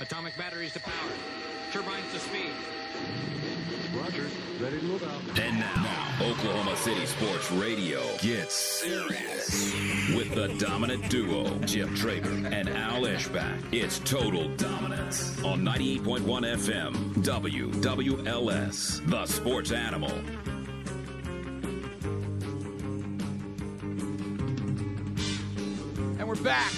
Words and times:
Atomic 0.00 0.34
batteries 0.38 0.72
to 0.72 0.80
power. 0.80 1.10
Turbines 1.72 2.10
to 2.14 2.18
speed. 2.20 2.52
Rogers, 3.94 4.32
ready 4.58 4.78
to 4.78 4.84
move 4.86 5.02
out. 5.02 5.38
And 5.38 5.58
now, 5.58 6.08
Oklahoma 6.22 6.74
City 6.78 7.04
Sports 7.04 7.50
Radio 7.52 8.00
gets 8.16 8.54
serious. 8.54 9.74
With 10.16 10.34
the 10.34 10.48
dominant 10.58 11.10
duo, 11.10 11.50
Jim 11.66 11.94
Traber 11.94 12.50
and 12.50 12.70
Al 12.70 13.02
Eschbach. 13.02 13.58
It's 13.72 13.98
total 13.98 14.48
dominance 14.56 15.38
on 15.44 15.60
98.1 15.60 16.22
FM, 16.24 16.94
WWLS, 17.16 19.06
the 19.06 19.26
sports 19.26 19.70
animal. 19.70 20.12
And 26.18 26.26
we're 26.26 26.36
back 26.36 26.72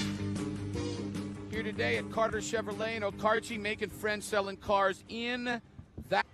here 1.62 1.72
today 1.72 1.96
at 1.96 2.10
Carter 2.10 2.38
Chevrolet 2.38 2.96
in 2.96 3.02
Okarche, 3.02 3.60
making 3.60 3.91
friends 3.91 4.24
selling 4.24 4.56
cars 4.56 5.05
in 5.08 5.60
that 6.08 6.27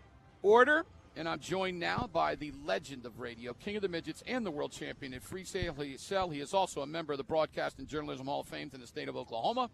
order. 0.42 0.86
And 1.16 1.28
I'm 1.28 1.40
joined 1.40 1.78
now 1.78 2.08
by 2.12 2.34
the 2.34 2.52
legend 2.64 3.04
of 3.04 3.18
radio, 3.18 3.52
king 3.52 3.76
of 3.76 3.82
the 3.82 3.88
midgets, 3.88 4.22
and 4.26 4.46
the 4.46 4.50
world 4.50 4.72
champion 4.72 5.12
in 5.12 5.20
free 5.20 5.44
sale. 5.44 5.74
He, 5.74 5.96
sell. 5.96 6.30
he 6.30 6.40
is 6.40 6.54
also 6.54 6.80
a 6.80 6.86
member 6.86 7.12
of 7.12 7.18
the 7.18 7.24
Broadcast 7.24 7.78
and 7.78 7.86
Journalism 7.86 8.26
Hall 8.26 8.40
of 8.40 8.46
Fame 8.46 8.70
in 8.72 8.80
the 8.80 8.86
state 8.86 9.08
of 9.08 9.16
Oklahoma, 9.16 9.70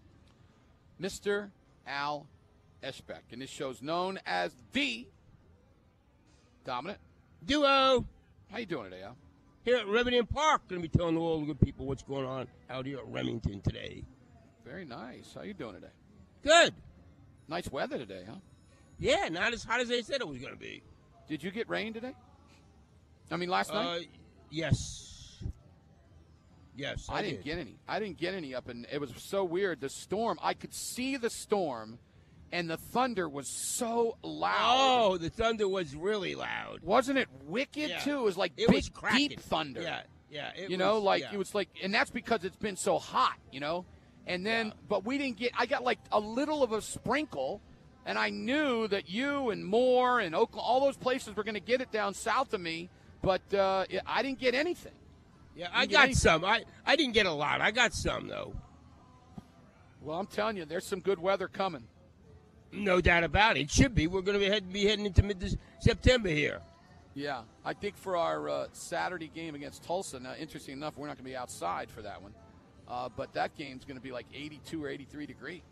Mr. 1.01 1.51
Al 1.87 2.27
Eschbach. 2.83 3.23
And 3.31 3.41
this 3.41 3.51
show's 3.51 3.83
known 3.83 4.19
as 4.27 4.57
the 4.73 5.07
Dominant 6.65 6.99
Duo. 7.45 8.05
How 8.51 8.59
you 8.59 8.67
doing 8.67 8.91
today, 8.91 9.03
Al? 9.03 9.17
Here 9.65 9.77
at 9.77 9.87
Remington 9.87 10.27
Park, 10.27 10.69
going 10.69 10.83
to 10.83 10.89
be 10.89 10.99
telling 10.99 11.17
all 11.17 11.41
the 11.41 11.47
good 11.47 11.61
people 11.61 11.87
what's 11.87 12.03
going 12.03 12.27
on 12.27 12.49
out 12.71 12.87
here 12.87 12.99
at 12.99 13.07
Remington 13.07 13.61
today. 13.61 14.05
Very 14.65 14.85
nice. 14.85 15.33
How 15.35 15.43
you 15.43 15.55
doing 15.55 15.75
today? 15.75 15.93
Good. 16.43 16.75
Nice 17.49 17.71
weather 17.71 17.99
today, 17.99 18.23
huh? 18.27 18.37
Yeah, 18.99 19.29
not 19.31 19.53
as 19.53 19.65
hot 19.65 19.81
as 19.81 19.89
they 19.89 20.03
said 20.03 20.21
it 20.21 20.29
was 20.29 20.39
going 20.39 20.53
to 20.53 20.59
be. 20.59 20.83
Did 21.29 21.43
you 21.43 21.51
get 21.51 21.69
rain 21.69 21.93
today? 21.93 22.15
I 23.31 23.37
mean, 23.37 23.49
last 23.49 23.71
Uh, 23.71 23.83
night. 23.83 24.11
yes. 24.51 25.11
Yes, 26.77 27.07
I, 27.09 27.19
I, 27.19 27.23
didn't 27.23 27.37
did. 27.39 27.45
get 27.45 27.59
any. 27.59 27.77
I 27.87 27.99
didn't 28.01 28.19
get 28.19 28.35
any 28.35 28.55
up, 28.55 28.69
and 28.69 28.87
it 28.91 29.01
was 29.01 29.13
so 29.17 29.45
weird. 29.45 29.81
The 29.81 29.89
storm, 29.89 30.39
I 30.43 30.55
could 30.55 30.75
see 30.75 31.17
the 31.17 31.31
storm, 31.31 31.99
and 32.51 32.69
the 32.69 32.77
thunder 32.77 33.29
was 33.29 33.49
so 33.49 34.17
loud. 34.23 35.03
Oh, 35.13 35.17
the 35.19 35.31
thunder 35.31 35.69
was 35.69 35.95
really 35.95 36.35
loud. 36.35 36.81
Wasn't 36.83 37.17
it 37.17 37.29
wicked 37.45 37.91
Yeah. 37.91 38.01
too? 38.01 38.19
It 38.19 38.23
was 38.23 38.37
like 38.37 38.53
It 38.57 38.67
big, 38.67 38.75
was 38.75 38.89
cracking. 38.89 39.29
deep 39.29 39.41
thunder. 39.41 39.83
Yeah, 39.83 40.03
yeah. 40.31 40.51
It 40.57 40.69
you 40.71 40.77
know, 40.77 40.95
was- 40.95 41.05
like 41.05 41.23
yeah. 41.23 41.33
it 41.35 41.37
was 41.39 41.55
like, 41.55 41.69
and 41.83 41.95
that's 41.95 42.11
because 42.11 42.43
it's 42.45 42.57
been 42.57 42.77
so 42.77 42.99
hot. 42.99 43.39
You 43.53 43.61
know, 43.61 43.85
and 44.27 44.45
then, 44.45 44.67
Yeah. 44.69 44.73
but 44.89 45.05
we 45.05 45.19
didn't 45.19 45.37
get. 45.39 45.53
I 45.57 45.67
got 45.67 45.83
like 45.85 45.99
a 46.13 46.21
little 46.21 46.63
of 46.63 46.73
a 46.73 46.81
sprinkle, 46.83 47.61
and 48.07 48.19
I 48.19 48.31
knew 48.31 48.89
that 48.89 49.09
you 49.09 49.51
and 49.51 49.65
Moore 49.65 50.21
and 50.21 50.35
Oakland, 50.35 50.65
all 50.67 50.81
those 50.81 50.97
places 50.97 51.35
were 51.37 51.45
going 51.45 51.55
to 51.55 51.61
get 51.61 51.81
it 51.81 51.91
down 51.91 52.15
south 52.15 52.53
of 52.55 52.61
me, 52.61 52.89
but 53.23 53.43
uh, 53.55 53.85
I 54.07 54.23
didn't 54.23 54.39
get 54.41 54.55
anything. 54.55 54.93
Yeah, 55.57 55.69
I 55.73 55.87
got 55.87 56.05
any- 56.07 56.15
some. 56.15 56.45
I, 56.45 56.65
I 56.85 56.97
didn't 56.97 57.15
get 57.15 57.27
a 57.27 57.33
lot. 57.33 57.61
I 57.61 57.71
got 57.71 57.93
some, 57.95 58.27
though. 58.29 58.55
Well, 60.03 60.19
I'm 60.19 60.27
telling 60.27 60.57
you, 60.57 60.65
there's 60.65 60.87
some 60.87 61.01
good 61.01 61.19
weather 61.19 61.49
coming. 61.49 61.85
No 62.73 63.01
doubt 63.01 63.25
about 63.25 63.57
it. 63.57 63.61
It 63.61 63.71
should 63.71 63.95
be. 63.95 64.07
We're 64.07 64.21
going 64.23 64.39
to 64.39 64.45
be, 64.45 64.51
head, 64.51 64.73
be 64.73 64.85
heading 64.85 65.07
into 65.07 65.23
mid 65.23 65.59
September 65.81 66.29
here. 66.29 66.61
Yeah, 67.15 67.43
I 67.65 67.73
think 67.75 67.97
for 67.97 68.17
our 68.17 68.49
uh, 68.49 68.67
Saturday 68.73 69.29
game 69.33 69.55
against 69.55 69.85
Tulsa, 69.85 70.19
now 70.19 70.35
interesting 70.35 70.73
enough, 70.75 70.97
we're 70.99 71.07
not 71.07 71.17
going 71.17 71.25
to 71.25 71.31
be 71.31 71.37
outside 71.37 71.89
for 71.89 72.03
that 72.03 72.21
one, 72.21 72.35
uh, 72.89 73.09
but 73.17 73.33
that 73.35 73.57
game's 73.57 73.85
going 73.85 73.97
to 73.97 74.03
be 74.03 74.13
like 74.13 74.27
82 74.35 74.85
or 74.85 74.89
83 74.89 75.27
degrees. 75.27 75.63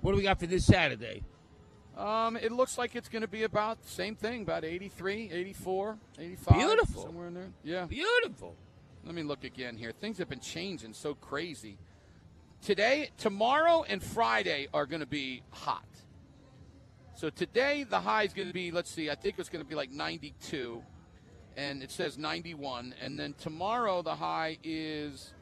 What 0.00 0.12
do 0.12 0.16
we 0.16 0.22
got 0.22 0.38
for 0.40 0.46
this 0.46 0.64
Saturday? 0.64 1.22
Um, 1.96 2.36
it 2.36 2.52
looks 2.52 2.78
like 2.78 2.96
it's 2.96 3.08
going 3.08 3.22
to 3.22 3.28
be 3.28 3.42
about 3.42 3.82
the 3.82 3.88
same 3.88 4.14
thing, 4.14 4.42
about 4.42 4.64
83, 4.64 5.30
84, 5.30 5.98
85. 6.18 6.54
Beautiful. 6.54 7.02
Somewhere 7.02 7.28
in 7.28 7.34
there. 7.34 7.52
Yeah. 7.62 7.84
Beautiful. 7.84 8.54
Let 9.04 9.14
me 9.14 9.22
look 9.22 9.44
again 9.44 9.76
here. 9.76 9.92
Things 9.92 10.18
have 10.18 10.28
been 10.28 10.40
changing 10.40 10.94
so 10.94 11.14
crazy. 11.14 11.78
Today, 12.62 13.10
tomorrow, 13.16 13.84
and 13.88 14.02
Friday 14.02 14.68
are 14.72 14.86
going 14.86 15.00
to 15.00 15.06
be 15.06 15.42
hot. 15.50 15.84
So 17.14 17.28
today, 17.30 17.84
the 17.84 18.00
high 18.00 18.22
is 18.24 18.32
going 18.32 18.48
to 18.48 18.54
be, 18.54 18.70
let's 18.70 18.90
see, 18.90 19.10
I 19.10 19.14
think 19.14 19.38
it's 19.38 19.48
going 19.48 19.64
to 19.64 19.68
be 19.68 19.74
like 19.74 19.90
92, 19.90 20.82
and 21.56 21.82
it 21.82 21.90
says 21.90 22.16
91. 22.16 22.94
And 23.02 23.18
then 23.18 23.34
tomorrow, 23.38 24.02
the 24.02 24.14
high 24.14 24.58
is 24.62 25.32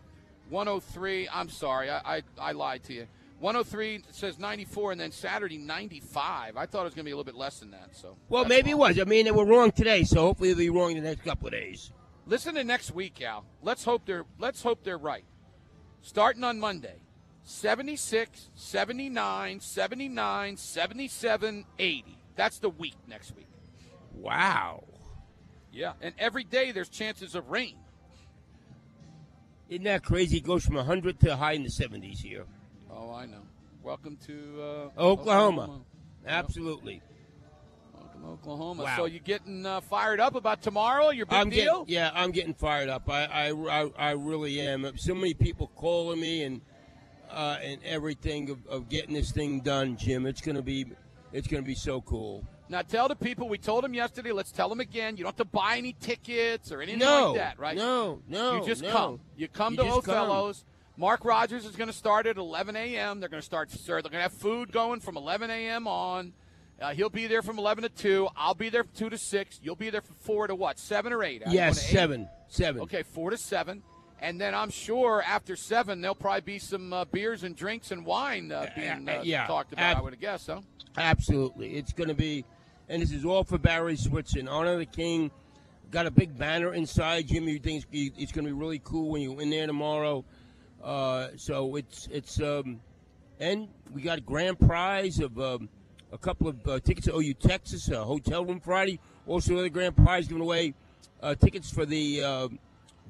103. 0.50 1.28
I'm 1.32 1.48
sorry, 1.48 1.90
I, 1.90 2.16
I, 2.16 2.22
I 2.38 2.52
lied 2.52 2.84
to 2.84 2.94
you. 2.94 3.06
103 3.40 4.02
says 4.10 4.38
94, 4.38 4.92
and 4.92 5.00
then 5.00 5.12
Saturday, 5.12 5.58
95. 5.58 6.56
I 6.56 6.66
thought 6.66 6.80
it 6.80 6.84
was 6.84 6.94
going 6.94 7.04
to 7.04 7.08
be 7.08 7.12
a 7.12 7.16
little 7.16 7.24
bit 7.24 7.36
less 7.36 7.60
than 7.60 7.70
that. 7.70 7.94
So 7.94 8.16
Well, 8.28 8.44
maybe 8.44 8.70
it 8.70 8.78
was. 8.78 8.98
I 8.98 9.04
mean, 9.04 9.26
they 9.26 9.30
were 9.30 9.44
wrong 9.44 9.70
today, 9.70 10.02
so 10.02 10.22
hopefully 10.22 10.48
they'll 10.48 10.58
be 10.58 10.70
wrong 10.70 10.94
the 10.94 11.00
next 11.00 11.22
couple 11.22 11.46
of 11.46 11.52
days. 11.52 11.92
Listen 12.26 12.56
to 12.56 12.64
next 12.64 12.90
week, 12.90 13.22
Al. 13.22 13.44
Let's 13.62 13.84
hope 13.84 14.04
they're 14.04 14.26
let's 14.38 14.62
hope 14.62 14.82
they're 14.84 14.98
right. 14.98 15.24
Starting 16.02 16.44
on 16.44 16.60
Monday. 16.60 16.96
76, 17.44 18.50
79, 18.54 19.60
79, 19.60 20.56
77, 20.58 21.64
80. 21.78 22.18
That's 22.36 22.58
the 22.58 22.68
week 22.68 22.96
next 23.06 23.34
week. 23.34 23.48
Wow. 24.12 24.84
Yeah. 25.72 25.94
And 26.02 26.14
every 26.18 26.44
day 26.44 26.72
there's 26.72 26.90
chances 26.90 27.34
of 27.34 27.48
rain. 27.48 27.76
Isn't 29.68 29.84
that 29.84 30.02
crazy? 30.02 30.38
It 30.38 30.44
goes 30.44 30.64
from 30.64 30.76
100 30.76 31.20
to 31.20 31.36
high 31.36 31.52
in 31.52 31.62
the 31.62 31.68
70s 31.68 32.20
here. 32.20 32.46
Oh, 32.90 33.12
I 33.12 33.26
know. 33.26 33.42
Welcome 33.82 34.16
to 34.26 34.90
uh, 34.96 35.00
Oklahoma. 35.00 35.80
Absolutely. 36.26 37.02
Welcome 37.94 38.22
to 38.22 38.28
Oklahoma. 38.28 38.84
Wow. 38.84 38.96
So 38.96 39.04
you 39.04 39.20
getting 39.20 39.66
uh, 39.66 39.82
fired 39.82 40.20
up 40.20 40.34
about 40.34 40.62
tomorrow? 40.62 41.10
Your 41.10 41.26
big 41.26 41.38
I'm 41.38 41.50
deal? 41.50 41.84
getting, 41.84 41.94
yeah, 41.94 42.10
I'm 42.14 42.30
getting 42.30 42.54
fired 42.54 42.88
up. 42.88 43.10
I, 43.10 43.24
I, 43.24 43.50
I, 43.50 43.90
I 43.98 44.10
really 44.12 44.58
am. 44.60 44.90
So 44.96 45.14
many 45.14 45.34
people 45.34 45.70
calling 45.76 46.20
me 46.20 46.44
and 46.44 46.60
uh, 47.30 47.58
and 47.62 47.78
everything 47.84 48.48
of, 48.48 48.66
of 48.66 48.88
getting 48.88 49.14
this 49.14 49.32
thing 49.32 49.60
done, 49.60 49.98
Jim. 49.98 50.24
It's 50.24 50.40
gonna 50.40 50.62
be, 50.62 50.86
it's 51.30 51.46
gonna 51.46 51.62
be 51.62 51.74
so 51.74 52.00
cool. 52.00 52.42
Now 52.70 52.82
tell 52.82 53.08
the 53.08 53.16
people 53.16 53.48
we 53.48 53.58
told 53.58 53.84
them 53.84 53.94
yesterday. 53.94 54.32
Let's 54.32 54.52
tell 54.52 54.68
them 54.68 54.80
again. 54.80 55.16
You 55.16 55.24
don't 55.24 55.30
have 55.38 55.46
to 55.46 55.56
buy 55.56 55.76
any 55.78 55.94
tickets 56.00 56.70
or 56.70 56.82
anything 56.82 56.98
No, 57.00 57.30
like 57.32 57.38
that, 57.40 57.58
right? 57.58 57.76
no, 57.76 58.20
no, 58.28 58.56
You 58.56 58.66
just 58.66 58.82
no. 58.82 58.90
come. 58.92 59.20
You 59.36 59.48
come 59.48 59.74
You 59.74 59.84
to. 59.84 59.90
Othello's. 59.90 60.64
Mark 60.96 61.24
Rogers 61.24 61.64
is 61.64 61.76
going 61.76 61.86
to 61.88 61.94
start 61.94 62.26
at 62.26 62.36
11 62.36 62.74
a.m. 62.76 63.20
They're 63.20 63.28
going 63.28 63.40
to 63.40 63.46
start. 63.46 63.70
Sir, 63.70 64.02
they're 64.02 64.10
going 64.10 64.14
to 64.14 64.22
have 64.22 64.32
food 64.32 64.72
going 64.72 65.00
from 65.00 65.16
11 65.16 65.48
a.m. 65.48 65.86
on. 65.86 66.32
Uh, 66.80 66.92
he'll 66.92 67.08
be 67.08 67.26
there 67.28 67.40
from 67.42 67.58
11 67.58 67.82
to 67.82 67.88
2. 67.88 68.28
I'll 68.36 68.54
be 68.54 68.68
there 68.68 68.82
from 68.84 68.92
2 68.96 69.10
to 69.10 69.18
6. 69.18 69.60
You'll 69.62 69.76
be 69.76 69.90
there 69.90 70.00
from 70.00 70.16
4 70.20 70.48
to 70.48 70.54
what? 70.56 70.78
7 70.78 71.12
or 71.12 71.22
8? 71.22 71.42
Al? 71.46 71.52
Yes, 71.54 71.78
eight? 71.84 71.92
seven, 71.92 72.28
seven. 72.48 72.82
Okay, 72.82 73.02
4 73.04 73.30
to 73.30 73.36
7. 73.36 73.82
And 74.20 74.40
then 74.40 74.54
I'm 74.56 74.70
sure 74.70 75.22
after 75.22 75.54
7, 75.54 76.00
there'll 76.00 76.14
probably 76.16 76.40
be 76.40 76.58
some 76.58 76.92
uh, 76.92 77.04
beers 77.04 77.44
and 77.44 77.54
drinks 77.54 77.92
and 77.92 78.04
wine 78.04 78.50
uh, 78.50 78.66
being 78.74 79.08
uh, 79.08 79.22
yeah, 79.24 79.46
talked 79.46 79.72
about, 79.72 79.82
ab- 79.84 79.96
I 79.98 80.00
would 80.00 80.20
guess, 80.20 80.46
huh? 80.48 80.60
Absolutely. 80.96 81.74
It's 81.76 81.92
going 81.92 82.08
to 82.08 82.14
be, 82.14 82.44
and 82.88 83.02
this 83.02 83.12
is 83.12 83.24
all 83.24 83.44
for 83.44 83.58
Barry 83.58 83.96
Switz 83.96 84.36
in 84.36 84.48
honor 84.48 84.76
the 84.78 84.86
king. 84.86 85.30
Got 85.90 86.06
a 86.06 86.10
big 86.10 86.36
banner 86.36 86.74
inside, 86.74 87.28
Jimmy. 87.28 87.52
You 87.52 87.58
think 87.58 87.84
it's- 87.92 88.32
going 88.32 88.44
to 88.46 88.50
be 88.52 88.58
really 88.58 88.80
cool 88.84 89.10
when 89.10 89.22
you're 89.22 89.40
in 89.40 89.50
there 89.50 89.66
tomorrow. 89.66 90.24
Uh, 90.82 91.28
so 91.36 91.74
it's 91.76 92.08
it's 92.10 92.40
um, 92.40 92.80
and 93.40 93.68
we 93.92 94.02
got 94.02 94.18
a 94.18 94.20
grand 94.20 94.58
prize 94.60 95.18
of 95.18 95.38
um, 95.40 95.68
a 96.12 96.18
couple 96.18 96.48
of 96.48 96.66
uh, 96.68 96.78
tickets 96.80 97.06
to 97.06 97.16
OU 97.16 97.34
Texas, 97.34 97.88
a 97.88 98.04
hotel 98.04 98.44
room 98.44 98.60
Friday. 98.60 99.00
Also, 99.26 99.52
another 99.52 99.68
grand 99.68 99.96
prize 99.96 100.28
giving 100.28 100.42
away 100.42 100.74
uh, 101.22 101.34
tickets 101.34 101.70
for 101.70 101.84
the 101.84 102.22
uh, 102.22 102.48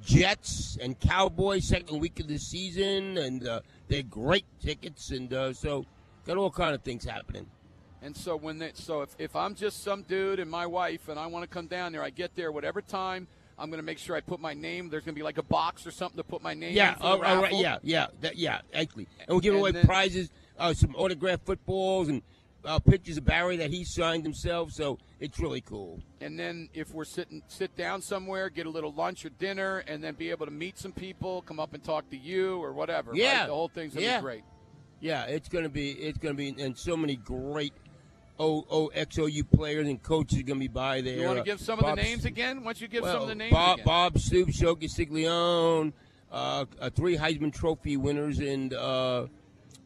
Jets 0.03 0.79
and 0.81 0.99
Cowboys 0.99 1.67
second 1.67 2.01
week 2.01 2.21
of 2.21 2.29
the 2.29 2.39
season, 2.39 3.19
and 3.19 3.47
uh, 3.47 3.61
they're 3.89 4.03
great 4.03 4.47
tickets, 4.63 5.11
and 5.11 5.33
uh, 5.33 5.53
so 5.53 5.85
got 6.27 6.37
all 6.37 6.51
kind 6.51 6.75
of 6.75 6.83
things 6.83 7.05
happening. 7.05 7.47
And 8.03 8.17
so 8.17 8.37
when 8.37 8.59
they, 8.59 8.71
so 8.75 9.03
if, 9.03 9.11
if 9.19 9.35
I'm 9.35 9.55
just 9.55 9.83
some 9.83 10.03
dude 10.03 10.39
and 10.39 10.51
my 10.51 10.67
wife 10.67 11.09
and 11.09 11.19
I 11.19 11.27
want 11.27 11.43
to 11.43 11.49
come 11.49 11.67
down 11.67 11.93
there, 11.93 12.03
I 12.03 12.11
get 12.11 12.35
there 12.37 12.53
whatever 12.53 12.81
time. 12.81 13.27
I'm 13.59 13.71
going 13.71 13.81
to 13.81 13.85
make 13.85 13.99
sure 13.99 14.15
I 14.15 14.21
put 14.21 14.39
my 14.39 14.55
name. 14.55 14.89
There's 14.89 15.03
going 15.05 15.15
to 15.17 15.19
be 15.19 15.25
like 15.25 15.39
a 15.39 15.43
box 15.43 15.85
or 15.85 15.91
something 15.91 16.17
to 16.17 16.23
put 16.23 16.43
my 16.43 16.55
name. 16.55 16.77
Yeah, 16.77 16.93
in 16.95 16.99
for 17.01 17.19
right, 17.21 17.53
yeah, 17.55 17.79
yeah, 17.83 18.07
that, 18.21 18.37
yeah, 18.37 18.61
actually, 18.73 19.09
and 19.27 19.35
we're 19.35 19.41
giving 19.41 19.57
And 19.59 19.63
away 19.63 19.73
then- 19.73 19.85
prizes, 19.85 20.31
uh, 20.59 20.73
some 20.75 20.95
autographed 20.95 21.45
footballs 21.45 22.09
and 22.09 22.23
uh, 22.65 22.79
pictures 22.79 23.17
of 23.17 23.25
Barry 23.25 23.57
that 23.57 23.71
he 23.71 23.83
signed 23.85 24.23
himself. 24.25 24.71
So 24.73 24.99
it's 25.19 25.41
really 25.41 25.61
cool. 25.61 26.01
And 26.21 26.39
then 26.39 26.69
if 26.75 26.93
we're 26.95 27.05
sitting 27.05 27.43
sit 27.49 27.77
down 27.77 28.01
somewhere, 28.03 28.49
get 28.49 28.67
a 28.67 28.71
little 28.71 28.93
lunch 28.93 29.25
or 29.25 29.31
dinner, 29.31 29.79
and 29.89 30.03
then 30.05 30.15
be 30.15 30.31
able 30.31 30.47
to 30.47 30.53
meet 30.53 30.79
some 30.79 30.93
people, 30.93 31.43
come 31.43 31.59
up 31.59 31.75
and 31.75 31.83
talk 31.83 32.09
to 32.11 32.17
you 32.17 32.63
or 32.63 32.73
whatever. 32.73 33.11
right? 33.11 33.21
Yeah. 33.21 33.47
the 33.47 33.55
whole 33.55 33.69
thing's 33.69 33.95
going 33.95 34.05
to 34.05 34.11
Yeah. 34.11 34.19
be 34.19 34.23
great. 34.23 34.43
Yeah, 35.01 35.25
it's 35.27 35.49
gonna 35.49 35.69
be 35.69 35.91
it's 35.93 36.19
gonna 36.19 36.35
be 36.35 36.49
and 36.59 36.77
so 36.77 36.97
many 36.97 37.15
great 37.15 37.73
O 38.39 38.65
O 38.71 38.91
XOU 38.95 39.43
players 39.51 39.89
and 39.89 40.03
coaches 40.03 40.41
are 40.41 40.43
gonna 40.43 40.61
be 40.61 40.69
by 40.69 41.01
there. 41.01 41.17
You 41.19 41.25
want 41.27 41.37
to 41.37 41.41
Uh, 41.43 41.45
give 41.45 41.61
some 41.61 41.79
of 41.79 41.85
Bob 41.85 41.97
the 41.97 42.03
names 42.03 42.25
again? 42.25 42.63
Once 42.65 42.81
you 42.81 42.89
give 42.89 43.03
well, 43.03 43.15
some 43.15 43.23
of 43.23 43.29
the 43.29 43.35
names 43.35 43.53
Bob, 43.53 43.75
again. 43.75 43.87
Bob 43.87 44.19
Stoops, 44.19 44.59
Joe 44.59 44.77
Castiglione, 44.77 45.93
uh, 46.31 46.65
uh, 46.81 46.91
three 46.91 47.17
Heisman 47.17 47.53
Trophy 47.53 47.97
winners, 47.97 48.39
and 48.39 48.73
uh, 48.75 49.27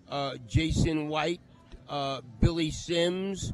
uh, 0.08 0.34
Jason 0.46 1.08
White, 1.08 1.40
uh, 1.88 2.20
Billy 2.40 2.70
Sims, 2.70 3.52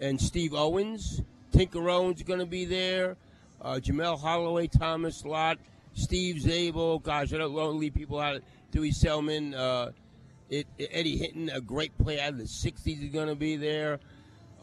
and 0.00 0.20
Steve 0.20 0.54
Owens. 0.54 1.22
Tinker 1.52 1.88
Owens 1.88 2.18
is 2.18 2.22
going 2.24 2.40
to 2.40 2.46
be 2.46 2.64
there. 2.64 3.16
Uh, 3.60 3.80
Jamelle 3.82 4.20
Holieway, 4.20 4.68
Thomas 4.70 5.24
Lott, 5.24 5.58
Steve 5.94 6.40
Zabel. 6.40 7.00
Gosh, 7.00 7.32
I 7.32 7.38
don't 7.38 7.52
want 7.52 7.72
to 7.72 7.78
leave 7.78 7.94
people 7.94 8.20
out. 8.20 8.40
Dewey 8.70 8.92
Selmon, 8.92 9.56
uh, 9.56 9.90
it, 10.50 10.66
Eddie 10.78 11.16
Hinton, 11.16 11.50
a 11.50 11.60
great 11.60 11.96
player 11.98 12.20
out 12.22 12.34
of 12.34 12.38
the 12.38 12.44
'60s, 12.44 13.02
is 13.02 13.12
going 13.12 13.26
to 13.28 13.34
be 13.34 13.56
there. 13.56 13.98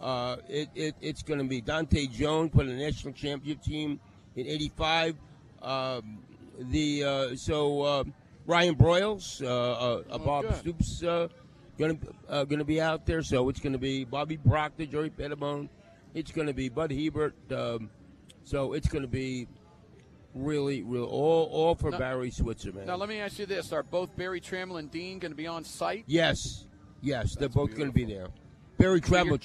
Uh, 0.05 0.37
it, 0.47 0.69
it, 0.75 0.95
it's 1.01 1.23
going 1.23 1.39
to 1.39 1.45
be 1.45 1.61
Dante 1.61 2.05
Jones 2.05 2.51
put 2.53 2.67
in 2.67 2.77
the 2.77 2.83
national 2.83 3.11
championship 3.13 3.63
team 3.63 3.99
in 4.35 4.45
'85. 4.45 5.15
Um, 5.63 6.19
the 6.59 7.03
uh, 7.03 7.35
so 7.35 7.81
uh, 7.81 8.03
Ryan 8.45 8.75
Broyles, 8.75 9.41
uh, 9.43 9.47
uh, 9.47 10.03
Oh, 10.11 10.17
Bob 10.19 10.45
good. 10.45 10.55
Stoops, 10.57 11.03
uh, 11.03 11.27
going 11.79 11.97
to 11.97 12.07
uh, 12.29 12.43
going 12.43 12.59
to 12.59 12.65
be 12.65 12.79
out 12.79 13.07
there. 13.07 13.23
So 13.23 13.49
it's 13.49 13.59
going 13.59 13.73
to 13.73 13.79
be 13.79 14.03
Bobby 14.03 14.37
Proctor, 14.37 14.85
Joey 14.85 15.09
Pettibone. 15.09 15.69
It's 16.13 16.31
going 16.31 16.45
to 16.47 16.53
be 16.53 16.69
Bud 16.69 16.91
Hebert. 16.91 17.33
Um, 17.51 17.89
so 18.43 18.73
it's 18.73 18.87
going 18.87 19.01
to 19.01 19.07
be 19.07 19.47
really, 20.35 20.83
really 20.83 21.07
all 21.07 21.49
all 21.51 21.73
for 21.73 21.89
Now- 21.89 21.97
Barry 21.97 22.29
Switzer, 22.29 22.71
man. 22.71 22.85
Now 22.85 22.95
let 22.95 23.09
me 23.09 23.17
ask 23.21 23.39
you 23.39 23.47
this: 23.47 23.73
Are 23.73 23.81
both 23.81 24.15
Barry 24.15 24.39
Tramel 24.39 24.77
and 24.77 24.91
Dean 24.91 25.17
going 25.17 25.31
to 25.31 25.35
be 25.35 25.47
on 25.47 25.63
site? 25.63 26.03
Yes, 26.05 26.67
yes, 27.01 27.33
they're 27.33 27.47
That's 27.47 27.55
both 27.55 27.75
going 27.75 27.87
to 27.87 27.91
be 27.91 28.05
there. 28.05 28.27
Barry 28.77 29.01
So 29.01 29.15
you're- 29.15 29.29
Tramel 29.31 29.41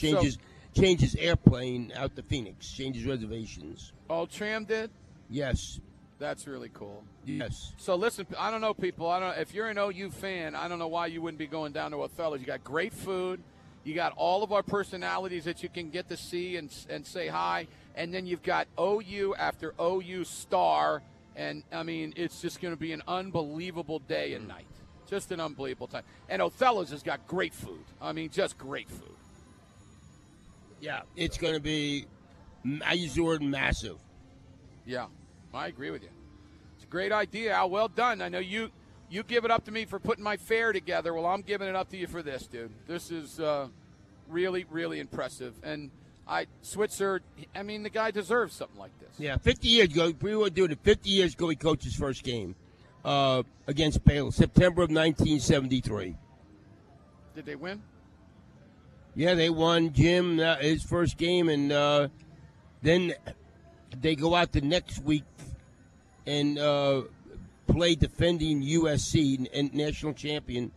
changes 0.75 1.15
airplane 1.17 1.93
out 1.97 2.17
to 2.17 2.23
Phoenix, 2.23 2.71
changes 2.71 3.05
reservations. 3.05 3.93
Oh, 4.09 4.27
Tram 4.27 4.65
did. 4.65 4.91
Yes, 5.29 5.81
That's 6.19 6.47
really 6.47 6.71
cool. 6.75 7.03
yes. 7.25 7.73
So 7.79 7.95
listen, 7.95 8.27
I 8.39 8.51
don't 8.51 8.61
know, 8.61 8.75
people. 8.75 9.09
I 9.09 9.21
don't. 9.21 9.39
If 9.39 9.55
you're 9.55 9.69
an 9.69 9.79
OU 9.79 10.11
fan, 10.11 10.55
I 10.55 10.69
don't 10.69 10.79
know 10.79 10.89
why 10.89 11.07
you 11.07 11.23
wouldn't 11.23 11.39
be 11.39 11.47
going 11.47 11.73
down 11.73 11.93
to 11.93 11.99
Othello's. 11.99 12.41
You 12.41 12.47
got 12.47 12.65
great 12.65 12.93
food. 12.93 13.41
You 13.85 13.95
got 13.95 14.13
all 14.17 14.43
of 14.43 14.53
our 14.53 14.63
personalities 14.63 15.45
that 15.45 15.63
you 15.63 15.71
can 15.71 15.89
get 15.89 16.09
to 16.09 16.17
see 16.17 16.57
and 16.57 16.71
and 16.91 17.07
say 17.07 17.29
hi, 17.29 17.69
and 17.95 18.13
then 18.13 18.27
you've 18.27 18.43
got 18.43 18.67
OU 18.79 19.35
after 19.39 19.73
OU 19.81 20.25
star, 20.25 21.03
and 21.37 21.63
I 21.73 21.85
mean, 21.85 22.13
it's 22.17 22.43
just 22.43 22.61
going 22.61 22.75
to 22.75 22.81
be 22.81 22.93
an 22.93 23.03
unbelievable 23.09 24.01
day 24.01 24.35
and 24.35 24.45
mm. 24.45 24.49
night. 24.49 24.67
Just 25.09 25.33
an 25.33 25.41
unbelievable 25.41 25.89
time. 25.89 26.05
And 26.29 26.41
Othello's 26.41 26.91
has 26.91 27.03
got 27.03 27.27
great 27.27 27.55
food. 27.55 27.85
I 28.01 28.13
mean, 28.13 28.31
just 28.31 28.59
great 28.59 28.89
food. 28.89 29.17
Yeah, 30.81 31.03
it's 31.17 31.39
going 31.39 31.55
to 31.55 31.61
be. 31.61 32.07
I 32.85 32.95
use 32.95 33.15
the 33.15 33.23
word 33.23 33.43
massive. 33.43 33.99
Yeah, 34.87 35.07
I 35.55 35.69
agree 35.69 35.91
with 35.91 36.03
you. 36.03 36.11
It's 36.77 36.85
a 36.85 36.89
great 36.89 37.13
idea, 37.13 37.53
Al. 37.53 37.71
Well 37.71 37.89
done. 37.89 38.23
I 38.23 38.29
know 38.29 38.39
you 38.39 38.71
you 39.11 39.23
give 39.23 39.45
it 39.45 39.51
up 39.51 39.65
to 39.65 39.71
me 39.71 39.85
for 39.85 39.99
putting 39.99 40.25
my 40.25 40.37
fare 40.37 40.73
together. 40.73 41.13
Well, 41.13 41.27
I'm 41.27 41.43
giving 41.43 41.69
it 41.69 41.75
up 41.75 41.91
to 41.91 41.97
you 41.97 42.07
for 42.07 42.23
this, 42.23 42.47
dude. 42.47 42.71
This 42.87 43.11
is 43.11 43.41
uh, 43.41 43.69
really, 44.29 44.65
really 44.71 45.01
impressive. 45.01 45.55
And 45.63 45.91
I 46.27 46.47
Switzer, 46.63 47.21
I 47.55 47.63
mean, 47.63 47.83
the 47.83 47.91
guy 47.91 48.11
deserves 48.13 48.55
something 48.55 48.79
like 48.79 48.97
this. 49.01 49.11
Yeah, 49.19 49.37
50 49.37 49.69
years 49.69 49.89
ago, 49.89 50.13
we 50.21 50.37
were 50.37 50.49
doing 50.49 50.71
it 50.71 50.79
50 50.83 51.11
years 51.11 51.35
ago. 51.35 51.49
He 51.49 51.57
coached 51.57 51.85
his 51.85 51.97
first 51.97 52.23
game 52.23 52.55
uh, 53.05 53.43
against 53.67 54.05
Baylor, 54.05 54.31
September 54.31 54.83
of 54.83 54.91
1973. 54.91 56.17
Did 57.35 57.47
they 57.47 57.57
win? 57.57 57.83
Yeah, 59.15 59.35
they 59.35 59.51
won 59.51 59.93
Jim 59.93 60.39
uh, 60.39 60.57
his 60.57 60.83
first 60.83 61.17
game, 61.17 61.49
and 61.49 61.73
uh, 61.73 62.09
then 62.83 63.15
they 64.01 64.15
go 64.15 64.35
out 64.35 64.53
the 64.53 64.61
next 64.61 65.03
week 65.03 65.25
and 66.27 66.59
uh, 66.59 67.03
play 67.67 67.95
defending 67.95 68.63
USC 68.63 69.49
and 69.53 69.75
national 69.75 70.13
champion 70.13 70.71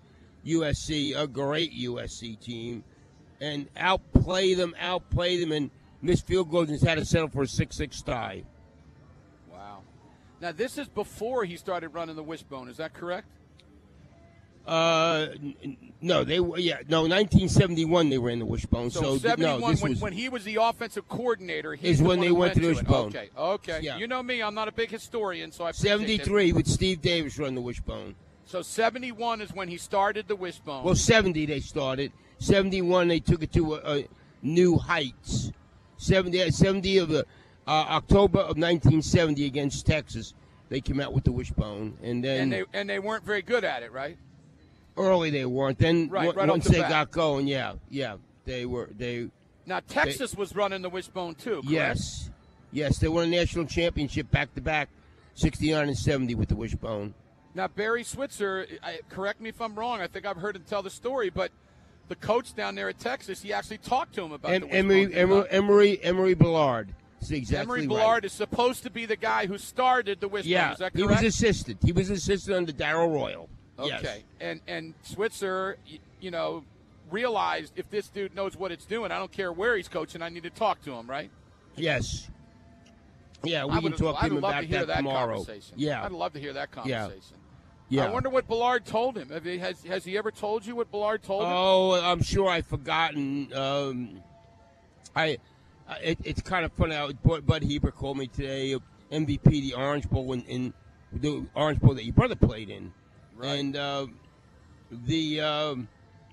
USC, 0.45 1.17
a 1.17 1.27
great 1.27 1.73
USC 1.73 2.39
team, 2.39 2.83
and 3.39 3.69
outplay 3.77 4.53
them, 4.53 4.75
outplay 4.79 5.37
them, 5.37 5.51
and 5.51 5.71
miss 6.01 6.21
field 6.21 6.51
goals 6.51 6.69
and 6.69 6.81
had 6.81 6.95
to 6.97 7.05
settle 7.05 7.29
for 7.29 7.43
a 7.43 7.47
six-six 7.47 8.01
tie. 8.01 8.43
Wow. 9.51 9.81
Now 10.41 10.51
this 10.51 10.77
is 10.77 10.87
before 10.87 11.45
he 11.45 11.55
started 11.55 11.89
running 11.89 12.15
the 12.15 12.23
wishbone. 12.23 12.67
Is 12.67 12.77
that 12.77 12.93
correct? 12.93 13.27
Uh, 14.65 15.27
no, 16.01 16.23
they 16.23 16.39
were 16.39 16.57
yeah, 16.57 16.77
no, 16.87 17.01
1971 17.01 18.09
they 18.09 18.17
were 18.17 18.29
in 18.29 18.39
the 18.39 18.45
wishbone. 18.45 18.89
So, 18.89 19.01
So, 19.01 19.17
71, 19.17 19.59
no, 19.59 19.69
this 19.69 19.81
when, 19.81 19.91
was 19.91 20.01
when 20.01 20.13
he 20.13 20.29
was 20.29 20.43
the 20.45 20.55
offensive 20.55 21.07
coordinator, 21.09 21.75
he's 21.75 21.91
Is 21.91 21.99
the 21.99 22.05
when 22.05 22.19
they 22.21 22.27
who 22.27 22.35
went 22.35 22.53
to 22.53 22.61
the 22.61 22.67
wishbone. 22.67 23.07
Okay, 23.07 23.29
okay. 23.37 23.79
Yeah. 23.81 23.97
You 23.97 24.07
know 24.07 24.23
me, 24.23 24.41
I'm 24.41 24.55
not 24.55 24.67
a 24.67 24.71
big 24.71 24.89
historian, 24.89 25.51
so 25.51 25.65
I 25.65 25.71
appreciate 25.71 25.97
that. 25.97 26.25
73 26.25 26.53
with 26.53 26.67
Steve 26.67 27.01
Davis 27.01 27.37
run 27.37 27.55
the 27.55 27.61
wishbone. 27.61 28.15
So 28.45 28.61
71 28.61 29.41
is 29.41 29.53
when 29.53 29.67
he 29.67 29.77
started 29.77 30.27
the 30.27 30.35
wishbone. 30.35 30.83
Well, 30.83 30.95
70 30.95 31.45
they 31.45 31.59
started. 31.59 32.11
71 32.39 33.07
they 33.07 33.19
took 33.19 33.43
it 33.43 33.51
to 33.53 33.75
uh, 33.75 33.77
uh, 33.77 34.01
new 34.41 34.77
heights. 34.77 35.51
70, 35.97 36.41
uh, 36.41 36.51
70 36.51 36.97
of 36.97 37.09
the 37.09 37.25
uh, 37.65 37.71
October 37.71 38.39
of 38.39 38.57
1970 38.57 39.45
against 39.45 39.85
Texas, 39.85 40.33
they 40.69 40.81
came 40.81 40.99
out 40.99 41.13
with 41.13 41.23
the 41.23 41.31
wishbone, 41.31 41.97
and 42.01 42.23
then 42.23 42.41
and 42.41 42.51
they 42.51 42.63
and 42.73 42.89
they 42.89 42.99
weren't 42.99 43.23
very 43.23 43.41
good 43.41 43.63
at 43.63 43.83
it, 43.83 43.91
right? 43.91 44.17
Early 44.95 45.29
they 45.31 45.45
weren't. 45.45 45.77
Then 45.79 46.09
Right, 46.09 46.29
on- 46.29 46.35
right 46.35 46.47
once 46.49 46.65
the 46.65 46.73
they 46.73 46.81
bat. 46.81 46.89
got 46.89 47.11
going, 47.11 47.47
yeah, 47.47 47.73
yeah, 47.89 48.17
they 48.45 48.65
were 48.65 48.89
they. 48.97 49.29
Now 49.65 49.79
Texas 49.87 50.35
was 50.35 50.55
running 50.55 50.81
the 50.81 50.89
wishbone 50.89 51.35
too. 51.35 51.55
Correct? 51.61 51.69
Yes, 51.69 52.29
yes, 52.71 52.97
they 52.99 53.07
won 53.07 53.23
a 53.25 53.27
national 53.27 53.65
championship 53.65 54.29
back 54.29 54.53
to 54.55 54.61
back, 54.61 54.89
69 55.35 55.87
and 55.87 55.97
70 55.97 56.35
with 56.35 56.49
the 56.49 56.55
wishbone. 56.55 57.13
Now 57.55 57.67
Barry 57.67 58.03
Switzer, 58.03 58.67
I, 58.83 58.99
correct 59.09 59.39
me 59.41 59.49
if 59.49 59.61
I'm 59.61 59.73
wrong. 59.75 60.01
I 60.01 60.07
think 60.07 60.25
I've 60.25 60.37
heard 60.37 60.55
him 60.55 60.63
tell 60.67 60.83
the 60.83 60.89
story, 60.89 61.29
but 61.29 61.51
the 62.09 62.15
coach 62.15 62.53
down 62.55 62.75
there 62.75 62.89
at 62.89 62.99
Texas, 62.99 63.41
he 63.41 63.53
actually 63.53 63.77
talked 63.79 64.13
to 64.15 64.23
him 64.23 64.31
about 64.33 64.51
Em- 64.51 64.61
the 64.61 64.67
wishbone. 64.67 64.79
Emory, 64.79 65.05
did 65.05 65.13
he 65.13 65.19
Emory, 65.19 65.37
not? 65.37 65.47
Emory, 65.49 66.03
Emory 66.03 66.33
Bellard. 66.35 66.87
That's 67.19 67.31
exactly 67.31 67.61
Emory 67.63 67.79
right. 67.87 67.89
Bellard 68.05 68.25
is 68.25 68.33
supposed 68.33 68.83
to 68.83 68.89
be 68.89 69.05
the 69.05 69.15
guy 69.15 69.45
who 69.47 69.57
started 69.57 70.19
the 70.19 70.27
wishbone. 70.27 70.51
Yeah, 70.51 70.75
he 70.93 71.03
was 71.03 71.23
assistant. 71.23 71.79
He 71.83 71.91
was 71.93 72.09
assistant 72.09 72.57
under 72.57 72.71
Darrell 72.73 73.09
Royal. 73.09 73.47
Okay, 73.79 73.89
Yes. 74.03 74.19
and 74.39 74.61
and 74.67 74.93
Switzer, 75.03 75.77
y- 75.89 75.99
you 76.21 76.29
know, 76.31 76.63
realized 77.09 77.73
if 77.75 77.89
this 77.89 78.07
dude 78.07 78.35
knows 78.35 78.55
what 78.55 78.71
it's 78.71 78.85
doing, 78.85 79.11
I 79.11 79.17
don't 79.17 79.31
care 79.31 79.51
where 79.51 79.75
he's 79.75 79.87
coaching, 79.87 80.21
I 80.21 80.29
need 80.29 80.43
to 80.43 80.49
talk 80.51 80.81
to 80.83 80.91
him, 80.93 81.09
right? 81.09 81.29
Yes. 81.75 82.29
Yeah, 83.43 83.65
we 83.65 83.81
can 83.81 83.91
talk 83.93 84.17
to 84.19 84.23
I'd 84.23 84.31
him 84.31 84.35
love 84.41 84.51
about 84.51 84.61
to 84.61 84.67
hear 84.67 84.79
that, 84.79 84.87
that 84.87 84.97
tomorrow. 84.97 85.35
conversation. 85.37 85.73
Yeah, 85.77 86.03
I'd 86.03 86.11
love 86.11 86.33
to 86.33 86.39
hear 86.39 86.53
that 86.53 86.71
conversation. 86.71 87.37
yeah. 87.89 88.05
I 88.05 88.09
wonder 88.09 88.29
what 88.29 88.47
Bellard 88.47 88.85
told 88.85 89.17
him. 89.17 89.29
Have 89.29 89.43
he, 89.43 89.57
has 89.57 89.83
has 89.83 90.05
he 90.05 90.17
ever 90.17 90.31
told 90.31 90.65
you 90.65 90.75
what 90.75 90.91
Bellard 90.91 91.23
told 91.23 91.43
him? 91.43 91.49
Oh, 91.51 91.99
I'm 91.99 92.21
sure 92.23 92.47
I've 92.49 92.67
forgotten. 92.67 93.51
Um, 93.53 94.21
I, 95.15 95.39
I- 95.89 95.97
it, 96.03 96.19
it's 96.23 96.41
kind 96.41 96.63
of 96.63 96.71
funny. 96.73 96.95
I, 96.95 97.11
Bud 97.11 97.45
Bud 97.45 97.63
Hebert 97.63 97.95
called 97.95 98.17
me 98.17 98.27
today, 98.27 98.77
MVP 99.11 99.43
the 99.43 99.73
Orange 99.73 100.09
Bowl 100.09 100.31
in, 100.33 100.41
in 100.43 100.73
the 101.11 101.45
Orange 101.55 101.79
Bowl 101.81 101.95
that 101.95 102.05
your 102.05 102.13
brother 102.13 102.35
played 102.35 102.69
in, 102.69 102.93
Right. 103.35 103.59
and 103.59 103.75
uh, 103.75 104.07
the 104.91 105.41
um, 105.41 105.87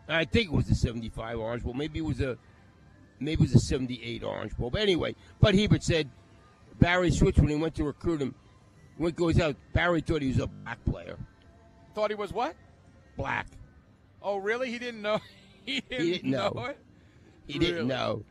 I 0.09 0.25
think 0.25 0.47
it 0.49 0.53
was 0.53 0.67
the 0.67 0.75
'75 0.75 1.39
Orange 1.39 1.63
Bowl. 1.63 1.75
Maybe 1.75 1.99
it 2.01 2.03
was 2.05 2.21
a 2.21 2.37
maybe 3.19 3.43
it 3.45 3.53
was 3.53 3.55
a 3.55 3.59
'78 3.61 4.23
Orange 4.23 4.57
Bowl. 4.57 4.71
But 4.71 4.83
anyway, 4.83 5.15
Bud 5.41 5.55
Hebert 5.55 5.83
said 5.83 6.09
Barry 6.79 7.11
Switch 7.11 7.39
when 7.39 7.49
he 7.49 7.57
went 7.57 7.75
to 7.77 7.85
recruit 7.85 8.21
him. 8.21 8.35
When 8.97 9.09
it 9.11 9.17
goes 9.17 9.41
out, 9.41 9.57
Barry 9.73 10.03
thought 10.03 10.21
he 10.23 10.29
was 10.29 10.41
a 10.41 10.47
black 10.47 10.85
player. 10.85 11.17
Thought 11.95 12.11
he 12.11 12.17
was 12.17 12.33
what? 12.33 12.55
Black. 13.17 13.47
Oh, 14.23 14.37
really? 14.37 14.71
He 14.71 14.79
didn't 14.79 15.03
know. 15.03 15.21
He 15.67 15.81
didn't, 15.83 16.07
didn't 16.07 16.31
know. 16.31 16.51
know. 16.55 16.65
it. 16.65 16.79
he 17.47 17.59
didn't 17.59 17.87
know 17.87 18.25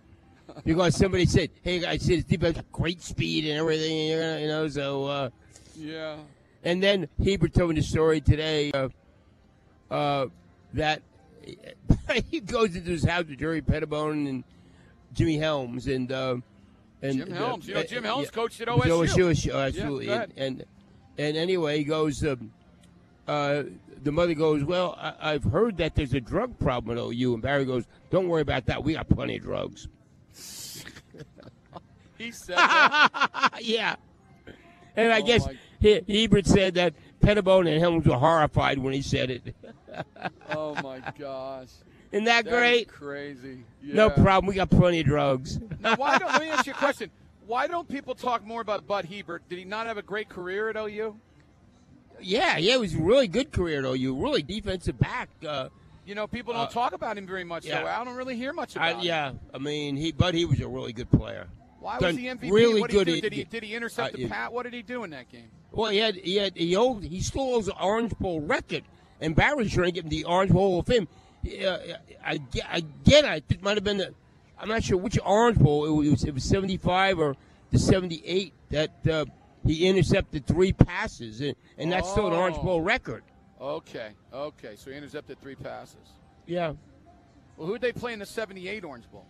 because 0.66 0.96
somebody 0.96 1.26
said, 1.26 1.52
"Hey 1.62 1.80
guys, 1.80 2.06
his 2.06 2.24
defense 2.24 2.60
great 2.72 3.02
speed 3.02 3.46
and 3.46 3.60
everything," 3.60 4.08
you're 4.10 4.40
you 4.40 4.48
know. 4.48 4.68
So, 4.68 5.06
uh, 5.06 5.30
Yeah. 5.76 6.18
And 6.64 6.82
then 6.82 7.08
Hebert 7.24 7.54
told 7.54 7.70
me 7.70 7.76
the 7.76 7.84
story 7.84 8.22
today 8.22 8.72
uh, 8.72 8.90
uh, 9.92 10.28
that 10.74 11.02
he 12.30 12.40
goes 12.40 12.76
into 12.76 12.92
his 12.92 13.04
house 13.04 13.26
with 13.26 13.40
Jerry 13.40 13.62
Pettibone 13.62 14.28
and 14.28 14.44
Jimmy 15.14 15.38
Helms 15.38 15.88
and. 15.88 16.12
Uh, 16.12 16.38
and 17.02 17.18
Jim 17.18 17.32
Helms. 17.32 17.66
You 17.66 17.76
know, 17.76 17.84
Jim 17.84 18.04
Helms 18.04 18.26
yeah. 18.26 18.32
coached 18.32 18.60
at 18.60 18.68
OSU. 18.68 19.08
OSU, 19.08 19.56
absolutely. 19.56 20.10
ahead. 20.10 20.34
and, 20.36 20.60
and 20.60 20.66
and 21.18 21.38
anyway, 21.38 21.78
he 21.78 21.84
goes. 21.84 22.26
Um, 22.26 22.52
uh, 23.28 23.64
the 24.04 24.12
mother 24.12 24.34
goes, 24.34 24.64
"Well, 24.64 24.98
I, 25.00 25.34
I've 25.34 25.44
heard 25.44 25.78
that 25.78 25.96
there's 25.96 26.14
a 26.14 26.22
drug 26.22 26.58
problem 26.60 26.98
at 26.98 27.02
OU," 27.02 27.34
and 27.34 27.42
Barry 27.42 27.66
goes, 27.66 27.86
"Don't 28.10 28.28
worry 28.28 28.42
about 28.42 28.66
that. 28.66 28.84
We 28.84 28.94
got 28.94 29.08
plenty 29.08 29.38
of 29.38 29.44
drugs." 29.44 29.88
He 32.20 32.32
said 32.32 32.58
yeah. 33.62 33.96
And 35.00 35.14
I 35.14 35.20
Oh, 35.20 35.26
guess 35.26 35.48
he, 35.80 36.02
Hebert 36.22 36.46
said 36.46 36.74
that 36.76 36.94
Pettibone 37.22 37.68
and 37.68 37.80
Helms 37.80 38.06
were 38.06 38.16
horrified 38.18 38.80
when 38.80 38.94
he 38.94 39.02
said 39.02 39.30
it. 39.32 39.56
oh 40.56 40.76
my 40.82 41.02
gosh. 41.18 41.68
Isn't 42.12 42.26
that, 42.26 42.46
That 42.46 42.52
is 42.52 42.60
great? 42.60 42.88
crazy. 42.88 43.64
No 43.84 44.10
problem. 44.10 44.48
We 44.48 44.56
got 44.56 44.70
plenty 44.70 45.02
of 45.02 45.06
drugs. 45.06 45.60
Now, 45.80 45.96
why 45.96 46.18
don't, 46.18 46.32
let 46.32 46.42
me 46.42 46.50
ask 46.50 46.66
you 46.66 46.74
a 46.74 46.76
question. 46.88 47.12
Why 47.46 47.68
don't 47.68 47.88
people 47.88 48.16
talk 48.16 48.46
more 48.46 48.62
about 48.62 48.88
Bud 48.88 49.06
Hebert? 49.06 49.44
Did 49.50 49.60
he 49.60 49.66
not 49.66 49.86
have 49.88 49.98
a 49.98 50.02
great 50.02 50.28
career 50.30 50.70
at 50.70 50.76
OU? 50.76 51.16
yeah, 52.22 52.58
yeah, 52.58 52.74
it 52.76 52.80
was 52.80 52.94
a 52.96 52.98
really 53.00 53.28
good 53.28 53.52
career 53.52 53.80
at 53.80 53.86
OU. 53.86 54.22
Really 54.22 54.42
defensive 54.44 55.00
back. 55.00 55.30
Uh, 55.48 55.70
You 56.06 56.16
know, 56.16 56.28
people 56.28 56.54
don't 56.54 56.64
Uh, 56.64 56.68
talk 56.68 56.94
about 56.94 57.18
him 57.18 57.26
very 57.28 57.44
much. 57.44 57.66
yeah. 57.66 57.82
So 57.82 57.88
I 57.88 58.04
don't 58.04 58.16
really 58.16 58.36
hear 58.36 58.52
much 58.54 58.76
I, 58.76 58.90
about 58.90 59.02
him. 59.02 59.08
yeah, 59.08 59.32
I 59.54 59.58
mean, 59.60 59.96
he, 59.96 60.12
but 60.12 60.34
he 60.34 60.44
was 60.46 60.60
a 60.60 60.68
really 60.68 60.92
good 60.94 61.10
player. 61.12 61.48
Why 61.80 61.98
was 61.98 62.16
he 62.16 62.26
MVP? 62.26 62.52
really 62.52 62.82
what 62.82 62.92
good 62.92 63.06
Did 63.06 63.16
he, 63.16 63.22
do? 63.22 63.30
did 63.30 63.34
he 63.34 63.44
did 63.46 63.64
he 63.64 63.76
intercept 63.76 64.14
uh, 64.14 64.18
the 64.18 64.28
pat? 64.28 64.52
What 64.52 64.64
did 64.64 64.74
he 64.74 64.82
do 64.82 65.04
in 65.04 65.10
that 65.12 65.30
game? 65.30 65.50
Well, 65.72 65.92
he 65.92 65.98
had 65.98 66.16
he 66.16 66.36
had 66.36 66.56
he 66.58 66.76
owed, 66.76 67.04
he 67.04 67.22
still 67.22 67.56
owes 67.56 67.68
the 67.68 67.80
Orange 67.82 68.12
Bowl 68.20 68.42
record, 68.42 68.84
and 69.22 69.36
Barry's 69.36 69.74
trying 69.74 69.88
to 69.88 69.92
get 69.94 70.04
him 70.04 70.10
the 70.10 70.26
Orange 70.26 70.52
Bowl 70.52 70.80
of 70.80 70.88
Fame. 70.88 71.08
Uh, 71.46 71.78
again, 72.26 73.26
I 73.26 73.40
think 73.40 73.52
it 73.52 73.64
might 73.64 73.78
have 73.78 73.84
been 73.84 73.98
the, 73.98 74.14
I'm 74.60 74.68
not 74.68 74.84
sure 74.84 74.98
which 74.98 75.18
Orange 75.24 75.58
Bowl 75.58 75.86
it 75.86 76.10
was. 76.10 76.24
It 76.26 76.34
was 76.34 76.44
75 76.44 77.18
or 77.20 77.36
the 77.72 77.80
78 77.80 78.54
that 78.72 79.08
uh, 79.08 79.26
he 79.66 79.88
intercepted 79.88 80.46
three 80.46 80.74
passes, 80.74 81.40
and, 81.40 81.56
and 81.78 81.92
that's 81.92 82.10
still 82.10 82.28
an 82.28 82.34
Orange 82.34 82.58
Oh. 82.60 82.64
Bowl 82.64 82.82
record. 82.82 83.24
Okay, 83.62 84.10
okay. 84.34 84.76
So 84.76 84.92
he 84.92 84.98
intercepted 84.98 85.40
three 85.42 85.56
passes. 85.56 85.96
Yeah, 86.46 86.74
Well, 87.56 87.68
who 87.68 87.74
did 87.78 87.82
they 87.82 87.92
play 87.98 88.12
in 88.14 88.20
the 88.20 88.26
'78 88.26 88.84
Orange 88.84 89.10
Bowl? 89.12 89.26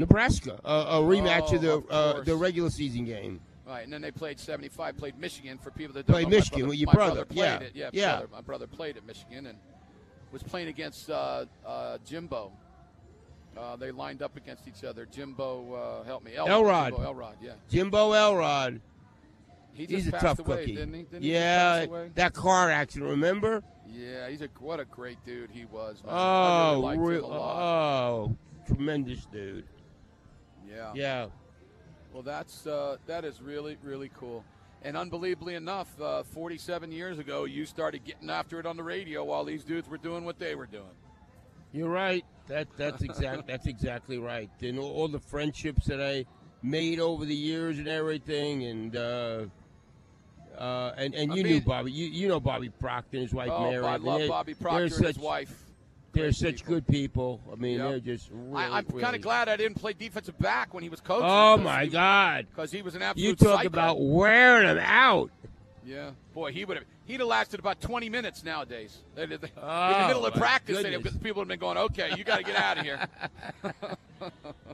Nebraska, 0.00 0.58
uh, 0.64 0.86
a 0.98 1.00
rematch 1.02 1.52
Oh, 1.52 1.54
of 1.56 1.60
the 1.62 1.72
of 1.74 1.90
uh, 1.90 2.20
the 2.22 2.34
regular 2.36 2.70
season 2.70 3.04
game. 3.04 3.40
Right, 3.66 3.84
and 3.84 3.92
then 3.92 4.02
they 4.02 4.10
played 4.10 4.40
75. 4.40 4.96
Played 4.96 5.16
Michigan 5.18 5.56
for 5.58 5.70
people 5.70 5.94
that 5.94 6.06
don't 6.06 6.14
Played 6.14 6.24
know. 6.28 6.36
Michigan 6.36 6.58
brother- 6.60 6.68
with 6.70 6.78
your 6.78 6.86
my 6.88 6.92
brother, 6.92 7.24
played 7.24 7.36
yeah, 7.38 7.58
it. 7.60 7.72
Yeah, 7.74 7.90
yeah. 7.92 8.10
Brother, 8.16 8.28
my 8.32 8.40
brother 8.40 8.66
played 8.66 8.96
at 8.96 9.06
Michigan 9.06 9.46
and 9.46 9.58
was 10.32 10.42
playing 10.42 10.66
against 10.68 11.08
uh, 11.08 11.44
uh, 11.64 11.98
Jimbo. 12.04 12.50
Uh, 13.56 13.76
they 13.76 13.90
lined 13.92 14.22
up 14.22 14.36
against 14.36 14.66
each 14.66 14.82
other. 14.84 15.06
Jimbo, 15.06 15.74
uh, 15.74 16.04
help 16.04 16.24
me. 16.24 16.34
Elrod. 16.36 16.92
Jimbo 16.92 17.04
Elrod, 17.04 17.36
yeah. 17.42 17.52
Jimbo 17.70 18.12
Elrod, 18.12 18.80
He 19.74 19.86
just 19.86 20.04
he's 20.04 20.08
a 20.14 20.18
tough 20.18 20.38
away, 20.40 20.56
cookie. 20.62 20.74
didn't 20.76 20.94
he? 20.94 21.02
Didn't 21.02 21.22
yeah, 21.24 21.82
away? 21.82 22.10
that 22.14 22.32
car 22.32 22.70
accident. 22.70 23.10
Remember? 23.10 23.62
Yeah, 23.88 24.28
he's 24.28 24.40
a 24.40 24.48
what 24.60 24.78
a 24.80 24.84
great 24.84 25.18
dude 25.24 25.50
he 25.50 25.64
was. 25.64 26.02
Man. 26.04 26.12
Oh, 26.16 26.82
really 26.90 26.98
re- 26.98 27.16
him 27.18 27.24
a 27.24 27.26
lot. 27.26 27.62
oh, 27.62 28.36
tremendous 28.66 29.26
dude. 29.26 29.64
Yeah. 30.70 30.92
Yeah. 30.94 31.26
Well, 32.12 32.22
that's 32.22 32.66
uh, 32.66 32.96
that 33.06 33.24
is 33.24 33.40
really 33.40 33.76
really 33.82 34.10
cool. 34.14 34.44
And 34.82 34.96
unbelievably 34.96 35.56
enough, 35.56 35.88
uh, 36.00 36.22
47 36.22 36.90
years 36.90 37.18
ago, 37.18 37.44
you 37.44 37.66
started 37.66 38.02
getting 38.02 38.30
after 38.30 38.58
it 38.58 38.64
on 38.64 38.78
the 38.78 38.82
radio 38.82 39.22
while 39.24 39.44
these 39.44 39.62
dudes 39.62 39.88
were 39.88 39.98
doing 39.98 40.24
what 40.24 40.38
they 40.38 40.54
were 40.54 40.66
doing. 40.66 40.94
You're 41.72 41.90
right. 41.90 42.24
That 42.48 42.66
that's 42.76 43.02
exact. 43.02 43.46
that's 43.46 43.66
exactly 43.66 44.18
right. 44.18 44.50
And 44.62 44.78
all, 44.78 44.90
all 44.90 45.08
the 45.08 45.20
friendships 45.20 45.86
that 45.86 46.00
I 46.00 46.24
made 46.62 46.98
over 46.98 47.24
the 47.24 47.34
years 47.34 47.78
and 47.78 47.86
everything, 47.86 48.64
and 48.64 48.96
uh, 48.96 49.44
uh, 50.58 50.92
and 50.96 51.14
and 51.14 51.32
I 51.32 51.36
you 51.36 51.44
mean- 51.44 51.52
knew 51.52 51.60
Bobby. 51.60 51.92
You 51.92 52.06
you 52.06 52.28
know 52.28 52.40
Bobby 52.40 52.70
Proctor 52.70 53.18
and 53.18 53.22
his 53.22 53.34
wife 53.34 53.50
oh, 53.52 53.70
Mary. 53.70 53.84
I 53.84 53.96
love 53.96 54.28
Bobby 54.28 54.54
Proctor 54.54 54.96
and 54.96 55.06
his 55.06 55.18
wife. 55.18 55.69
They're 56.12 56.32
such 56.32 56.56
people. 56.58 56.74
good 56.74 56.86
people. 56.88 57.40
I 57.52 57.54
mean, 57.56 57.78
Yep. 57.78 57.88
they're 57.90 58.00
just. 58.00 58.28
Really, 58.32 58.56
I, 58.64 58.78
I'm 58.78 58.84
kind 58.86 59.14
of 59.14 59.22
glad 59.22 59.48
I 59.48 59.56
didn't 59.56 59.76
play 59.78 59.92
defensive 59.92 60.38
back 60.38 60.74
when 60.74 60.82
he 60.82 60.88
was 60.88 61.00
coaching. 61.00 61.28
Oh 61.28 61.56
my 61.56 61.86
God! 61.86 62.46
Because 62.50 62.72
he 62.72 62.82
was 62.82 62.94
an 62.94 63.02
absolute 63.02 63.26
You 63.28 63.36
talk 63.36 63.58
psycho. 63.58 63.68
about 63.68 64.00
wearing 64.00 64.68
him 64.68 64.78
out. 64.78 65.30
Yeah, 65.86 66.10
boy, 66.34 66.52
he 66.52 66.64
would 66.64 66.76
have. 66.78 66.86
He'd 67.06 67.18
have 67.20 67.28
lasted 67.28 67.58
about 67.58 67.80
20 67.80 68.08
minutes 68.08 68.44
nowadays. 68.44 68.98
They- 69.16 69.26
they- 69.26 69.34
in 69.34 69.40
the 69.40 69.48
Oh, 69.62 70.06
middle 70.08 70.26
of 70.26 70.34
practice, 70.34 70.82
they- 70.82 70.96
people 71.20 71.40
have 71.42 71.48
been 71.48 71.58
going, 71.58 71.76
"Okay, 71.78 72.12
you 72.16 72.24
got 72.24 72.38
to 72.38 72.44
get 72.44 72.56
out 72.56 72.78
of 72.78 72.84
here." 72.84 73.06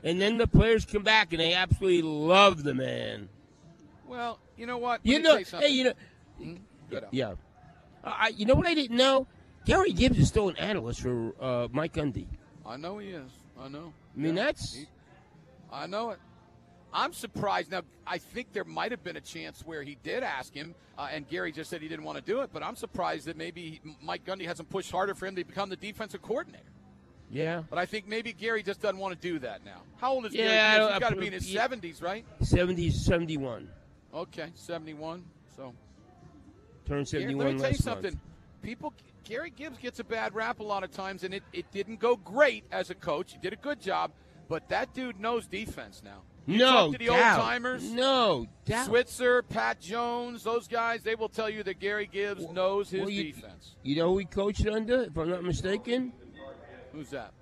And 0.03 0.21
then 0.21 0.37
the 0.37 0.45
players 0.47 0.85
come 0.85 1.03
back 1.03 1.31
and 1.31 1.39
they 1.39 1.53
absolutely 1.53 2.01
love 2.01 2.63
the 2.63 2.73
man. 2.73 3.29
well, 4.07 4.39
you 4.57 4.65
know 4.65 4.77
what? 4.77 4.99
Let 5.03 5.05
You 5.05 5.19
know, 5.19 5.29
tell 5.31 5.39
you 5.39 5.45
something. 5.45 5.69
hey, 5.69 5.75
you 5.75 5.83
know, 5.85 6.97
up. 6.97 7.07
yeah. 7.11 7.29
Uh, 8.03 8.13
I, 8.13 8.27
you 8.35 8.45
know 8.45 8.55
what 8.55 8.67
I 8.67 8.73
didn't 8.73 8.97
know? 8.97 9.25
Gary 9.67 9.91
Gibbs 9.91 10.17
is 10.17 10.29
still 10.29 10.47
an 10.47 10.55
analyst 10.55 11.01
for 11.01 11.33
uh, 11.41 11.67
Mike 11.73 11.93
Gundy. 11.93 12.25
I 12.65 12.77
know 12.77 12.97
he 12.99 13.09
is. 13.09 13.29
I 13.59 13.67
know. 13.67 13.91
I 14.15 14.19
mean, 14.19 14.37
Yeah. 14.37 14.45
that's 14.45 14.75
He- 14.75 14.85
I 15.71 15.85
know 15.87 16.11
it. 16.11 16.19
I'm 16.93 17.11
surprised. 17.11 17.69
Now, 17.71 17.81
I 18.07 18.17
think 18.17 18.53
there 18.53 18.63
might 18.63 18.91
have 18.91 19.03
been 19.03 19.17
a 19.17 19.21
chance 19.21 19.61
where 19.65 19.83
he 19.83 19.97
did 20.03 20.23
ask 20.23 20.53
him, 20.53 20.73
uh, 20.97 21.09
and 21.11 21.27
Gary 21.27 21.51
just 21.51 21.69
said 21.69 21.81
he 21.81 21.89
didn't 21.89 22.05
want 22.05 22.17
to 22.17 22.23
do 22.23 22.39
it. 22.41 22.49
But 22.53 22.63
I'm 22.63 22.77
surprised 22.77 23.25
that 23.27 23.35
maybe 23.35 23.81
Mike 24.01 24.23
Gundy 24.23 24.45
hasn't 24.45 24.69
pushed 24.69 24.89
harder 24.89 25.13
for 25.13 25.25
him 25.25 25.35
to 25.35 25.43
become 25.43 25.69
the 25.69 25.75
defensive 25.75 26.21
coordinator. 26.21 26.63
yeah, 27.29 27.63
But 27.69 27.77
I 27.77 27.85
think 27.85 28.07
maybe 28.07 28.31
Gary 28.31 28.63
just 28.63 28.79
doesn't 28.81 28.97
want 28.97 29.13
to 29.13 29.27
do 29.27 29.37
that 29.39 29.65
now. 29.65 29.81
How 29.97 30.13
old 30.13 30.25
is 30.27 30.33
Yeah, 30.33 30.45
Gary? 30.45 30.55
I 30.55 30.59
Gibbs? 30.71 30.77
don't- 30.79 30.91
He's 30.93 30.99
got 31.01 31.09
to 31.09 31.15
be 31.19 31.27
in 31.27 31.33
his 31.33 31.53
yeah. 31.53 31.67
70s, 31.67 32.01
right? 32.01 32.25
70s, 32.41 32.93
71. 33.03 33.69
Okay, 34.13 34.49
71. 34.55 35.25
So 35.57 35.73
Gary, 36.87 37.05
71 37.05 37.45
let 37.47 37.53
me 37.55 37.59
tell 37.61 37.71
you 37.71 37.75
something. 37.77 38.11
month. 38.13 38.21
People, 38.61 38.93
Gary 39.27 39.51
Gibbs 39.55 39.77
gets 39.77 39.99
a 39.99 40.03
bad 40.03 40.33
rap 40.33 40.59
a 40.59 40.63
lot 40.63 40.83
of 40.83 40.91
times, 40.91 41.23
and 41.23 41.33
it, 41.33 41.43
it 41.51 41.69
didn't 41.71 41.99
go 41.99 42.15
great 42.15 42.63
as 42.71 42.89
a 42.89 42.95
coach. 42.95 43.33
He 43.33 43.39
did 43.39 43.53
a 43.53 43.57
good 43.57 43.81
job, 43.81 44.11
but 44.47 44.69
that 44.69 44.93
dude 44.93 45.19
knows 45.19 45.47
defense 45.47 46.01
now. 46.03 46.21
You 46.45 46.59
no 46.59 46.71
talk 46.71 46.91
to 46.93 46.97
the 46.97 47.09
old 47.09 47.19
timers, 47.19 47.83
No 47.91 48.47
doubt. 48.65 48.85
Switzer, 48.85 49.43
Pat 49.43 49.81
Jones, 49.81 50.43
those 50.43 50.69
guys, 50.69 51.03
they 51.03 51.15
will 51.15 51.27
tell 51.27 51.49
you 51.49 51.61
that 51.63 51.79
Gary 51.79 52.07
Gibbs 52.09 52.47
knows 52.51 52.89
his 52.89 53.01
well, 53.01 53.09
you- 53.09 53.33
defense. 53.33 53.75
You 53.83 53.97
know 53.97 54.11
who 54.13 54.19
he 54.19 54.25
coached 54.25 54.65
under, 54.65 55.03
if 55.03 55.17
I'm 55.17 55.29
not 55.29 55.43
mistaken? 55.43 56.13
Who's 56.93 57.09
that? 57.09 57.33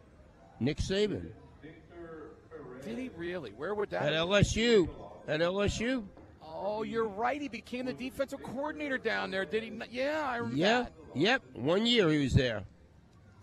Nick 0.60 0.78
Saban. 0.78 1.28
Did 2.84 2.98
he 2.98 3.10
really? 3.16 3.52
Where 3.52 3.74
would 3.74 3.90
that? 3.92 4.04
At 4.04 4.14
LSU. 4.14 4.88
At 5.28 5.40
LSU. 5.40 6.04
Oh, 6.58 6.84
you're 6.84 7.08
right. 7.08 7.42
He 7.42 7.48
became 7.48 7.86
the 7.86 7.94
defensive 7.94 8.42
coordinator 8.44 8.98
down 8.98 9.32
there. 9.32 9.46
Did 9.46 9.64
he? 9.64 9.70
Not? 9.70 9.92
Yeah, 9.92 10.24
I 10.28 10.38
remember 10.38 10.58
Yeah. 10.58 10.82
that. 10.84 10.94
Yep. 11.16 11.42
One 11.54 11.86
year 11.86 12.10
he 12.10 12.24
was 12.24 12.34
there. 12.34 12.64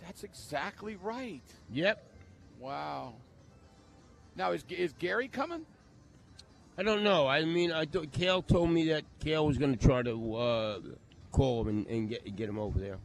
That's 0.00 0.24
exactly 0.24 0.96
right. 0.96 1.42
Yep. 1.72 2.04
Wow. 2.60 3.14
Now 4.36 4.52
is 4.52 4.64
is 4.70 4.92
Gary 4.98 5.28
coming? 5.28 5.64
I 6.78 6.82
don't 6.82 7.02
know. 7.04 7.26
I 7.26 7.44
mean, 7.44 7.70
I 7.70 7.84
th- 7.84 8.10
Kale 8.12 8.42
told 8.42 8.70
me 8.70 8.88
that 8.88 9.04
Kale 9.20 9.46
was 9.46 9.58
going 9.58 9.76
to 9.76 9.86
try 9.86 10.02
to 10.02 10.34
uh, 10.36 10.80
call 11.30 11.62
him 11.62 11.68
and, 11.68 11.86
and 11.86 12.08
get 12.08 12.34
get 12.36 12.48
him 12.48 12.58
over 12.58 12.78
there. 12.78 12.98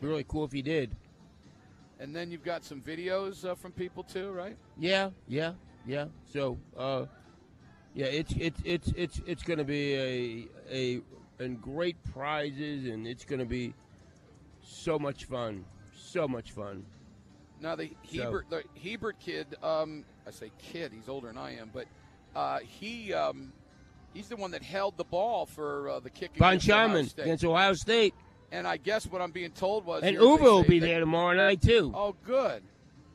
Be 0.00 0.06
really 0.06 0.24
cool 0.28 0.44
if 0.44 0.52
he 0.52 0.62
did. 0.62 0.94
And 2.00 2.14
then 2.14 2.30
you've 2.30 2.44
got 2.44 2.64
some 2.64 2.80
videos 2.80 3.44
uh, 3.44 3.54
from 3.56 3.72
people 3.72 4.02
too, 4.04 4.30
right? 4.30 4.56
Yeah, 4.78 5.10
yeah, 5.26 5.54
yeah. 5.86 6.06
So, 6.32 6.56
uh, 6.76 7.06
yeah, 7.94 8.06
it's 8.06 8.32
it's 8.38 8.60
it's 8.64 8.88
it's 8.96 9.20
it's 9.26 9.42
going 9.42 9.58
to 9.58 9.64
be 9.64 9.94
a 9.94 10.46
a 10.70 11.00
and 11.42 11.60
great 11.60 11.96
prizes, 12.12 12.86
and 12.86 13.06
it's 13.06 13.24
going 13.24 13.38
to 13.38 13.46
be 13.46 13.74
so 14.62 14.98
much 14.98 15.24
fun, 15.24 15.64
so 15.96 16.26
much 16.28 16.52
fun. 16.52 16.84
Now 17.60 17.74
the 17.74 17.90
Hebert, 18.12 18.46
the 18.50 18.62
Hebert 18.80 19.18
kid, 19.18 19.46
um, 19.62 20.04
I 20.26 20.30
say 20.30 20.50
kid, 20.58 20.92
he's 20.92 21.08
older 21.08 21.26
than 21.28 21.38
I 21.38 21.56
am, 21.56 21.70
but 21.72 21.86
uh, 22.36 22.58
he 22.60 23.12
um, 23.12 23.52
he's 24.14 24.28
the 24.28 24.36
one 24.36 24.52
that 24.52 24.62
held 24.62 24.96
the 24.96 25.04
ball 25.04 25.46
for 25.46 25.88
uh, 25.88 26.00
the 26.00 26.10
kick 26.10 26.30
Von 26.36 26.50
against 26.54 26.70
Ohio 26.70 26.88
Schamann 26.88 27.08
State. 27.08 27.22
against 27.22 27.44
Ohio 27.44 27.72
State, 27.74 28.14
And 28.52 28.66
I 28.66 28.76
guess 28.76 29.06
what 29.06 29.20
I'm 29.20 29.32
being 29.32 29.50
told 29.50 29.84
was 29.84 30.02
and 30.04 30.16
Uwe 30.16 30.40
will 30.40 30.62
be 30.62 30.78
there 30.78 31.00
tomorrow 31.00 31.34
night 31.36 31.60
too. 31.62 31.92
Oh, 31.94 32.14
good. 32.24 32.62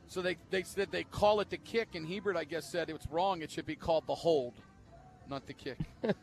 So 0.08 0.22
they 0.22 0.36
they 0.50 0.62
said 0.62 0.90
they 0.90 1.04
call 1.04 1.40
it 1.40 1.50
the 1.50 1.56
kick, 1.56 1.94
and 1.94 2.06
Hebert, 2.06 2.36
I 2.36 2.44
guess, 2.44 2.70
said 2.70 2.90
it's 2.90 3.06
wrong. 3.10 3.42
It 3.42 3.50
should 3.50 3.66
be 3.66 3.76
called 3.76 4.06
the 4.06 4.14
hold, 4.14 4.54
not 5.28 5.46
the 5.46 5.54
kick. 5.54 5.78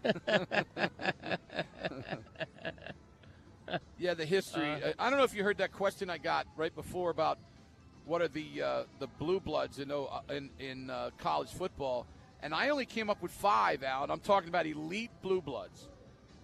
yeah, 3.98 4.14
the 4.14 4.26
history. 4.26 4.70
Uh. 4.70 4.94
I 5.00 5.10
don't 5.10 5.18
know 5.18 5.26
if 5.26 5.34
you 5.34 5.44
heard 5.44 5.58
that 5.58 5.74
question 5.74 6.10
I 6.10 6.18
got 6.18 6.48
right 6.56 6.74
before 6.74 7.10
about 7.10 7.40
what 8.06 8.22
are 8.22 8.28
the 8.28 8.62
uh, 8.62 8.84
the 9.00 9.08
blue 9.08 9.40
bloods 9.40 9.80
in 9.80 9.92
uh, 9.92 10.06
in, 10.30 10.50
in 10.60 10.90
uh, 10.90 11.10
college 11.18 11.50
football, 11.50 12.06
and 12.42 12.54
I 12.54 12.70
only 12.70 12.86
came 12.86 13.10
up 13.10 13.22
with 13.22 13.32
five. 13.32 13.84
Out. 13.84 14.10
I'm 14.10 14.20
talking 14.20 14.50
about 14.50 14.66
elite 14.66 15.12
blue 15.22 15.42
bloods, 15.42 15.88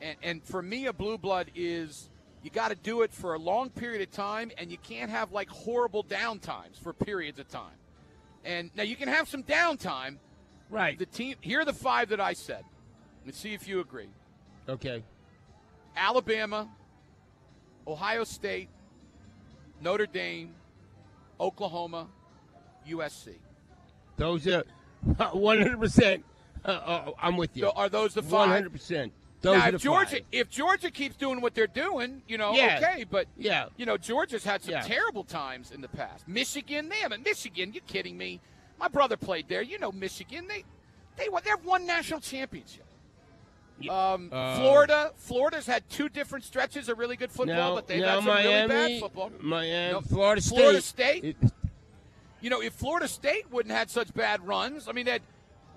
and 0.01 0.17
and 0.23 0.43
for 0.43 0.61
me, 0.61 0.87
a 0.87 0.93
blue 0.93 1.17
blood 1.17 1.51
is 1.55 2.09
you 2.43 2.49
got 2.49 2.69
to 2.69 2.75
do 2.75 3.01
it 3.01 3.11
for 3.11 3.33
a 3.33 3.39
long 3.39 3.69
period 3.69 4.01
of 4.01 4.11
time, 4.11 4.51
and 4.57 4.71
you 4.71 4.77
can't 4.77 5.09
have 5.09 5.31
like 5.31 5.49
horrible 5.49 6.03
downtimes 6.03 6.79
for 6.81 6.93
periods 6.93 7.39
of 7.39 7.47
time. 7.47 7.75
And 8.45 8.71
now 8.75 8.83
you 8.83 8.95
can 8.95 9.07
have 9.07 9.27
some 9.27 9.43
downtime. 9.43 10.17
Right. 10.69 10.97
The 10.97 11.05
team. 11.05 11.35
Here 11.41 11.61
are 11.61 11.65
the 11.65 11.73
five 11.73 12.09
that 12.09 12.19
I 12.19 12.33
said. 12.33 12.63
Let's 13.25 13.39
see 13.39 13.53
if 13.53 13.67
you 13.67 13.79
agree. 13.79 14.09
Okay. 14.69 15.03
Alabama, 15.95 16.69
Ohio 17.87 18.23
State, 18.23 18.69
Notre 19.81 20.05
Dame, 20.05 20.53
Oklahoma, 21.39 22.07
USC. 22.87 23.35
Those 24.17 24.47
are 24.47 24.63
100%. 25.07 26.23
Uh, 26.63 26.67
uh, 26.67 27.11
I'm 27.21 27.37
with 27.37 27.55
you. 27.55 27.63
So 27.63 27.71
are 27.71 27.89
those 27.89 28.13
the 28.13 28.23
five? 28.23 28.63
100%. 28.63 29.11
Those 29.41 29.57
now, 29.57 29.67
if 29.67 29.81
Georgia, 29.81 30.19
if 30.31 30.49
Georgia 30.49 30.89
keeps 30.89 31.15
doing 31.15 31.41
what 31.41 31.53
they're 31.53 31.67
doing, 31.67 32.23
you 32.27 32.37
know, 32.39 32.53
Yeah. 32.53 32.79
okay. 32.81 33.03
But 33.03 33.27
Yeah. 33.37 33.67
you 33.77 33.85
know, 33.85 33.95
Georgia's 33.97 34.43
had 34.43 34.63
some 34.63 34.73
Yeah. 34.73 34.81
terrible 34.81 35.23
times 35.23 35.71
in 35.71 35.81
the 35.81 35.87
past. 35.87 36.27
Michigan, 36.27 36.89
they 36.89 36.97
haven't. 36.97 37.23
Michigan, 37.23 37.71
you 37.73 37.81
kidding 37.81 38.17
me? 38.17 38.39
My 38.79 38.87
brother 38.87 39.15
played 39.17 39.47
there. 39.47 39.61
You 39.61 39.77
know, 39.79 39.91
Michigan, 39.91 40.47
they 40.47 40.63
they 41.17 41.29
won- 41.29 41.41
they've 41.43 41.63
won 41.65 41.85
national 41.87 42.19
championship. 42.19 42.85
Um, 43.89 44.29
Uh, 44.31 44.55
Florida, 44.57 45.13
Florida's 45.17 45.65
had 45.67 45.87
two 45.89 46.09
different 46.09 46.43
stretches 46.45 46.89
of 46.89 46.97
really 46.97 47.15
good 47.15 47.31
football, 47.31 47.75
but 47.75 47.87
they've 47.87 48.03
had 48.03 48.15
some 48.15 48.25
Miami, 48.25 48.73
really 48.73 48.93
bad 48.93 48.99
football. 49.01 49.31
Miami, 49.39 49.93
No, 49.93 50.01
Florida 50.01 50.41
State. 50.41 50.57
Florida 50.57 50.81
State. 50.81 51.23
It- 51.23 51.37
You 52.39 52.51
know, 52.51 52.61
if 52.61 52.73
Florida 52.73 53.07
State 53.07 53.49
wouldn't 53.51 53.71
have 53.71 53.79
had 53.79 53.89
such 53.89 54.13
bad 54.13 54.45
runs, 54.47 54.87
I 54.87 54.91
mean, 54.91 55.07
had 55.07 55.23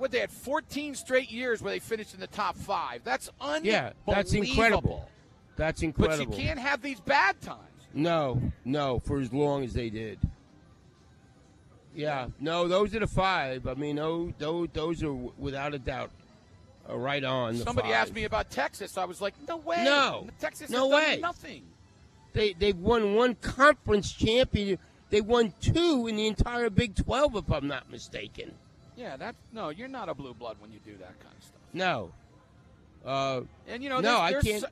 what 0.00 0.10
they 0.10 0.18
had 0.20 0.30
14 0.30 0.94
straight 0.94 1.30
years 1.30 1.62
where 1.62 1.72
they 1.72 1.78
finished 1.78 2.14
in 2.14 2.20
the 2.20 2.26
top 2.26 2.56
five. 2.56 3.02
That's 3.04 3.30
unbelievable. 3.40 3.70
yeah, 3.70 3.92
that's 4.06 4.32
incredible. 4.32 5.08
That's 5.56 5.82
incredible. 5.82 6.26
But 6.26 6.38
you 6.38 6.44
can't 6.46 6.58
have 6.58 6.80
these 6.82 7.00
bad 7.00 7.40
times. 7.40 7.60
No, 7.92 8.40
no, 8.64 8.98
for 9.00 9.20
as 9.20 9.32
long 9.32 9.64
as 9.64 9.72
they 9.74 9.90
did. 9.90 10.18
Yeah, 11.94 12.28
no, 12.38 12.68
those 12.68 12.94
are 12.94 13.00
the 13.00 13.06
five. 13.06 13.66
I 13.66 13.74
mean, 13.74 13.96
those 13.96 14.32
those, 14.38 14.68
those 14.72 15.02
are 15.02 15.12
without 15.12 15.74
a 15.74 15.78
doubt 15.78 16.10
uh, 16.88 16.96
right 16.96 17.22
on. 17.24 17.58
The 17.58 17.64
Somebody 17.64 17.88
five. 17.88 17.96
asked 17.96 18.14
me 18.14 18.24
about 18.24 18.48
Texas. 18.50 18.96
I 18.96 19.04
was 19.04 19.20
like, 19.20 19.34
no 19.48 19.56
way. 19.56 19.82
No. 19.84 20.28
Texas 20.38 20.70
No 20.70 20.88
has 20.90 21.00
done 21.00 21.10
way. 21.14 21.18
nothing. 21.20 21.62
They 22.32 22.52
they've 22.52 22.78
won 22.78 23.14
one 23.16 23.34
conference 23.34 24.12
champion. 24.12 24.78
They 25.10 25.20
won 25.20 25.52
two 25.60 26.06
in 26.08 26.14
the 26.14 26.28
entire 26.28 26.70
Big 26.70 26.94
Twelve, 26.94 27.34
if 27.34 27.50
I'm 27.50 27.66
not 27.66 27.90
mistaken. 27.90 28.54
Yeah, 29.00 29.16
that 29.16 29.34
no, 29.52 29.70
you're 29.70 29.88
not 29.88 30.10
a 30.10 30.14
blue 30.14 30.34
blood 30.34 30.56
when 30.60 30.70
you 30.72 30.78
do 30.84 30.92
that 30.98 31.18
kind 31.20 31.34
of 31.36 31.42
stuff. 31.42 31.60
No. 31.72 32.12
Uh, 33.04 33.40
And 33.66 33.82
you 33.82 33.88
know, 33.88 34.00
No, 34.00 34.20
there's, 34.28 34.44
I 34.44 34.48
can't- 34.48 34.60
so- 34.62 34.68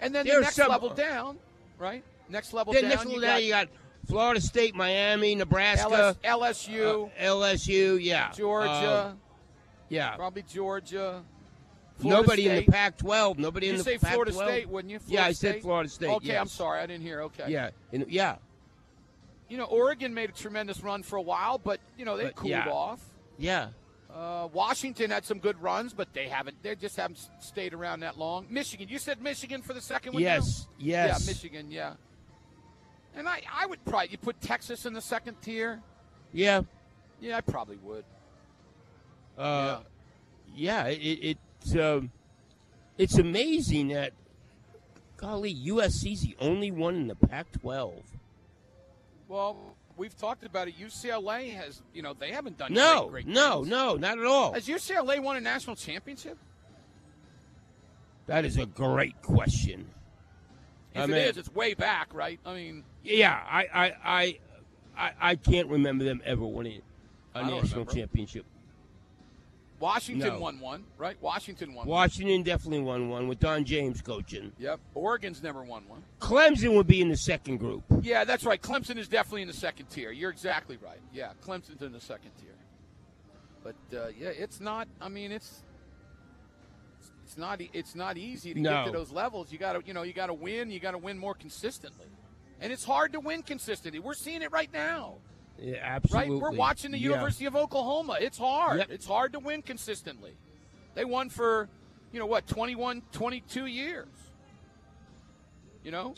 and 0.00 0.14
then 0.14 0.26
the 0.26 0.40
next 0.40 0.56
some- 0.56 0.68
level 0.70 0.90
down, 0.90 1.38
right? 1.78 2.04
Next 2.28 2.52
level 2.52 2.74
down. 2.74 2.82
then 2.82 2.90
down, 2.90 2.98
next 2.98 3.04
you, 3.04 3.20
level 3.20 3.20
down, 3.22 3.36
got 3.38 3.42
you 3.44 3.50
got 3.50 3.68
Florida 4.08 4.40
State, 4.42 4.74
Miami, 4.74 5.34
Nebraska, 5.34 6.16
LS, 6.22 6.66
LSU, 6.68 7.06
uh, 7.06 7.22
LSU. 7.22 7.98
Yeah, 8.02 8.30
Georgia, 8.32 8.68
Uh, 8.70 9.12
yeah. 9.88 10.16
probably 10.16 10.42
Georgia. 10.42 11.22
Florida 11.98 12.20
Nobody 12.22 12.48
in 12.48 12.56
the 12.56 12.70
Pac-12. 12.70 13.38
Nobody 13.38 13.66
You 13.66 13.72
in 13.72 13.78
the 13.78 13.84
say 13.84 13.96
Pac-12. 13.98 14.12
Florida 14.12 14.32
State, 14.32 14.68
wouldn't 14.68 14.90
you? 14.90 14.98
yeah, 15.06 15.20
I 15.20 15.32
Florida 15.32 15.34
said 15.36 15.62
Florida 15.62 15.88
State. 15.88 16.08
Okay, 16.10 16.26
yes. 16.28 16.40
I'm 16.40 16.48
sorry, 16.48 16.80
I 16.80 16.86
didn't 16.86 17.02
hear. 17.04 17.22
Okay. 17.22 17.44
Yeah, 17.48 17.70
in, 17.92 18.04
yeah, 18.08 18.36
You 19.48 19.56
know, 19.58 19.64
Oregon 19.66 20.12
made 20.14 20.30
a 20.30 20.32
tremendous 20.32 20.82
run 20.82 21.02
for 21.02 21.16
a 21.16 21.22
while, 21.22 21.58
but 21.58 21.78
you 21.96 22.04
know 22.04 22.16
they 22.16 22.24
But, 22.24 22.34
cooled 22.36 22.50
yeah. 22.50 22.68
off. 22.70 23.00
Yeah. 23.38 23.68
Uh, 24.14 24.48
Washington 24.52 25.10
had 25.10 25.24
some 25.24 25.38
good 25.38 25.60
runs, 25.62 25.94
but 25.94 26.12
they 26.12 26.28
haven't. 26.28 26.62
They 26.62 26.74
just 26.74 26.96
haven't 26.96 27.18
stayed 27.40 27.72
around 27.72 28.00
that 28.00 28.18
long. 28.18 28.46
Michigan, 28.50 28.88
you 28.88 28.98
said 28.98 29.22
Michigan 29.22 29.62
for 29.62 29.72
the 29.72 29.80
second 29.80 30.12
one. 30.12 30.22
Yes, 30.22 30.66
now? 30.78 30.84
yes. 30.86 31.24
Yeah, 31.24 31.32
Michigan. 31.32 31.70
Yeah. 31.70 31.94
And 33.14 33.28
I, 33.28 33.42
I 33.52 33.66
would 33.66 33.82
probably 33.84 34.08
you 34.10 34.18
put 34.18 34.40
Texas 34.40 34.84
in 34.84 34.92
the 34.92 35.00
second 35.00 35.40
tier. 35.40 35.80
Yeah. 36.32 36.62
Yeah, 37.20 37.36
I 37.36 37.40
probably 37.40 37.78
would. 37.78 38.04
Uh, 39.38 39.80
yeah. 40.54 40.86
It, 40.88 41.36
it's 41.62 41.76
um, 41.76 42.10
it's 42.98 43.18
amazing 43.18 43.88
that 43.88 44.12
golly, 45.22 45.54
USC's 45.54 46.22
the 46.22 46.36
only 46.40 46.70
one 46.70 46.96
in 46.96 47.06
the 47.06 47.14
Pac-12. 47.14 48.02
Well, 49.28 49.56
we've 49.96 50.16
talked 50.16 50.44
about 50.44 50.68
it. 50.68 50.78
UCLA 50.78 51.52
has, 51.54 51.82
you 51.94 52.02
know, 52.02 52.14
they 52.14 52.30
haven't 52.32 52.58
done 52.58 52.72
No, 52.72 53.08
great, 53.08 53.24
great 53.26 53.34
no, 53.34 53.62
no, 53.62 53.94
not 53.96 54.18
at 54.18 54.24
all. 54.24 54.52
Has 54.52 54.66
UCLA 54.66 55.20
won 55.22 55.36
a 55.36 55.40
national 55.40 55.76
championship? 55.76 56.38
That 58.26 58.44
is 58.44 58.56
a 58.56 58.66
great 58.66 59.20
question. 59.22 59.86
If 60.94 61.02
I 61.02 61.06
mean- 61.06 61.16
is, 61.16 61.36
it's 61.36 61.52
way 61.54 61.74
back, 61.74 62.12
right? 62.14 62.38
I 62.46 62.54
mean, 62.54 62.84
Yeah, 63.02 63.32
I, 63.48 63.66
I, 63.72 63.92
I, 64.04 64.38
I, 64.96 65.12
I 65.20 65.34
can't 65.36 65.68
remember 65.68 66.04
them 66.04 66.20
ever 66.24 66.44
winning 66.46 66.82
a 67.34 67.42
national 67.42 67.62
remember. 67.70 67.92
championship. 67.94 68.44
Washington 69.82 70.34
No. 70.34 70.38
won 70.38 70.60
one, 70.60 70.84
right? 70.96 71.16
Washington 71.20 71.74
won. 71.74 71.86
one. 71.86 71.88
Washington 71.88 72.44
definitely 72.44 72.82
won 72.82 73.08
one 73.08 73.26
with 73.26 73.40
Don 73.40 73.64
James 73.64 74.00
coaching. 74.00 74.52
Yep. 74.60 74.78
Oregon's 74.94 75.42
never 75.42 75.64
won 75.64 75.82
one. 75.88 76.04
Clemson 76.20 76.76
would 76.76 76.86
be 76.86 77.00
in 77.00 77.08
the 77.08 77.16
second 77.16 77.56
group. 77.56 77.82
Yeah, 78.00 78.22
that's 78.22 78.44
right. 78.44 78.62
Clemson 78.62 78.96
is 78.96 79.08
definitely 79.08 79.42
in 79.42 79.48
the 79.48 79.54
second 79.54 79.86
tier. 79.86 80.12
You're 80.12 80.30
exactly 80.30 80.78
right. 80.80 81.00
Yeah, 81.12 81.32
Clemson's 81.44 81.82
in 81.82 81.90
the 81.90 82.00
second 82.00 82.30
tier. 82.40 82.54
But 83.64 83.74
uh, 83.98 84.08
yeah, 84.16 84.28
it's 84.28 84.60
not. 84.60 84.86
I 85.00 85.08
mean, 85.08 85.32
it's 85.32 85.64
it's 87.24 87.36
not 87.36 87.60
it's 87.72 87.96
not 87.96 88.16
easy 88.16 88.54
to 88.54 88.60
get 88.60 88.84
to 88.84 88.92
those 88.92 89.10
levels. 89.10 89.50
You 89.50 89.58
got 89.58 89.72
to 89.72 89.82
you 89.84 89.94
know 89.94 90.02
you 90.02 90.12
got 90.12 90.26
to 90.26 90.34
win. 90.34 90.70
You 90.70 90.78
got 90.78 90.92
to 90.92 90.98
win 90.98 91.18
more 91.18 91.34
consistently, 91.34 92.06
and 92.60 92.72
it's 92.72 92.84
hard 92.84 93.14
to 93.14 93.20
win 93.20 93.42
consistently. 93.42 93.98
We're 93.98 94.14
seeing 94.14 94.42
it 94.42 94.52
right 94.52 94.72
now. 94.72 95.16
Yeah, 95.62 95.76
absolutely. 95.80 96.34
Right? 96.34 96.42
We're 96.42 96.50
watching 96.58 96.90
the 96.90 96.98
Yeah. 96.98 97.10
University 97.10 97.44
of 97.46 97.54
Oklahoma. 97.54 98.18
It's 98.20 98.36
hard. 98.38 98.78
Yep. 98.78 98.90
It's 98.90 99.06
hard 99.06 99.32
to 99.34 99.38
win 99.38 99.62
consistently. 99.62 100.32
They 100.94 101.04
won 101.04 101.28
for, 101.30 101.68
you 102.12 102.18
know 102.18 102.26
what, 102.26 102.46
21, 102.46 103.02
22 103.12 103.66
years. 103.66 104.08
You 105.84 105.92
know? 105.92 106.14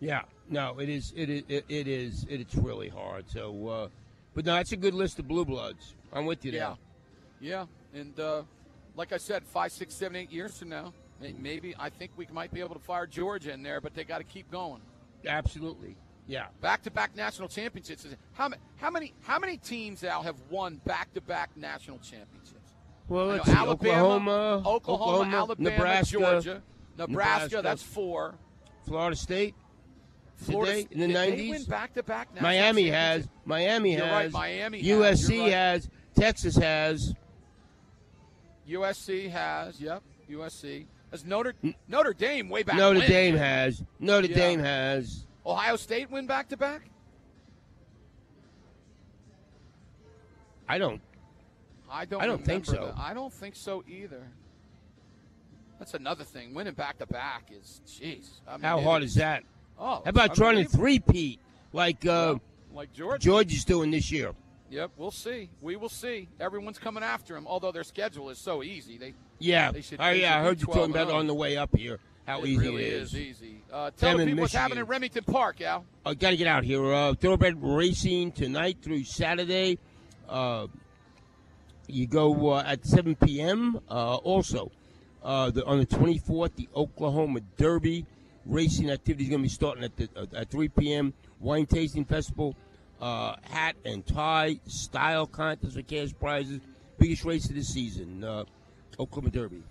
Yeah, 0.00 0.22
no, 0.48 0.78
it 0.78 0.88
is. 0.88 1.12
It 1.16 1.30
is. 1.30 1.42
It, 1.48 1.64
it 1.68 1.88
is. 1.88 2.26
It's 2.28 2.54
really 2.54 2.88
hard. 2.88 3.28
So, 3.30 3.68
uh, 3.68 3.88
but 4.34 4.44
no, 4.44 4.54
that's 4.54 4.72
a 4.72 4.76
good 4.76 4.94
list 4.94 5.18
of 5.18 5.28
blue 5.28 5.44
bloods. 5.44 5.94
I'm 6.12 6.26
with 6.26 6.44
you 6.44 6.52
there. 6.52 6.76
Yeah. 7.40 7.66
Yeah. 7.92 8.00
And 8.00 8.18
uh, 8.18 8.42
like 8.94 9.12
I 9.12 9.16
said, 9.18 9.44
five, 9.44 9.72
six, 9.72 9.94
seven, 9.94 10.16
eight 10.16 10.30
years 10.32 10.58
from 10.58 10.68
now, 10.70 10.92
maybe 11.38 11.74
I 11.78 11.88
think 11.90 12.12
we 12.16 12.26
might 12.32 12.52
be 12.52 12.60
able 12.60 12.74
to 12.74 12.80
fire 12.80 13.06
Georgia 13.06 13.52
in 13.52 13.62
there, 13.62 13.80
but 13.80 13.94
they 13.94 14.04
got 14.04 14.18
to 14.18 14.24
keep 14.24 14.50
going. 14.50 14.80
Absolutely. 15.26 15.96
Yeah. 16.26 16.46
Back-to-back 16.60 17.16
national 17.16 17.48
championships. 17.48 18.06
How, 18.32 18.50
how 18.76 18.90
many 18.90 19.14
how 19.22 19.38
many 19.38 19.56
teams 19.56 20.02
Al 20.02 20.22
have 20.22 20.36
won 20.50 20.80
back-to-back 20.84 21.56
national 21.56 21.98
championships? 21.98 22.74
Well, 23.08 23.26
I 23.26 23.26
know 23.26 23.32
let's 23.34 23.46
see. 23.46 23.52
Alabama, 23.52 24.62
Oklahoma, 24.66 24.68
Oklahoma, 24.68 25.36
Alabama, 25.36 25.70
Nebraska, 25.70 26.18
Georgia, 26.18 26.62
Nebraska, 26.98 27.10
Nebraska. 27.10 27.60
That's 27.62 27.82
four. 27.82 28.34
Florida 28.86 29.16
State. 29.16 29.54
Florida 30.36 30.84
in 30.90 31.00
the 31.00 31.08
nineties? 31.08 31.64
back-to-back 31.64 32.40
Miami 32.40 32.88
has. 32.88 33.28
Miami 33.44 33.92
has. 33.92 34.02
right, 34.02 34.32
Miami 34.32 34.82
has. 34.82 34.86
USC 34.88 35.30
You're 35.30 35.42
right. 35.44 35.52
has. 35.52 35.88
Texas 36.14 36.56
has. 36.56 37.14
USC 38.68 39.30
has. 39.30 39.80
Yep, 39.80 40.02
USC. 40.30 40.86
Has 41.10 41.24
Notre 41.24 41.54
Notre 41.88 42.12
Dame 42.12 42.48
way 42.48 42.62
back. 42.64 42.76
Notre 42.76 42.98
when. 42.98 43.08
Dame 43.08 43.36
has. 43.36 43.82
Notre 44.00 44.26
Yeah. 44.26 44.36
Dame 44.36 44.58
has. 44.60 45.25
Ohio 45.46 45.76
State 45.76 46.10
win 46.10 46.26
back-to-back. 46.26 46.82
I 50.68 50.78
don't. 50.78 51.00
I 51.88 52.04
don't. 52.04 52.20
I 52.20 52.26
don't 52.26 52.44
think 52.44 52.66
so. 52.66 52.72
that. 52.72 52.94
I 52.98 53.14
don't 53.14 53.32
think 53.32 53.54
so 53.54 53.84
either. 53.88 54.22
That's 55.78 55.94
another 55.94 56.24
thing. 56.24 56.54
Winning 56.54 56.74
back 56.74 56.98
to 56.98 57.06
back 57.06 57.50
is, 57.52 57.80
jeez. 57.86 58.40
I 58.48 58.52
mean, 58.52 58.62
How 58.62 58.80
hard 58.80 59.02
is 59.02 59.14
that? 59.14 59.44
Oh, 59.78 60.02
How 60.04 60.10
about 60.10 60.34
trying 60.34 60.56
to 60.56 60.68
three-peat 60.68 61.38
like 61.72 62.04
uh, 62.06 62.36
like 62.72 62.92
Georgia? 62.92 63.18
George 63.22 63.52
is 63.52 63.64
doing 63.64 63.90
this 63.90 64.10
year? 64.10 64.32
Yep, 64.70 64.92
we'll 64.96 65.12
see. 65.12 65.48
We 65.60 65.76
will 65.76 65.88
see. 65.88 66.28
Everyone's 66.40 66.78
coming 66.78 67.04
after 67.04 67.36
him. 67.36 67.46
Although 67.46 67.70
their 67.70 67.84
schedule 67.84 68.30
is 68.30 68.38
so 68.38 68.64
easy, 68.64 68.98
they 68.98 69.14
Yeah. 69.38 69.70
They 69.70 69.80
should- 69.80 70.00
oh, 70.00 70.10
yeah. 70.10 70.38
I 70.38 70.42
heard 70.42 70.60
you 70.60 70.66
talking 70.66 70.90
about 70.90 71.08
oh. 71.08 71.18
on 71.18 71.28
the 71.28 71.34
way 71.34 71.56
up 71.56 71.76
here. 71.76 72.00
How 72.26 72.40
it 72.40 72.48
easy 72.48 72.58
really 72.58 72.84
it 72.84 72.92
is 72.92 73.14
is. 73.14 73.20
easy. 73.20 73.62
Uh, 73.72 73.90
tell 73.96 74.10
Them 74.10 74.18
the 74.18 74.26
people 74.26 74.42
what's 74.42 74.54
happening 74.54 74.80
in 74.80 74.86
Remington 74.86 75.24
Park, 75.24 75.60
Al. 75.60 75.84
I 76.04 76.14
got 76.14 76.30
to 76.30 76.36
get 76.36 76.46
out 76.48 76.64
here. 76.64 76.92
Uh, 76.92 77.14
thoroughbred 77.14 77.62
racing 77.62 78.32
tonight 78.32 78.78
through 78.82 79.04
Saturday. 79.04 79.78
Uh, 80.28 80.66
you 81.86 82.06
go 82.06 82.50
uh, 82.50 82.64
at 82.66 82.84
7 82.84 83.14
p.m. 83.14 83.78
Uh, 83.88 84.16
also, 84.16 84.72
uh, 85.22 85.50
the, 85.50 85.64
on 85.64 85.78
the 85.78 85.86
24th, 85.86 86.56
the 86.56 86.68
Oklahoma 86.74 87.40
Derby 87.56 88.06
racing 88.44 88.90
activity 88.90 89.24
is 89.24 89.30
going 89.30 89.40
to 89.40 89.44
be 89.44 89.48
starting 89.48 89.84
at, 89.84 89.96
the, 89.96 90.08
uh, 90.16 90.26
at 90.34 90.50
3 90.50 90.68
p.m. 90.68 91.14
Wine 91.40 91.66
tasting 91.66 92.04
festival 92.04 92.56
uh, 93.00 93.36
hat 93.42 93.76
and 93.84 94.06
tie 94.06 94.58
style 94.66 95.26
contest 95.26 95.74
for 95.76 95.82
cash 95.82 96.10
prizes. 96.18 96.60
Biggest 96.98 97.24
race 97.24 97.48
of 97.48 97.54
the 97.54 97.62
season, 97.62 98.24
uh, 98.24 98.44
Oklahoma 98.98 99.30
Derby. 99.30 99.62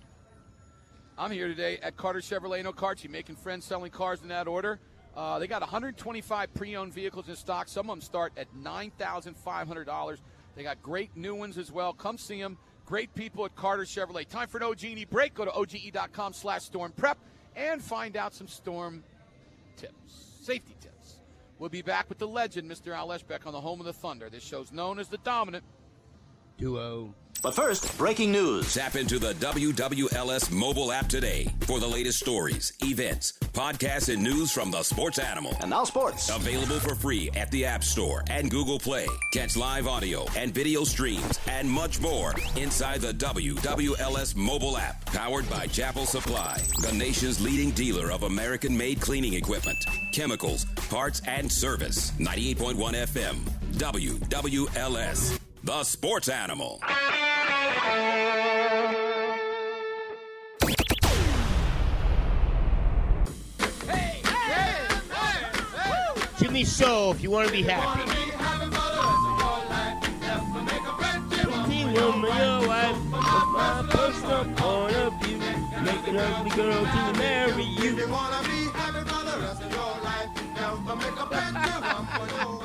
I'm 1.18 1.30
here 1.30 1.48
today 1.48 1.78
at 1.82 1.96
Carter 1.96 2.20
Chevrolet 2.20 2.60
in 2.60 2.66
Okarche, 2.66 3.08
making 3.08 3.36
friends 3.36 3.64
selling 3.64 3.90
cars 3.90 4.20
in 4.20 4.28
that 4.28 4.46
order. 4.46 4.78
Uh, 5.16 5.38
they 5.38 5.46
got 5.46 5.62
125 5.62 6.52
pre-owned 6.52 6.92
vehicles 6.92 7.26
in 7.30 7.36
stock. 7.36 7.68
Some 7.68 7.88
of 7.88 7.96
them 7.96 8.02
start 8.02 8.34
at 8.36 8.54
$9,500. 8.54 10.18
They 10.54 10.62
got 10.62 10.82
great 10.82 11.16
new 11.16 11.34
ones 11.34 11.56
as 11.56 11.72
well. 11.72 11.94
Come 11.94 12.18
see 12.18 12.40
them. 12.40 12.58
Great 12.84 13.14
people 13.14 13.46
at 13.46 13.56
Carter 13.56 13.84
Chevrolet. 13.84 14.28
Time 14.28 14.46
for 14.46 14.58
an 14.58 14.64
OG&E 14.64 15.06
break. 15.06 15.32
Go 15.32 15.46
to 15.46 15.52
oge.com 15.52 16.34
slash 16.34 16.64
storm 16.64 16.92
prep 16.92 17.16
and 17.56 17.82
find 17.82 18.18
out 18.18 18.34
some 18.34 18.46
storm 18.46 19.02
tips, 19.78 20.36
safety 20.42 20.76
tips. 20.82 21.16
We'll 21.58 21.70
be 21.70 21.80
back 21.80 22.10
with 22.10 22.18
the 22.18 22.28
legend, 22.28 22.70
Mr. 22.70 22.94
Al 22.94 23.08
Eschbach, 23.08 23.46
on 23.46 23.54
the 23.54 23.60
home 23.60 23.80
of 23.80 23.86
the 23.86 23.92
Thunder. 23.94 24.28
This 24.28 24.44
show's 24.44 24.70
known 24.70 24.98
as 24.98 25.08
The 25.08 25.18
Dominant. 25.18 25.64
Duo. 26.58 27.14
But 27.42 27.54
first, 27.54 27.96
breaking 27.98 28.32
news. 28.32 28.74
Tap 28.74 28.96
into 28.96 29.18
the 29.18 29.34
WWLS 29.34 30.50
mobile 30.50 30.92
app 30.92 31.08
today 31.08 31.52
for 31.60 31.78
the 31.80 31.86
latest 31.86 32.18
stories, 32.18 32.72
events, 32.82 33.34
podcasts, 33.52 34.12
and 34.12 34.22
news 34.22 34.50
from 34.50 34.70
the 34.70 34.82
sports 34.82 35.18
animal. 35.18 35.56
And 35.60 35.70
now 35.70 35.84
sports. 35.84 36.28
Available 36.30 36.80
for 36.80 36.94
free 36.94 37.30
at 37.36 37.50
the 37.50 37.64
App 37.64 37.84
Store 37.84 38.24
and 38.28 38.50
Google 38.50 38.78
Play. 38.78 39.06
Catch 39.32 39.56
live 39.56 39.86
audio 39.86 40.26
and 40.36 40.52
video 40.52 40.84
streams 40.84 41.38
and 41.48 41.70
much 41.70 42.00
more 42.00 42.34
inside 42.56 43.00
the 43.00 43.12
WWLS 43.12 44.36
mobile 44.36 44.76
app. 44.76 45.04
Powered 45.06 45.48
by 45.48 45.66
Chappell 45.66 46.06
Supply, 46.06 46.58
the 46.82 46.92
nation's 46.92 47.40
leading 47.40 47.70
dealer 47.70 48.10
of 48.10 48.24
American 48.24 48.76
made 48.76 49.00
cleaning 49.00 49.34
equipment, 49.34 49.78
chemicals, 50.12 50.64
parts, 50.90 51.20
and 51.26 51.50
service. 51.50 52.10
98.1 52.18 52.94
FM. 52.94 53.36
WWLS. 53.76 55.45
The 55.66 55.82
Sports 55.82 56.28
Animal. 56.28 56.80
Jimmy 66.38 66.62
So, 66.62 67.10
if 67.10 67.20
you 67.20 67.32
want 67.32 67.48
to 67.48 67.52
be 67.52 67.62
happy. 67.64 68.08
Pretty 68.08 68.24
woman, 72.00 72.36
your 72.36 72.68
wife, 72.68 72.96
from 72.96 73.52
my 73.52 73.84
personal 73.90 74.44
point 74.54 74.94
of 74.94 75.20
view, 75.20 75.38
make 75.82 76.06
an 76.06 76.16
ugly 76.16 76.50
girl 76.50 76.84
to 76.84 77.18
marry 77.18 77.64
you. 77.64 78.06
Point 78.06 78.34
of 82.40 82.55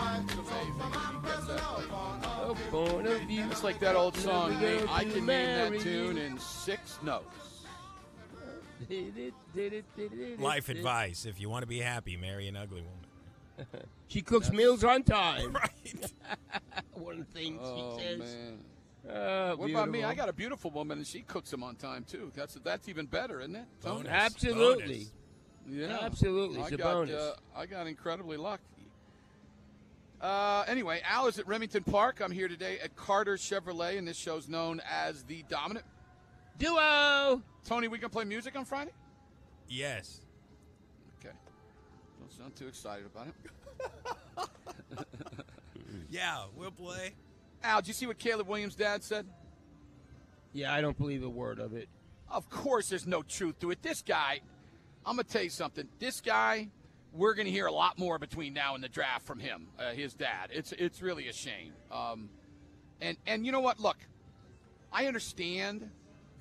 view. 2.71 3.45
It's 3.51 3.63
like 3.63 3.79
that 3.79 3.95
old 3.95 4.15
song, 4.17 4.53
Ugly 4.55 4.87
I 4.89 5.03
can 5.03 5.25
name 5.25 5.73
that 5.73 5.79
tune 5.81 6.17
in 6.17 6.37
six 6.39 6.97
notes. 7.03 7.25
Life 10.39 10.69
advice: 10.69 11.25
If 11.25 11.39
you 11.39 11.49
want 11.49 11.63
to 11.63 11.67
be 11.67 11.79
happy, 11.79 12.17
marry 12.17 12.47
an 12.47 12.55
ugly 12.55 12.81
woman. 12.81 13.87
She 14.07 14.21
cooks 14.21 14.51
meals 14.51 14.83
on 14.83 15.03
time. 15.03 15.53
Right. 15.61 16.11
One 16.93 17.25
thing 17.25 17.59
Oh, 17.61 17.97
she 17.97 18.03
says. 18.03 18.19
man. 18.19 18.59
Uh, 19.15 19.55
What 19.55 19.69
about 19.69 19.89
me? 19.89 20.03
I 20.03 20.13
got 20.13 20.29
a 20.29 20.33
beautiful 20.33 20.71
woman, 20.71 20.99
and 20.99 21.07
she 21.07 21.21
cooks 21.21 21.49
them 21.51 21.63
on 21.63 21.75
time, 21.75 22.05
too. 22.09 22.31
That's 22.35 22.55
that's 22.63 22.87
even 22.89 23.05
better, 23.07 23.39
isn't 23.41 23.55
it? 23.55 23.65
Bonus. 23.83 24.07
Absolutely. 24.11 25.07
Bonus. 25.67 25.89
Yeah, 25.89 25.99
Absolutely, 26.01 26.59
I 26.59 26.63
it's 26.63 26.71
a 26.71 26.77
got, 26.77 26.93
bonus. 26.93 27.15
Uh, 27.15 27.35
I 27.55 27.65
got 27.65 27.87
incredibly 27.87 28.37
lucky. 28.37 28.63
Uh, 30.21 30.63
anyway, 30.67 31.01
Al 31.03 31.27
is 31.27 31.39
at 31.39 31.47
Remington 31.47 31.83
Park. 31.83 32.21
I'm 32.23 32.31
here 32.31 32.47
today 32.47 32.77
at 32.79 32.95
Carter 32.95 33.37
Chevrolet, 33.37 33.97
and 33.97 34.07
this 34.07 34.17
show's 34.17 34.47
known 34.47 34.81
as 34.89 35.23
the 35.23 35.43
Dominant. 35.49 35.85
Duo. 36.59 37.41
Tony, 37.65 37.87
we 37.87 37.97
gonna 37.97 38.09
play 38.09 38.25
music 38.25 38.55
on 38.55 38.65
Friday? 38.65 38.91
Yes. 39.67 40.21
Okay. 41.19 41.33
Don't 42.19 42.31
sound 42.31 42.55
too 42.55 42.67
excited 42.67 43.05
about 43.05 43.27
it. 43.27 43.33
Yeah, 46.11 46.43
we'll 46.57 46.71
play. 46.71 47.13
Al, 47.63 47.79
did 47.79 47.87
you 47.87 47.93
see 47.93 48.05
what 48.05 48.19
Caleb 48.19 48.47
Williams' 48.47 48.75
dad 48.75 49.01
said? 49.01 49.25
Yeah, 50.51 50.73
I 50.73 50.81
don't 50.81 50.97
believe 50.97 51.23
a 51.23 51.29
word 51.29 51.59
of 51.59 51.73
it. 51.73 51.87
Of 52.29 52.49
course, 52.49 52.89
there's 52.89 53.07
no 53.07 53.21
truth 53.23 53.59
to 53.59 53.71
it. 53.71 53.81
This 53.81 54.01
guy, 54.01 54.41
I'm 55.05 55.15
gonna 55.15 55.23
tell 55.23 55.43
you 55.43 55.49
something. 55.49 55.87
This 55.99 56.19
guy, 56.19 56.67
we're 57.13 57.33
gonna 57.33 57.49
hear 57.49 57.65
a 57.67 57.71
lot 57.71 57.97
more 57.99 58.17
between 58.17 58.53
now 58.53 58.75
and 58.75 58.83
the 58.83 58.89
draft 58.89 59.25
from 59.25 59.39
him, 59.39 59.67
uh, 59.79 59.91
his 59.91 60.13
dad. 60.13 60.49
It's 60.51 60.71
it's 60.73 61.01
really 61.01 61.27
a 61.27 61.33
shame. 61.33 61.73
Um, 61.91 62.29
and 63.01 63.17
and 63.27 63.45
you 63.45 63.51
know 63.51 63.59
what? 63.61 63.79
Look, 63.79 63.97
I 64.91 65.07
understand 65.07 65.89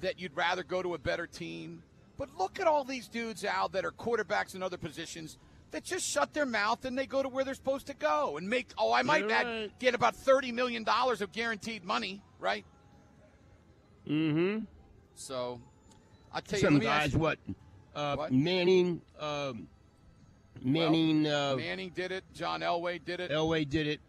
that 0.00 0.20
you'd 0.20 0.37
rather 0.37 0.62
go 0.62 0.83
to 0.83 0.94
a 0.94 0.98
better 0.98 1.26
team, 1.26 1.83
but 2.18 2.28
look 2.38 2.59
at 2.61 2.66
all 2.66 2.85
these 2.85 3.09
dudes 3.09 3.44
out 3.44 3.72
that 3.72 3.85
are 3.85 3.92
quarterbacks 3.92 4.54
in 4.54 4.62
other 4.62 4.76
positions 4.78 5.38
that 5.72 5.85
just 5.85 6.06
shut 6.09 6.33
their 6.33 6.46
mouth 6.46 6.85
and 6.85 6.96
they 6.98 7.06
go 7.06 7.22
to 7.22 7.28
where 7.28 7.44
they're 7.44 7.54
supposed 7.54 7.87
to 7.87 7.94
go 7.94 8.37
and 8.38 8.48
make. 8.48 8.70
Oh, 8.78 8.92
I 8.92 9.02
might 9.02 9.30
add, 9.30 9.46
right. 9.46 9.78
get 9.78 9.94
about 9.94 10.16
thirty 10.16 10.52
million 10.52 10.85
dollars 10.85 11.20
of 11.20 11.33
guaranteed 11.33 11.85
money, 11.85 12.22
right? 12.38 12.64
Mm-hmm. 14.09 14.64
So, 15.14 15.61
I 16.33 16.40
tell 16.40 16.59
you, 16.59 16.64
Some 16.64 16.74
let 16.74 16.80
me 16.80 16.87
ask 16.87 17.02
guys, 17.04 17.12
you- 17.14 17.18
what? 17.18 17.38
Uh, 17.94 18.16
What? 18.16 18.33
Manning, 18.33 19.02
um, 19.18 19.68
Manning, 20.62 21.27
uh, 21.27 21.57
Manning 21.57 21.90
did 21.90 22.12
it. 22.12 22.25
John 22.35 22.61
Elway 22.61 23.05
did 23.05 23.20
it. 23.20 23.31
Elway 23.31 23.68
did 23.68 23.87
it. 23.87 24.01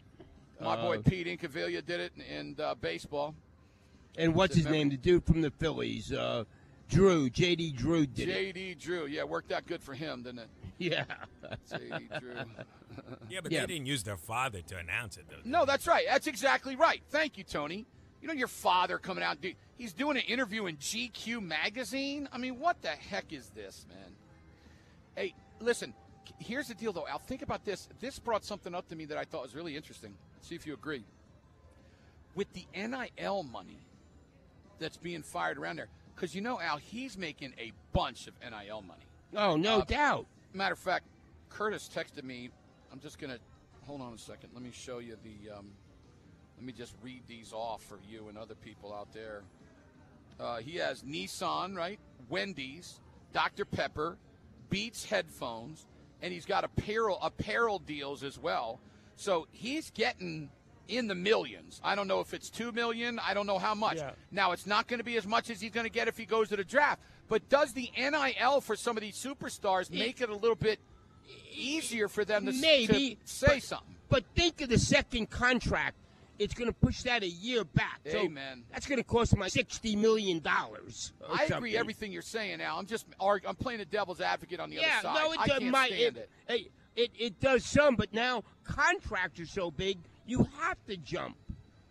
My 0.60 0.76
boy 0.76 0.98
Uh, 0.98 1.02
Pete 1.02 1.26
Incaviglia 1.26 1.84
did 1.84 2.00
it 2.00 2.12
in, 2.16 2.22
in 2.22 2.56
uh, 2.60 2.74
baseball. 2.74 3.34
And 4.16 4.34
what's 4.34 4.54
his 4.54 4.66
name? 4.66 4.90
The 4.90 4.96
dude 4.96 5.24
from 5.24 5.40
the 5.40 5.50
Phillies, 5.50 6.12
uh, 6.12 6.44
Drew, 6.88 7.30
J.D. 7.30 7.72
Drew 7.72 8.06
did 8.06 8.28
it. 8.28 8.32
J.D. 8.32 8.74
Drew. 8.74 9.06
Yeah, 9.06 9.24
worked 9.24 9.50
out 9.52 9.66
good 9.66 9.82
for 9.82 9.94
him, 9.94 10.22
didn't 10.22 10.40
it? 10.40 10.48
Yeah. 10.78 11.04
J.D. 11.70 12.08
Drew. 12.20 12.34
Yeah, 13.30 13.40
but 13.42 13.50
Yeah. 13.50 13.60
they 13.62 13.68
didn't 13.68 13.86
use 13.86 14.02
their 14.02 14.18
father 14.18 14.60
to 14.60 14.76
announce 14.76 15.16
it, 15.16 15.24
though. 15.30 15.36
No, 15.44 15.64
that's 15.64 15.86
right. 15.86 16.04
That's 16.06 16.26
exactly 16.26 16.76
right. 16.76 17.02
Thank 17.08 17.38
you, 17.38 17.44
Tony. 17.44 17.86
You 18.20 18.28
know 18.28 18.34
your 18.34 18.48
father 18.48 18.98
coming 18.98 19.24
out. 19.24 19.40
do- 19.40 19.54
He's 19.78 19.94
doing 19.94 20.16
an 20.18 20.24
interview 20.24 20.66
in 20.66 20.76
GQ 20.76 21.40
magazine. 21.42 22.28
I 22.32 22.36
mean, 22.38 22.60
what 22.60 22.82
the 22.82 22.88
heck 22.88 23.32
is 23.32 23.48
this, 23.50 23.86
man? 23.88 24.12
Hey, 25.16 25.34
listen. 25.60 25.94
Here's 26.38 26.68
the 26.68 26.74
deal, 26.74 26.92
though. 26.92 27.06
Al, 27.06 27.18
think 27.18 27.42
about 27.42 27.64
this. 27.64 27.88
This 28.00 28.18
brought 28.18 28.44
something 28.44 28.74
up 28.74 28.88
to 28.88 28.96
me 28.96 29.04
that 29.06 29.18
I 29.18 29.24
thought 29.24 29.42
was 29.42 29.54
really 29.54 29.76
interesting. 29.76 30.14
See 30.40 30.54
if 30.54 30.66
you 30.66 30.74
agree. 30.74 31.04
With 32.34 32.48
the 32.52 32.66
NIL 32.74 33.42
money 33.42 33.78
that's 34.78 34.96
being 34.96 35.22
fired 35.22 35.58
around 35.58 35.76
there, 35.76 35.88
because 36.14 36.34
you 36.34 36.40
know, 36.40 36.60
Al, 36.60 36.78
he's 36.78 37.16
making 37.18 37.52
a 37.58 37.72
bunch 37.92 38.26
of 38.26 38.34
NIL 38.40 38.82
money. 38.82 39.02
Oh, 39.36 39.56
no 39.56 39.80
Uh, 39.80 39.84
doubt. 39.84 40.26
Matter 40.54 40.72
of 40.74 40.78
fact, 40.78 41.06
Curtis 41.48 41.88
texted 41.94 42.24
me. 42.24 42.50
I'm 42.92 43.00
just 43.00 43.18
gonna 43.18 43.38
hold 43.86 44.00
on 44.00 44.12
a 44.14 44.18
second. 44.18 44.50
Let 44.54 44.62
me 44.62 44.70
show 44.72 44.98
you 44.98 45.16
the. 45.22 45.50
Um, 45.50 45.72
let 46.56 46.64
me 46.66 46.72
just 46.72 46.94
read 47.02 47.22
these 47.26 47.52
off 47.52 47.82
for 47.82 47.98
you 48.08 48.28
and 48.28 48.36
other 48.38 48.54
people 48.54 48.94
out 48.94 49.12
there. 49.12 49.42
Uh, 50.38 50.58
he 50.58 50.76
has 50.76 51.02
Nissan, 51.02 51.76
right? 51.76 51.98
Wendy's, 52.28 53.00
Dr. 53.32 53.64
Pepper, 53.64 54.16
Beats 54.70 55.04
headphones, 55.04 55.86
and 56.22 56.32
he's 56.32 56.46
got 56.46 56.64
apparel 56.64 57.18
apparel 57.20 57.78
deals 57.78 58.22
as 58.22 58.38
well. 58.38 58.80
So 59.16 59.46
he's 59.50 59.90
getting 59.90 60.50
in 60.88 61.06
the 61.08 61.14
millions. 61.14 61.80
I 61.84 61.94
don't 61.94 62.08
know 62.08 62.20
if 62.20 62.32
it's 62.34 62.48
two 62.50 62.72
million. 62.72 63.18
I 63.18 63.34
don't 63.34 63.46
know 63.46 63.58
how 63.58 63.74
much. 63.74 63.96
Yeah. 63.98 64.12
Now 64.30 64.52
it's 64.52 64.66
not 64.66 64.86
going 64.88 64.98
to 64.98 65.04
be 65.04 65.16
as 65.16 65.26
much 65.26 65.50
as 65.50 65.60
he's 65.60 65.70
going 65.72 65.86
to 65.86 65.92
get 65.92 66.08
if 66.08 66.16
he 66.16 66.24
goes 66.24 66.48
to 66.48 66.56
the 66.56 66.64
draft. 66.64 67.00
But 67.28 67.48
does 67.48 67.72
the 67.72 67.90
NIL 67.96 68.60
for 68.60 68.76
some 68.76 68.96
of 68.96 69.02
these 69.02 69.16
superstars 69.16 69.90
make 69.90 70.20
it 70.20 70.28
a 70.28 70.34
little 70.34 70.56
bit 70.56 70.80
easier 71.54 72.08
for 72.08 72.24
them 72.24 72.46
to, 72.46 72.52
Maybe, 72.52 73.14
to 73.16 73.20
say 73.24 73.46
but- 73.46 73.62
something? 73.62 73.96
But 74.08 74.24
think 74.36 74.60
of 74.60 74.68
the 74.68 74.78
second 74.78 75.30
contract. 75.30 75.96
It's 76.42 76.54
going 76.54 76.68
to 76.68 76.74
push 76.74 77.02
that 77.02 77.22
a 77.22 77.28
year 77.28 77.64
back. 77.64 78.00
So 78.10 78.18
Amen. 78.18 78.64
That's 78.72 78.86
going 78.86 78.98
to 78.98 79.04
cost 79.04 79.32
him 79.32 79.40
like 79.40 79.52
sixty 79.52 79.96
million 79.96 80.40
dollars. 80.40 81.12
I 81.30 81.44
agree 81.44 81.76
everything 81.76 82.12
you're 82.12 82.22
saying 82.22 82.58
now. 82.58 82.78
I'm 82.78 82.86
just 82.86 83.06
arg- 83.20 83.44
I'm 83.46 83.54
playing 83.56 83.78
the 83.78 83.84
devil's 83.84 84.20
advocate 84.20 84.60
on 84.60 84.70
the 84.70 84.76
Yeah, 84.76 85.00
other 85.00 85.08
side. 85.08 85.22
no, 85.22 85.32
it 85.32 85.38
I 85.40 85.46
does. 85.46 85.62
my, 85.62 85.88
it, 85.88 86.16
it. 86.16 86.30
It, 86.48 86.72
it 86.96 87.10
it 87.18 87.40
does 87.40 87.64
some, 87.64 87.96
but 87.96 88.12
now 88.12 88.44
contracts 88.64 89.40
are 89.40 89.46
so 89.46 89.70
big, 89.70 89.98
you 90.26 90.46
have 90.60 90.76
to 90.86 90.96
jump 90.96 91.36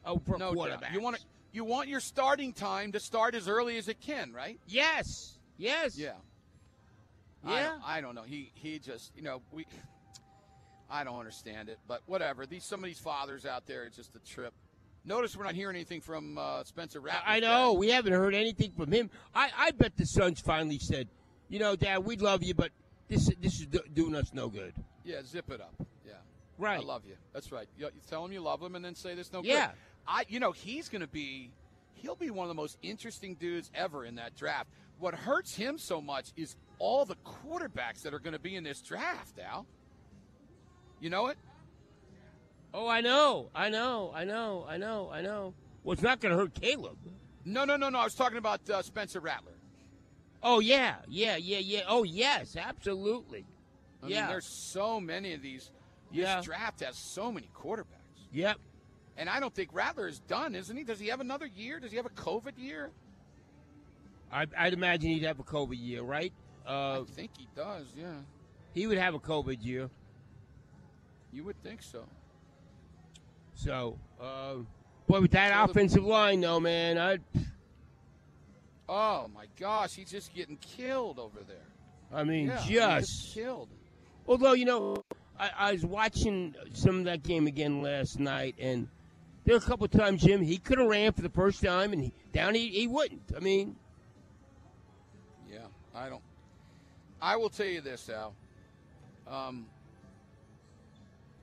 over 0.06 0.38
No 0.38 0.54
doubt. 0.54 0.82
quarterbacks. 0.82 0.94
You 0.94 1.02
want 1.02 1.16
to, 1.18 1.22
you 1.54 1.64
want 1.64 1.90
your 1.90 2.00
starting 2.00 2.54
time 2.54 2.92
to 2.92 3.00
start 3.00 3.34
as 3.36 3.48
early 3.48 3.78
as 3.78 3.88
it 3.88 4.00
can, 4.00 4.32
right? 4.34 4.60
Yes. 4.68 5.40
Yes. 5.58 5.98
Yeah. 5.98 6.14
Yeah. 7.48 7.70
don't, 7.70 7.82
I 7.84 8.02
don't 8.02 8.14
know. 8.16 8.22
He 8.24 8.52
he 8.54 8.78
just 8.80 9.12
you 9.16 9.24
know 9.24 9.42
we. 9.52 9.66
I 10.92 11.04
don't 11.04 11.18
understand 11.18 11.70
it, 11.70 11.80
but 11.88 12.02
whatever. 12.06 12.46
These 12.46 12.66
some 12.66 12.82
of 12.82 12.86
these 12.86 13.00
fathers 13.00 13.46
out 13.46 13.66
there, 13.66 13.84
it's 13.86 13.96
just 13.96 14.16
a 14.16 14.20
trip. 14.20 14.54
Notice 15.04 15.36
we're 15.36 15.46
not 15.46 15.56
hearing 15.56 15.76
anything 15.76 16.02
from 16.02 16.38
uh, 16.38 16.64
Spencer 16.64 17.00
Rattler's 17.00 17.24
I, 17.26 17.38
I 17.38 17.40
dad. 17.40 17.48
know. 17.48 17.74
We 17.74 17.90
haven't 17.90 18.14
heard 18.14 18.36
anything 18.36 18.72
from 18.78 18.92
him. 18.92 19.10
I, 19.34 19.50
I 19.58 19.72
bet 19.72 19.98
the 19.98 20.06
sons 20.06 20.40
finally 20.42 20.78
said, 20.78 21.08
you 21.50 21.58
know, 21.58 21.76
Dad, 21.76 22.06
we 22.06 22.18
love 22.18 22.44
you, 22.44 22.54
but 22.54 22.72
this 23.08 23.30
this 23.42 23.60
is 23.60 23.68
doing 23.94 24.16
us 24.16 24.32
no 24.34 24.48
good. 24.48 24.74
Yeah, 25.04 25.22
zip 25.26 25.50
it 25.50 25.60
up. 25.60 25.74
Yeah. 26.06 26.14
Right. 26.58 26.80
I 26.80 26.84
love 26.84 27.04
you. 27.08 27.16
That's 27.34 27.52
right. 27.52 27.68
You, 27.78 27.86
you 27.86 28.02
tell 28.10 28.24
him 28.24 28.32
you 28.32 28.42
love 28.42 28.62
him, 28.62 28.76
and 28.76 28.86
then 28.86 28.96
say 28.96 29.16
this 29.16 29.34
no. 29.34 29.42
Good. 29.42 29.50
Yeah. 29.50 29.68
good. 29.68 29.76
I. 30.08 30.26
You 30.28 30.40
know, 30.40 30.52
he's 30.52 30.90
going 30.90 31.02
to 31.02 31.08
be. 31.08 31.52
He'll 31.96 32.16
be 32.16 32.32
one 32.32 32.46
of 32.46 32.50
the 32.50 32.60
most 32.60 32.78
interesting 32.82 33.36
dudes 33.36 33.70
ever 33.76 34.06
in 34.06 34.16
that 34.16 34.36
draft. 34.36 34.70
What 35.00 35.14
hurts 35.14 35.56
him 35.56 35.78
so 35.78 36.02
much 36.02 36.32
is 36.36 36.56
all 36.80 37.06
the 37.06 37.16
quarterbacks 37.26 38.02
that 38.04 38.14
are 38.14 38.20
going 38.20 38.34
to 38.34 38.40
be 38.40 38.56
in 38.56 38.64
this 38.64 38.82
draft, 38.82 39.40
Al. 39.40 39.66
You 41.02 41.10
know 41.10 41.28
it? 41.28 41.38
Oh, 42.74 42.88
I 42.88 43.02
know, 43.02 43.50
I 43.54 43.70
know, 43.70 44.14
I 44.16 44.24
know, 44.24 44.66
I 44.70 44.78
know, 44.78 45.10
I 45.12 45.22
know. 45.22 45.54
Well, 45.84 45.94
it's 45.94 46.02
not 46.04 46.22
going 46.22 46.32
to 46.32 46.38
hurt 46.38 46.54
Caleb. 46.54 46.98
No, 47.44 47.66
no, 47.66 47.76
no, 47.76 47.90
no. 47.90 48.00
I 48.00 48.04
was 48.04 48.14
talking 48.16 48.38
about 48.38 48.70
uh, 48.70 48.82
Spencer 48.84 49.20
Rattler. 49.20 49.52
Oh 50.44 50.60
yeah, 50.60 50.98
yeah, 51.10 51.36
yeah, 51.36 51.58
yeah. 51.58 51.82
Oh 51.88 52.04
yes, 52.04 52.56
absolutely. 52.56 53.46
I 54.04 54.08
yeah. 54.08 54.22
mean, 54.22 54.30
there's 54.30 54.46
so 54.46 55.00
many 55.00 55.34
of 55.34 55.42
these. 55.42 55.72
This 56.12 56.22
Yeah. 56.22 56.42
draft 56.42 56.82
has 56.82 56.98
so 56.98 57.32
many 57.32 57.50
quarterbacks. 57.56 58.28
Yep. 58.32 58.58
And 59.18 59.30
I 59.30 59.40
don't 59.40 59.54
think 59.54 59.70
Rattler 59.74 60.08
is 60.08 60.20
done, 60.20 60.56
isn't 60.56 60.76
he? 60.76 60.84
Does 60.84 61.00
he 61.00 61.08
have 61.08 61.20
another 61.20 61.46
year? 61.46 61.80
Does 61.80 61.92
he 61.92 61.98
have 61.98 62.06
a 62.06 62.10
COVID 62.10 62.58
year? 62.58 62.92
I, 64.32 64.46
I'd 64.58 64.74
imagine 64.74 65.12
he'd 65.12 65.24
have 65.24 65.40
a 65.40 65.44
COVID 65.44 65.78
year, 65.80 66.04
right? 66.04 66.32
Uh, 66.66 67.02
I 67.02 67.04
think 67.10 67.32
he 67.38 67.48
does, 67.56 67.88
yeah. 67.96 68.14
he 68.74 68.88
would 68.88 68.98
have 68.98 69.14
a 69.14 69.20
COVID 69.20 69.64
year. 69.64 69.90
You 71.34 71.44
would 71.46 71.62
think 71.64 71.82
so. 71.82 72.04
So, 73.54 73.98
uh, 74.20 74.56
boy, 75.08 75.22
with 75.22 75.32
that 75.32 75.52
Caleb- 75.52 75.70
offensive 75.72 76.04
line, 76.04 76.42
though, 76.42 76.60
man, 76.60 76.98
I, 76.98 77.20
Oh 78.90 79.30
my 79.34 79.46
gosh, 79.60 79.94
he's 79.96 80.12
just 80.12 80.34
getting 80.34 80.58
killed 80.58 81.18
over 81.20 81.40
there. 81.48 81.58
I 82.14 82.24
mean, 82.26 82.48
Yeah, 82.48 82.60
he 82.62 82.74
just. 83.02 83.34
killed. 83.34 83.70
Although 84.28 84.54
you 84.54 84.66
know, 84.66 85.04
I, 85.40 85.50
I 85.58 85.72
was 85.72 85.86
watching 85.86 86.56
some 86.74 87.00
of 87.00 87.06
that 87.06 87.24
game 87.24 87.48
again 87.48 87.82
last 87.82 88.20
night, 88.20 88.56
and 88.60 88.90
there 89.46 89.56
were 89.56 89.64
a 89.64 89.68
couple 89.68 89.86
of 89.86 89.92
times, 89.92 90.22
Jim, 90.24 90.42
he 90.42 90.58
could 90.58 90.78
have 90.78 90.88
ran 90.88 91.14
for 91.14 91.22
the 91.22 91.30
first 91.30 91.64
time, 91.64 91.94
and 91.94 92.04
he, 92.04 92.12
down 92.34 92.54
he, 92.54 92.68
he 92.68 92.88
wouldn't. 92.88 93.32
I 93.36 93.40
mean, 93.40 93.76
Yeah, 95.50 95.60
I 95.96 96.10
don't. 96.10 96.22
I 97.22 97.38
will 97.38 97.50
tell 97.50 97.68
you 97.68 97.80
this, 97.82 98.10
Al. 98.10 98.34
Um, 99.28 99.68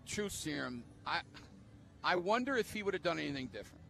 True 0.09 0.29
Serum. 0.29 0.83
I, 1.07 1.21
I 2.03 2.17
wonder 2.17 2.57
if 2.57 2.73
he 2.73 2.83
would 2.83 2.95
have 2.95 3.03
done 3.03 3.19
anything 3.19 3.47
different. 3.47 3.85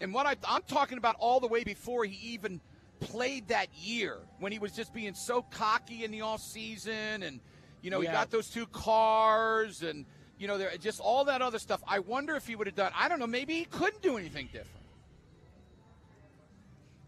And 0.00 0.12
what 0.12 0.26
I, 0.26 0.36
I'm 0.48 0.62
talking 0.62 0.98
about 0.98 1.16
all 1.18 1.38
the 1.38 1.46
way 1.46 1.62
before 1.62 2.04
he 2.04 2.32
even 2.32 2.60
played 3.00 3.48
that 3.48 3.68
year, 3.74 4.18
when 4.38 4.52
he 4.52 4.58
was 4.58 4.72
just 4.72 4.92
being 4.92 5.14
so 5.14 5.42
cocky 5.42 6.04
in 6.04 6.10
the 6.10 6.22
off 6.22 6.40
season, 6.40 7.22
and 7.22 7.40
you 7.82 7.90
know 7.90 8.00
he 8.00 8.06
got 8.06 8.30
those 8.30 8.48
two 8.48 8.66
cars, 8.66 9.82
and 9.82 10.04
you 10.38 10.48
know 10.48 10.58
there 10.58 10.70
just 10.78 11.00
all 11.00 11.24
that 11.26 11.42
other 11.42 11.58
stuff. 11.58 11.82
I 11.86 12.00
wonder 12.00 12.36
if 12.36 12.46
he 12.46 12.56
would 12.56 12.66
have 12.66 12.76
done. 12.76 12.92
I 12.94 13.08
don't 13.08 13.18
know. 13.18 13.26
Maybe 13.26 13.54
he 13.54 13.64
couldn't 13.64 14.02
do 14.02 14.16
anything 14.16 14.46
different. 14.46 14.70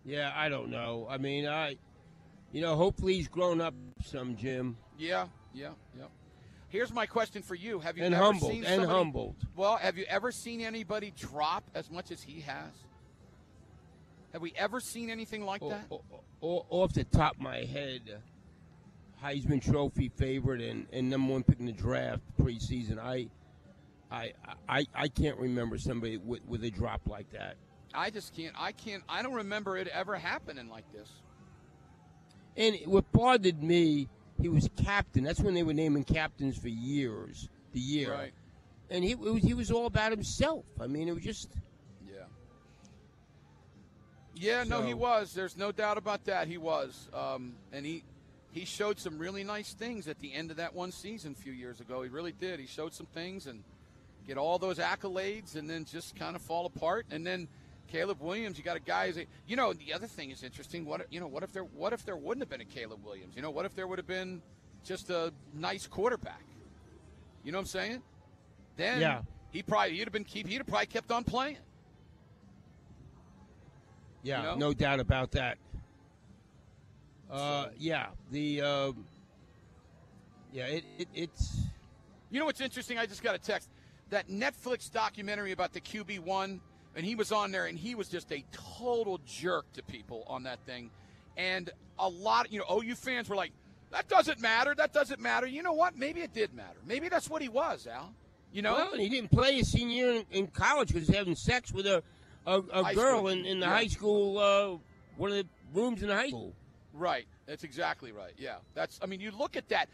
yeah, 0.04 0.32
I 0.34 0.48
don't 0.48 0.70
know. 0.70 1.06
I 1.10 1.18
mean, 1.18 1.46
I, 1.46 1.76
you 2.52 2.62
know, 2.62 2.76
hopefully 2.76 3.14
he's 3.14 3.28
grown 3.28 3.60
up 3.60 3.74
some, 4.04 4.36
Jim, 4.36 4.76
Yeah, 4.96 5.26
yeah, 5.52 5.70
yeah. 5.96 6.04
Here's 6.68 6.92
my 6.92 7.06
question 7.06 7.42
for 7.42 7.54
you: 7.54 7.80
Have 7.80 7.96
you 7.96 8.04
and 8.04 8.14
ever 8.14 8.24
humbled, 8.24 8.52
seen 8.52 8.64
and 8.64 8.84
humbled. 8.84 9.36
Well, 9.56 9.76
have 9.76 9.96
you 9.96 10.04
ever 10.08 10.30
seen 10.30 10.60
anybody 10.60 11.12
drop 11.16 11.64
as 11.74 11.90
much 11.90 12.10
as 12.10 12.22
he 12.22 12.40
has? 12.40 12.72
Have 14.32 14.42
we 14.42 14.52
ever 14.56 14.78
seen 14.80 15.08
anything 15.08 15.44
like 15.44 15.62
O- 15.62 15.70
that? 15.70 15.86
o- 15.90 16.02
o- 16.42 16.66
off 16.68 16.92
the 16.92 17.04
top 17.04 17.36
of 17.36 17.40
my 17.40 17.64
head, 17.64 18.20
Heisman 19.22 19.62
Trophy 19.62 20.10
favorite 20.10 20.60
and, 20.60 20.86
and 20.92 21.08
number 21.08 21.32
one 21.32 21.42
pick 21.42 21.58
in 21.58 21.66
the 21.66 21.72
draft 21.72 22.20
preseason. 22.38 22.98
I, 22.98 23.28
I, 24.10 24.32
I, 24.68 24.86
I 24.94 25.08
can't 25.08 25.38
remember 25.38 25.78
somebody 25.78 26.18
with, 26.18 26.44
with 26.46 26.62
a 26.64 26.70
drop 26.70 27.00
like 27.06 27.30
that. 27.32 27.56
I 27.94 28.10
just 28.10 28.36
can't. 28.36 28.54
I 28.58 28.72
can't. 28.72 29.02
I 29.08 29.22
don't 29.22 29.32
remember 29.32 29.78
it 29.78 29.88
ever 29.88 30.16
happening 30.16 30.68
like 30.68 30.84
this. 30.92 31.08
And 32.58 32.76
what 32.84 33.10
bothered 33.12 33.62
me, 33.62 34.08
he 34.40 34.48
was 34.48 34.68
captain. 34.76 35.24
That's 35.24 35.40
when 35.40 35.54
they 35.54 35.62
were 35.62 35.74
naming 35.74 36.04
captains 36.04 36.56
for 36.56 36.68
years. 36.68 37.48
The 37.72 37.80
year, 37.80 38.12
Right. 38.12 38.32
and 38.90 39.04
he 39.04 39.14
was 39.14 39.42
he 39.42 39.52
was 39.54 39.70
all 39.70 39.86
about 39.86 40.10
himself. 40.12 40.64
I 40.80 40.86
mean, 40.86 41.08
it 41.08 41.12
was 41.14 41.22
just 41.24 41.50
Yeah. 42.06 42.24
Yeah. 44.34 44.64
no, 44.64 44.82
he 44.82 44.94
was. 44.94 45.34
There's 45.34 45.56
no 45.56 45.72
doubt 45.72 45.98
about 45.98 46.24
that. 46.24 46.48
He 46.48 46.58
was. 46.58 47.08
Um, 47.12 47.54
and 47.72 47.84
he 47.84 48.04
he 48.52 48.64
showed 48.64 48.98
some 48.98 49.18
really 49.18 49.44
nice 49.44 49.74
things 49.74 50.08
at 50.08 50.18
the 50.20 50.32
end 50.32 50.50
of 50.50 50.56
that 50.56 50.74
one 50.74 50.90
season 50.92 51.34
a 51.38 51.42
few 51.42 51.52
years 51.52 51.80
ago. 51.80 52.02
He 52.02 52.08
really 52.08 52.32
did. 52.32 52.58
He 52.58 52.66
showed 52.66 52.94
some 52.94 53.06
things 53.06 53.46
and 53.46 53.62
get 54.26 54.38
all 54.38 54.58
those 54.58 54.78
accolades 54.78 55.54
and 55.56 55.68
then 55.68 55.84
just 55.84 56.16
kind 56.16 56.34
of 56.34 56.42
fall 56.42 56.64
apart. 56.66 57.06
And 57.10 57.26
then 57.26 57.48
Caleb 57.88 58.20
Williams, 58.20 58.58
you 58.58 58.64
got 58.64 58.76
a 58.76 58.80
guy. 58.80 59.06
who's 59.06 59.18
a- 59.18 59.26
You 59.46 59.56
know, 59.56 59.72
the 59.72 59.92
other 59.92 60.06
thing 60.06 60.30
is 60.30 60.42
interesting. 60.42 60.84
What 60.84 61.10
you 61.12 61.20
know? 61.20 61.26
What 61.26 61.42
if 61.42 61.52
there? 61.52 61.64
What 61.64 61.92
if 61.92 62.04
there 62.04 62.16
wouldn't 62.16 62.42
have 62.42 62.50
been 62.50 62.60
a 62.60 62.64
Caleb 62.64 63.04
Williams? 63.04 63.34
You 63.34 63.42
know, 63.42 63.50
what 63.50 63.64
if 63.64 63.74
there 63.74 63.86
would 63.86 63.98
have 63.98 64.06
been 64.06 64.42
just 64.84 65.10
a 65.10 65.32
nice 65.54 65.86
quarterback? 65.86 66.42
You 67.44 67.52
know 67.52 67.58
what 67.58 67.62
I'm 67.62 67.66
saying? 67.66 68.02
Then 68.76 69.00
Yeah. 69.00 69.22
he 69.50 69.62
probably 69.62 69.92
he'd 69.96 70.04
have 70.04 70.12
been 70.12 70.24
keep. 70.24 70.46
He'd 70.46 70.58
have 70.58 70.66
probably 70.66 70.86
kept 70.86 71.10
on 71.10 71.24
playing. 71.24 71.56
yeah, 74.22 74.38
You 74.38 74.46
know? 74.48 74.54
no 74.56 74.72
doubt 74.74 75.00
about 75.00 75.30
that. 75.32 75.58
Uh, 77.30 77.68
yeah, 77.78 78.06
the 78.30 78.60
um, 78.62 79.04
yeah, 80.52 80.64
it, 80.66 80.84
it 80.98 81.08
it's 81.14 81.58
You 82.30 82.38
know 82.40 82.46
what's 82.46 82.60
interesting? 82.60 82.98
I 82.98 83.06
just 83.06 83.22
got 83.22 83.34
a 83.34 83.38
text 83.38 83.68
that 84.10 84.28
Netflix 84.28 84.90
documentary 84.90 85.52
about 85.52 85.72
the 85.72 85.80
QB 85.80 86.20
one, 86.20 86.60
and 86.98 87.06
he 87.06 87.14
was 87.14 87.30
on 87.32 87.52
there, 87.52 87.66
and 87.66 87.78
he 87.78 87.94
was 87.94 88.08
just 88.08 88.30
a 88.32 88.44
total 88.52 89.20
jerk 89.24 89.72
to 89.74 89.82
people 89.84 90.24
on 90.26 90.42
that 90.42 90.58
thing, 90.66 90.90
and 91.36 91.70
a 91.98 92.08
lot, 92.08 92.52
you 92.52 92.58
know, 92.58 92.64
OU 92.82 92.96
fans 92.96 93.28
were 93.28 93.36
like, 93.36 93.52
"That 93.92 94.08
doesn't 94.08 94.40
matter. 94.40 94.74
That 94.74 94.92
doesn't 94.92 95.20
matter." 95.20 95.46
You 95.46 95.62
know 95.62 95.72
what? 95.72 95.96
Maybe 95.96 96.20
it 96.22 96.34
did 96.34 96.52
matter. 96.52 96.78
Maybe 96.84 97.08
that's 97.08 97.30
what 97.30 97.40
he 97.40 97.48
was, 97.48 97.86
Al. 97.86 98.12
You 98.52 98.62
know? 98.62 98.74
Well, 98.74 98.94
he 98.94 99.08
didn't 99.08 99.30
play 99.30 99.56
his 99.56 99.70
senior 99.70 99.94
year 99.94 100.10
in, 100.16 100.24
in 100.38 100.46
college 100.48 100.88
because 100.88 101.06
he's 101.06 101.16
having 101.16 101.36
sex 101.36 101.72
with 101.72 101.86
a 101.86 102.02
a, 102.46 102.58
a 102.72 102.94
girl 102.94 103.18
school. 103.18 103.28
in, 103.28 103.44
in 103.46 103.60
the 103.60 103.66
Yeah. 103.66 103.72
high 103.72 103.86
school 103.86 104.38
uh, 104.38 104.78
one 105.16 105.30
of 105.30 105.36
the 105.36 105.46
rooms 105.72 106.02
in 106.02 106.08
the 106.08 106.14
high 106.16 106.28
school. 106.28 106.52
Right. 106.92 107.26
That's 107.46 107.62
exactly 107.62 108.10
right. 108.10 108.32
Yeah. 108.38 108.56
That's. 108.74 108.98
I 109.02 109.06
mean, 109.06 109.20
you 109.20 109.30
look 109.30 109.56
at 109.56 109.68
that. 109.68 109.88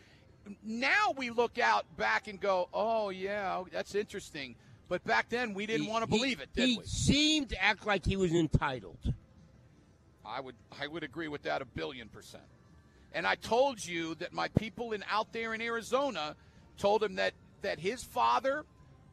Now 0.63 1.13
we 1.17 1.31
look 1.31 1.59
out 1.59 1.85
back 1.97 2.29
and 2.29 2.41
go, 2.41 2.69
"Oh 2.73 3.11
yeah, 3.11 3.63
that's 3.73 3.95
interesting." 3.95 4.55
But 4.89 5.05
back 5.05 5.29
then 5.31 5.55
we 5.55 5.67
didn't 5.67 5.87
He- 5.87 5.91
want 5.91 6.03
to 6.05 6.07
believe 6.11 6.41
it, 6.41 6.53
did 6.53 6.69
he 6.69 6.79
we? 6.79 6.85
seemed 6.85 7.49
to 7.51 7.63
act 7.63 7.87
like 7.87 8.05
he 8.05 8.17
was 8.17 8.33
entitled. 8.33 9.15
I 10.25 10.41
would 10.41 10.55
I 10.81 10.87
would 10.87 11.03
agree 11.03 11.29
with 11.29 11.43
that 11.43 11.63
a 11.63 11.65
billion 11.65 12.09
percent. 12.09 12.45
And 13.13 13.27
I 13.27 13.35
told 13.37 13.85
you 13.85 14.15
that 14.17 14.33
my 14.33 14.49
people 14.49 14.93
in 14.93 15.05
out 15.11 15.33
there 15.33 15.55
in 15.55 15.61
Arizona 15.61 16.37
told 16.79 17.03
him 17.03 17.15
that 17.17 17.35
that 17.63 17.79
his 17.79 18.03
father, 18.03 18.65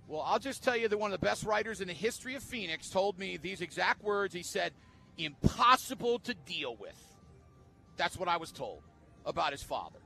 well, 0.07 0.21
I'll 0.21 0.39
just 0.39 0.63
tell 0.63 0.75
you 0.75 0.87
that 0.87 0.97
one 0.97 1.13
of 1.13 1.19
the 1.19 1.25
best 1.25 1.43
writers 1.43 1.79
in 1.81 1.87
the 1.87 1.93
history 1.93 2.35
of 2.35 2.43
Phoenix 2.43 2.89
told 2.89 3.17
me 3.19 3.37
these 3.37 3.61
exact 3.61 4.03
words. 4.03 4.33
He 4.33 4.43
said, 4.43 4.73
"Impossible 5.17 6.19
to 6.19 6.33
deal 6.33 6.75
with." 6.75 6.97
That's 7.97 8.17
what 8.17 8.27
I 8.27 8.37
was 8.37 8.51
told 8.51 8.81
about 9.25 9.51
his 9.51 9.63
father. 9.63 9.99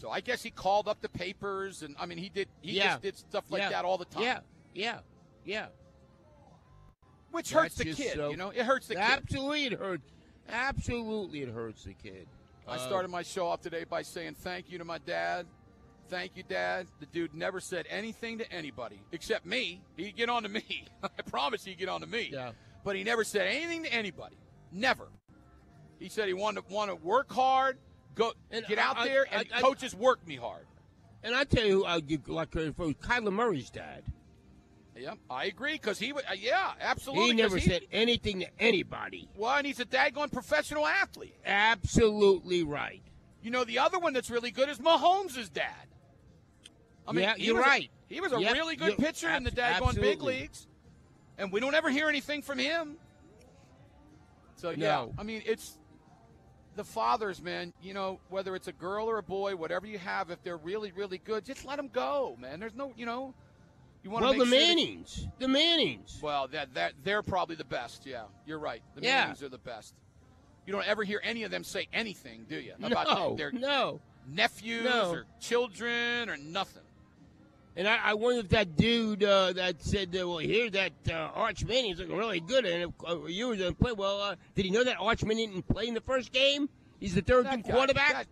So 0.00 0.10
I 0.10 0.20
guess 0.20 0.42
he 0.42 0.50
called 0.50 0.88
up 0.88 1.02
the 1.02 1.10
papers, 1.10 1.82
and 1.82 1.94
I 2.00 2.06
mean, 2.06 2.16
he 2.16 2.30
did 2.30 2.48
he 2.62 2.72
Yeah. 2.72 2.92
just 2.92 3.02
did 3.02 3.16
stuff 3.18 3.44
like 3.50 3.60
Yeah. 3.60 3.68
that 3.68 3.84
all 3.84 3.98
the 3.98 4.06
time. 4.06 4.22
Yeah, 4.22 4.40
yeah, 4.74 4.98
yeah. 5.44 5.66
which 7.32 7.50
hurts 7.52 7.74
the 7.76 7.84
kid. 7.84 8.14
so- 8.14 8.30
you 8.30 8.36
know, 8.38 8.48
it 8.50 8.64
hurts 8.64 8.88
the 8.88 8.94
kid. 8.94 9.02
Absolutely, 9.02 9.66
it 9.66 9.72
hurts. 9.78 10.10
Absolutely, 10.48 11.42
it 11.42 11.48
hurts 11.50 11.84
the 11.84 11.92
kid. 11.94 12.26
I 12.66 12.74
Uh, 12.76 12.78
started 12.78 13.08
my 13.08 13.22
show 13.22 13.46
off 13.46 13.60
today 13.60 13.84
by 13.84 14.02
saying 14.02 14.34
thank 14.36 14.70
you 14.70 14.78
to 14.78 14.84
my 14.84 14.98
dad. 14.98 15.46
Thank 16.08 16.36
you, 16.36 16.42
Dad. 16.42 16.88
The 16.98 17.06
dude 17.06 17.34
never 17.34 17.60
said 17.60 17.86
anything 17.88 18.38
to 18.38 18.52
anybody 18.52 19.00
except 19.12 19.46
me. 19.46 19.80
He'd 19.96 20.16
get 20.16 20.28
on 20.28 20.42
to 20.42 20.48
me. 20.48 20.86
I 21.04 21.08
promise 21.22 21.62
he'd 21.64 21.78
get 21.78 21.88
on 21.88 22.00
to 22.00 22.06
me. 22.08 22.30
Yeah. 22.32 22.50
But 22.82 22.96
he 22.96 23.04
never 23.04 23.22
said 23.22 23.46
anything 23.46 23.84
to 23.84 23.92
anybody. 23.92 24.36
Never. 24.72 25.08
He 26.00 26.08
said 26.08 26.26
he 26.26 26.34
wanted 26.34 26.66
to 26.66 26.74
want 26.74 26.90
to 26.90 26.96
work 26.96 27.30
hard, 27.30 27.78
go 28.14 28.32
And 28.50 28.64
get 28.66 28.78
out 28.78 28.98
I- 28.98 29.04
there, 29.08 29.26
and 29.30 29.46
I- 29.52 29.58
I- 29.58 29.60
coaches 29.60 29.94
work 29.94 30.26
me 30.26 30.36
hard. 30.36 30.66
And 31.22 31.34
I 31.34 31.44
tell 31.44 31.64
you, 31.64 31.80
who 31.80 31.84
I'll 31.84 32.00
give 32.00 32.28
like 32.28 32.54
uh, 32.56 32.72
for 32.72 32.86
Kyler 32.94 33.32
Murray's 33.32 33.70
dad. 33.70 34.04
Yep, 34.96 35.18
I 35.30 35.44
agree 35.46 35.74
because 35.74 35.98
he 35.98 36.12
would. 36.12 36.24
Uh, 36.24 36.34
yeah, 36.38 36.72
absolutely. 36.80 37.26
He 37.28 37.32
never 37.34 37.58
said 37.60 37.82
anything 37.92 38.40
to 38.40 38.46
anybody. 38.58 39.28
Well, 39.34 39.56
and 39.56 39.66
he's 39.66 39.80
a 39.80 39.84
daggone 39.86 40.30
professional 40.32 40.86
athlete. 40.86 41.34
Absolutely 41.44 42.62
right. 42.64 43.02
You 43.42 43.50
know, 43.50 43.64
the 43.64 43.78
other 43.78 43.98
one 43.98 44.12
that's 44.12 44.30
really 44.30 44.50
good 44.50 44.68
is 44.68 44.78
Mahomes' 44.78 45.50
dad. 45.52 45.86
I 47.08 47.12
mean, 47.12 47.22
Yeah, 47.24 47.34
you're 47.36 47.58
a- 47.58 47.62
right. 47.62 47.90
he 48.08 48.20
was 48.20 48.32
a 48.32 48.40
Yep, 48.40 48.52
really 48.52 48.76
good 48.76 48.98
pitcher 48.98 49.30
in 49.30 49.42
the 49.44 49.50
daggone 49.50 49.94
big 49.98 50.20
leagues, 50.22 50.66
and 51.38 51.50
we 51.50 51.60
don't 51.60 51.74
ever 51.74 51.88
hear 51.90 52.08
anything 52.08 52.42
from 52.42 52.58
him. 52.58 52.96
So 54.56 54.70
yeah, 54.70 54.76
No. 54.76 55.14
I 55.18 55.22
mean, 55.22 55.42
it's 55.46 55.78
the 56.80 56.84
fathers, 56.84 57.42
man, 57.42 57.74
you 57.82 57.92
know, 57.92 58.18
whether 58.30 58.56
it's 58.56 58.66
a 58.66 58.72
girl 58.72 59.04
or 59.10 59.18
a 59.18 59.22
boy, 59.22 59.54
whatever 59.54 59.86
you 59.86 59.98
have, 59.98 60.30
if 60.30 60.42
they're 60.42 60.56
really, 60.56 60.92
really 60.92 61.18
good, 61.18 61.44
just 61.44 61.66
let 61.66 61.76
them 61.76 61.88
go, 61.92 62.38
man. 62.40 62.58
There's 62.58 62.74
no, 62.74 62.94
you 62.96 63.04
know, 63.04 63.34
you 64.02 64.08
want 64.08 64.22
Well, 64.24 64.32
the 64.32 64.38
sure 64.38 64.44
that- 64.46 64.50
Mannings. 64.50 65.26
The 65.38 65.46
Mannings. 65.48 66.18
well, 66.22 66.48
that 66.48 66.72
that 66.72 66.94
they're 67.04 67.22
probably 67.22 67.54
the 67.56 67.64
best. 67.66 68.06
Yeah, 68.06 68.22
you're 68.46 68.58
right. 68.58 68.82
The 68.94 69.02
Yeah. 69.02 69.20
Mannings 69.24 69.42
are 69.42 69.50
the 69.50 69.58
best. 69.58 69.94
You 70.66 70.72
don't 70.72 70.86
ever 70.88 71.04
hear 71.04 71.20
any 71.22 71.42
of 71.42 71.50
them 71.50 71.64
say 71.64 71.86
anything, 71.92 72.46
do 72.48 72.58
you? 72.58 72.72
About 72.82 73.06
No, 73.14 73.34
their 73.36 73.52
no. 73.52 74.00
nephews 74.26 74.84
No. 74.84 75.10
or 75.10 75.26
children 75.38 76.30
or 76.30 76.38
nothing. 76.38 76.82
And 77.76 77.86
I, 77.88 77.98
I 78.02 78.14
wonder 78.14 78.40
if 78.40 78.48
that 78.50 78.76
dude 78.76 79.22
uh, 79.22 79.52
that 79.54 79.82
said, 79.82 80.08
uh, 80.20 80.28
well, 80.28 80.38
here 80.38 80.68
that 80.70 80.92
uh, 81.08 81.12
Arch 81.34 81.64
Manning's 81.64 82.00
looking 82.00 82.16
really 82.16 82.40
good, 82.40 82.66
and 82.66 82.82
if 82.84 82.90
uh, 83.08 83.24
you 83.26 83.46
were 83.48 83.56
going 83.56 83.70
to 83.72 83.76
play, 83.76 83.92
well, 83.92 84.20
uh, 84.20 84.34
did 84.54 84.64
he 84.64 84.70
know 84.70 84.82
that 84.84 84.96
Arch 84.98 85.22
Manning 85.24 85.50
didn't 85.50 85.68
play 85.68 85.86
in 85.86 85.94
the 85.94 86.00
first 86.00 86.32
game? 86.32 86.68
He's 86.98 87.14
the 87.14 87.22
third 87.22 87.48
team 87.48 87.62
guy- 87.62 87.70
quarterback? 87.70 88.12
that- 88.12 88.26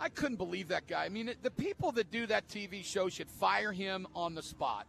I 0.00 0.08
couldn't 0.08 0.36
believe 0.36 0.68
that 0.68 0.86
guy. 0.86 1.04
I 1.04 1.08
mean, 1.08 1.34
the 1.42 1.50
people 1.50 1.90
that 1.92 2.12
do 2.12 2.24
that 2.28 2.46
TV 2.46 2.84
show 2.84 3.08
should 3.08 3.28
fire 3.28 3.72
him 3.72 4.06
on 4.14 4.36
the 4.36 4.42
spot. 4.42 4.86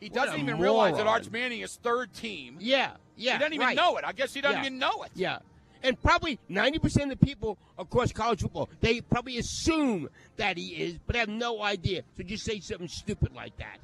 He 0.00 0.08
What 0.08 0.14
doesn't 0.26 0.38
even 0.40 0.58
realize 0.58 0.98
that. 0.98 1.06
Arch 1.06 1.30
Manning 1.30 1.60
is 1.62 1.76
third 1.76 2.12
team. 2.12 2.56
yeah, 2.60 2.92
yeah. 3.16 3.32
he 3.32 3.38
doesn't 3.38 3.54
even 3.54 3.66
right. 3.68 3.76
know 3.76 3.96
it. 3.96 4.04
I 4.04 4.12
guess 4.12 4.34
he 4.34 4.42
doesn't 4.42 4.58
Yeah. 4.60 4.66
even 4.66 4.78
know 4.78 5.02
it. 5.04 5.10
Yeah. 5.14 5.38
And 5.82 6.00
probably 6.02 6.38
90% 6.50 7.04
of 7.04 7.08
the 7.08 7.16
people 7.16 7.56
across 7.78 8.12
college 8.12 8.42
football, 8.42 8.68
they 8.80 9.00
probably 9.00 9.38
assume 9.38 10.08
that 10.36 10.56
he 10.58 10.68
is, 10.68 10.98
but 11.06 11.16
have 11.16 11.28
no 11.28 11.62
idea. 11.62 12.02
So 12.16 12.22
just 12.22 12.44
say 12.44 12.60
something 12.60 12.88
stupid 12.88 13.34
like 13.34 13.56
that. 13.56 13.78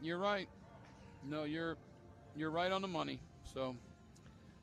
You're 0.00 0.18
right. 0.18 0.48
No, 1.28 1.44
you're 1.44 1.76
you're 2.36 2.50
right 2.50 2.72
on 2.72 2.82
the 2.82 2.88
money. 2.88 3.20
So, 3.54 3.76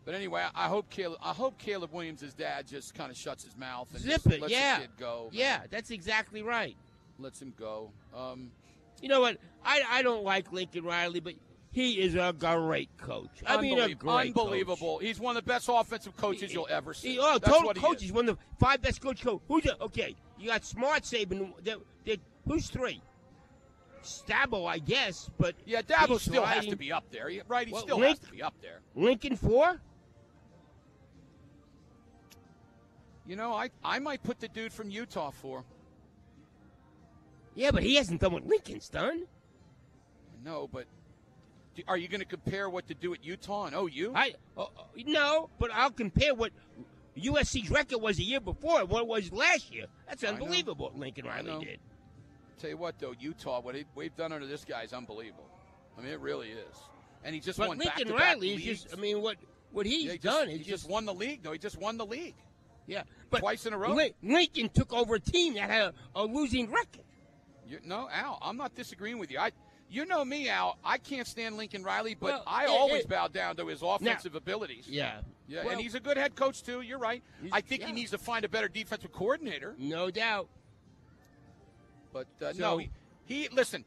but 0.05 0.15
anyway, 0.15 0.45
I, 0.55 0.67
hope 0.67 0.89
Caleb. 0.89 1.19
I 1.23 1.33
hope 1.33 1.57
Caleb 1.57 1.93
Williams' 1.93 2.33
dad 2.33 2.67
just 2.67 2.95
kind 2.95 3.11
of 3.11 3.17
shuts 3.17 3.43
his 3.43 3.55
mouth 3.55 3.87
and 3.93 4.01
Zip 4.01 4.11
just 4.11 4.27
it, 4.27 4.41
lets 4.41 4.51
yeah. 4.51 4.75
the 4.75 4.81
kid 4.81 4.91
go. 4.99 5.29
Yeah, 5.31 5.61
that's 5.69 5.91
exactly 5.91 6.41
right. 6.41 6.75
lets 7.19 7.41
him 7.41 7.53
go. 7.57 7.91
Um, 8.15 8.51
You 9.01 9.07
know 9.09 9.21
what? 9.21 9.37
I, 9.63 9.81
I 9.89 10.01
don't 10.01 10.23
like 10.23 10.51
Lincoln 10.51 10.83
Riley, 10.83 11.19
but 11.19 11.35
he 11.71 12.01
is 12.01 12.15
a 12.15 12.33
great 12.37 12.89
coach. 12.97 13.29
I 13.45 13.61
mean, 13.61 13.77
a 13.79 13.93
great 13.93 13.99
coach. 13.99 14.27
unbelievable. 14.27 14.97
He's 14.99 15.19
one 15.19 15.37
of 15.37 15.43
the 15.43 15.47
best 15.47 15.69
offensive 15.71 16.15
coaches 16.17 16.51
you'll 16.53 16.67
ever 16.69 16.93
see. 16.93 17.13
He, 17.13 17.19
oh, 17.19 17.37
That's 17.37 17.55
total 17.55 17.73
he 17.73 17.79
coach. 17.79 18.01
He's 18.01 18.11
one 18.11 18.27
of 18.27 18.37
the 18.37 18.43
five 18.59 18.81
best 18.81 19.01
coach. 19.01 19.21
coach. 19.23 19.41
Who's 19.47 19.63
the, 19.63 19.79
okay? 19.83 20.15
You 20.39 20.47
got 20.49 20.65
Smart 20.65 21.03
Saban. 21.03 21.51
There, 21.63 21.77
there, 22.05 22.15
who's 22.47 22.69
three? 22.69 23.01
Stabo, 24.01 24.65
I 24.65 24.79
guess, 24.79 25.29
but 25.37 25.55
Yeah, 25.65 25.81
Dabo 25.81 26.19
still 26.19 26.45
has 26.45 26.65
to 26.67 26.77
be 26.77 26.91
up 26.91 27.03
there, 27.11 27.29
right? 27.49 27.67
He 27.67 27.73
Well, 27.73 27.81
still 27.83 27.99
Link- 27.99 28.17
has 28.19 28.27
to 28.29 28.33
be 28.33 28.41
up 28.41 28.55
there. 28.61 28.79
Lincoln 28.95 29.35
four. 29.35 29.79
You 33.27 33.35
know, 33.35 33.53
I 33.53 33.69
I 33.83 33.99
might 33.99 34.23
put 34.23 34.39
the 34.39 34.47
dude 34.47 34.73
from 34.73 34.89
Utah 34.89 35.31
for. 35.31 35.63
Yeah, 37.55 37.71
but 37.71 37.83
he 37.83 37.95
hasn't 37.95 38.21
done 38.21 38.31
what 38.33 38.47
Lincoln's 38.47 38.89
done. 38.89 39.25
No, 40.43 40.67
but 40.71 40.85
are 41.87 41.97
you 41.97 42.07
going 42.07 42.19
to 42.19 42.25
compare 42.25 42.69
what 42.69 42.87
to 42.87 42.93
do 42.93 43.13
at 43.13 43.23
Utah 43.23 43.65
and 43.65 43.75
OU? 43.75 44.13
I 44.15 44.33
uh, 44.57 44.63
uh, 44.63 44.67
no, 45.05 45.49
but 45.59 45.71
I'll 45.73 45.91
compare 45.91 46.33
what 46.33 46.51
USC's 47.17 47.69
record 47.69 48.01
was 48.01 48.19
a 48.19 48.23
year 48.23 48.39
before 48.39 48.85
what 48.85 49.01
it 49.01 49.07
was 49.07 49.31
last 49.31 49.73
year. 49.73 49.85
That's 50.07 50.23
unbelievable. 50.23 50.85
What 50.87 50.99
Lincoln 50.99 51.25
Riley 51.25 51.65
did. 51.65 51.79
Tell 52.59 52.69
you 52.69 52.77
what, 52.77 52.99
though, 52.99 53.13
Utah, 53.17 53.61
what 53.61 53.75
we've 53.95 54.15
done 54.15 54.33
under 54.33 54.45
this 54.45 54.65
guy 54.65 54.83
is 54.83 54.91
unbelievable. 54.91 55.47
I 55.97 56.01
mean, 56.01 56.11
it 56.11 56.19
really 56.19 56.49
is. 56.49 56.75
And 57.23 57.33
he 57.33 57.39
just 57.41 57.57
But 57.57 57.69
won 57.69 57.77
Lincoln 57.77 58.09
Riley 58.13 58.51
is 58.51 58.65
leagues. 58.65 58.83
just. 58.83 58.97
I 58.97 58.99
mean, 58.99 59.21
what 59.21 59.37
what 59.71 59.85
he's 59.85 60.05
Yeah, 60.05 60.11
he 60.13 60.17
done 60.17 60.47
just, 60.47 60.51
is 60.51 60.57
he 60.65 60.71
just, 60.71 60.83
just 60.83 60.89
won 60.91 61.05
the 61.05 61.13
league. 61.13 61.43
though. 61.43 61.51
he 61.53 61.57
just 61.57 61.77
won 61.79 61.97
the 61.97 62.05
league 62.05 62.35
yeah. 62.89 63.03
But 63.29 63.39
twice 63.39 63.65
in 63.65 63.73
a 63.73 63.77
row. 63.77 63.97
Lincoln 64.23 64.69
took 64.69 64.91
over 64.91 65.15
a 65.15 65.19
team 65.19 65.53
that 65.53 65.69
had 65.69 65.81
a, 65.83 65.93
a 66.15 66.23
losing 66.23 66.69
record. 66.69 67.05
You, 67.67 67.77
no, 67.85 68.09
Al, 68.11 68.39
I'm 68.41 68.57
not 68.57 68.73
disagreeing 68.73 69.19
with 69.19 69.29
you. 69.29 69.37
I, 69.37 69.51
you 69.89 70.05
know 70.05 70.23
me, 70.23 70.49
Al. 70.49 70.77
I 70.83 70.97
can't 70.97 71.27
stand 71.27 71.57
Lincoln 71.57 71.83
Riley, 71.83 72.15
but 72.15 72.25
Well, 72.31 72.43
I 72.47 72.65
it- 72.65 72.69
always 72.69 73.03
it- 73.03 73.09
bow 73.09 73.27
down 73.27 73.55
to 73.57 73.67
his 73.67 73.81
offensive 73.81 74.35
abilities. 74.35 74.87
Yeah. 74.87 75.21
Yeah, 75.47 75.63
Well, 75.63 75.71
and 75.71 75.81
he's 75.81 75.95
a 75.95 75.99
good 75.99 76.15
head 76.17 76.35
coach 76.35 76.61
too. 76.61 76.81
You're 76.81 76.99
right. 76.99 77.23
I 77.51 77.61
think 77.61 77.81
yeah. 77.81 77.87
he 77.87 77.93
needs 77.93 78.11
to 78.11 78.19
find 78.19 78.45
a 78.45 78.49
better 78.49 78.67
defensive 78.67 79.11
coordinator. 79.11 79.73
no 79.79 80.11
doubt. 80.11 80.47
But 82.13 82.27
uh, 82.41 82.53
So- 82.53 82.59
no, 82.59 82.77
he, 82.77 82.89
he 83.25 83.49
listen. 83.49 83.85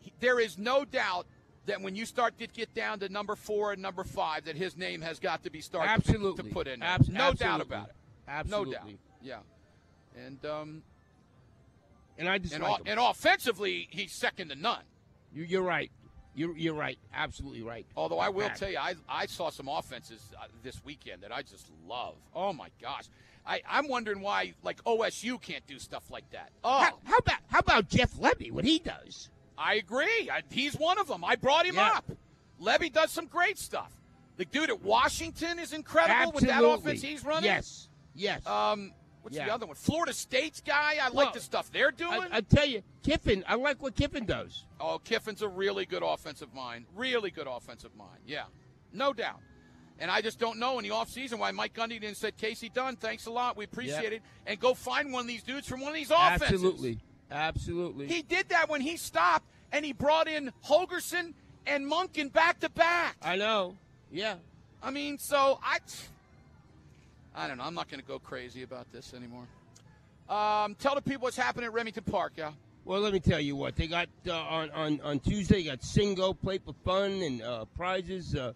He, 0.00 0.12
there 0.20 0.38
is 0.40 0.58
no 0.58 0.84
doubt 0.84 1.26
that 1.66 1.80
when 1.80 1.96
you 1.96 2.06
start 2.06 2.38
to 2.38 2.46
get 2.46 2.72
down 2.74 3.00
to 3.00 3.08
number 3.08 3.34
four 3.36 3.72
and 3.72 3.82
number 3.82 4.04
five, 4.04 4.44
that 4.44 4.56
his 4.56 4.76
name 4.76 5.00
has 5.02 5.18
got 5.18 5.42
to 5.44 5.50
be 5.50 5.60
started 5.60 5.88
to- 5.88 5.94
Absolutely. 5.94 6.44
to, 6.44 6.50
put 6.54 6.68
in. 6.68 6.82
Abs- 6.82 7.08
no 7.08 7.32
doubt 7.32 7.60
about 7.60 7.88
it. 7.88 7.94
Absolutely. 8.28 8.72
No 8.72 8.78
doubt. 8.78 8.90
Yeah. 9.22 9.38
And 10.16 10.44
um, 10.46 10.82
And 12.18 12.28
I 12.28 12.38
just 12.38 12.54
and, 12.54 12.62
like 12.62 12.72
o- 12.72 12.76
him. 12.76 12.82
and 12.86 13.00
offensively, 13.00 13.88
he's 13.90 14.12
second 14.12 14.48
to 14.50 14.54
none. 14.56 14.82
You, 15.36 15.44
you're 15.44 15.62
right. 15.62 15.90
You're, 16.34 16.56
you're 16.56 16.74
right. 16.74 16.98
Absolutely 17.14 17.62
right. 17.62 17.86
Although 17.96 18.18
I 18.18 18.30
will 18.30 18.48
tell 18.50 18.70
you, 18.70 18.78
I, 18.78 18.94
I 19.08 19.26
saw 19.26 19.50
some 19.50 19.68
offenses 19.68 20.20
uh, 20.40 20.46
this 20.62 20.82
weekend 20.84 21.22
that 21.22 21.32
I 21.32 21.42
just 21.42 21.70
love. 21.86 22.14
Oh 22.34 22.52
my 22.52 22.68
gosh, 22.80 23.04
I, 23.46 23.60
I'm 23.68 23.86
wondering 23.88 24.20
why 24.20 24.54
like 24.62 24.82
OSU 24.84 25.40
can't 25.40 25.66
do 25.66 25.78
stuff 25.78 26.10
like 26.10 26.28
that. 26.30 26.50
Oh, 26.64 26.78
How, 26.78 26.98
how 27.04 27.16
about 27.18 27.38
how 27.48 27.58
about 27.58 27.88
Jeff 27.88 28.14
Lebby? 28.14 28.50
What 28.50 28.64
he 28.64 28.78
does? 28.78 29.28
I 29.58 29.74
agree. 29.74 30.30
I, 30.32 30.42
he's 30.50 30.74
one 30.74 30.98
of 30.98 31.06
them. 31.08 31.24
I 31.24 31.36
brought 31.36 31.66
him 31.66 31.76
Yeah. 31.76 31.92
up. 31.96 32.10
Lebby 32.60 32.92
does 32.92 33.10
some 33.10 33.26
great 33.26 33.58
stuff. 33.58 33.92
The 34.36 34.44
dude 34.46 34.68
at 34.70 34.82
Washington 34.82 35.58
is 35.58 35.72
incredible 35.72 36.32
with 36.32 36.44
that 36.44 36.62
offense 36.64 37.00
he's 37.02 37.24
running. 37.24 37.44
Yes. 37.44 37.88
Yes. 38.14 38.46
Um, 38.46 38.92
what's 39.26 39.36
the 39.36 39.52
other 39.52 39.66
one? 39.66 39.74
Florida 39.74 40.12
State's 40.12 40.60
guy. 40.60 40.96
I 41.02 41.10
Well, 41.10 41.26
like 41.26 41.34
the 41.34 41.40
stuff 41.40 41.70
they're 41.72 41.90
doing. 41.90 42.20
I, 42.32 42.38
I 42.38 42.40
tell 42.40 42.66
you, 42.66 42.82
Kiffin. 43.02 43.44
I 43.46 43.56
like 43.56 43.82
what 43.82 43.96
Kiffin 43.96 44.24
does. 44.24 44.64
Oh, 44.80 45.00
Kiffin's 45.02 45.42
a 45.42 45.48
really 45.48 45.84
good 45.84 46.02
offensive 46.02 46.54
mind. 46.54 46.86
Really 46.94 47.30
good 47.30 47.46
offensive 47.46 47.94
mind. 47.96 48.20
Yeah, 48.26 48.44
no 48.92 49.12
doubt. 49.12 49.40
And 49.98 50.10
I 50.10 50.20
just 50.20 50.38
don't 50.38 50.58
know 50.58 50.78
in 50.78 50.84
the 50.84 50.90
offseason 50.90 51.38
why 51.38 51.50
Mike 51.50 51.72
Gundy 51.72 52.00
didn't 52.00 52.18
say, 52.18 52.30
Kasey 52.30 52.72
Dunn, 52.72 52.96
thanks 52.96 53.26
a 53.26 53.30
lot. 53.30 53.56
We 53.56 53.64
appreciate 53.64 54.12
it. 54.12 54.22
And 54.46 54.60
go 54.60 54.74
find 54.74 55.12
one 55.12 55.22
of 55.22 55.26
these 55.26 55.42
dudes 55.42 55.66
from 55.66 55.80
one 55.80 55.88
of 55.88 55.94
these 55.94 56.10
offenses. 56.10 56.52
Absolutely. 56.52 56.98
Absolutely. 57.30 58.06
He 58.06 58.22
did 58.22 58.50
that 58.50 58.68
when 58.68 58.82
he 58.82 58.96
stopped 58.96 59.46
and 59.72 59.84
he 59.84 59.92
brought 59.92 60.28
in 60.28 60.52
Holgorsen 60.66 61.32
and 61.66 61.90
Monken 61.90 62.32
back 62.32 62.60
to 62.60 62.68
back. 62.68 63.16
I 63.22 63.36
know. 63.36 63.76
Yeah. 64.12 64.36
I 64.82 64.90
mean, 64.90 65.18
so 65.18 65.58
I. 65.62 65.78
I 67.36 67.46
don't 67.46 67.58
know. 67.58 67.64
I'm 67.64 67.74
not 67.74 67.90
going 67.90 68.00
to 68.00 68.06
go 68.06 68.18
crazy 68.18 68.62
about 68.62 68.90
this 68.92 69.12
anymore. 69.12 69.46
Um, 70.28 70.74
tell 70.76 70.94
the 70.94 71.02
people 71.02 71.24
what's 71.24 71.36
happening 71.36 71.66
at 71.66 71.72
Remington 71.72 72.02
Park, 72.04 72.32
yeah. 72.36 72.52
Well, 72.86 73.00
let 73.00 73.12
me 73.12 73.20
tell 73.20 73.40
you 73.40 73.56
what 73.56 73.76
they 73.76 73.88
got 73.88 74.08
uh, 74.26 74.32
on 74.32 74.70
on 74.70 75.00
on 75.02 75.20
Tuesday. 75.20 75.64
Got 75.64 75.80
Singo 75.80 76.40
plate 76.40 76.62
for 76.64 76.74
fun 76.84 77.20
and 77.22 77.42
uh, 77.42 77.64
prizes 77.76 78.34
uh, 78.34 78.52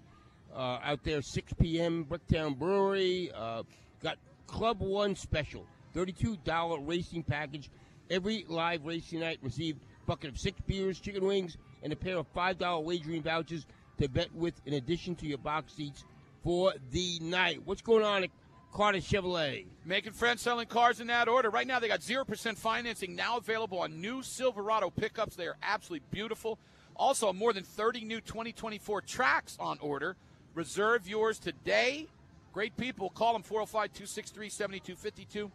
uh, 0.55 0.79
out 0.83 1.03
there. 1.05 1.21
6 1.21 1.53
p.m. 1.61 2.05
Bricktown 2.05 2.57
Brewery. 2.57 3.31
Uh, 3.35 3.65
got 4.03 4.19
Club 4.47 4.81
One 4.81 5.17
special, 5.17 5.67
thirty-two 5.95 6.37
dollar 6.45 6.79
racing 6.81 7.25
package. 7.25 7.71
Every 8.09 8.45
live 8.49 8.85
racing 8.87 9.21
night, 9.21 9.39
receive 9.43 9.77
bucket 10.07 10.31
of 10.31 10.39
six 10.39 10.61
beers, 10.67 11.01
chicken 11.01 11.25
wings, 11.25 11.57
and 11.83 11.93
a 11.93 11.97
pair 11.97 12.17
of 12.17 12.27
five 12.29 12.57
dollar 12.57 12.81
wagering 12.81 13.23
vouchers 13.23 13.67
to 13.99 14.09
bet 14.09 14.33
with, 14.33 14.55
in 14.65 14.75
addition 14.75 15.17
to 15.17 15.27
your 15.27 15.39
box 15.39 15.73
seats 15.75 16.05
for 16.45 16.73
the 16.93 17.19
night. 17.21 17.61
What's 17.65 17.83
going 17.83 18.05
on 18.05 18.25
at 18.25 18.31
Carter 18.73 18.99
Chevrolet? 18.99 19.67
Making 19.85 20.13
friends 20.13 20.43
selling 20.43 20.67
cars 20.67 21.01
in 21.01 21.09
that 21.09 21.29
order. 21.29 21.51
Right 21.51 21.67
now, 21.67 21.81
they 21.81 21.89
got 21.89 22.01
0% 22.01 22.57
financing 22.57 23.17
now 23.17 23.37
available 23.37 23.81
on 23.81 24.01
new 24.01 24.23
Silverado 24.23 24.91
pickups. 24.91 25.35
They 25.35 25.47
are 25.47 25.57
absolutely 25.63 26.07
beautiful. 26.11 26.59
Also, 26.95 27.33
more 27.33 27.53
than 27.53 27.65
30 27.65 28.05
new 28.05 28.21
2024 28.21 29.01
tracks 29.03 29.57
on 29.59 29.79
order. 29.81 30.17
Reserve 30.55 31.09
yours 31.09 31.39
today. 31.39 32.07
Great 32.53 32.77
people. 32.77 33.11
Call 33.11 33.33
them 33.33 33.43
405 33.43 33.93
263 33.93 34.49
7252. 34.49 35.51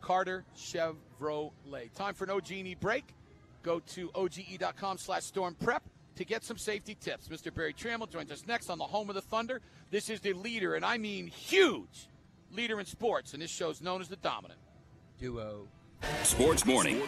Carter 0.00 0.44
Chevrolet. 0.56 1.92
Time 1.94 2.14
for 2.14 2.24
an 2.24 2.30
OG&E 2.30 2.76
break. 2.80 3.14
Go 3.62 3.80
to 3.80 4.10
oge.com 4.14 4.98
slash 4.98 5.24
storm 5.24 5.54
prep 5.54 5.82
to 6.16 6.24
get 6.24 6.44
some 6.44 6.56
safety 6.56 6.96
tips. 7.00 7.28
Mr. 7.28 7.52
Berry 7.52 7.74
Tramel 7.74 8.10
joins 8.10 8.30
us 8.30 8.44
next 8.46 8.70
on 8.70 8.78
the 8.78 8.84
home 8.84 9.08
of 9.08 9.14
the 9.14 9.22
Thunder. 9.22 9.60
This 9.90 10.08
is 10.08 10.20
the 10.20 10.32
leader, 10.32 10.74
and 10.74 10.84
I 10.84 10.98
mean 10.98 11.26
huge 11.26 12.09
leader 12.52 12.80
in 12.80 12.86
sports, 12.86 13.32
and 13.32 13.42
this 13.42 13.50
show's 13.50 13.80
known 13.80 14.00
as 14.00 14.08
the 14.08 14.16
Dominant. 14.16 14.60
Duo. 15.18 15.68
Sports 16.22 16.64
Morning 16.64 16.98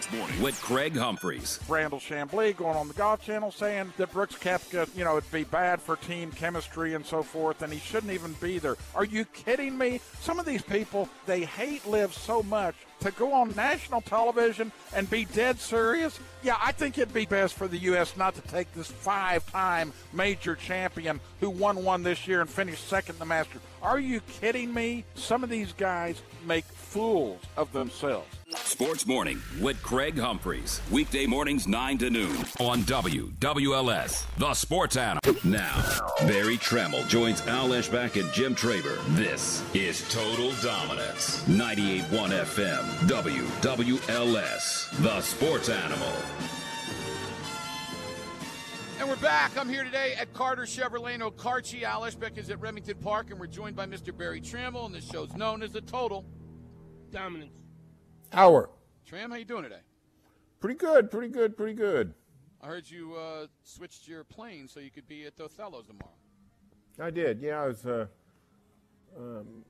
with 0.42 0.60
Craig 0.60 0.94
Humphreys. 0.94 1.58
Brandel 1.66 1.98
Chamblee 1.98 2.54
going 2.54 2.76
on 2.76 2.88
the 2.88 2.94
Golf 2.94 3.22
Channel 3.22 3.50
saying 3.50 3.90
that 3.96 4.12
Brooks 4.12 4.34
Koepka, 4.34 4.86
you 4.94 5.02
know, 5.02 5.16
it'd 5.16 5.30
be 5.32 5.44
bad 5.44 5.80
for 5.80 5.96
team 5.96 6.30
chemistry 6.30 6.92
and 6.94 7.04
so 7.04 7.22
forth, 7.22 7.62
and 7.62 7.72
he 7.72 7.78
shouldn't 7.78 8.12
even 8.12 8.34
be 8.34 8.58
there. 8.58 8.76
Are 8.94 9.04
you 9.04 9.24
kidding 9.24 9.78
me? 9.78 10.00
Some 10.20 10.38
of 10.38 10.44
these 10.44 10.62
people, 10.62 11.08
they 11.24 11.44
hate 11.44 11.86
live 11.86 12.12
so 12.12 12.42
much 12.42 12.74
to 13.02 13.10
go 13.12 13.32
on 13.32 13.54
national 13.54 14.00
television 14.00 14.72
and 14.94 15.08
be 15.10 15.24
dead 15.26 15.58
serious. 15.58 16.18
Yeah, 16.42 16.56
I 16.60 16.72
think 16.72 16.98
it'd 16.98 17.14
be 17.14 17.26
best 17.26 17.54
for 17.54 17.68
the 17.68 17.78
U.S. 17.78 18.16
not 18.16 18.34
to 18.34 18.40
take 18.42 18.72
this 18.74 18.90
five-time 18.90 19.92
major 20.12 20.56
champion 20.56 21.20
who 21.40 21.50
won 21.50 21.84
one 21.84 22.02
this 22.02 22.26
year 22.26 22.40
and 22.40 22.50
finished 22.50 22.88
second 22.88 23.16
in 23.16 23.18
the 23.20 23.26
Masters. 23.26 23.60
Are 23.82 23.98
you 23.98 24.20
kidding 24.20 24.72
me? 24.72 25.04
Some 25.14 25.44
of 25.44 25.50
these 25.50 25.72
guys 25.72 26.22
make 26.46 26.64
fools 26.64 27.40
of 27.56 27.72
themselves. 27.72 28.28
Sports 28.56 29.06
Morning 29.06 29.40
with 29.60 29.82
Craig 29.82 30.18
Humphreys. 30.18 30.80
Weekday 30.90 31.26
mornings 31.26 31.66
9 31.66 31.98
to 31.98 32.10
noon 32.10 32.36
on 32.60 32.82
WWLS, 32.82 34.24
the 34.36 34.52
sports 34.54 34.96
animal. 34.96 35.20
Now, 35.44 35.82
Berry 36.20 36.58
Tramel 36.58 37.08
joins 37.08 37.40
Al 37.46 37.70
Eschbach 37.70 38.20
and 38.20 38.30
Jim 38.32 38.54
Traber. 38.54 38.98
This 39.16 39.64
is 39.74 40.06
Total 40.12 40.52
Dominance. 40.62 41.42
98.1 41.44 42.30
FM, 42.44 42.91
WWLS, 43.00 44.90
the 45.02 45.20
sports 45.20 45.68
animal. 45.68 46.12
And 49.00 49.08
we're 49.08 49.16
back. 49.16 49.56
I'm 49.58 49.68
here 49.68 49.82
today 49.82 50.14
at 50.18 50.32
Carter 50.32 50.62
Chevrolet 50.62 51.14
in 51.14 51.20
Okarche. 51.20 51.82
Al 51.82 52.02
Eschbach 52.02 52.38
is 52.38 52.50
at 52.50 52.60
Remington 52.60 52.96
Park, 52.98 53.30
and 53.30 53.40
we're 53.40 53.48
joined 53.48 53.74
by 53.74 53.86
Mr. 53.86 54.16
Berry 54.16 54.40
Tramel, 54.40 54.86
and 54.86 54.94
this 54.94 55.10
show's 55.10 55.34
known 55.34 55.64
as 55.64 55.72
the 55.72 55.80
Total 55.80 56.24
Dominance. 57.10 57.52
Hour. 58.32 58.70
Tram, 59.04 59.30
how 59.30 59.36
you 59.36 59.44
doing 59.44 59.64
today? 59.64 59.80
Pretty 60.60 60.78
good, 60.78 61.10
pretty 61.10 61.28
good, 61.28 61.56
pretty 61.56 61.74
good. 61.74 62.14
I 62.60 62.68
heard 62.68 62.88
you 62.88 63.16
uh, 63.16 63.48
switched 63.64 64.06
your 64.06 64.22
plane 64.22 64.68
so 64.68 64.78
you 64.78 64.92
could 64.92 65.08
be 65.08 65.26
at 65.26 65.36
Othello's 65.36 65.88
tomorrow. 65.88 66.14
I 67.00 67.10
did. 67.10 67.40
Yeah, 67.40 67.62
I 67.62 67.66
was. 67.66 67.84
Uh, 67.84 68.06
um, 69.18 69.64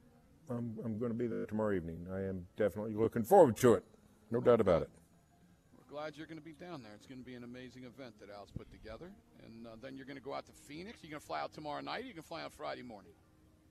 I'm, 0.59 0.79
I'm 0.85 0.99
going 0.99 1.11
to 1.11 1.19
be 1.19 1.27
there 1.27 1.45
tomorrow 1.47 1.75
evening. 1.75 2.07
I 2.13 2.21
am 2.21 2.47
definitely 2.57 2.95
looking 2.95 3.23
forward 3.25 3.57
to 3.59 3.75
it. 3.75 3.85
No 4.31 4.41
doubt 4.41 4.61
about 4.61 4.83
it. 4.83 4.91
We're 5.77 5.91
glad 5.91 6.17
you're 6.17 6.27
going 6.27 6.39
to 6.39 6.45
be 6.45 6.53
down 6.53 6.83
there. 6.83 6.93
It's 6.95 7.07
going 7.07 7.21
to 7.21 7.27
be 7.27 7.35
an 7.35 7.45
amazing 7.45 7.85
event 7.85 8.15
that 8.21 8.31
Al's 8.31 8.51
put 8.51 8.71
together. 8.71 9.11
And 9.45 9.67
uh, 9.67 9.71
then 9.83 9.97
you're 9.97 10.07
going 10.07 10.17
to 10.17 10.23
go 10.23 10.35
out 10.35 10.47
to 10.47 10.53
Phoenix. 10.53 10.99
You're 11.03 11.11
going 11.11 11.21
to 11.21 11.27
fly 11.27 11.41
out 11.41 11.53
tomorrow 11.53 11.81
night. 11.81 12.05
Or 12.05 12.07
you 12.07 12.15
can 12.15 12.23
fly 12.23 12.43
out 12.43 12.53
Friday 12.53 12.83
morning. 12.83 13.13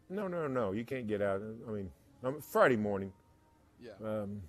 No, 0.10 0.28
no, 0.28 0.48
no. 0.48 0.72
You 0.72 0.84
can't 0.86 1.08
get 1.08 1.22
out. 1.22 1.42
I 1.68 1.72
mean, 1.72 1.90
um, 2.24 2.42
Friday 2.42 2.76
morning. 2.78 3.12
Yeah. 3.82 3.92
Um, 4.04 4.42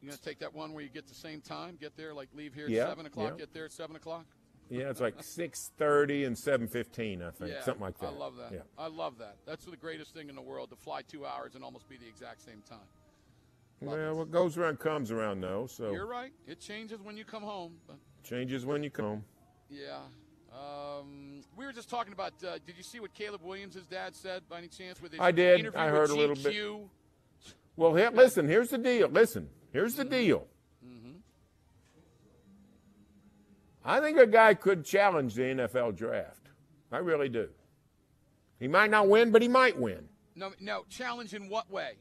You're 0.00 0.10
going 0.10 0.18
to 0.18 0.22
take 0.22 0.38
that 0.38 0.54
one 0.54 0.72
where 0.72 0.82
you 0.82 0.88
get 0.88 1.06
the 1.06 1.14
same 1.14 1.40
time, 1.40 1.76
get 1.80 1.96
there, 1.96 2.14
like 2.14 2.28
leave 2.34 2.54
here 2.54 2.68
Yeah, 2.68 2.84
at 2.84 2.88
7 2.90 3.06
o'clock, 3.06 3.32
yeah. 3.32 3.38
get 3.38 3.52
there 3.52 3.64
at 3.66 3.72
7 3.72 3.96
o'clock? 3.96 4.24
Yeah, 4.70 4.90
it's 4.90 5.00
like 5.00 5.22
six 5.22 5.70
thirty 5.76 6.24
and 6.24 6.36
seven 6.36 6.68
fifteen. 6.68 7.22
I 7.22 7.30
think 7.30 7.50
Yeah, 7.52 7.62
something 7.64 7.82
like 7.82 7.98
that. 7.98 8.08
I 8.08 8.16
love 8.16 8.36
that. 8.36 8.52
Yeah. 8.52 8.60
I 8.78 8.88
love 8.88 9.18
that. 9.18 9.36
That's 9.46 9.64
the 9.64 9.76
greatest 9.76 10.14
thing 10.14 10.28
in 10.28 10.34
the 10.34 10.42
world 10.42 10.70
to 10.70 10.76
fly 10.76 11.02
two 11.02 11.24
hours 11.26 11.54
and 11.54 11.64
almost 11.64 11.88
be 11.88 11.96
the 11.96 12.06
exact 12.08 12.42
same 12.42 12.62
time. 12.68 12.86
Well, 13.80 14.16
what 14.16 14.30
goes 14.30 14.56
around 14.56 14.80
comes 14.80 15.10
around, 15.12 15.40
though. 15.40 15.66
So 15.66 15.92
You're 15.92 16.06
right. 16.06 16.32
It 16.46 16.60
changes 16.60 17.00
when 17.00 17.16
you 17.16 17.24
come 17.24 17.42
home. 17.42 17.74
Changes 18.24 18.66
when 18.66 18.82
you 18.82 18.90
come 18.90 19.04
home. 19.04 19.24
yeah. 19.70 19.98
Um, 20.50 21.42
we 21.56 21.66
were 21.66 21.72
just 21.72 21.90
talking 21.90 22.12
about. 22.12 22.32
Uh, 22.42 22.58
did 22.66 22.76
you 22.76 22.82
see 22.82 23.00
what 23.00 23.14
Caleb 23.14 23.42
Williams' 23.44 23.76
dad 23.88 24.16
said 24.16 24.42
by 24.48 24.58
any 24.58 24.68
chance 24.68 25.00
with 25.00 25.12
his 25.12 25.20
I 25.20 25.30
did. 25.30 25.60
interview 25.60 25.78
I 25.78 25.88
heard 25.88 26.10
a 26.10 26.14
little 26.14 26.34
bit. 26.34 26.56
Well, 27.76 27.94
here, 27.94 28.10
listen. 28.10 28.48
Here's 28.48 28.70
the 28.70 28.78
deal. 28.78 29.08
Listen. 29.08 29.48
Here's 29.72 29.94
the 29.94 30.04
deal. 30.04 30.46
I 33.88 34.00
think 34.00 34.18
a 34.18 34.26
guy 34.26 34.52
could 34.52 34.84
challenge 34.84 35.34
the 35.34 35.42
NFL 35.44 35.96
draft. 35.96 36.50
I 36.92 36.98
really 36.98 37.30
do. 37.30 37.48
He 38.60 38.68
might 38.68 38.90
not 38.90 39.08
win, 39.08 39.30
but 39.30 39.40
he 39.40 39.48
might 39.48 39.78
win. 39.78 40.06
No, 40.36 40.52
no. 40.60 40.84
Challenge 40.90 41.32
in 41.32 41.48
what 41.48 41.70
way? 41.70 41.92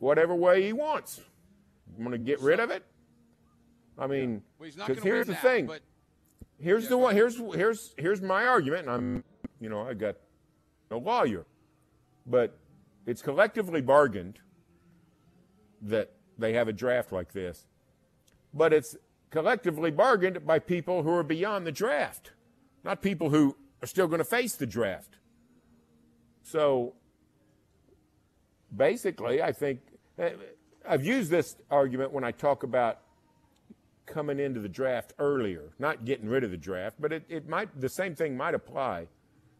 Whatever 0.00 0.34
way 0.34 0.62
he 0.62 0.72
wants. 0.72 1.20
You 1.96 2.02
want 2.04 2.12
to 2.14 2.18
get 2.18 2.40
rid 2.40 2.58
of 2.58 2.70
it? 2.70 2.84
I 3.96 4.08
mean, 4.08 4.42
Well, 4.58 4.68
because 4.68 4.88
gonna 4.88 5.00
here's 5.00 5.26
the 5.28 5.34
that, 5.34 5.42
thing. 5.42 5.66
but- 5.66 5.82
here's 6.58 6.82
Yeah, 6.84 6.88
the 6.90 6.98
one. 6.98 7.14
Here's 7.14 7.36
here's 7.54 7.94
here's 7.96 8.20
my 8.20 8.44
argument. 8.44 8.88
And 8.88 8.90
I'm, 8.90 9.24
you 9.60 9.68
know, 9.68 9.82
I 9.88 9.94
got 9.94 10.16
no 10.90 10.98
lawyer, 10.98 11.46
but 12.26 12.58
it's 13.06 13.22
collectively 13.22 13.80
bargained 13.80 14.40
that 15.82 16.10
they 16.36 16.52
have 16.54 16.66
a 16.66 16.72
draft 16.72 17.12
like 17.12 17.32
this, 17.32 17.68
but 18.52 18.72
it's 18.72 18.96
collectively 19.30 19.90
bargained 19.90 20.46
by 20.46 20.58
people 20.58 21.02
who 21.02 21.10
are 21.10 21.22
beyond 21.22 21.66
the 21.66 21.72
draft, 21.72 22.32
not 22.84 23.02
people 23.02 23.30
who 23.30 23.56
are 23.82 23.86
still 23.86 24.06
going 24.06 24.18
to 24.18 24.24
face 24.24 24.54
the 24.54 24.66
draft. 24.66 25.18
So 26.42 26.94
basically, 28.74 29.42
I 29.42 29.52
think 29.52 29.80
eh, 30.18 30.30
I've 30.88 31.04
used 31.04 31.30
this 31.30 31.56
argument 31.70 32.12
when 32.12 32.24
I 32.24 32.30
talk 32.30 32.62
about 32.62 33.00
coming 34.06 34.38
into 34.38 34.60
the 34.60 34.68
draft 34.68 35.12
earlier, 35.18 35.72
not 35.78 36.04
getting 36.04 36.28
rid 36.28 36.44
of 36.44 36.50
the 36.50 36.56
draft, 36.56 36.96
but 37.00 37.12
it, 37.12 37.24
it 37.28 37.48
might 37.48 37.80
the 37.80 37.88
same 37.88 38.14
thing 38.14 38.36
might 38.36 38.54
apply. 38.54 39.08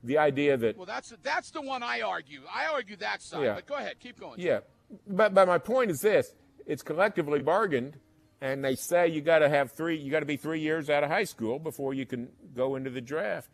The 0.04 0.18
idea 0.18 0.56
that 0.56 0.76
Well, 0.76 0.86
that's 0.86 1.12
that's 1.22 1.50
the 1.50 1.62
one 1.62 1.82
I 1.82 2.02
argue. 2.02 2.42
I 2.54 2.66
argue 2.72 2.96
that 2.96 3.22
side. 3.22 3.42
Yeah. 3.42 3.54
But 3.54 3.66
go 3.66 3.74
ahead, 3.74 3.98
keep 3.98 4.20
going. 4.20 4.38
Yeah, 4.38 4.60
but 5.08 5.34
but 5.34 5.48
my 5.48 5.58
point 5.58 5.90
is 5.90 6.00
this: 6.00 6.32
it's 6.64 6.82
collectively 6.82 7.40
bargained, 7.40 7.98
and 8.40 8.64
they 8.64 8.74
say 8.74 9.08
you 9.08 9.20
got 9.20 9.38
to 9.38 9.48
have 9.48 9.72
three, 9.72 9.96
you 9.96 10.10
got 10.10 10.20
to 10.20 10.26
be 10.26 10.36
three 10.36 10.60
years 10.60 10.90
out 10.90 11.02
of 11.02 11.10
high 11.10 11.24
school 11.24 11.58
before 11.58 11.94
you 11.94 12.04
can 12.06 12.28
go 12.54 12.76
into 12.76 12.90
the 12.90 13.00
draft, 13.00 13.50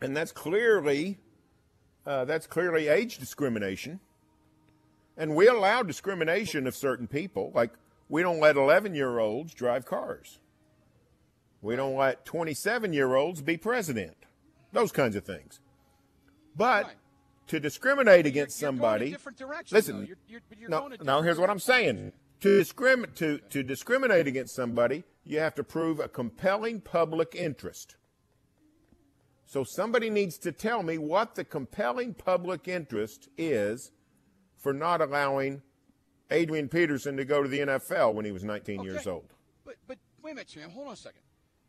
and 0.00 0.16
that's 0.16 0.32
clearly 0.32 1.18
uh, 2.06 2.24
that's 2.24 2.46
clearly 2.46 2.88
age 2.88 3.18
discrimination, 3.18 4.00
and 5.16 5.34
we 5.34 5.46
allow 5.48 5.82
discrimination 5.82 6.66
of 6.66 6.76
certain 6.76 7.06
people, 7.06 7.50
like 7.54 7.72
we 8.08 8.20
don't 8.22 8.40
let 8.40 8.56
11 8.56 8.94
year 8.94 9.18
olds 9.18 9.54
drive 9.54 9.86
cars, 9.86 10.38
we 11.62 11.74
don't 11.76 11.96
let 11.96 12.24
27 12.26 12.92
year 12.92 13.14
olds 13.14 13.40
be 13.40 13.56
president, 13.56 14.16
those 14.72 14.92
kinds 14.92 15.16
of 15.16 15.24
things, 15.24 15.60
but. 16.56 16.90
To 17.48 17.60
discriminate 17.60 18.24
against 18.24 18.58
You're 18.58 18.70
a 18.70 18.72
somebody, 18.72 19.14
listen. 19.70 20.06
You're- 20.06 20.16
you're- 20.26 20.42
you're 20.58 20.70
no, 20.70 20.88
no. 21.02 21.20
Here's 21.20 21.38
what 21.38 21.50
I'm 21.50 21.58
saying. 21.58 22.14
To 22.44 22.58
discriminate 22.58 23.16
to, 23.16 23.38
to 23.38 23.62
discriminate 23.62 24.26
against 24.26 24.54
somebody, 24.54 25.04
you 25.24 25.38
have 25.38 25.54
to 25.54 25.64
prove 25.64 25.98
a 25.98 26.08
compelling 26.08 26.82
public 26.82 27.34
interest. 27.34 27.96
So 29.46 29.64
somebody 29.64 30.10
needs 30.10 30.36
to 30.40 30.52
tell 30.52 30.82
me 30.82 30.98
what 30.98 31.36
the 31.36 31.44
compelling 31.44 32.12
public 32.12 32.68
interest 32.68 33.30
is 33.38 33.92
for 34.58 34.74
not 34.74 35.00
allowing 35.00 35.62
Adrian 36.30 36.68
Peterson 36.68 37.16
to 37.16 37.24
go 37.24 37.42
to 37.42 37.48
the 37.48 37.60
NFL 37.60 38.12
when 38.12 38.26
he 38.26 38.32
was 38.32 38.44
19 38.44 38.82
years 38.82 39.06
old. 39.06 39.32
But 39.64 39.76
but 39.88 39.96
wait 40.22 40.32
a 40.32 40.34
minute, 40.34 40.50
Sam. 40.50 40.68
Hold 40.68 40.88
on 40.88 40.92
a 40.92 40.96
second. 40.96 41.22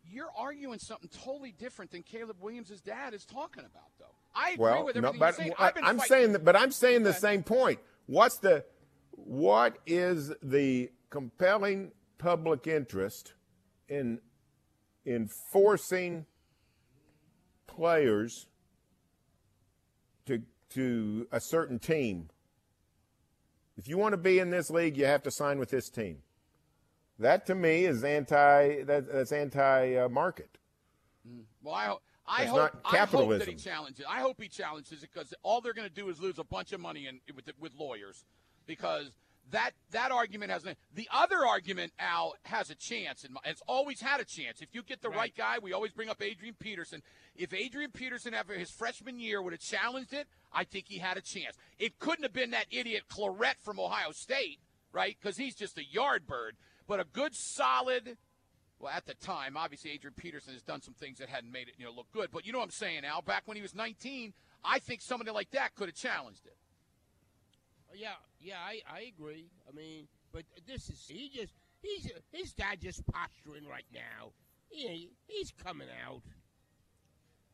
You're 0.04 0.32
arguing 0.38 0.80
something 0.80 1.10
totally 1.24 1.54
different 1.58 1.92
than 1.92 2.04
Caleb 2.04 2.36
Williams' 2.42 2.82
dad 2.82 3.14
is 3.14 3.24
talking 3.24 3.64
about, 3.64 3.92
though. 3.98 4.14
I 4.36 4.50
agree 4.50 4.62
well, 4.62 4.84
with 4.84 4.98
no, 4.98 5.08
everything 5.08 5.20
but 5.22 5.38
you're 5.38 5.56
saying. 5.56 5.84
I, 5.86 5.90
I'm 5.90 6.00
saying 6.00 6.34
that, 6.34 6.44
but 6.44 6.58
I'm 6.58 6.74
saying 6.74 7.04
the 7.04 7.14
same 7.14 7.44
point. 7.44 7.80
What's 8.08 8.40
the, 8.40 8.66
what 9.16 9.78
is 9.86 10.34
the 10.44 10.92
compelling 11.10 11.92
public 12.18 12.68
interest 12.68 13.34
in 13.88 14.20
in 15.06 15.30
forcing 15.52 16.26
players 17.68 18.48
to 20.26 20.42
to 20.72 21.28
a 21.32 21.40
certain 21.40 21.80
team? 21.80 22.30
If 23.78 23.88
you 23.88 23.98
want 23.98 24.14
to 24.14 24.18
be 24.18 24.40
in 24.40 24.52
this 24.52 24.70
league, 24.70 24.98
you 24.98 25.06
have 25.06 25.24
to 25.24 25.32
sign 25.32 25.60
with 25.60 25.70
this 25.70 25.90
team. 25.90 26.20
That 27.20 27.46
to 27.48 27.56
me 27.56 27.86
is 27.86 28.04
anti. 28.04 28.84
That, 28.84 29.12
that's 29.12 29.32
anti-market. 29.32 30.58
Mm. 31.28 31.44
Well, 31.64 32.02
I, 32.28 32.42
I 32.42 32.46
That's 32.46 32.50
hope 32.50 32.60
not 32.60 32.94
I 32.94 32.98
hope 33.06 33.30
that 33.40 33.48
he 33.48 33.56
challenges. 33.56 34.06
I 34.10 34.20
hope 34.20 34.42
he 34.42 34.48
challenges 34.48 35.04
it 35.04 35.10
because 35.14 35.34
all 35.44 35.62
they're 35.62 35.74
going 35.74 35.88
to 35.88 35.94
do 35.94 36.10
is 36.10 36.20
lose 36.20 36.40
a 36.40 36.44
bunch 36.44 36.74
of 36.74 36.80
money 36.80 37.08
in, 37.08 37.20
with 37.36 37.50
with 37.60 37.74
lawyers 37.76 38.26
because 38.66 39.12
that 39.52 39.72
that 39.92 40.12
argument 40.12 40.52
has 40.52 40.64
the 40.64 41.10
other 41.14 41.46
argument. 41.46 41.92
Al 42.00 42.34
has 42.44 42.70
a 42.70 42.76
chance 42.76 43.24
and 43.24 43.38
it's 43.46 43.62
always 43.68 44.02
had 44.02 44.20
a 44.20 44.26
chance. 44.26 44.62
If 44.62 44.70
you 44.74 44.84
get 44.84 45.02
the 45.02 45.10
right. 45.10 45.34
guy, 45.36 45.58
we 45.62 45.74
always 45.74 45.92
bring 45.92 46.10
up 46.10 46.22
Adrian 46.22 46.56
Peterson. 46.58 47.02
If 47.36 47.54
Adrian 47.54 47.92
Peterson 47.92 48.34
after 48.34 48.54
his 48.54 48.72
freshman 48.72 49.20
year 49.20 49.42
would 49.42 49.54
have 49.54 49.62
challenged 49.62 50.14
it, 50.14 50.28
I 50.52 50.64
think 50.64 50.86
he 50.88 50.98
had 50.98 51.18
a 51.18 51.22
chance. 51.22 51.58
It 51.78 52.00
couldn't 52.00 52.24
have 52.24 52.34
been 52.34 52.52
that 52.52 52.66
idiot 52.72 53.04
Clarett 53.10 53.60
from 53.62 53.80
Ohio 53.80 54.12
State, 54.12 54.60
right? 54.92 55.16
Because 55.22 55.38
he's 55.38 55.56
just 55.56 55.78
a 55.78 55.86
yard 55.86 56.26
bird. 56.26 56.56
But 56.88 57.00
a 57.00 57.04
good, 57.04 57.36
solid 57.36 58.18
well, 58.80 58.92
at 58.94 59.06
the 59.06 59.14
time, 59.14 59.56
obviously 59.58 59.92
Adrian 59.92 60.14
Peterson 60.16 60.54
has 60.54 60.62
done 60.62 60.82
some 60.82 60.94
things 60.94 61.20
that 61.20 61.30
hadn't 61.30 61.52
made 61.52 61.70
it, 61.70 61.76
you 61.78 61.86
know, 61.86 61.92
look 61.92 62.12
good. 62.12 62.30
But 62.32 62.46
you 62.46 62.52
know 62.52 62.60
what 62.60 62.66
I'm 62.66 62.72
saying, 62.72 63.06
Al? 63.06 63.22
Back 63.22 63.44
when 63.46 63.56
he 63.56 63.62
was 63.62 63.74
19, 63.74 64.34
I 64.64 64.80
think 64.80 65.02
somebody 65.02 65.32
like 65.32 65.52
that 65.52 65.76
could 65.76 65.88
have 65.88 65.96
challenged 65.96 66.46
it. 66.46 66.58
Yeah, 67.98 68.14
yeah, 68.40 68.58
I, 68.58 68.82
I 68.92 69.14
agree. 69.18 69.50
I 69.68 69.76
mean, 69.76 70.08
but 70.32 70.44
this 70.68 70.90
is 70.90 71.06
he 71.08 71.30
just 71.34 71.54
he's 71.82 72.12
his 72.32 72.54
dad 72.54 72.82
just 72.82 73.06
posturing 73.08 73.68
right 73.68 73.86
now. 73.94 74.32
He, 74.70 75.10
he's 75.28 75.54
coming 75.64 75.88
out. 76.06 76.22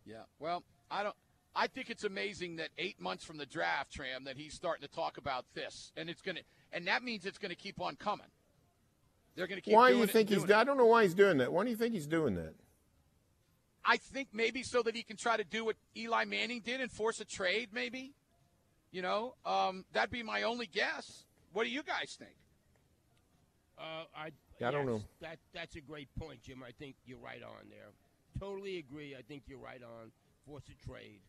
Yeah. 0.06 0.24
Well, 0.40 0.64
I 0.90 1.04
don't. 1.04 1.16
I 1.56 1.68
think 1.68 1.90
it's 1.90 2.06
amazing 2.06 2.56
that 2.58 2.70
eight 2.78 3.00
months 3.02 3.26
from 3.26 3.38
the 3.38 3.46
draft, 3.46 3.92
Tram, 3.92 4.24
that 4.24 4.38
he's 4.38 4.54
starting 4.54 4.88
to 4.88 4.94
talk 4.94 5.18
about 5.18 5.46
this, 5.54 5.92
and 5.98 6.10
it's 6.10 6.22
gonna, 6.22 6.40
and 6.72 6.88
that 6.88 7.04
means 7.04 7.26
it's 7.26 7.38
gonna 7.38 7.56
keep 7.56 7.82
on 7.82 7.96
coming. 7.96 8.28
They're 9.36 9.48
gonna 9.48 9.62
keep. 9.62 9.74
Why 9.74 9.92
do 9.92 9.98
you 9.98 10.04
it 10.04 10.12
think 10.12 10.30
he's? 10.30 10.44
it. 10.44 10.52
I 10.52 10.64
don't 10.64 10.78
know 10.78 10.86
why 10.86 11.04
he's 11.04 11.14
doing 11.14 11.38
that. 11.38 11.52
Why 11.52 11.64
do 11.64 11.70
you 11.70 11.76
think 11.76 11.94
he's 11.94 12.08
doing 12.08 12.36
that? 12.36 12.56
I 13.84 13.98
think 13.98 14.30
maybe 14.32 14.64
so 14.64 14.82
that 14.84 14.96
he 14.96 15.04
can 15.04 15.18
try 15.18 15.38
to 15.38 15.44
do 15.44 15.66
what 15.66 15.76
Eli 15.98 16.26
Manning 16.26 16.62
did 16.62 16.82
and 16.82 16.92
force 16.92 17.20
a 17.20 17.26
trade, 17.26 17.70
maybe. 17.74 18.14
You 18.92 19.02
know, 19.02 19.36
um, 19.46 19.86
that'd 19.94 20.12
be 20.12 20.24
my 20.24 20.44
only 20.44 20.66
guess. 20.68 21.24
What 21.54 21.64
do 21.64 21.70
you 21.70 21.84
guys 21.84 22.16
think? 22.18 22.36
Uh, 23.78 24.04
I, 24.16 24.32
I 24.66 24.72
don't 24.72 24.86
know. 24.86 25.02
That 25.22 25.38
that's 25.54 25.76
a 25.76 25.82
great 25.82 26.08
point, 26.20 26.42
Jim. 26.44 26.62
I 26.66 26.72
think 26.72 26.96
you're 27.06 27.18
right 27.18 27.42
on 27.42 27.70
there. 27.70 27.90
Totally 28.40 28.78
agree. 28.78 29.16
I 29.18 29.22
think 29.22 29.44
you're 29.48 29.58
right 29.60 29.82
on. 29.82 30.12
Force 30.46 30.64
a 30.70 30.88
trade. 30.88 31.22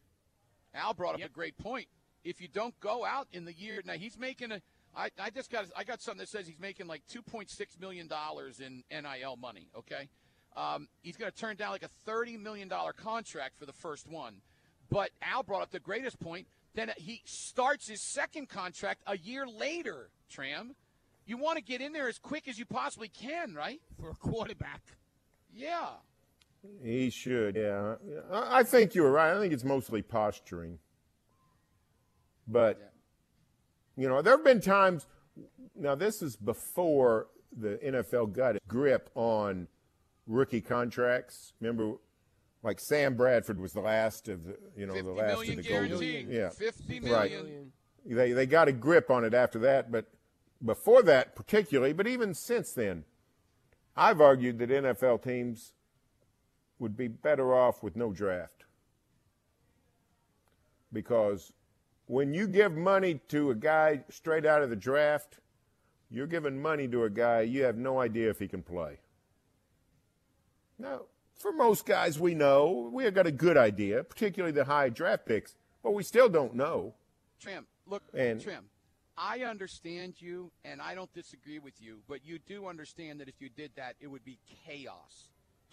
Al 0.75 0.95
brought 0.95 1.15
up 1.15 1.21
Yep. 1.21 1.31
a 1.31 1.33
great 1.33 1.57
point. 1.59 1.87
If 2.25 2.41
you 2.41 2.49
don't 2.49 2.79
go 2.81 3.05
out 3.05 3.27
in 3.33 3.45
the 3.45 3.53
year 3.53 3.81
now, 3.85 3.95
he's 3.95 4.19
making 4.19 4.53
a. 4.53 4.61
I, 4.95 5.09
I 5.19 5.31
just 5.31 5.51
got 5.51 5.67
I 5.77 5.85
got 5.85 6.03
something 6.03 6.19
that 6.19 6.29
says 6.29 6.47
he's 6.47 6.61
making 6.61 6.87
like 6.87 7.03
two 7.09 7.23
point 7.23 7.49
six 7.49 7.79
million 7.81 8.07
dollars 8.09 8.61
in 8.61 8.83
NIL 8.91 9.37
money. 9.41 9.69
Okay, 9.77 10.09
um, 10.57 10.89
he's 11.03 11.17
going 11.17 11.31
to 11.31 11.37
turn 11.37 11.57
down 11.57 11.71
like 11.71 11.83
a 11.83 11.91
thirty 12.05 12.37
million 12.37 12.69
dollar 12.69 12.93
contract 12.93 13.57
for 13.59 13.67
the 13.67 13.73
first 13.73 14.09
one. 14.09 14.37
But 14.91 15.11
Al 15.23 15.43
brought 15.43 15.63
up 15.63 15.71
the 15.71 15.81
greatest 15.81 16.21
point. 16.21 16.47
Then 16.75 16.91
he 16.97 17.23
starts 17.25 17.89
his 17.89 18.01
second 18.01 18.49
contract 18.49 19.03
a 19.07 19.17
year 19.17 19.47
later. 19.47 20.11
Tram, 20.31 20.75
you 21.27 21.37
want 21.37 21.59
to 21.59 21.63
get 21.63 21.81
in 21.81 21.93
there 21.93 22.09
as 22.09 22.19
quick 22.19 22.49
as 22.49 22.59
you 22.59 22.65
possibly 22.65 23.09
can, 23.09 23.55
right? 23.55 23.81
For 24.01 24.11
a 24.11 24.15
quarterback. 24.15 24.83
Yeah. 25.55 25.89
He 26.83 27.11
should. 27.11 27.57
Yeah, 27.57 27.97
I 28.31 28.61
I 28.61 28.63
think 28.63 28.95
you're 28.95 29.11
right. 29.11 29.37
I 29.37 29.41
think 29.41 29.53
it's 29.53 29.65
mostly 29.65 30.01
posturing. 30.01 30.79
But 32.47 32.93
you 33.97 34.09
know, 34.09 34.23
there 34.23 34.37
have 34.37 34.45
been 34.45 34.61
times. 34.61 35.07
Now, 35.75 35.95
this 35.95 36.23
is 36.23 36.37
before 36.37 37.29
the 37.57 37.79
NFL 37.85 38.33
got 38.33 38.57
a 38.57 38.61
grip 38.69 39.11
on 39.15 39.69
rookie 40.27 40.61
contracts. 40.61 41.53
Remember, 41.61 41.95
like 42.63 42.79
Sam 42.81 43.17
Bradford 43.17 43.61
was 43.61 43.73
the 43.73 43.81
last 43.81 44.29
of 44.29 44.45
the, 44.45 44.57
you 44.77 44.87
know, 44.87 44.95
the 44.95 45.11
last 45.11 45.49
of 45.49 45.57
the 45.57 45.63
golden. 45.63 46.31
Yeah, 46.31 46.51
50 46.51 47.01
right. 47.01 47.33
They 48.05 48.33
they 48.33 48.47
got 48.47 48.69
a 48.69 48.73
grip 48.73 49.11
on 49.11 49.25
it 49.25 49.35
after 49.35 49.59
that, 49.61 49.91
but 49.93 50.07
before 50.65 51.03
that, 51.03 51.35
particularly, 51.35 51.93
but 51.93 52.07
even 52.07 52.35
since 52.35 52.73
then, 52.73 53.05
I've 53.97 54.21
argued 54.21 54.59
that 54.59 54.71
NFL 54.71 55.23
teams 55.23 55.73
would 56.79 56.97
be 56.97 57.09
better 57.09 57.55
off 57.55 57.83
with 57.83 57.95
no 57.97 58.13
draft 58.13 58.65
because 60.93 61.53
when 62.07 62.35
you 62.35 62.47
give 62.47 62.73
money 62.73 63.21
to 63.29 63.51
a 63.51 63.55
guy 63.55 64.05
straight 64.11 64.45
out 64.45 64.63
of 64.63 64.71
the 64.71 64.77
draft, 64.77 65.39
you're 66.11 66.27
giving 66.27 66.61
money 66.61 66.87
to 66.89 67.05
a 67.05 67.11
guy 67.11 67.41
you 67.41 67.63
have 67.63 67.77
no 67.77 68.01
idea 68.01 68.29
if 68.29 68.39
he 68.39 68.49
can 68.49 68.63
play. 68.63 68.99
Now, 70.79 71.03
for 71.39 71.53
most 71.53 71.87
guys 71.87 72.19
we 72.21 72.35
know, 72.35 72.91
we 72.93 73.05
have 73.05 73.15
got 73.15 73.27
a 73.27 73.33
good 73.33 73.57
idea, 73.57 74.05
particularly 74.05 74.53
the 74.53 74.65
high 74.65 74.89
draft 74.89 75.27
picks, 75.27 75.57
but 75.83 75.93
we 75.93 76.03
still 76.03 76.29
don't 76.29 76.55
know. 76.55 76.95
Trim, 77.41 77.67
look, 77.87 78.03
And- 78.15 78.41
Trim, 78.41 78.65
I 79.17 79.41
understand 79.41 80.15
you, 80.21 80.51
and 80.65 80.81
I 80.81 80.95
don't 80.95 81.13
disagree 81.13 81.59
with 81.59 81.75
you, 81.81 82.03
but 82.09 82.25
you 82.25 82.39
do 82.39 82.67
understand 82.67 83.21
that 83.21 83.29
if 83.29 83.35
you 83.41 83.49
did 83.49 83.73
that, 83.77 83.97
it 84.01 84.07
would 84.07 84.25
be 84.25 84.39
chaos, 84.67 85.29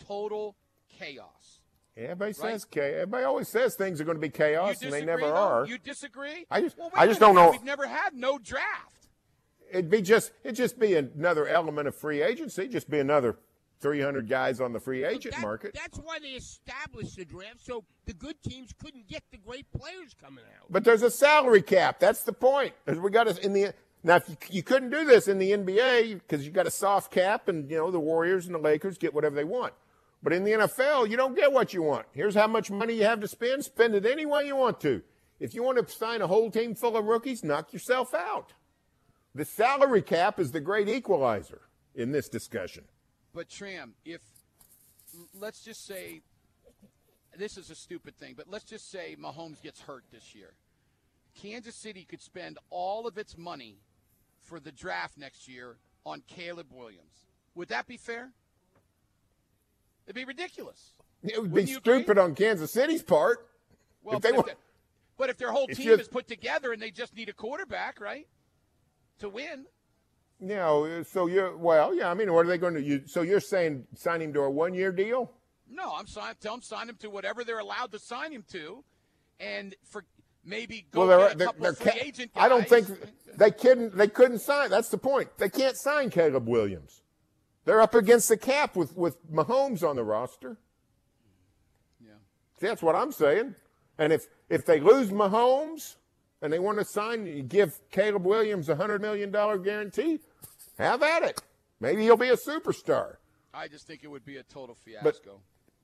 total 0.07 0.55
chaos. 0.89 1.61
Everybody 1.95 2.29
Right. 2.29 2.35
says 2.35 2.65
chaos. 2.65 2.93
Everybody 2.93 3.23
always 3.25 3.47
says 3.47 3.75
things 3.75 3.99
are 3.99 4.03
going 4.05 4.17
to 4.17 4.21
be 4.21 4.29
chaos, 4.29 4.81
and 4.81 4.91
they 4.93 5.03
never 5.05 5.21
though? 5.27 5.35
are. 5.35 5.65
You 5.65 5.77
disagree? 5.77 6.45
I 6.49 6.61
just- 6.61 6.77
well, 6.77 6.89
I 6.93 7.05
just 7.07 7.19
don't 7.19 7.35
know- 7.35 7.51
We've 7.51 7.63
never 7.63 7.87
had 7.87 8.13
no 8.13 8.37
draft. 8.39 9.07
It'd 9.69 9.89
be 9.89 10.01
just 10.01 10.31
it'd 10.43 10.55
just 10.55 10.79
be 10.79 10.95
another 10.95 11.47
element 11.47 11.87
of 11.87 11.95
free 11.95 12.21
agency. 12.23 12.67
Just 12.67 12.89
be 12.89 12.99
another 12.99 13.37
300 13.79 14.27
guys 14.27 14.59
on 14.59 14.73
the 14.73 14.79
free 14.79 15.03
agent 15.03 15.35
That- 15.35 15.41
market. 15.41 15.73
That's 15.73 15.97
why 15.99 16.19
they 16.19 16.29
established 16.29 17.15
the 17.15 17.25
draft 17.25 17.63
so 17.65 17.85
the 18.05 18.13
good 18.13 18.41
teams 18.41 18.73
couldn't 18.73 19.07
get 19.07 19.23
the 19.31 19.37
great 19.37 19.71
players 19.71 20.13
coming 20.21 20.43
out. 20.59 20.65
But 20.69 20.83
there's 20.83 21.01
a 21.01 21.11
salary 21.11 21.61
cap. 21.61 21.99
That's 21.99 22.23
the 22.23 22.33
point. 22.33 22.73
We 22.85 23.09
got 23.09 23.27
in 23.39 23.53
the 23.53 23.73
now 24.03 24.15
if 24.17 24.29
you, 24.29 24.37
you 24.49 24.63
couldn't 24.63 24.89
do 24.91 25.03
this 25.05 25.27
in 25.27 25.39
the 25.39 25.51
NBA 25.51 26.13
because 26.13 26.45
you 26.45 26.51
got 26.51 26.67
a 26.67 26.71
soft 26.71 27.11
cap 27.11 27.47
and 27.47 27.69
you 27.69 27.77
know 27.77 27.91
the 27.91 27.99
Warriors 27.99 28.45
and 28.45 28.55
the 28.55 28.59
Lakers 28.59 28.97
get 28.97 29.13
whatever 29.13 29.35
they 29.35 29.43
want. 29.43 29.73
But 30.21 30.33
in 30.33 30.43
the 30.43 30.51
NFL, 30.51 31.09
you 31.09 31.15
don't 31.15 31.35
get 31.35 31.51
what 31.53 31.73
you 31.73 31.81
want. 31.81 32.05
Here's 32.13 32.35
how 32.35 32.47
much 32.47 32.69
money 32.69 32.95
you 32.95 33.03
have 33.05 33.21
to 33.21 33.27
spend. 33.27 33.63
Spend 33.63 33.95
it 33.95 34.05
any 34.05 34.25
way 34.25 34.45
you 34.45 34.55
want 34.55 34.81
to. 34.81 35.01
If 35.39 35.53
you 35.53 35.63
want 35.63 35.85
to 35.85 35.93
sign 35.93 36.21
a 36.21 36.27
whole 36.27 36.51
team 36.51 36.75
full 36.75 36.97
of 36.97 37.05
rookies, 37.05 37.43
knock 37.43 37.71
yourself 37.71 38.13
out. 38.13 38.53
The 39.33 39.45
salary 39.45 40.01
cap 40.01 40.37
is 40.39 40.51
the 40.51 40.59
great 40.59 40.89
equalizer 40.89 41.61
in 41.95 42.11
this 42.11 42.27
discussion. 42.27 42.83
But 43.33 43.49
Tram, 43.49 43.93
if 44.05 44.21
let's 45.39 45.63
just 45.63 45.85
say 45.85 46.21
this 47.37 47.57
is 47.57 47.69
a 47.69 47.75
stupid 47.75 48.15
thing, 48.17 48.33
but 48.35 48.47
let's 48.49 48.63
just 48.65 48.89
say 48.89 49.15
Mahomes 49.21 49.61
gets 49.61 49.81
hurt 49.81 50.03
this 50.11 50.33
year. 50.35 50.53
Kansas 51.39 51.75
City 51.75 52.05
could 52.09 52.21
spend 52.21 52.57
all 52.69 53.07
of 53.07 53.17
its 53.17 53.37
money 53.37 53.77
for 54.41 54.59
the 54.59 54.71
draft 54.71 55.17
next 55.17 55.47
year 55.47 55.77
on 56.05 56.23
Caleb 56.27 56.67
Williams. 56.73 57.25
Would 57.55 57.69
that 57.69 57.87
be 57.87 57.97
fair? 57.97 58.31
It'd 60.05 60.15
be 60.15 60.25
ridiculous. 60.25 60.93
It 61.23 61.39
would 61.39 61.51
Wouldn't 61.51 61.67
be 61.67 61.71
you 61.71 61.77
agree? 61.77 61.99
stupid 61.99 62.17
on 62.17 62.33
Kansas 62.33 62.71
City's 62.71 63.03
part. 63.03 63.47
Well, 64.03 64.17
if 64.17 64.23
they 64.23 64.29
but, 64.31 64.33
if 64.33 64.37
want, 64.37 64.47
they- 64.47 64.63
but 65.17 65.29
if 65.29 65.37
their 65.37 65.51
whole 65.51 65.67
team 65.67 65.99
is 65.99 66.07
put 66.07 66.27
together 66.27 66.71
and 66.73 66.81
they 66.81 66.91
just 66.91 67.15
need 67.15 67.29
a 67.29 67.33
quarterback, 67.33 67.99
right, 68.01 68.27
to 69.19 69.29
win, 69.29 69.65
you 70.39 70.55
know, 70.55 71.03
so 71.03 71.27
you're 71.27 71.55
well, 71.57 71.93
yeah. 71.93 72.09
I 72.09 72.13
mean, 72.13 72.31
what 72.33 72.45
are 72.45 72.49
they 72.49 72.57
going 72.57 72.75
to? 72.75 72.81
You, 72.81 73.03
so 73.05 73.21
you're 73.21 73.39
saying 73.39 73.85
sign 73.95 74.21
him 74.21 74.33
to 74.33 74.41
a 74.41 74.49
one-year 74.49 74.91
deal? 74.91 75.31
No, 75.69 75.93
I'm 75.95 76.07
sign, 76.07 76.33
tell 76.39 76.53
them 76.53 76.61
sign 76.61 76.89
him 76.89 76.95
to 77.01 77.09
whatever 77.09 77.43
they're 77.43 77.59
allowed 77.59 77.91
to 77.91 77.99
sign 77.99 78.31
him 78.31 78.43
to, 78.51 78.83
and 79.39 79.75
for 79.83 80.03
maybe 80.43 80.87
go 80.91 81.07
well, 81.07 81.27
get 81.27 81.41
a 81.41 81.45
couple 81.45 81.65
of 81.67 81.77
free 81.77 81.91
ca- 81.91 81.97
agent 82.01 82.33
guys. 82.33 82.43
I 82.43 82.49
don't 82.49 82.67
think 82.67 82.87
they 83.37 83.51
couldn't. 83.51 83.95
They 83.95 84.07
couldn't 84.07 84.39
sign. 84.39 84.69
That's 84.69 84.89
the 84.89 84.97
point. 84.97 85.29
They 85.37 85.49
can't 85.49 85.77
sign 85.77 86.09
Caleb 86.09 86.47
Williams. 86.47 87.03
They're 87.65 87.81
up 87.81 87.93
against 87.93 88.29
the 88.29 88.37
cap 88.37 88.75
with 88.75 88.95
with 88.97 89.17
Mahomes 89.31 89.87
on 89.87 89.95
the 89.95 90.03
roster. 90.03 90.57
Yeah. 92.01 92.13
See, 92.59 92.67
that's 92.67 92.81
what 92.81 92.95
I'm 92.95 93.11
saying. 93.11 93.55
And 93.97 94.13
if 94.13 94.23
if 94.49 94.65
they 94.65 94.79
lose 94.79 95.11
Mahomes 95.11 95.97
and 96.41 96.51
they 96.51 96.59
want 96.59 96.79
to 96.79 96.85
sign, 96.85 97.47
give 97.47 97.79
Caleb 97.91 98.25
Williams 98.25 98.69
a 98.69 98.75
hundred 98.75 99.01
million 99.01 99.29
dollar 99.29 99.57
guarantee. 99.57 100.19
Have 100.79 101.03
at 101.03 101.23
it. 101.23 101.41
Maybe 101.79 102.03
he'll 102.03 102.17
be 102.17 102.29
a 102.29 102.37
superstar. 102.37 103.17
I 103.53 103.67
just 103.67 103.85
think 103.85 104.03
it 104.03 104.07
would 104.07 104.25
be 104.25 104.37
a 104.37 104.43
total 104.43 104.75
fiasco. 104.75 105.41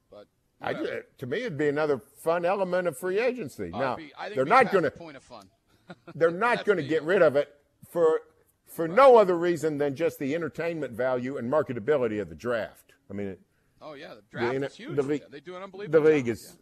But, 0.10 0.28
I, 0.62 0.74
whatever. 0.74 1.06
to 1.18 1.26
me, 1.26 1.40
it'd 1.40 1.58
be 1.58 1.68
another 1.68 2.00
fun 2.00 2.46
element 2.46 2.88
of 2.88 2.98
free 2.98 3.20
agency. 3.20 3.66
I'd 3.66 3.80
now 3.80 3.96
be- 3.96 4.14
I 4.18 4.26
think 4.26 4.36
they're 4.36 4.46
not 4.46 4.72
going 4.72 4.86
to. 4.86 4.92
point 4.92 5.18
of 5.18 5.24
fun. 5.24 5.50
they're 6.16 6.32
not 6.32 6.66
going 6.66 6.78
to 6.78 6.84
get 6.84 7.04
rid 7.04 7.22
of 7.22 7.36
it 7.36 7.54
for 7.92 8.22
for 8.68 8.88
no 8.88 9.18
other 9.18 9.38
reason 9.38 9.78
than 9.78 9.96
just 9.96 10.18
the 10.18 10.34
entertainment 10.34 10.92
value 10.92 11.38
and 11.38 11.52
marketability 11.52 12.20
of 12.20 12.30
the 12.30 12.36
draft. 12.36 12.94
I 13.10 13.14
mean, 13.14 13.38
Oh 13.82 13.94
yeah, 13.94 14.16
the 14.16 14.24
draft 14.32 14.60
the, 14.60 14.66
is 14.66 14.76
huge. 14.76 14.96
the 14.96 15.04
league, 15.04 15.22
them. 15.22 15.32
They 15.32 15.40
do 15.40 15.56
an 15.56 15.62
unbelievable. 15.62 16.02
The 16.02 16.10
league 16.10 16.26
job, 16.26 16.34
is, 16.34 16.58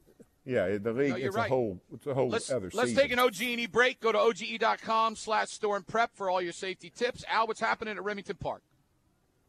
yeah, 0.45 0.77
the 0.77 0.91
league. 0.91 1.09
No, 1.09 1.15
it's 1.15 1.35
right. 1.35 1.45
a 1.45 1.49
whole, 1.49 1.79
it's 1.93 2.05
a 2.05 2.13
whole 2.13 2.29
Let's, 2.29 2.51
other 2.51 2.69
let's 2.73 2.89
season. 2.89 3.03
take 3.03 3.11
an 3.11 3.19
OG&E 3.19 3.67
break. 3.67 3.99
Go 4.01 4.11
to 4.11 4.19
OGE.com 4.19 5.15
slash 5.15 5.49
store 5.49 5.77
and 5.77 5.87
prep 5.87 6.15
for 6.15 6.29
all 6.29 6.41
your 6.41 6.51
safety 6.51 6.91
tips. 6.93 7.23
Al, 7.29 7.47
what's 7.47 7.61
happening 7.61 7.95
at 7.95 8.03
Remington 8.03 8.35
Park? 8.35 8.61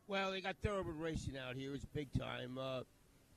Well, 0.06 0.30
they 0.30 0.40
got 0.40 0.56
thoroughbred 0.62 0.96
racing 0.96 1.34
out 1.36 1.56
here. 1.56 1.74
It's 1.74 1.84
big 1.84 2.08
time. 2.18 2.58
Uh, 2.58 2.80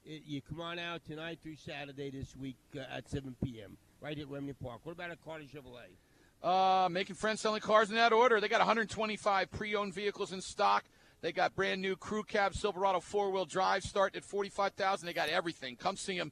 it, 0.06 0.24
you 0.26 0.42
come 0.42 0.62
on 0.62 0.78
out 0.78 1.04
tonight 1.06 1.40
through 1.42 1.56
Saturday 1.56 2.12
this 2.12 2.36
week 2.36 2.58
uh, 2.76 2.82
at 2.92 3.10
7 3.10 3.36
p.m. 3.44 3.78
right 4.02 4.18
at 4.18 4.28
Remington 4.28 4.58
Park. 4.64 4.82
What 4.84 4.92
about 4.92 5.12
at 5.12 5.24
Carter 5.24 5.46
Chevrolet? 5.46 5.96
Uh, 6.44 6.88
making 6.90 7.16
friends 7.16 7.42
selling 7.42 7.62
cars 7.62 7.90
in 7.90 7.96
that 7.96 8.14
order. 8.14 8.40
They 8.40 8.48
got 8.48 8.60
125 8.60 9.50
pre-owned 9.50 9.94
vehicles 9.94 10.32
in 10.32 10.42
stock. 10.42 10.84
They 11.22 11.32
got 11.32 11.56
brand 11.56 11.82
new 11.82 11.96
crew 11.96 12.22
cab 12.22 12.54
Silverado 12.54 13.00
four-wheel 13.00 13.46
drive 13.46 13.84
starting 13.84 14.18
at 14.20 14.26
45,000. 14.26 15.08
They 15.08 15.14
got 15.14 15.30
everything. 15.30 15.76
Come 15.76 15.98
see 15.98 16.18
them 16.18 16.32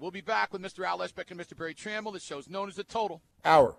We'll 0.00 0.10
be 0.10 0.20
back 0.20 0.52
with 0.52 0.62
Mr. 0.62 0.86
Al 0.86 0.98
Eschbach 0.98 1.30
and 1.30 1.40
Mr. 1.40 1.56
Berry 1.56 1.74
Tramel. 1.74 2.12
This 2.12 2.22
show's 2.22 2.48
known 2.48 2.68
as 2.68 2.76
The 2.76 2.84
Total. 2.84 3.22
Hour. 3.44 3.76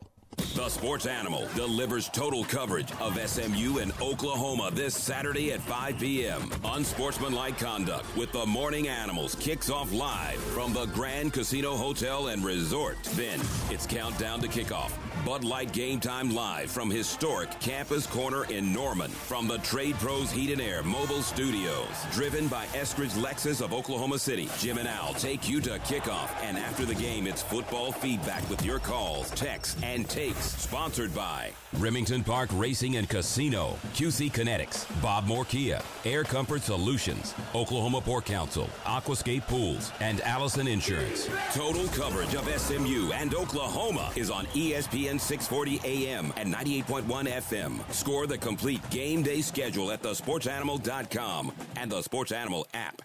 The 0.56 0.70
Sports 0.70 1.06
Animal 1.06 1.48
delivers 1.56 2.10
total 2.10 2.44
coverage 2.44 2.92
of 3.00 3.18
SMU 3.18 3.78
and 3.78 3.92
Oklahoma 4.02 4.72
this 4.74 4.96
Saturday 4.96 5.52
at 5.54 5.62
5 5.62 6.00
p.m. 6.00 6.50
Unsportsmanlike 6.66 7.58
conduct 7.58 8.16
with 8.18 8.32
the 8.32 8.46
Morning 8.46 8.88
Animals 8.88 9.36
kicks 9.36 9.70
off 9.70 9.92
live 9.94 10.38
from 10.38 10.74
the 10.74 10.86
Grand 10.88 11.34
Casino 11.34 11.76
Hotel 11.76 12.28
and 12.28 12.44
Resort. 12.44 13.02
Then 13.14 13.40
it's 13.70 13.86
countdown 13.86 14.42
to 14.42 14.48
kickoff. 14.48 14.92
Bud 15.28 15.44
Light 15.44 15.74
Game 15.74 16.00
Time 16.00 16.34
live 16.34 16.72
from 16.72 16.90
historic 16.90 17.50
Campus 17.60 18.08
Corner 18.08 18.46
in 18.46 18.72
Norman 18.72 19.12
from 19.12 19.46
the 19.46 19.58
Trade 19.58 19.96
Pros 19.96 20.32
Heat 20.32 20.54
and 20.54 20.62
Air 20.62 20.84
Mobile 20.84 21.22
Studios. 21.22 21.90
Driven 22.14 22.48
by 22.48 22.66
Eskridge 22.68 23.22
Lexus 23.22 23.62
of 23.62 23.74
Oklahoma 23.74 24.20
City. 24.20 24.48
Jim 24.58 24.78
and 24.78 24.88
Al 24.88 25.14
take 25.16 25.50
you 25.50 25.60
to 25.60 25.80
kickoff, 25.80 26.30
and 26.44 26.58
after 26.58 26.86
the 26.86 26.96
game, 26.96 27.28
it's 27.28 27.42
football 27.42 27.92
feedback 27.92 28.50
with 28.50 28.64
your 28.64 28.80
calls, 28.80 29.30
texts, 29.32 29.76
and 29.84 30.08
takes. 30.08 30.46
Sponsored 30.62 31.14
by 31.14 31.52
Remington 31.78 32.24
Park 32.24 32.50
Racing 32.54 32.96
and 32.96 33.10
Casino, 33.10 33.76
QC 33.96 34.32
Kinetics, 34.32 34.86
Bob 35.02 35.26
Moore 35.26 35.44
Kia, 35.44 35.82
Air 36.06 36.24
Comfort 36.24 36.62
Solutions, 36.62 37.36
Oklahoma 37.54 38.00
Pork 38.00 38.24
Council, 38.24 38.70
Aquascape 38.86 39.46
Pools, 39.48 39.92
and 40.00 40.22
Allison 40.22 40.68
Insurance. 40.70 41.28
Total 41.54 41.86
coverage 41.90 42.34
of 42.34 42.48
SMU 42.48 43.12
and 43.12 43.36
Oklahoma 43.36 44.14
is 44.16 44.32
on 44.32 44.48
E 44.56 44.74
ESPN 45.18 45.22
640 45.22 45.82
AM 45.84 46.34
and 46.38 46.54
98.1 46.54 47.28
FM. 47.28 47.94
Score 47.94 48.28
the 48.28 48.38
complete 48.38 48.88
game 48.90 49.24
day 49.24 49.42
schedule 49.42 49.92
at 49.92 50.02
thesportsanimal.com 50.02 51.52
and 51.76 51.92
the 51.92 52.02
Sports 52.02 52.32
Animal 52.32 52.68
app. 52.74 53.02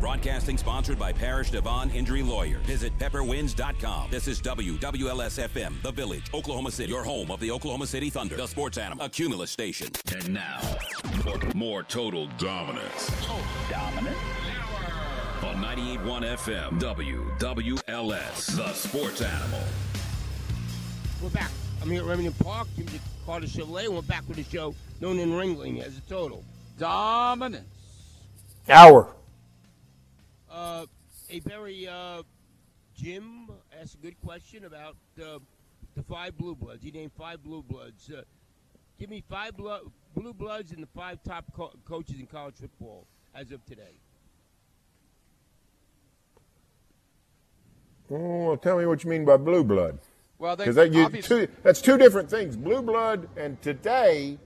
Broadcasting 0.00 0.58
sponsored 0.58 0.98
by 0.98 1.12
Parrish 1.12 1.50
DeVaughn 1.50 1.90
Injury 1.94 2.22
Lawyer. 2.22 2.58
Visit 2.58 2.96
pepperwinds.com. 2.98 4.10
This 4.10 4.28
is 4.28 4.42
WWLS-FM, 4.42 5.80
The 5.80 5.92
Village, 5.92 6.24
Oklahoma 6.34 6.70
City, 6.70 6.92
your 6.92 7.02
home 7.04 7.30
of 7.30 7.40
the 7.40 7.50
Oklahoma 7.50 7.86
City 7.86 8.10
Thunder, 8.10 8.36
the 8.36 8.46
Sports 8.46 8.76
Animal, 8.76 9.06
a 9.06 9.08
Cumulus 9.08 9.50
station. 9.50 9.88
And 10.14 10.34
now, 10.34 10.60
more, 11.24 11.38
more 11.54 11.82
total 11.84 12.28
dominance. 12.36 13.10
Dominant? 13.70 14.16
On 15.44 15.56
98.1 15.56 16.36
FM, 16.38 16.80
WWLS, 16.80 18.56
The 18.56 18.72
Sports 18.72 19.20
Animal. 19.20 19.60
We're 21.22 21.28
back. 21.30 21.50
I'm 21.82 21.90
here 21.90 22.00
at 22.02 22.06
Remington 22.08 22.32
Park. 22.44 22.66
Jim 22.76 22.86
Carter 23.26 23.46
Chevrolet. 23.46 23.84
and 23.86 23.94
We're 23.94 24.02
back 24.02 24.26
with 24.26 24.36
the 24.38 24.44
show 24.44 24.74
known 25.00 25.18
in 25.18 25.30
Ringling 25.30 25.82
as 25.82 25.98
a 25.98 26.00
total. 26.02 26.42
Dominance. 26.78 27.66
Hour. 28.70 29.14
Uh, 30.50 30.86
a 31.30 31.40
very 31.40 31.86
uh, 31.88 32.22
Jim 32.96 33.48
asked 33.80 33.94
a 33.94 33.98
good 33.98 34.18
question 34.22 34.64
about 34.64 34.96
uh, 35.22 35.38
the 35.94 36.02
five 36.04 36.36
blue 36.38 36.54
bloods. 36.54 36.82
He 36.82 36.90
named 36.90 37.12
five 37.18 37.42
blue 37.42 37.62
bloods. 37.62 38.10
Uh, 38.10 38.22
give 38.98 39.10
me 39.10 39.22
five 39.28 39.56
blo- 39.56 39.92
blue 40.16 40.32
bloods 40.32 40.72
and 40.72 40.82
the 40.82 40.88
five 40.96 41.22
top 41.22 41.44
co- 41.54 41.72
coaches 41.84 42.16
in 42.18 42.26
college 42.26 42.54
football 42.56 43.06
as 43.34 43.52
of 43.52 43.64
today. 43.66 43.98
Oh, 48.10 48.56
tell 48.56 48.78
me 48.78 48.86
what 48.86 49.02
you 49.04 49.10
mean 49.10 49.24
by 49.24 49.36
blue 49.36 49.64
blood. 49.64 49.98
Well, 50.38 50.56
they- 50.56 50.64
because 50.64 50.76
that, 50.76 50.94
obviously- 51.04 51.46
two, 51.46 51.52
that's 51.62 51.80
two 51.80 51.96
different 51.96 52.28
things. 52.28 52.56
Blue 52.56 52.82
blood 52.82 53.28
and 53.36 53.60
today. 53.62 54.38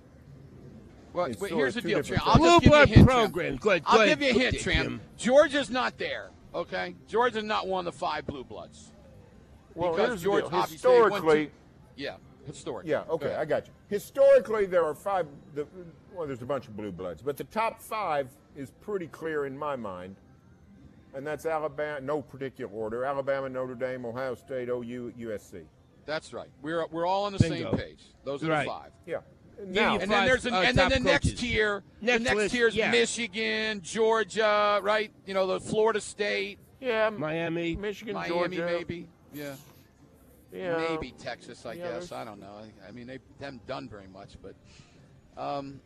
Well, 1.13 1.27
is 1.27 1.37
but 1.37 1.51
here's 1.51 1.75
the 1.75 1.81
deal, 1.81 1.99
different 2.03 2.23
Tram. 2.23 2.41
I'll 2.43 2.61
things. 2.61 2.63
just 2.63 2.63
give 2.65 2.73
you 2.73 2.83
a 2.83 2.87
Blue 2.87 2.95
hint, 2.95 3.07
blood 3.07 3.15
Tram. 3.17 3.31
program. 3.33 3.57
Go 3.57 3.71
ahead, 3.71 3.83
I'll 3.87 3.99
go 3.99 4.07
give 4.07 4.23
you 4.23 4.31
a 4.31 4.33
hint, 4.33 4.55
Okay, 4.55 4.59
Tram. 4.59 4.83
Jim. 4.85 5.01
Georgia's 5.17 5.71
not 5.71 5.99
there. 5.99 6.31
Okay, 6.55 6.95
Georgia's 7.09 7.45
not 7.45 7.67
one 7.67 7.87
of 7.87 7.93
the 7.93 7.99
five 7.99 8.27
blue 8.27 8.45
bloods. 8.45 8.93
Well, 9.75 9.93
Because 9.93 10.09
here's 10.09 10.23
George 10.23 10.45
the 10.45 10.51
deal. 10.51 10.59
obviously 10.61 10.91
went 10.91 10.99
to- 11.01 11.11
Historically, 11.15 11.51
Yeah, 11.97 12.17
historically. 12.47 12.91
yeah, 12.91 13.03
okay, 13.11 13.27
ahead. 13.27 13.39
I 13.41 13.45
got 13.45 13.67
you. 13.67 13.73
Historically, 13.89 14.67
there 14.67 14.85
are 14.85 14.95
five. 14.95 15.27
The, 15.55 15.67
well, 16.15 16.27
there's 16.27 16.43
a 16.43 16.47
bunch 16.47 16.67
of 16.69 16.77
blue 16.77 16.93
bloods, 16.93 17.23
but 17.23 17.37
the 17.37 17.45
top 17.45 17.81
five 17.81 18.29
is 18.57 18.71
pretty 18.83 19.07
clear 19.09 19.47
in 19.47 19.57
my 19.59 19.77
mind, 19.77 20.17
and 21.19 21.27
that's 21.27 21.45
Alabama. 21.47 22.01
No 22.01 22.23
particular 22.23 22.71
order: 22.73 23.05
Alabama, 23.05 23.49
Notre 23.49 23.75
Dame, 23.75 24.07
Ohio 24.07 24.35
State, 24.37 24.69
OU, 24.69 25.13
USC. 25.19 25.65
That's 26.07 26.33
right. 26.33 26.49
We're 26.63 26.87
we're 26.87 27.05
all 27.07 27.25
on 27.25 27.33
the 27.33 27.39
Bingo. 27.41 27.71
same 27.71 27.79
page. 27.79 28.01
Those 28.25 28.43
are 28.45 28.49
Right. 28.49 28.65
the 28.65 28.71
five. 28.71 28.93
Yeah. 29.05 29.19
Now, 29.67 29.99
and 29.99 30.09
then 30.09 30.25
there's 30.25 30.47
an, 30.47 30.55
uh, 30.55 30.61
and 30.61 30.79
then 30.79 30.89
top 30.91 30.99
the 30.99 31.05
next 31.05 31.25
coaches. 31.27 31.41
tier. 31.41 31.83
Next 32.01 32.19
the 32.19 32.25
next 32.25 32.37
list, 32.37 32.55
tier 32.55 32.69
is 32.69 32.77
yeah. 32.77 32.93
Michigan, 32.93 33.81
Georgia, 33.83 34.79
right? 34.85 35.11
You 35.27 35.35
know, 35.35 35.49
the 35.49 35.59
Florida 35.59 36.01
State, 36.01 36.61
Yeah, 36.81 37.11
Miami. 37.11 37.75
Michigan, 37.75 38.15
Miami, 38.15 38.29
Georgia, 38.29 38.65
maybe. 38.65 39.09
Yeah. 39.35 39.57
Yeah, 40.53 40.77
Maybe 40.89 41.11
Texas, 41.19 41.67
I 41.67 41.73
Yeah, 41.75 41.91
guess. 41.99 42.13
I 42.13 42.25
don't 42.25 42.39
know. 42.41 42.53
I, 42.63 42.89
I 42.89 42.93
mean, 42.93 43.07
they 43.09 43.19
haven't 43.41 43.67
done 43.67 43.89
very 43.89 44.07
much, 44.07 44.37
but 44.41 44.55
um, 45.37 45.81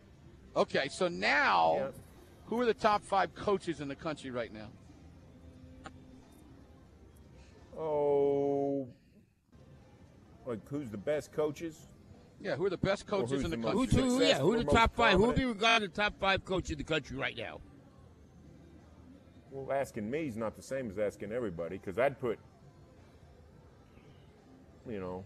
okay. 0.55 0.89
So 0.89 1.09
now, 1.09 1.76
Yeah. 1.78 1.89
who 2.47 2.61
are 2.61 2.66
the 2.66 2.74
top 2.74 3.03
five 3.03 3.35
coaches 3.35 3.80
in 3.80 3.89
the 3.89 3.97
country 3.97 4.30
right 4.30 4.53
now? 4.53 4.68
Oh, 7.79 8.87
like 10.47 10.61
who's 10.68 10.91
the 10.91 10.99
best 10.99 11.33
coaches? 11.33 11.89
Yeah, 12.41 12.57
who 12.57 12.66
are 12.66 12.70
the 12.70 12.77
best 12.77 13.07
coaches 13.07 13.45
in 13.45 13.51
the 13.51 13.57
the 13.57 13.62
country? 13.62 14.03
Who, 14.03 14.18
who, 14.18 14.25
yeah, 14.25 14.39
who 14.39 14.53
are 14.55 14.59
the 14.59 14.64
top 14.64 14.91
most 14.91 14.97
five? 14.97 15.16
Who 15.18 15.27
would 15.27 15.37
be 15.37 15.45
regarded 15.45 15.95
the 15.95 16.03
top 16.03 16.14
five 16.20 16.45
coach 16.45 16.70
in 16.70 16.79
the 16.79 16.85
country 16.85 17.16
right 17.16 17.37
now? 17.37 17.61
Well, 19.51 19.77
asking 19.77 20.11
me 20.11 20.27
is 20.27 20.37
not 20.37 20.57
the 20.57 20.62
same 20.62 20.91
as 20.91 20.99
asking 20.99 21.31
everybody 21.31 21.79
because 21.79 21.99
I'd 21.99 22.18
put, 22.18 22.39
you 24.89 24.99
know, 24.99 25.25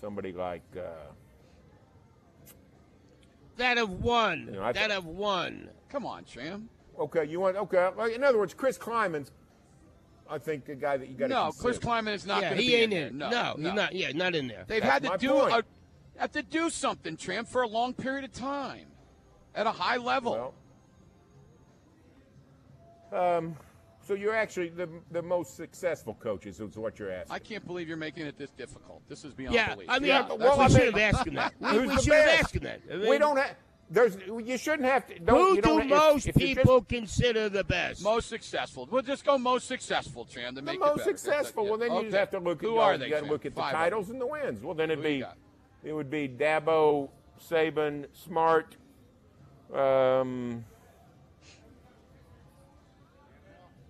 somebody 0.00 0.32
like. 0.32 0.62
Uh, 0.76 1.12
That 3.58 3.76
have 3.76 3.90
won. 3.90 4.46
You 4.46 4.52
know, 4.52 4.72
that 4.72 4.76
thi- 4.88 4.92
have 4.92 5.04
won. 5.04 5.68
Come 5.88 6.04
on, 6.06 6.26
Sam. 6.26 6.68
okay, 6.98 7.24
you 7.24 7.38
want 7.40 7.56
okay? 7.56 7.90
Like, 7.96 8.12
in 8.14 8.24
other 8.24 8.38
words, 8.38 8.54
Chris 8.54 8.76
Klieman's, 8.78 9.30
I 10.30 10.38
think, 10.38 10.68
a 10.68 10.74
guy 10.74 10.96
that 10.96 11.08
you 11.08 11.14
got 11.14 11.28
to 11.28 11.34
No, 11.34 11.44
consider. 11.44 11.62
Chris 11.62 11.78
Klieman 11.78 12.12
is 12.14 12.26
not 12.26 12.42
yeah, 12.42 12.48
going 12.50 12.58
to 12.58 12.62
he 12.62 12.68
be 12.70 12.74
ain't 12.76 12.92
in. 12.92 13.06
in. 13.08 13.18
there. 13.18 13.30
No, 13.30 13.54
no, 13.56 13.68
he's 13.68 13.74
not. 13.74 13.94
Yeah, 13.94 14.12
not 14.12 14.34
in 14.34 14.48
there. 14.48 14.64
They've 14.66 14.82
That's 14.82 15.06
had 15.06 15.18
to 15.20 15.26
do 15.26 15.34
a, 15.36 15.62
have 16.16 16.32
to 16.32 16.42
do 16.42 16.68
something, 16.70 17.16
Tram, 17.16 17.44
for 17.44 17.62
a 17.62 17.66
long 17.68 17.94
period 17.94 18.24
of 18.24 18.32
time, 18.32 18.86
at 19.54 19.66
a 19.66 19.70
high 19.72 19.96
level. 19.96 20.52
Well, 23.12 23.36
um, 23.36 23.56
so 24.06 24.14
you're 24.14 24.34
actually 24.34 24.68
the 24.68 24.88
the 25.10 25.22
most 25.22 25.56
successful 25.56 26.14
coaches 26.14 26.60
is 26.60 26.76
what 26.76 26.98
you're 26.98 27.10
asking. 27.10 27.32
I 27.34 27.38
can't 27.38 27.66
believe 27.66 27.88
you're 27.88 27.96
making 27.96 28.26
it 28.26 28.36
this 28.38 28.50
difficult. 28.50 29.02
This 29.08 29.24
is 29.24 29.32
beyond 29.32 29.54
Yeah, 29.54 29.74
belief. 29.74 29.88
I 29.90 29.98
mean, 29.98 30.08
Yeah, 30.08 30.26
I- 30.30 30.34
well, 30.34 30.58
we 30.58 30.64
I 30.64 30.68
should 30.68 30.76
mean- 30.82 30.92
have 30.92 31.14
asked 31.14 31.26
him 31.26 31.34
that. 31.34 31.54
We, 31.60 31.68
Who's 31.68 31.80
we 31.88 31.94
the 31.96 32.02
should 32.02 32.12
have 32.14 32.40
asked 32.40 32.56
him 32.56 32.62
that. 32.64 32.80
I 32.92 33.08
we 33.08 33.18
don't 33.18 33.36
have. 33.36 33.54
There's. 33.90 34.16
You 34.26 34.58
shouldn't 34.58 34.84
have 34.88 35.06
to. 35.06 35.18
Don't, 35.18 35.38
Who 35.38 35.54
you 35.56 35.62
don't, 35.62 35.76
do 35.78 35.82
if- 35.84 35.88
most 35.88 36.26
if 36.28 36.36
you 36.36 36.48
just- 36.54 36.58
people 36.58 36.82
consider 36.82 37.48
the 37.48 37.64
best? 37.64 38.02
most 38.02 38.28
successful. 38.28 38.86
We'll 38.90 39.00
just 39.02 39.24
go 39.24 39.38
most 39.38 39.66
successful, 39.66 40.26
Tram, 40.26 40.54
to 40.56 40.62
make 40.62 40.74
it 40.76 40.80
most 40.80 40.98
better. 40.98 41.16
successful. 41.16 41.64
Yeah. 41.64 41.70
Well, 41.70 41.78
then 41.78 41.92
you 41.94 42.02
just 42.02 42.16
have 42.16 42.30
to 42.32 42.38
look 42.38 42.58
at 42.62 42.66
who 42.66 42.74
you 42.74 42.78
are 42.80 42.92
know, 42.92 42.98
they? 42.98 43.04
You 43.06 43.10
got 43.12 43.20
to 43.24 43.26
look 43.30 43.46
at 43.46 43.54
the 43.54 43.60
Five 43.60 43.72
of 43.74 43.78
them. 43.78 43.84
titles 43.84 44.10
and 44.10 44.20
the 44.20 44.26
wins. 44.26 44.62
Well, 44.62 44.74
then 44.74 44.90
it'd 44.90 45.02
Who 45.04 45.10
be 45.10 45.24
it 45.84 45.92
would 45.92 46.10
be 46.10 46.28
Dabo, 46.28 47.08
Saban, 47.48 48.06
Smart. 48.12 48.76
Um, 49.72 50.64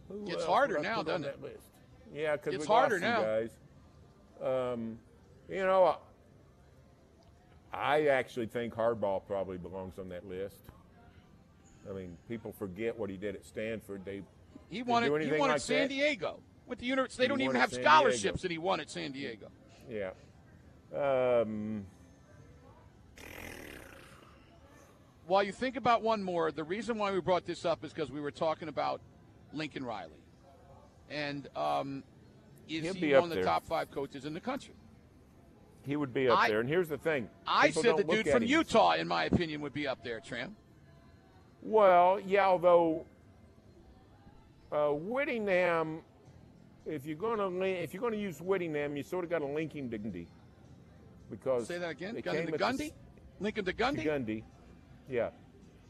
who 0.08 0.24
Gets 0.26 0.44
harder 0.44 0.78
now, 0.80 0.96
put 0.98 1.06
doesn't 1.06 1.24
it? 1.24 1.40
that 1.40 1.42
list? 1.42 1.68
Yeah, 2.14 2.32
because 2.36 2.52
Gets 2.52 2.68
we 2.68 2.74
lost 2.74 2.80
harder 2.90 2.98
some 3.00 3.08
now. 3.10 3.22
guys. 3.22 3.50
Um, 4.72 4.98
you 5.48 5.56
know, 5.64 5.98
I 7.72 8.06
actually 8.06 8.46
think 8.46 8.74
Harbaugh 8.74 9.24
probably 9.26 9.58
belongs 9.58 9.98
on 9.98 10.08
that 10.08 10.26
list. 10.28 10.56
I 11.88 11.92
mean, 11.92 12.16
people 12.28 12.52
forget 12.58 12.98
what 12.98 13.10
he 13.10 13.16
did 13.16 13.34
at 13.34 13.44
Stanford. 13.44 14.04
They 14.04 14.22
He 14.68 14.82
won 14.82 15.02
do 15.02 15.14
it. 15.14 15.18
He 15.20 15.24
anything 15.24 15.40
won 15.40 15.48
like 15.50 15.56
at 15.56 15.62
San 15.62 15.82
that. 15.82 15.88
Diego 15.88 16.40
with 16.66 16.78
the 16.78 16.86
university. 16.86 17.18
They 17.18 17.24
He 17.24 17.28
don't 17.28 17.40
even 17.40 17.56
have 17.56 17.72
San 17.72 17.82
scholarships, 17.82 18.22
Diego. 18.22 18.38
and 18.44 18.52
he 18.52 18.58
won 18.58 18.80
at 18.80 18.90
San 18.90 19.12
Diego. 19.12 19.48
Yeah. 19.88 20.10
Um, 20.94 21.84
While 25.26 25.42
you 25.42 25.52
think 25.52 25.76
about 25.76 26.02
one 26.02 26.22
more, 26.22 26.50
the 26.50 26.64
reason 26.64 26.96
why 26.96 27.12
we 27.12 27.20
brought 27.20 27.44
this 27.44 27.66
up 27.66 27.84
is 27.84 27.92
because 27.92 28.10
we 28.10 28.20
were 28.20 28.30
talking 28.30 28.68
about 28.68 29.02
Lincoln 29.52 29.84
Riley, 29.84 30.22
and 31.10 31.46
um, 31.54 32.02
is 32.66 32.82
He'll 32.84 32.94
he 32.94 33.12
one 33.12 33.24
of 33.24 33.28
the 33.28 33.34
there. 33.36 33.44
top 33.44 33.66
five 33.66 33.90
coaches 33.90 34.24
in 34.24 34.32
the 34.32 34.40
country? 34.40 34.72
He 35.88 35.96
would 35.96 36.12
be 36.12 36.28
up 36.28 36.38
I- 36.38 36.48
there. 36.48 36.60
And 36.60 36.68
here's 36.68 36.88
the 36.88 36.98
thing: 36.98 37.28
I 37.46 37.70
said 37.70 37.96
the 37.96 38.04
dude 38.04 38.28
from 38.28 38.42
him. 38.42 38.48
Utah, 38.48 38.92
in 38.92 39.08
my 39.08 39.24
opinion, 39.24 39.60
would 39.62 39.72
be 39.72 39.88
up 39.88 40.04
there, 40.04 40.20
Tram. 40.20 40.54
Well, 41.62 42.20
yeah, 42.20 42.46
although 42.46 43.06
uh, 44.70 44.90
Whittingham, 44.90 46.00
if 46.86 47.06
you're 47.06 47.16
going 47.16 47.38
to 47.38 47.64
if 47.64 47.92
you're 47.94 48.00
going 48.02 48.12
to 48.12 48.20
use 48.20 48.40
Whittingham, 48.40 48.96
you 48.96 49.02
sort 49.02 49.24
of 49.24 49.30
got 49.30 49.38
to 49.38 49.46
link 49.46 49.74
him 49.74 49.90
to 49.90 49.98
Gundy 49.98 50.26
because 51.30 51.66
Say 51.66 51.78
that 51.78 51.90
again. 51.90 52.14
Gundy 52.16 52.22
to 52.22 52.38
at 52.38 52.46
the 52.52 52.58
Gundy. 52.58 52.86
s- 52.88 52.92
Lincoln 53.40 53.64
to 53.64 53.72
to 53.72 53.78
Gundy. 53.82 54.04
Gundy, 54.04 54.42
yeah, 55.08 55.30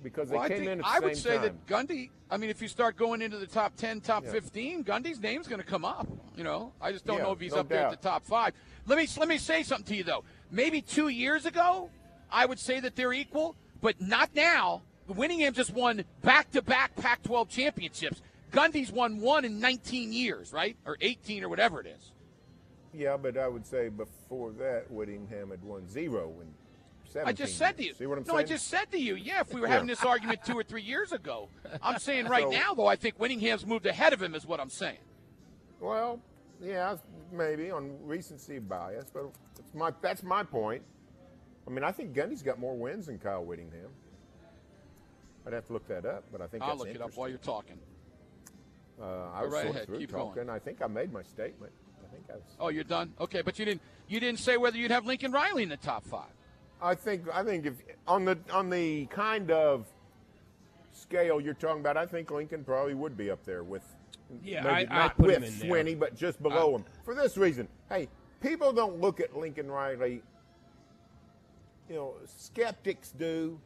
because 0.03 0.29
Well, 0.29 0.41
they 0.41 0.45
I 0.47 0.49
came 0.49 0.59
think 0.59 0.71
in 0.71 0.83
I 0.85 1.01
would 1.01 1.17
say 1.17 1.37
time. 1.37 1.43
that 1.43 1.67
Gundy. 1.67 2.11
I 2.31 2.37
mean, 2.37 2.51
if 2.51 2.61
you 2.63 2.69
start 2.69 2.97
going 2.97 3.23
into 3.23 3.39
the 3.39 3.47
top 3.47 3.77
ten, 3.77 4.01
top 4.01 4.25
Yeah. 4.25 4.33
fifteen, 4.33 4.85
Gundy's 4.85 5.21
name's 5.21 5.49
going 5.49 5.61
to 5.61 5.67
come 5.67 5.85
up. 5.85 6.09
You 6.37 6.45
know, 6.45 6.73
I 6.81 6.93
just 6.93 7.05
don't 7.05 7.19
Yeah, 7.19 7.25
know 7.25 7.33
if 7.33 7.41
he's 7.41 7.53
no 7.53 7.59
up 7.61 7.69
there 7.69 7.87
at 7.87 7.91
the 7.91 7.97
top 7.97 8.25
five. 8.25 8.55
Let 8.87 8.99
me 8.99 9.09
let 9.19 9.29
me 9.29 9.39
say 9.39 9.63
something 9.63 9.87
to 9.87 9.97
you 9.97 10.05
though. 10.05 10.25
Maybe 10.51 10.81
two 10.83 11.09
years 11.09 11.47
ago, 11.47 11.91
I 12.31 12.47
would 12.47 12.59
say 12.59 12.81
that 12.81 12.97
they're 12.97 13.13
equal, 13.13 13.57
but 13.81 14.01
not 14.01 14.31
now. 14.35 14.83
Winningham 15.09 15.55
just 15.55 15.73
won 15.73 16.05
back-to-back 16.21 16.95
Pac-12 16.97 17.49
championships. 17.49 18.21
Gundy's 18.53 18.93
won 18.93 19.21
one 19.21 19.47
in 19.47 19.59
19 19.59 20.13
years, 20.13 20.53
right, 20.53 20.77
or 20.85 20.99
18 21.01 21.43
or 21.45 21.49
whatever 21.49 21.81
it 21.81 21.87
is. 21.87 22.13
Yeah, 22.93 23.17
but 23.17 23.39
I 23.39 23.49
would 23.49 23.67
say 23.67 23.89
before 23.89 24.53
that, 24.53 24.91
Whittingham 24.91 25.51
had 25.51 25.63
won 25.63 25.89
zero 25.89 26.29
in 26.43 26.49
17. 26.49 26.55
I 27.25 27.33
just 27.33 27.57
said 27.57 27.77
to 27.79 27.85
you. 27.85 27.95
See 27.95 28.07
what 28.07 28.19
I'm 28.19 28.25
no, 28.25 28.35
saying? 28.35 28.39
I 28.39 28.49
just 28.49 28.69
said 28.69 28.91
to 28.93 28.99
you. 28.99 29.15
Yeah, 29.17 29.41
if 29.41 29.53
we 29.53 29.61
were 29.61 29.67
Yeah. 29.67 29.75
having 29.75 29.89
this 29.89 30.05
argument 30.05 30.41
two 30.45 30.55
or 30.59 30.63
three 30.63 30.83
years 30.83 31.13
ago, 31.13 31.49
I'm 31.83 31.99
saying 31.99 32.27
right 32.27 32.45
So- 32.45 32.51
now 32.51 32.75
though, 32.75 32.87
I 32.87 32.97
think 32.97 33.19
Winningham's 33.19 33.67
moved 33.67 33.87
ahead 33.87 34.13
of 34.13 34.23
him. 34.23 34.35
Is 34.35 34.47
what 34.47 34.61
I'm 34.61 34.71
saying. 34.71 34.99
Well, 35.81 36.21
yeah, 36.61 36.97
maybe 37.33 37.71
on 37.71 37.97
recency 38.05 38.59
bias, 38.59 39.11
but 39.13 39.31
that's 39.57 39.75
my 39.75 39.93
that's 40.01 40.23
my 40.23 40.43
point. 40.43 40.83
I 41.67 41.71
mean, 41.71 41.85
I 41.85 41.93
think 41.93 42.15
Gundy's 42.15 42.43
got 42.43 42.59
more 42.59 42.75
wins 42.77 43.07
than 43.07 43.19
Kyle 43.19 43.45
Whittingham. 43.45 43.91
I'd 45.47 45.53
have 45.53 45.67
to 45.67 45.73
look 45.73 45.87
that 45.89 46.05
up, 46.05 46.25
but 46.33 46.41
I 46.41 46.47
think 46.47 46.63
I'll 46.63 46.77
look 46.77 46.89
it 46.89 47.01
up 47.01 47.15
while 47.17 47.29
you're 47.29 47.39
talking. 47.39 47.79
Uh, 49.01 49.31
I 49.33 49.43
was 49.45 49.53
right 49.53 49.67
ahead. 49.67 49.87
through 49.87 49.99
Keep 50.01 50.11
talking. 50.11 50.35
going. 50.35 50.51
I 50.51 50.59
think 50.59 50.83
I 50.83 50.89
made 50.89 51.13
my 51.13 51.23
statement. 51.23 51.73
I 52.05 52.13
think 52.13 52.25
I 52.31 52.35
was. 52.35 52.43
Oh, 52.59 52.69
you're 52.69 52.85
done. 52.85 53.15
Okay, 53.21 53.43
but 53.43 53.59
you 53.59 53.65
didn't 53.65 53.81
you 54.09 54.19
didn't 54.21 54.41
say 54.41 54.57
whether 54.57 54.77
you'd 54.77 54.91
have 54.91 55.07
Lincoln 55.07 55.31
Riley 55.33 55.63
in 55.63 55.69
the 55.69 55.77
top 55.77 56.05
five. 56.05 56.31
I 56.81 56.95
think 56.95 57.23
I 57.33 57.43
think 57.43 57.67
if 57.67 57.75
on 58.07 58.25
the 58.25 58.39
on 58.53 58.71
the 58.71 59.07
kind 59.07 59.51
of 59.51 59.87
scale 60.93 61.41
you're 61.41 61.55
talking 61.55 61.81
about, 61.81 61.97
I 61.97 62.07
think 62.07 62.31
Lincoln 62.31 62.65
probably 62.65 62.95
would 62.95 63.17
be 63.17 63.31
up 63.31 63.45
there 63.45 63.63
with 63.65 63.83
Yeah, 64.43 64.63
maybe 64.63 64.89
I- 64.91 64.99
not 64.99 65.17
put 65.17 65.27
with 65.27 65.37
him 65.37 65.43
in 65.45 65.59
there. 65.59 65.71
Swinney, 65.71 65.99
but 65.99 66.15
just 66.17 66.43
below 66.43 66.77
him. 66.77 66.85
For 67.05 67.15
this 67.15 67.37
reason, 67.37 67.69
hey, 67.89 68.09
people 68.41 68.73
don't 68.73 69.01
look 69.01 69.21
at 69.21 69.37
Lincoln 69.37 69.71
Riley. 69.71 70.23
You 71.89 71.95
know, 71.95 72.15
skeptics 72.27 73.13
do, 73.13 73.59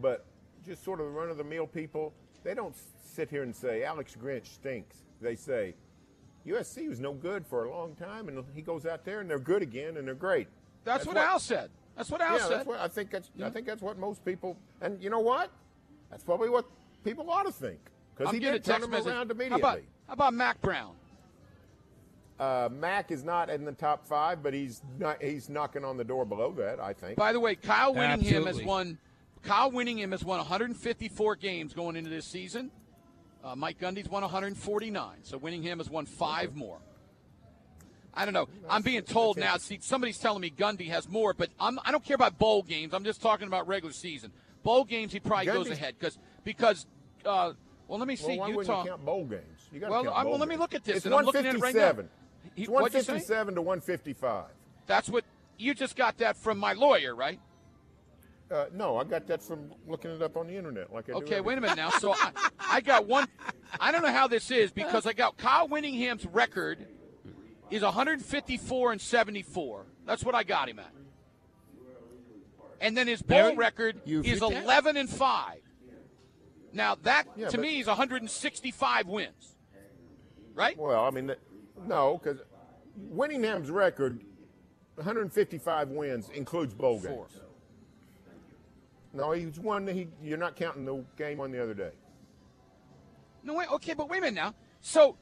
but 0.00 0.24
just 0.64 0.82
sort 0.82 1.00
of 1.00 1.06
the 1.06 1.12
run 1.12 1.28
of 1.28 1.36
the 1.36 1.44
mill 1.44 1.66
people, 1.66 2.12
they 2.42 2.54
don't 2.54 2.74
sit 3.04 3.28
here 3.28 3.42
and 3.42 3.54
say 3.54 3.82
Alex 3.84 4.16
Grinch 4.20 4.46
stinks. 4.46 5.02
They 5.20 5.36
say 5.36 5.74
USC 6.46 6.88
was 6.88 6.98
no 7.00 7.12
good 7.12 7.46
for 7.46 7.64
a 7.64 7.70
long 7.70 7.94
time, 7.96 8.28
and 8.28 8.42
he 8.54 8.62
goes 8.62 8.86
out 8.86 9.04
there 9.04 9.20
and 9.20 9.28
they're 9.28 9.38
good 9.38 9.60
again 9.62 9.96
and 9.98 10.06
they're 10.06 10.14
great. 10.14 10.48
That's, 10.86 11.06
what, 11.06 11.16
Al 11.16 11.38
said. 11.40 11.70
That's 11.96 12.10
what 12.10 12.20
Al 12.20 12.36
yeah, 12.36 12.42
said. 12.42 12.50
that's 12.52 12.66
what 12.66 12.80
I 12.80 12.88
think. 12.88 13.10
That's 13.10 13.28
I 13.42 13.50
think 13.50 13.66
that's 13.66 13.82
what 13.82 13.98
most 13.98 14.24
people. 14.24 14.56
And 14.80 15.02
you 15.02 15.10
know 15.10 15.20
what? 15.20 15.50
That's 16.10 16.22
probably 16.22 16.48
what 16.48 16.64
people 17.04 17.28
ought 17.28 17.44
to 17.44 17.52
think 17.52 17.78
because 18.16 18.32
he 18.32 18.38
getting 18.38 18.54
did 18.54 18.62
a 18.62 18.64
turn 18.64 18.74
text 18.74 18.82
them 18.82 18.90
message. 18.92 19.06
around 19.08 19.28
How 19.28 19.34
immediately. 19.34 19.60
about, 19.60 19.80
how 20.06 20.12
about 20.12 20.34
Mack 20.34 20.62
Brown? 20.62 20.94
Uh, 22.38 22.68
Mack 22.70 23.10
is 23.10 23.24
not 23.24 23.50
in 23.50 23.64
the 23.64 23.72
top 23.72 24.06
five, 24.06 24.42
but 24.42 24.54
he's 24.54 24.82
not. 24.98 25.22
He's 25.22 25.48
knocking 25.48 25.84
on 25.84 25.96
the 25.96 26.04
door 26.04 26.24
below 26.24 26.52
that. 26.52 26.78
I 26.78 26.92
think. 26.92 27.16
By 27.16 27.32
the 27.32 27.40
way, 27.40 27.56
Kyle 27.56 27.94
Winningham 27.94 28.46
has 28.46 28.62
won. 28.62 28.98
Kyle 29.42 29.72
Winningham 29.72 30.12
has 30.12 30.24
won 30.24 30.38
154 30.38 31.36
games 31.36 31.72
going 31.72 31.96
into 31.96 32.10
this 32.10 32.26
season. 32.26 32.70
Uh, 33.42 33.54
Mike 33.54 33.78
Gundy's 33.78 34.08
won 34.08 34.22
149, 34.22 35.18
so 35.22 35.38
Winningham 35.38 35.78
has 35.78 35.88
won 35.88 36.04
five 36.04 36.56
more. 36.56 36.78
I 38.16 38.24
don't 38.24 38.34
know. 38.34 38.48
I'm 38.68 38.82
being 38.82 39.02
told 39.02 39.36
now. 39.36 39.56
See, 39.58 39.78
somebody's 39.82 40.18
telling 40.18 40.40
me 40.40 40.50
Gundy 40.50 40.88
has 40.88 41.08
more, 41.08 41.34
but 41.34 41.50
I'm, 41.60 41.78
I 41.84 41.92
don't 41.92 42.02
care 42.02 42.14
about 42.14 42.38
bowl 42.38 42.62
games. 42.62 42.94
I'm 42.94 43.04
just 43.04 43.20
talking 43.20 43.46
about 43.46 43.68
regular 43.68 43.92
season. 43.92 44.32
Bowl 44.62 44.84
games, 44.84 45.12
he 45.12 45.20
probably 45.20 45.46
goes 45.46 45.70
ahead 45.70 45.94
because 45.98 46.18
because. 46.44 46.86
Uh, 47.24 47.52
well, 47.88 47.98
let 47.98 48.08
me 48.08 48.16
see. 48.16 48.38
well, 48.38 48.38
why 48.38 48.48
Utah. 48.48 48.82
you 48.82 48.90
count 48.90 49.04
bowl 49.04 49.24
games? 49.24 49.68
You 49.72 49.80
got 49.80 49.90
Well, 49.90 50.04
count 50.04 50.16
bowl 50.22 50.30
well, 50.32 50.40
let 50.40 50.48
me 50.48 50.56
look 50.56 50.74
at 50.74 50.84
this, 50.84 50.96
It's 50.96 51.06
and 51.06 51.14
I'm 51.14 51.24
looking 51.24 51.46
at 51.46 51.54
it 51.54 51.60
right 51.60 51.74
now. 51.74 51.92
157. 51.92 52.08
He- 52.54 52.62
It's 52.62 52.70
what'd 52.70 52.94
you 52.94 53.02
say? 53.02 53.12
157 53.12 53.54
to 53.54 53.62
155. 53.62 54.44
That's 54.86 55.08
what 55.08 55.24
you 55.58 55.74
just 55.74 55.96
got 55.96 56.18
that 56.18 56.36
from 56.36 56.58
my 56.58 56.72
lawyer, 56.72 57.14
right? 57.14 57.38
Uh, 58.50 58.66
no, 58.72 58.96
I 58.96 59.04
got 59.04 59.26
that 59.26 59.42
from 59.42 59.72
looking 59.88 60.12
it 60.12 60.22
up 60.22 60.36
on 60.36 60.46
the 60.46 60.56
internet. 60.56 60.92
Like 60.92 61.08
I 61.08 61.12
do 61.12 61.18
Okay, 61.18 61.40
wait 61.40 61.58
a 61.58 61.60
minute 61.60 61.76
now. 61.76 61.90
So 62.00 62.12
I, 62.12 62.30
I 62.60 62.80
got 62.80 63.06
one. 63.06 63.26
I 63.80 63.90
don't 63.90 64.02
know 64.02 64.12
how 64.12 64.28
this 64.28 64.50
is 64.50 64.70
because 64.70 65.06
I 65.06 65.12
got 65.12 65.36
Kyle 65.36 65.66
Winningham's 65.66 66.26
record 66.26 66.86
is 67.70 67.82
154 67.82 68.92
and 68.92 69.00
74. 69.00 69.86
That's 70.06 70.24
what 70.24 70.34
I 70.34 70.42
got 70.44 70.68
him 70.68 70.78
at. 70.78 70.90
And 72.80 72.96
then 72.96 73.06
his 73.08 73.22
bowl 73.22 73.38
Barry, 73.38 73.56
record 73.56 74.00
is 74.06 74.26
fit 74.38 74.40
that? 74.40 74.64
11 74.64 74.96
and 74.96 75.08
5. 75.08 75.58
Now 76.72 76.94
that 77.02 77.24
Yeah, 77.36 77.48
to 77.48 77.56
but- 77.56 77.62
me 77.62 77.80
is 77.80 77.86
165 77.86 79.06
wins. 79.08 79.56
Right? 80.54 80.76
Well, 80.78 81.04
I 81.04 81.10
mean, 81.10 81.34
no, 81.86 82.18
because 82.22 82.40
Winningham's 82.96 83.70
record, 83.70 84.22
155 84.96 85.90
wins, 85.90 86.28
includes 86.30 86.72
bowl 86.74 86.98
Four. 86.98 87.26
games. 87.26 87.40
No, 89.12 89.32
he's 89.32 89.58
one. 89.58 89.86
He, 89.86 90.08
you're 90.22 90.38
not 90.38 90.56
counting 90.56 90.84
the 90.84 91.02
game 91.16 91.40
on 91.40 91.50
the 91.50 91.62
other 91.62 91.74
day. 91.74 91.92
No, 93.42 93.54
wait. 93.54 93.70
Okay, 93.72 93.94
but 93.94 94.08
wait 94.10 94.18
a 94.18 94.20
minute 94.22 94.34
now. 94.34 94.54
So, 94.82 95.16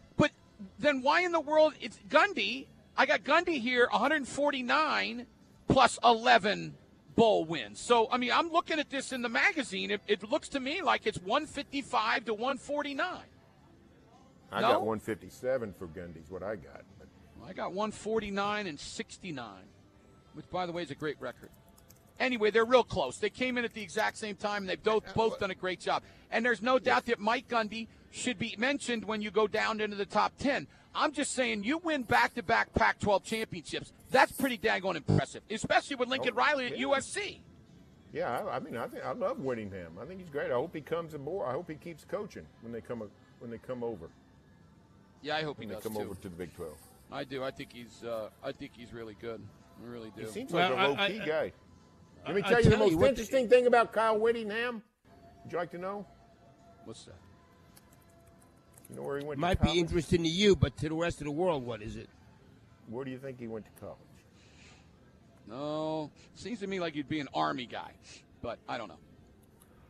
then 0.78 1.02
why 1.02 1.22
in 1.22 1.32
the 1.32 1.40
world 1.40 1.74
it's 1.80 1.98
Gundy? 2.09 2.66
I 2.96 3.07
got 3.07 3.24
Gundy 3.24 3.61
here, 3.61 3.88
149 3.90 5.26
plus 5.68 5.98
11 6.05 6.74
bowl 7.16 7.44
wins. 7.44 7.80
So, 7.80 8.09
I 8.11 8.18
mean, 8.18 8.30
I'm 8.32 8.50
looking 8.50 8.78
at 8.78 8.90
this 8.90 9.12
in 9.12 9.22
the 9.22 9.28
magazine. 9.28 9.90
It, 9.90 10.00
it 10.07 10.28
looks 10.30 10.48
to 10.50 10.61
me 10.61 10.82
like 10.82 11.07
it's 11.07 11.18
155 11.18 12.26
to 12.26 12.34
149. 12.34 13.07
I 14.52 14.61
No? 14.61 14.68
got 14.68 14.80
157 14.82 15.74
for 15.78 15.88
Gundy's 15.88 16.30
what 16.30 16.42
I 16.42 16.57
got. 16.57 16.82
I 17.46 17.52
got 17.52 17.72
149 17.72 18.66
and 18.66 18.78
69, 18.78 19.46
which, 20.34 20.48
by 20.50 20.66
the 20.66 20.72
way, 20.72 20.82
is 20.82 20.90
a 20.90 20.94
great 20.94 21.20
record. 21.20 21.50
Anyway, 22.21 22.51
they're 22.51 22.65
real 22.65 22.85
close. 22.85 23.19
They 23.19 23.31
came 23.31 23.59
in 23.59 23.65
at 23.65 23.75
the 23.75 23.83
exact 23.83 24.17
same 24.19 24.37
time, 24.37 24.62
and 24.62 24.69
they've 24.69 24.83
both, 24.83 25.12
both 25.15 25.41
done 25.41 25.51
a 25.51 25.55
great 25.55 25.81
job. 25.81 26.03
And 26.31 26.45
there's 26.45 26.62
no 26.62 26.79
doubt 26.79 27.07
that 27.07 27.19
Mike 27.19 27.49
Gundy 27.49 27.89
should 28.12 28.39
be 28.39 28.55
mentioned 28.59 29.05
when 29.05 29.21
you 29.21 29.31
go 29.31 29.47
down 29.49 29.81
into 29.81 29.97
the 29.97 30.07
top 30.07 30.33
10. 30.39 30.67
I'm 30.95 31.11
just 31.12 31.33
saying, 31.33 31.65
you 31.65 31.79
win 31.79 32.05
back 32.05 32.35
to 32.35 32.43
back 32.45 32.73
Pac 32.73 33.01
12 33.01 33.25
championships. 33.25 33.93
That's 34.12 34.31
pretty 34.31 34.59
daggone 34.59 34.95
impressive, 34.95 35.43
especially 35.51 35.97
with 35.97 36.09
Lincoln 36.09 36.31
Oh, 36.35 36.37
Riley 36.37 36.67
at 36.67 36.79
yeah. 36.79 36.87
USC. 36.87 37.41
yeah, 38.12 38.31
I, 38.47 38.57
I 38.57 38.61
mean, 38.61 38.77
I 38.77 38.87
think 38.87 39.05
I 39.05 39.11
love 39.12 39.39
Winningham. 39.39 39.99
I 40.01 40.05
think 40.07 40.21
he's 40.21 40.31
great. 40.31 40.53
I 40.53 40.55
hope 40.55 40.73
he 40.73 40.81
comes 40.83 41.15
aboard. 41.15 41.49
I 41.49 41.53
hope 41.53 41.69
he 41.69 41.75
keeps 41.75 42.05
coaching 42.05 42.47
when 42.62 42.73
they 42.73 42.81
come 42.81 43.03
when 43.41 43.51
they 43.51 43.59
come 43.59 43.83
over. 43.83 44.09
Yeah, 45.21 45.37
I 45.37 45.43
hope 45.43 45.57
he 45.59 45.62
When 45.67 45.71
they 45.71 45.75
does 45.75 45.83
come 45.83 45.95
too. 45.95 46.03
over 46.03 46.15
to 46.15 46.23
the 46.29 46.37
Big 46.37 46.55
12. 46.55 46.73
I 47.11 47.25
do. 47.25 47.43
I 47.43 47.51
think 47.51 47.73
he's. 47.73 48.05
Uh, 48.05 48.29
I 48.45 48.53
think 48.53 48.71
he's 48.77 48.93
really 48.93 49.17
good. 49.21 49.41
I 49.85 49.91
really 49.91 50.12
do. 50.17 50.23
He 50.27 50.29
seems 50.31 50.53
Well, 50.53 50.71
like 50.75 50.79
a 50.79 50.89
low 50.91 51.09
key 51.09 51.21
I- 51.21 51.27
guy. 51.27 51.53
Let 52.27 52.35
me 52.35 52.43
I- 52.43 52.49
tell 52.49 52.57
I 52.57 52.61
you 52.61 52.70
the 52.70 52.77
most 52.77 52.91
you 52.91 52.97
what 52.99 53.03
the- 53.05 53.09
interesting 53.11 53.49
thing 53.49 53.66
about 53.66 53.93
Kyle 53.93 54.18
Whittingham. 54.18 54.83
Would 55.45 55.53
you 55.53 55.59
like 55.59 55.70
to 55.72 55.79
know? 55.79 56.07
What's 56.85 57.05
that? 57.05 57.14
You 58.91 58.97
know 58.97 59.03
where 59.03 59.18
he 59.18 59.25
went 59.25 59.41
Might 59.41 59.61
be 59.61 59.79
interesting 59.79 60.22
to 60.22 60.29
you, 60.29 60.55
but 60.57 60.77
to 60.79 60.89
the 60.89 60.95
rest 60.95 61.20
of 61.20 61.25
the 61.25 61.31
world, 61.31 61.64
what 61.64 61.83
is 61.83 61.97
it? 61.97 62.09
Where 62.89 63.05
do 63.05 63.11
you 63.11 63.18
think 63.18 63.39
he 63.41 63.47
went 63.47 63.64
to 63.64 63.70
college? 63.81 63.99
No, 65.47 66.11
seems 66.35 66.61
to 66.61 66.66
me 66.66 66.81
like 66.81 66.95
you'd 66.95 67.09
be 67.09 67.20
an 67.20 67.29
army 67.35 67.66
guy, 67.66 67.93
but 68.41 68.59
I 68.68 68.79
don't 68.79 68.89
know. 68.89 68.99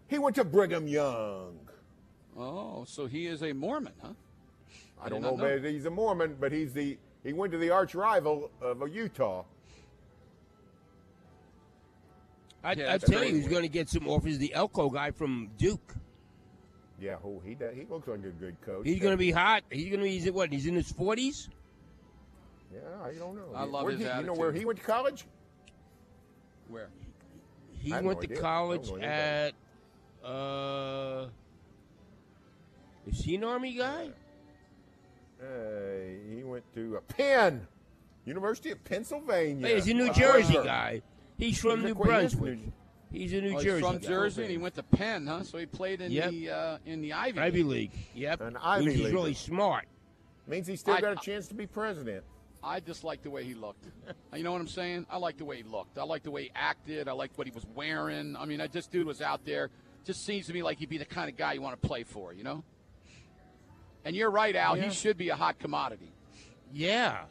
He 0.09 0.19
went 0.19 0.37
to 0.37 0.45
Brigham 0.45 0.89
Young. 0.89 1.59
Oh, 2.37 2.85
so 2.85 3.07
he 3.07 3.27
is 3.27 3.43
a 3.43 3.53
Mormon, 3.53 3.93
huh? 4.03 4.15
I 5.01 5.09
don't 5.09 5.23
know, 5.23 5.37
know. 5.37 5.59
he's 5.59 5.87
a 5.87 5.91
Mormon, 5.91 6.37
but 6.41 6.51
he's 6.51 6.73
the 6.73 6.99
he 7.23 7.33
went 7.33 7.53
to 7.53 7.59
the 7.59 7.71
arch 7.71 7.95
rival 7.95 8.51
of 8.61 8.87
Utah. 8.93 9.45
I, 12.65 12.73
Yeah, 12.73 12.95
I 12.95 12.99
tell 12.99 13.23
you, 13.23 13.35
he's 13.35 13.49
going 13.49 13.63
to 13.63 13.69
get 13.69 13.89
some 13.89 14.09
offers. 14.09 14.39
The 14.39 14.55
Elko 14.55 14.91
guy 14.91 15.11
from 15.11 15.51
Duke. 15.59 15.95
Yeah, 16.99 17.17
oh, 17.25 17.43
he 17.45 17.55
does, 17.55 17.75
he 17.75 17.85
looks 17.85 18.09
like 18.09 18.25
a 18.25 18.31
good 18.31 18.57
coach. 18.63 18.87
He's 18.87 19.01
going 19.01 19.13
to 19.13 19.19
be 19.19 19.31
hot. 19.31 19.65
He's 19.71 19.89
going 19.89 19.99
to 19.99 20.05
be 20.05 20.19
he's 20.19 20.31
what? 20.31 20.53
He's 20.53 20.67
in 20.67 20.75
his 20.75 20.91
forties. 20.91 21.49
Yeah, 22.73 22.81
I 23.05 23.13
don't 23.13 23.37
know. 23.37 23.55
I 23.55 23.65
love 23.65 23.85
Where'd 23.85 23.99
his 23.99 24.11
he, 24.11 24.19
You 24.19 24.27
know 24.27 24.33
where 24.33 24.53
he 24.53 24.65
went 24.65 24.79
to 24.79 24.85
college? 24.85 25.27
Where? 26.69 26.89
He 27.79 27.93
went 27.93 28.05
no 28.05 28.13
to 28.15 28.19
idea. 28.21 28.37
College 28.41 28.89
don't 28.89 29.01
know 29.01 29.07
anything 29.07 29.53
at. 30.25 30.29
Uh, 30.29 31.27
is 33.07 33.19
he 33.19 33.35
an 33.35 33.45
army 33.45 33.75
guy? 33.75 34.09
Uh, 35.41 35.45
he 36.35 36.43
went 36.43 36.65
to 36.75 36.97
uh, 36.97 37.01
Penn, 37.09 37.67
University 38.25 38.71
of 38.71 38.83
Pennsylvania. 38.85 39.67
Hey, 39.67 39.75
he's 39.75 39.89
a 39.89 39.95
New 39.95 40.13
Jersey 40.15 40.55
Harvard. 40.55 40.65
guy. 40.65 41.03
He's 41.39 41.59
from 41.59 41.81
He's 41.81 41.87
New 41.87 41.91
a- 41.93 41.95
well, 41.95 42.21
he 42.21 42.27
is 42.27 42.35
Brunswick. 42.35 42.59
New- 42.65 42.73
He's 43.11 43.33
a 43.33 43.41
New 43.41 43.49
Oh, 43.51 43.59
he's 43.59 43.63
Jersey 43.65 43.81
from. 43.83 44.01
Jersey, 44.01 44.43
and 44.43 44.51
he 44.51 44.59
went 44.59 44.75
to 44.75 44.83
Penn, 44.83 45.27
huh? 45.29 45.45
So 45.45 45.59
he 45.59 45.67
played 45.67 46.01
in 46.01 46.11
Yep. 46.11 46.31
the 46.31 46.51
uh, 46.51 46.79
in 46.85 47.01
the 47.01 47.13
Ivy. 47.13 47.39
Ivy 47.39 47.63
League. 47.63 47.93
League. 47.93 48.07
Yep. 48.15 48.41
An 48.41 48.57
Ivy 48.57 48.85
Means 48.87 48.97
he's 48.97 49.05
Leaguer. 49.07 49.17
really 49.17 49.35
smart. 49.35 49.87
Means 50.49 50.67
he 50.67 50.75
still 50.77 50.95
I- 50.95 51.01
got 51.01 51.13
a 51.13 51.25
chance 51.25 51.47
to 51.49 51.55
be 51.55 51.67
president. 51.67 52.25
I 52.63 52.81
just 52.81 53.05
like 53.05 53.23
the 53.23 53.31
way 53.31 53.45
he 53.45 53.55
looked. 53.55 53.85
you 54.35 54.43
know 54.43 54.51
what 54.53 54.61
I'm 54.61 54.67
saying? 54.69 55.07
I 55.11 55.19
like 55.19 55.37
the 55.37 55.45
way 55.45 55.59
he 55.59 55.63
looked. 55.63 55.99
I 55.99 56.03
like 56.05 56.23
the 56.23 56.31
way 56.31 56.45
he 56.45 56.51
acted. 56.55 57.09
I 57.09 57.13
like 57.13 57.31
what 57.37 57.47
he 57.47 57.53
was 57.53 57.65
wearing. 57.75 58.37
I 58.37 58.47
mean, 58.47 58.61
I, 58.61 58.67
this 58.69 58.87
dude 58.87 59.07
was 59.07 59.21
out 59.21 59.45
there. 59.45 59.71
Just 60.05 60.25
seems 60.25 60.47
to 60.47 60.53
me 60.55 60.63
like 60.63 60.79
he'd 60.79 60.89
be 60.89 60.99
the 60.99 61.05
kind 61.05 61.29
of 61.31 61.37
guy 61.37 61.53
you 61.53 61.61
want 61.63 61.81
to 61.81 61.87
play 61.87 62.05
for. 62.05 62.33
You 62.33 62.43
know. 62.43 62.65
And 64.05 64.17
you're 64.17 64.31
right, 64.31 64.57
Al. 64.57 64.77
Yeah. 64.77 64.85
He 64.85 64.91
should 64.95 65.17
be 65.19 65.29
a 65.29 65.37
hot 65.37 65.59
commodity. 65.59 66.11
Yeah. 66.73 67.25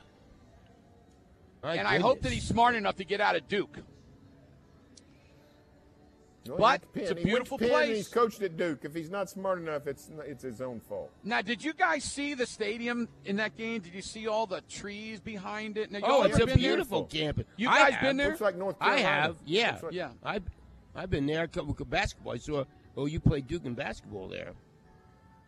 My 1.63 1.75
and 1.75 1.87
I 1.87 1.99
hope 1.99 2.21
that 2.21 2.31
he's 2.31 2.47
smart 2.47 2.75
enough 2.75 2.95
to 2.97 3.03
get 3.05 3.19
out 3.21 3.35
of 3.35 3.47
Duke. 3.47 3.77
No, 6.45 6.55
he 6.55 6.59
But 6.61 6.81
it's 6.95 7.11
a 7.11 7.15
Penn. 7.15 7.23
He 7.25 7.31
went 7.33 7.45
beautiful 7.45 7.57
to 7.57 7.67
place. 7.67 7.95
He's 7.97 8.07
coached 8.09 8.41
at 8.41 8.57
Duke. 8.57 8.79
If 8.83 8.93
he's 8.93 9.09
not 9.09 9.29
smart 9.29 9.59
enough, 9.59 9.87
it's 9.87 10.09
it's 10.25 10.43
his 10.43 10.59
own 10.61 10.79
fault. 10.81 11.09
Now, 11.23 11.41
did 11.41 11.63
you 11.63 11.73
guys 11.73 12.03
see 12.03 12.33
the 12.33 12.45
stadium 12.45 13.07
in 13.25 13.37
that 13.37 13.55
game? 13.55 13.81
Did 13.81 13.93
you 13.93 14.01
see 14.01 14.27
all 14.27 14.45
the 14.45 14.61
trees 14.61 15.19
behind 15.21 15.77
it? 15.77 15.89
Now, 15.91 15.99
Oh, 16.03 16.23
it's 16.23 16.35
a 16.35 16.39
been 16.39 16.47
there? 16.49 16.57
beautiful 16.57 17.05
campus. 17.05 17.45
You 17.55 17.69
I 17.69 17.77
guys 17.83 17.93
have. 17.93 18.01
been 18.01 18.17
there? 18.17 18.27
Looks 18.29 18.41
like 18.41 18.57
North 18.57 18.75
I 18.81 18.97
have. 18.99 19.37
Yeah. 19.45 19.79
Like- 19.81 19.93
Yeah. 19.93 20.09
I've 20.23 20.43
I've 20.95 21.09
been 21.09 21.25
there 21.25 21.43
a 21.43 21.47
couple 21.47 21.75
of 21.79 21.89
basketball. 21.89 22.33
I 22.33 22.37
saw. 22.37 22.65
Oh, 22.97 23.05
you 23.07 23.19
played 23.19 23.47
Duke 23.47 23.65
in 23.65 23.73
basketball 23.73 24.27
there. 24.27 24.51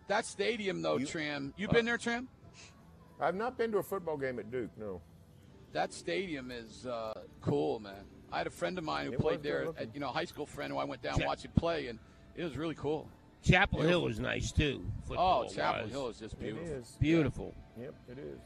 That 0.07 0.25
stadium, 0.25 0.81
though, 0.81 0.97
You- 0.97 1.05
Tram. 1.05 1.53
You 1.57 1.67
Uh, 1.67 1.73
been 1.73 1.85
there, 1.85 1.97
Tram? 1.97 2.27
I've 3.19 3.35
not 3.35 3.57
been 3.57 3.71
to 3.73 3.79
a 3.79 3.83
football 3.83 4.17
game 4.17 4.39
at 4.39 4.49
Duke. 4.51 4.71
No. 4.77 5.01
That 5.73 5.93
stadium 5.93 6.51
is 6.51 6.85
uh, 6.87 7.13
cool, 7.41 7.79
man. 7.79 8.05
I 8.31 8.39
had 8.39 8.47
a 8.47 8.51
friend 8.51 8.77
of 8.77 8.83
mine 8.83 9.07
who 9.07 9.13
It 9.13 9.19
played 9.19 9.43
there, 9.43 9.67
at, 9.77 9.93
you 9.93 9.99
know, 9.99 10.09
a 10.09 10.11
high 10.11 10.25
school 10.25 10.45
friend 10.45 10.71
who 10.71 10.77
I 10.77 10.83
went 10.83 11.01
down 11.01 11.19
Yeah. 11.19 11.27
watching 11.27 11.51
play, 11.51 11.87
and 11.87 11.99
it 12.35 12.43
was 12.43 12.57
really 12.57 12.75
cool. 12.75 13.07
Chapel 13.43 13.81
Hill 13.81 14.01
was 14.01 14.19
nice 14.19 14.51
too. 14.51 14.83
Oh, 15.11 15.47
Chapel 15.47 15.83
wise. 15.83 15.91
Hill 15.91 16.07
is 16.09 16.19
just 16.19 16.39
beautiful. 16.39 16.67
is. 16.67 16.97
Beautiful. 16.99 17.53
Yep, 17.79 17.93
it 18.09 18.17
is. 18.17 18.39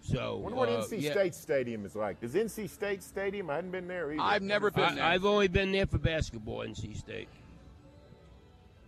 So 0.00 0.36
I 0.38 0.40
wonder 0.40 0.56
what 0.56 0.68
uh, 0.70 0.82
NC 0.82 1.02
yeah. 1.02 1.12
State 1.12 1.34
Stadium 1.34 1.84
is 1.84 1.94
like. 1.94 2.20
Does 2.20 2.34
NC 2.34 2.70
State 2.70 3.02
Stadium? 3.02 3.50
I 3.50 3.56
hadn't 3.56 3.70
been 3.70 3.86
there 3.86 4.12
either. 4.12 4.22
I've 4.22 4.42
never 4.42 4.70
been 4.70 4.94
there. 4.94 5.04
I, 5.04 5.14
I've 5.14 5.26
only 5.26 5.48
been 5.48 5.72
there 5.72 5.86
for 5.86 5.98
basketball. 5.98 6.60
NC 6.60 6.96
State. 6.96 7.28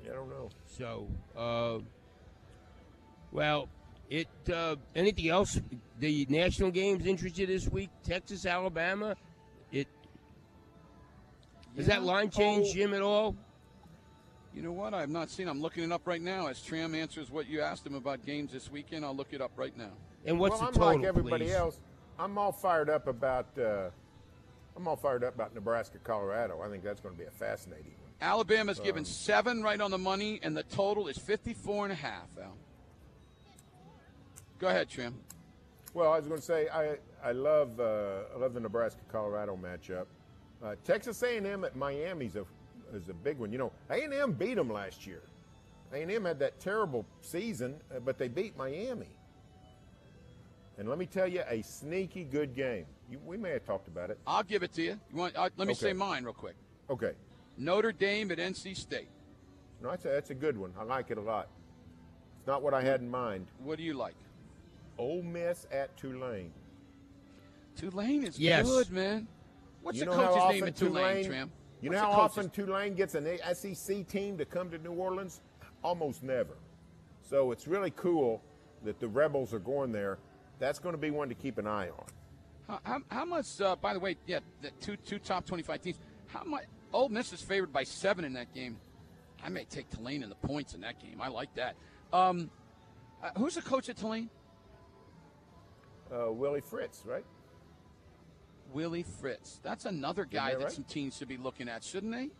I 0.04 0.14
don't 0.14 0.30
know. 0.30 0.48
So, 0.66 1.06
uh, 1.36 1.78
well, 3.30 3.68
it. 4.08 4.28
Uh, 4.52 4.76
anything 4.96 5.28
else? 5.28 5.60
The 6.00 6.26
national 6.28 6.70
games 6.70 7.06
interested 7.06 7.48
this 7.48 7.68
week? 7.68 7.90
Texas, 8.04 8.46
Alabama. 8.46 9.14
It. 11.74 11.78
Has 11.78 11.86
that 11.86 12.02
line 12.02 12.30
changed, 12.30 12.70
Oh. 12.70 12.74
Jim, 12.74 12.94
at 12.94 13.02
all? 13.02 13.36
You 14.54 14.62
know 14.62 14.72
what? 14.72 14.92
I've 14.92 15.08
not 15.08 15.30
seen. 15.30 15.48
I'm 15.48 15.62
looking 15.62 15.82
it 15.84 15.92
up 15.92 16.06
right 16.06 16.20
now. 16.20 16.46
As 16.48 16.60
Tram 16.60 16.94
answers 16.94 17.30
what 17.30 17.46
you 17.48 17.62
asked 17.62 17.86
him 17.86 17.94
about 17.94 18.24
games 18.26 18.52
this 18.52 18.70
weekend, 18.70 19.04
I'll 19.04 19.16
look 19.16 19.32
it 19.32 19.40
up 19.40 19.52
right 19.56 19.76
now. 19.76 19.92
And 20.26 20.38
what's 20.38 20.52
well, 20.52 20.60
the 20.60 20.66
I'm 20.66 20.72
total, 20.74 20.96
like 20.98 21.04
everybody 21.06 21.44
please? 21.46 21.54
else. 21.54 21.80
I'm 22.18 22.36
all 22.36 22.52
fired 22.52 22.90
up 22.90 23.08
about. 23.08 23.46
Uh, 23.58 23.88
I'm 24.76 24.86
all 24.86 24.96
fired 24.96 25.24
up 25.24 25.34
about 25.34 25.54
Nebraska, 25.54 25.98
Colorado. 26.04 26.60
I 26.62 26.68
think 26.68 26.84
that's 26.84 27.00
going 27.00 27.14
to 27.14 27.18
be 27.18 27.26
a 27.26 27.30
fascinating 27.30 27.92
one. 28.00 28.10
Alabama's 28.20 28.78
given 28.78 29.00
Um, 29.00 29.04
seven 29.06 29.62
right 29.62 29.80
on 29.80 29.90
the 29.90 29.98
money, 29.98 30.38
and 30.42 30.56
the 30.56 30.62
total 30.64 31.08
is 31.08 31.18
54 31.18 31.84
and 31.86 31.92
a 31.92 31.96
half, 31.96 32.28
Al. 32.40 32.54
Go 34.58 34.68
ahead, 34.68 34.88
Tram. 34.88 35.18
Well, 35.94 36.12
I 36.12 36.18
was 36.18 36.28
going 36.28 36.40
to 36.40 36.46
say 36.46 36.68
I 36.68 36.96
I 37.24 37.32
love 37.32 37.80
uh, 37.80 38.20
I 38.34 38.38
love 38.38 38.54
the 38.54 38.60
Nebraska 38.60 39.00
Colorado 39.10 39.56
matchup. 39.60 40.06
Uh, 40.62 40.76
Texas 40.84 41.22
A&M 41.22 41.64
at 41.64 41.74
Miami's 41.76 42.36
a 42.36 42.44
is 42.94 43.08
a 43.08 43.14
big 43.14 43.38
one. 43.38 43.50
You 43.52 43.58
know, 43.58 43.72
A&M 43.90 44.32
beat 44.32 44.54
them 44.54 44.70
last 44.70 45.06
year. 45.06 45.22
A&M 45.92 46.24
had 46.24 46.38
that 46.38 46.60
terrible 46.60 47.04
season, 47.20 47.74
uh, 47.94 47.98
but 48.00 48.18
they 48.18 48.28
beat 48.28 48.56
Miami. 48.56 49.08
And 50.78 50.88
let 50.88 50.98
me 50.98 51.06
tell 51.06 51.26
you, 51.26 51.42
a 51.48 51.62
sneaky 51.62 52.24
good 52.24 52.54
game. 52.54 52.86
You, 53.10 53.18
we 53.26 53.36
may 53.36 53.50
have 53.50 53.64
talked 53.64 53.88
about 53.88 54.10
it. 54.10 54.18
I'll 54.26 54.42
give 54.42 54.62
it 54.62 54.72
to 54.74 54.82
you. 54.82 54.98
you 55.10 55.16
want, 55.18 55.36
uh, 55.36 55.48
let 55.56 55.66
me 55.68 55.72
Okay. 55.72 55.80
say 55.88 55.92
mine 55.92 56.24
real 56.24 56.32
quick. 56.32 56.54
Okay. 56.88 57.12
Notre 57.58 57.92
Dame 57.92 58.30
at 58.30 58.38
NC 58.38 58.74
State. 58.76 59.08
No, 59.82 59.90
that's 59.90 60.04
a, 60.04 60.08
that's 60.08 60.30
a 60.30 60.34
good 60.34 60.56
one. 60.56 60.72
I 60.78 60.84
like 60.84 61.10
it 61.10 61.18
a 61.18 61.20
lot. 61.20 61.48
It's 62.38 62.46
not 62.46 62.62
what 62.62 62.72
I 62.72 62.82
had 62.82 63.00
in 63.00 63.10
mind. 63.10 63.46
What 63.62 63.76
do 63.78 63.84
you 63.84 63.94
like? 63.94 64.14
Ole 64.98 65.22
Miss 65.22 65.66
at 65.72 65.94
Tulane. 65.96 66.52
Tulane 67.76 68.24
is 68.24 68.38
Yes. 68.38 68.66
good, 68.66 68.90
man. 68.90 69.26
What's 69.82 69.98
you 69.98 70.04
the 70.04 70.12
coach's 70.12 70.54
name 70.54 70.64
in 70.64 70.72
Tulane? 70.72 71.24
You 71.80 71.90
What's 71.90 72.00
know 72.00 72.12
how 72.12 72.20
often 72.20 72.50
Tulane 72.50 72.94
gets 72.94 73.14
an 73.14 73.26
SEC 73.54 74.06
team 74.06 74.38
to 74.38 74.44
come 74.44 74.70
to 74.70 74.78
New 74.78 74.92
Orleans? 74.92 75.40
Almost 75.82 76.22
never. 76.22 76.56
So 77.28 77.50
it's 77.50 77.66
really 77.66 77.90
cool 77.90 78.40
that 78.84 79.00
the 79.00 79.08
Rebels 79.08 79.52
are 79.52 79.58
going 79.58 79.90
there. 79.90 80.18
That's 80.60 80.78
going 80.78 80.94
to 80.94 81.00
be 81.00 81.10
one 81.10 81.28
to 81.28 81.34
keep 81.34 81.58
an 81.58 81.66
eye 81.66 81.88
on. 81.88 82.04
How, 82.68 82.80
how, 82.84 83.00
how 83.08 83.24
much? 83.24 83.60
Uh, 83.60 83.74
by 83.74 83.94
the 83.94 84.00
way, 84.00 84.16
yeah, 84.26 84.38
the 84.60 84.70
two 84.80 84.96
two 84.96 85.18
top 85.18 85.44
twenty-five 85.44 85.82
teams. 85.82 85.98
How 86.28 86.44
much? 86.44 86.64
Ole 86.92 87.08
Miss 87.08 87.32
is 87.32 87.40
favored 87.40 87.72
by 87.72 87.82
seven 87.82 88.24
in 88.24 88.32
that 88.34 88.54
game. 88.54 88.76
I 89.44 89.48
may 89.48 89.64
take 89.64 89.90
Tulane 89.90 90.22
in 90.22 90.28
the 90.28 90.36
points 90.36 90.74
in 90.74 90.82
that 90.82 91.00
game. 91.00 91.20
I 91.20 91.28
like 91.28 91.52
that. 91.54 91.74
Um, 92.12 92.48
uh, 93.22 93.30
who's 93.36 93.56
the 93.56 93.62
coach 93.62 93.88
at 93.88 93.96
Tulane? 93.96 94.30
Uh, 96.12 96.30
Willie 96.30 96.60
Fritz, 96.60 97.02
right? 97.04 97.24
Willie 98.72 99.04
Fritz. 99.20 99.60
That's 99.62 99.84
another 99.84 100.24
guy 100.24 100.50
that 100.50 100.58
that, 100.58 100.64
right? 100.64 100.72
some 100.72 100.84
teams 100.84 101.16
should 101.16 101.28
be 101.28 101.36
looking 101.36 101.68
at, 101.68 101.84
shouldn't 101.84 102.12
they? 102.12 102.30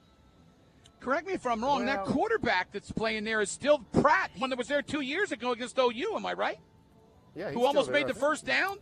Correct 1.01 1.27
me 1.27 1.33
if 1.33 1.47
I'm 1.47 1.63
wrong. 1.63 1.87
that 1.87 2.05
quarterback 2.05 2.71
that's 2.73 2.93
playing 2.93 3.25
there 3.25 3.41
is 3.41 3.51
still 3.51 3.79
Pratt, 4.01 4.31
one 4.39 4.51
that 4.51 4.59
was 4.59 4.69
there 4.69 4.83
two 4.83 5.01
years 5.01 5.33
ago 5.33 5.51
against 5.53 5.77
OU. 5.79 6.15
Am 6.15 6.25
I 6.25 6.33
right? 6.35 6.59
Yeah, 7.35 7.47
he's 7.47 7.55
Who 7.55 7.61
still 7.61 7.67
almost 7.67 7.91
there, 7.91 8.01
made 8.01 8.09
the 8.09 8.15
first 8.19 8.45
down? 8.47 8.77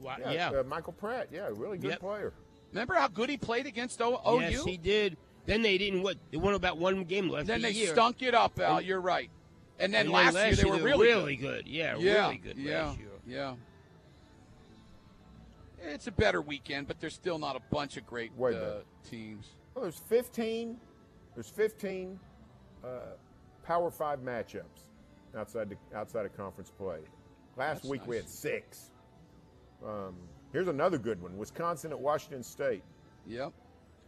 Wow, 0.00 0.16
Yeah, 0.20 0.32
yeah. 0.52 0.60
Uh, 0.60 0.62
Michael 0.64 0.94
Pratt. 0.94 1.28
Yeah, 1.30 1.48
really 1.52 1.76
good 1.78 1.90
Yep. 1.90 2.00
player. 2.00 2.32
Remember 2.72 2.94
how 2.94 3.08
good 3.08 3.28
he 3.28 3.36
played 3.36 3.66
against 3.66 4.00
o- 4.00 4.20
OU? 4.26 4.40
Yes, 4.40 4.64
he 4.64 4.76
did. 4.76 5.16
Then 5.46 5.60
they 5.62 5.76
didn't. 5.76 6.02
What? 6.02 6.16
They 6.30 6.38
won 6.38 6.54
about 6.54 6.78
one 6.78 7.04
game 7.04 7.28
left. 7.28 7.46
then 7.46 7.56
of 7.56 7.62
they 7.62 7.70
year. 7.72 7.92
stunk 7.92 8.22
it 8.22 8.34
up, 8.34 8.58
Al. 8.58 8.78
And- 8.78 8.86
You're 8.86 9.00
right. 9.00 9.30
And 9.78 9.92
then 9.92 10.02
And 10.06 10.10
last, 10.12 10.34
year 10.34 10.54
they 10.54 10.64
were 10.64 10.78
really, 10.84 11.08
really 11.08 11.36
good. 11.36 11.66
Yeah, 11.66 11.96
Yeah, 11.98 12.24
really 12.26 12.38
good 12.38 12.56
yeah, 12.56 12.86
last 12.86 12.98
year. 12.98 13.08
Yeah. 13.26 13.54
It's 15.86 16.06
a 16.06 16.12
better 16.12 16.40
weekend, 16.40 16.88
but 16.88 17.00
there's 17.00 17.14
still 17.14 17.38
not 17.38 17.56
a 17.56 17.60
bunch 17.70 17.96
of 17.96 18.06
great 18.06 18.34
Way 18.36 18.56
uh, 18.56 18.80
teams. 19.08 19.46
Well, 19.74 19.82
there's 19.82 19.98
15. 19.98 20.76
There's 21.34 21.48
15 21.48 22.18
uh, 22.84 22.88
Power 23.64 23.90
Five 23.90 24.20
matchups 24.20 24.62
outside 25.36 25.68
the, 25.70 25.76
outside 25.96 26.26
of 26.26 26.36
conference 26.36 26.70
play. 26.70 26.98
Last 27.56 27.82
That's 27.82 27.88
week 27.88 28.06
we 28.06 28.16
had 28.16 28.28
six. 28.28 28.90
Um, 29.84 30.14
here's 30.52 30.68
another 30.68 30.98
good 30.98 31.20
one: 31.20 31.36
Wisconsin 31.36 31.90
at 31.92 31.98
Washington 31.98 32.42
State. 32.42 32.82
Yep. 33.26 33.52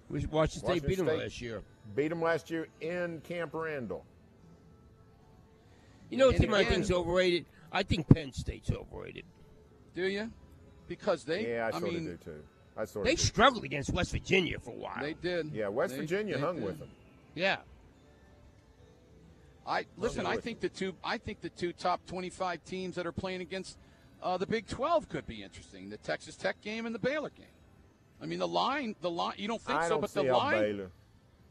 Was- 0.08 0.26
Washington 0.28 0.60
State 0.60 0.68
Washington 0.68 0.88
beat 0.88 0.96
them 0.98 1.06
State 1.06 1.18
last 1.18 1.40
year. 1.40 1.62
Beat 1.94 2.08
them 2.08 2.22
last 2.22 2.50
year 2.50 2.68
in 2.80 3.20
Camp 3.22 3.52
Randall. 3.54 4.04
You 6.10 6.18
know, 6.18 6.28
And 6.28 6.38
team 6.38 6.54
I 6.54 6.60
again- 6.60 6.72
think's 6.74 6.90
overrated. 6.90 7.46
I 7.72 7.82
think 7.82 8.08
Penn 8.08 8.32
State's 8.32 8.70
overrated. 8.70 9.24
Do 9.94 10.06
you? 10.06 10.30
Because 10.88 11.24
they, 11.24 11.48
Yeah, 11.54 11.64
I, 11.72 11.76
I 11.76 11.80
sort 11.80 11.92
mean, 11.92 11.96
of 12.10 12.18
do 12.20 12.24
too. 12.32 12.42
I 12.76 12.84
sort 12.84 13.04
They 13.06 13.12
of. 13.12 13.18
do. 13.18 13.24
struggled 13.24 13.64
against 13.64 13.92
West 13.92 14.12
Virginia 14.12 14.58
for 14.58 14.70
a 14.70 14.74
while. 14.74 15.00
they 15.00 15.14
did. 15.14 15.50
Yeah, 15.52 15.68
West 15.68 15.94
They- 15.94 16.00
Virginia 16.00 16.34
they 16.36 16.40
hung 16.40 16.56
did. 16.56 16.64
with 16.64 16.78
them. 16.78 16.88
yeah. 17.34 17.56
I 19.66 19.84
listen. 19.96 20.26
I 20.26 20.36
think 20.36 20.60
the 20.60 20.68
two. 20.68 20.94
I 21.02 21.18
think 21.18 21.40
the 21.40 21.48
two 21.48 21.72
top 21.72 22.06
25 22.06 22.64
teams 22.64 22.94
that 22.94 23.04
are 23.06 23.10
playing 23.12 23.40
against 23.40 23.78
uh, 24.22 24.36
the 24.36 24.46
Big 24.46 24.68
12 24.68 25.08
could 25.08 25.26
be 25.26 25.42
interesting. 25.42 25.90
The 25.90 25.96
Texas 25.96 26.36
Tech 26.36 26.60
game 26.62 26.86
and 26.86 26.94
the 26.94 27.00
Baylor 27.00 27.30
game. 27.30 27.46
I 28.22 28.26
mean, 28.26 28.38
the 28.38 28.46
line. 28.46 28.94
The 29.00 29.10
line. 29.10 29.34
You 29.38 29.48
don't 29.48 29.60
think 29.60 29.78
I 29.78 29.84
so, 29.84 29.88
don't 29.94 30.00
but 30.02 30.14
the 30.14 30.22
line. 30.22 30.60
Baylor. 30.60 30.90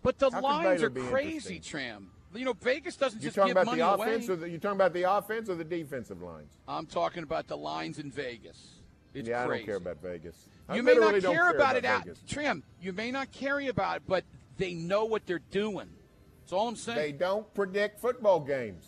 But 0.01 0.17
the 0.19 0.31
How 0.31 0.41
lines 0.41 0.81
are 0.81 0.89
crazy. 0.89 1.59
Tram. 1.59 2.11
You 2.33 2.45
know, 2.45 2.53
Vegas 2.53 2.95
doesn't 2.95 3.21
You're 3.21 3.27
just 3.29 3.35
talking 3.35 3.49
give 3.53 3.57
about 3.57 3.65
money 3.65 3.79
the 3.81 3.87
away. 3.89 4.07
offense, 4.13 4.29
or 4.29 4.35
the, 4.35 4.49
you 4.49 4.59
talking 4.59 4.75
about 4.77 4.93
the 4.93 5.03
offense 5.11 5.49
or 5.49 5.55
the 5.55 5.63
defensive 5.63 6.21
lines? 6.21 6.51
I'm 6.67 6.85
talking 6.85 7.23
about 7.23 7.47
the 7.47 7.57
lines 7.57 7.97
in 7.99 8.11
Vegas. 8.11 8.74
It's 9.15 9.29
yeah, 9.29 9.45
crazy. 9.45 9.53
I 9.53 9.57
don't 9.57 9.65
care 9.65 9.75
about 9.77 10.01
Vegas. 10.01 10.35
I 10.67 10.75
You 10.75 10.83
may 10.83 10.95
not 10.95 11.11
care 11.11 11.21
care 11.21 11.49
about, 11.49 11.55
about 11.55 11.75
it 11.77 11.85
out 11.85 12.07
Trim. 12.27 12.63
You 12.81 12.91
may 12.93 13.11
not 13.11 13.31
care 13.31 13.59
about 13.69 13.97
it, 13.97 14.03
but 14.07 14.25
they 14.57 14.73
know 14.73 15.05
what 15.05 15.25
they're 15.25 15.39
doing. 15.51 15.87
That's 16.41 16.53
all 16.53 16.67
I'm 16.67 16.75
saying. 16.75 16.97
They 16.97 17.11
don't 17.11 17.51
predict 17.53 17.99
football 18.01 18.39
games. 18.39 18.85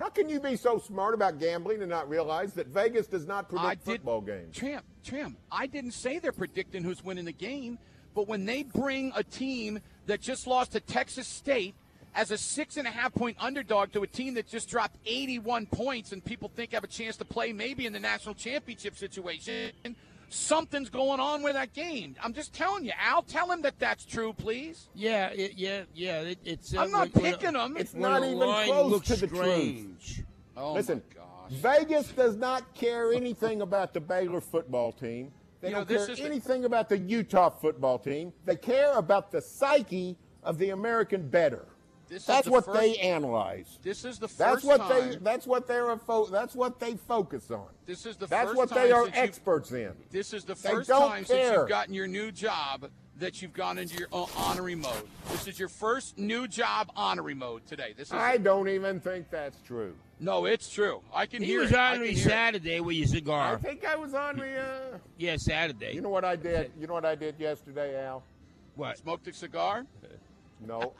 How 0.00 0.08
can 0.08 0.28
you 0.28 0.40
be 0.40 0.56
so 0.56 0.78
smart 0.78 1.14
about 1.14 1.38
gambling 1.38 1.80
and 1.80 1.88
not 1.88 2.08
realize 2.08 2.54
that 2.54 2.66
Vegas 2.68 3.06
does 3.06 3.26
not 3.26 3.48
predict 3.48 3.66
I 3.66 3.74
did- 3.74 3.84
football 3.84 4.20
games? 4.20 4.56
Tram, 4.56 4.82
Tram, 5.04 5.36
I 5.52 5.66
didn't 5.66 5.92
say 5.92 6.18
they're 6.18 6.32
predicting 6.32 6.82
who's 6.82 7.04
winning 7.04 7.26
the 7.26 7.32
game, 7.32 7.78
but 8.14 8.26
when 8.26 8.44
they 8.46 8.62
bring 8.64 9.12
a 9.14 9.22
team 9.22 9.78
that 10.06 10.20
just 10.20 10.46
lost 10.46 10.72
to 10.72 10.80
Texas 10.80 11.28
State 11.28 11.74
as 12.14 12.30
a 12.30 12.38
six 12.38 12.76
and 12.76 12.86
a 12.86 12.90
half 12.90 13.12
point 13.14 13.36
underdog 13.40 13.92
to 13.92 14.02
a 14.02 14.06
team 14.06 14.34
that 14.34 14.46
just 14.48 14.68
dropped 14.68 14.96
81 15.06 15.66
points 15.66 16.12
and 16.12 16.24
people 16.24 16.50
think 16.54 16.72
have 16.72 16.84
a 16.84 16.88
chance 16.88 17.16
to 17.16 17.24
play 17.24 17.52
maybe 17.52 17.86
in 17.86 17.92
the 17.92 18.00
national 18.00 18.34
championship 18.34 18.96
situation, 18.96 19.72
something's 20.28 20.90
going 20.90 21.20
on 21.20 21.42
with 21.42 21.54
that 21.54 21.72
game. 21.72 22.14
I'm 22.22 22.32
just 22.32 22.52
telling 22.52 22.84
you, 22.84 22.92
Al. 23.00 23.22
Tell 23.22 23.50
him 23.50 23.62
that 23.62 23.78
that's 23.78 24.04
true, 24.04 24.32
please. 24.32 24.88
Yeah, 24.94 25.28
it, 25.28 25.52
yeah, 25.56 25.82
yeah. 25.94 26.20
It, 26.20 26.38
it's. 26.44 26.74
Uh, 26.74 26.80
I'm 26.82 26.90
not 26.90 27.12
when- 27.14 27.22
when 27.24 27.32
picking 27.32 27.52
them. 27.54 27.76
It's 27.76 27.94
not 27.94 28.22
a 28.22 28.26
even 28.26 28.38
close 28.38 29.02
to 29.06 29.16
the 29.16 29.28
strange. 29.28 30.14
truth. 30.16 30.26
Oh 30.56 30.72
Listen, 30.74 31.02
my 31.10 31.16
gosh. 31.16 31.52
Vegas 31.60 32.08
does 32.08 32.36
not 32.36 32.74
care 32.74 33.12
anything 33.12 33.60
about 33.60 33.92
the 33.92 34.00
Baylor 34.00 34.40
football 34.40 34.92
team. 34.92 35.32
They 35.60 35.70
You 35.70 35.74
don't 35.76 35.88
this 35.88 36.06
care 36.06 36.12
is 36.12 36.18
the- 36.20 36.24
anything 36.26 36.64
about 36.64 36.88
the 36.88 36.98
Utah 36.98 37.50
football 37.50 37.98
team. 37.98 38.32
They 38.44 38.54
care 38.56 38.92
about 38.92 39.32
the 39.32 39.40
psyche 39.40 40.16
of 40.44 40.58
the 40.58 40.70
American 40.70 41.28
bettor. 41.28 41.66
This 42.08 42.24
That's 42.26 42.44
the 42.46 42.52
what 42.52 42.64
first- 42.66 42.78
they 42.80 42.96
analyze. 42.98 43.78
This 43.82 44.04
is 44.04 44.18
the 44.18 44.28
first 44.28 44.38
That's 44.38 44.64
what 44.64 44.78
time. 44.80 45.10
they. 45.10 45.16
That's 45.16 45.46
what 45.46 45.66
they're. 45.66 45.90
A 45.90 45.98
fo- 45.98 46.26
that's 46.26 46.54
what 46.54 46.78
they 46.78 46.96
focus 46.96 47.50
on. 47.50 47.66
This 47.86 48.06
is 48.06 48.16
the 48.16 48.26
That's 48.26 48.48
first 48.48 48.56
what 48.58 48.68
time 48.68 48.78
they 48.84 48.92
are 48.92 49.08
experts 49.12 49.72
in. 49.72 49.92
This 50.10 50.32
is 50.32 50.44
the 50.44 50.54
first 50.54 50.88
don't 50.88 51.08
time 51.10 51.24
since 51.24 51.52
you've 51.56 51.68
gotten 51.68 51.94
your 51.94 52.06
new 52.06 52.30
job 52.30 52.90
that 53.18 53.40
you've 53.40 53.52
gone 53.52 53.78
into 53.78 53.96
your 53.96 54.08
uh, 54.12 54.26
honorary 54.36 54.74
mode. 54.74 55.08
This 55.30 55.46
is 55.46 55.58
your 55.58 55.68
first 55.68 56.18
new 56.18 56.48
job 56.48 56.90
honorary 56.96 57.34
mode 57.34 57.64
today. 57.66 57.94
This 57.96 58.08
is 58.08 58.12
I 58.14 58.36
don't 58.38 58.68
even 58.68 58.98
think 59.00 59.30
that's 59.30 59.60
true. 59.62 59.94
no, 60.20 60.44
it's 60.46 60.68
true. 60.68 61.00
I 61.12 61.26
can 61.26 61.40
He 61.42 61.50
hear 61.50 61.60
was 61.60 61.70
it. 61.70 61.76
I 61.76 61.90
on 61.90 61.94
can 61.98 62.02
me 62.02 62.08
hear 62.14 62.26
it. 62.26 62.30
Saturday 62.30 62.80
with 62.80 62.96
your 62.96 63.06
cigar. 63.06 63.54
I 63.54 63.56
think 63.56 63.84
I 63.86 63.96
was 63.96 64.14
on 64.14 64.36
the. 64.36 64.58
Uh, 64.58 64.98
Yeah, 65.16 65.36
Saturday. 65.36 65.94
you 65.94 66.00
know 66.00 66.08
what 66.10 66.24
I 66.24 66.36
did? 66.36 66.72
You 66.78 66.86
know 66.86 66.94
what 66.94 67.04
I 67.04 67.14
did 67.14 67.38
yesterday, 67.38 68.04
Al? 68.04 68.22
what? 68.74 68.98
Smoked 68.98 69.28
a 69.28 69.32
cigar. 69.32 69.86
No, 70.60 70.94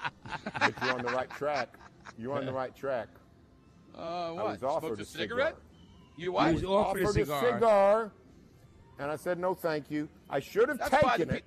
but 0.60 0.74
you're 0.82 0.92
on 0.92 1.02
the 1.04 1.12
right 1.12 1.30
track. 1.30 1.74
You're 2.18 2.34
on 2.36 2.46
the 2.46 2.52
right 2.52 2.74
track. 2.74 3.08
Uh, 3.96 4.30
what? 4.32 4.46
I 4.46 4.50
was 4.52 4.62
offered 4.62 4.86
Smoked 4.86 4.98
a 5.00 5.02
a 5.02 5.04
cigarette. 5.06 5.48
cigar. 5.54 5.60
You 6.16 6.22
He 6.24 6.28
what? 6.28 6.54
was 6.54 6.64
offered 6.64 7.02
a 7.02 7.12
cigar. 7.12 7.48
a 7.48 7.52
cigar, 7.54 8.12
and 8.98 9.10
I 9.10 9.16
said 9.16 9.38
no, 9.38 9.54
thank 9.54 9.90
you. 9.90 10.08
I 10.28 10.40
should 10.40 10.68
have 10.68 10.78
That's 10.78 10.90
taken 10.90 11.28
the 11.28 11.36
it. 11.36 11.44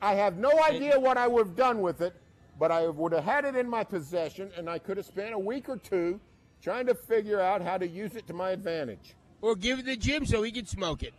I 0.00 0.14
have 0.14 0.36
no 0.38 0.50
idea 0.62 0.98
what 0.98 1.16
I 1.16 1.26
would 1.28 1.46
have 1.46 1.56
done 1.56 1.80
with 1.80 2.00
it, 2.00 2.14
but 2.58 2.70
I 2.70 2.86
would 2.88 3.12
have 3.12 3.24
had 3.24 3.44
it 3.44 3.56
in 3.56 3.68
my 3.68 3.84
possession, 3.84 4.50
and 4.56 4.68
I 4.68 4.78
could 4.78 4.96
have 4.96 5.06
spent 5.06 5.32
a 5.34 5.38
week 5.38 5.68
or 5.68 5.76
two 5.76 6.20
trying 6.62 6.86
to 6.86 6.94
figure 6.94 7.40
out 7.40 7.60
how 7.62 7.78
to 7.78 7.86
use 7.86 8.14
it 8.16 8.26
to 8.28 8.32
my 8.32 8.50
advantage. 8.50 9.14
Or 9.42 9.54
give 9.54 9.80
it 9.80 9.86
to 9.86 9.96
Jim 9.96 10.24
so 10.26 10.42
he 10.42 10.50
can 10.50 10.66
smoke 10.66 11.02
it. 11.02 11.12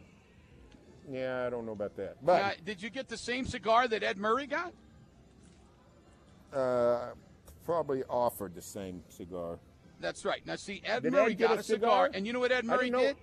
Yeah, 1.12 1.46
I 1.46 1.50
don't 1.52 1.66
know 1.66 1.72
about 1.74 1.96
that, 1.98 2.18
but 2.26 2.42
Now, 2.42 2.52
did 2.66 2.82
you 2.82 2.90
get 2.90 3.08
the 3.10 3.18
same 3.18 3.46
cigar 3.46 3.88
that 3.88 4.02
Ed 4.02 4.18
Murray 4.18 4.48
got? 4.48 4.74
Uh, 6.56 7.10
probably 7.66 8.04
offered 8.10 8.56
the 8.56 8.62
same 8.62 9.02
cigar. 9.10 9.60
That's 10.00 10.26
right. 10.26 10.46
Now, 10.46 10.56
see, 10.56 10.82
Ed 10.86 11.04
Did 11.04 11.14
Murray 11.14 11.32
Ed 11.32 11.36
got 11.40 11.60
a 11.60 11.64
cigar, 11.64 12.06
cigar? 12.08 12.10
and 12.14 12.28
you 12.28 12.34
know 12.34 12.40
what 12.40 12.52
Ed 12.52 12.66
Murray 12.66 12.90
did? 12.90 13.16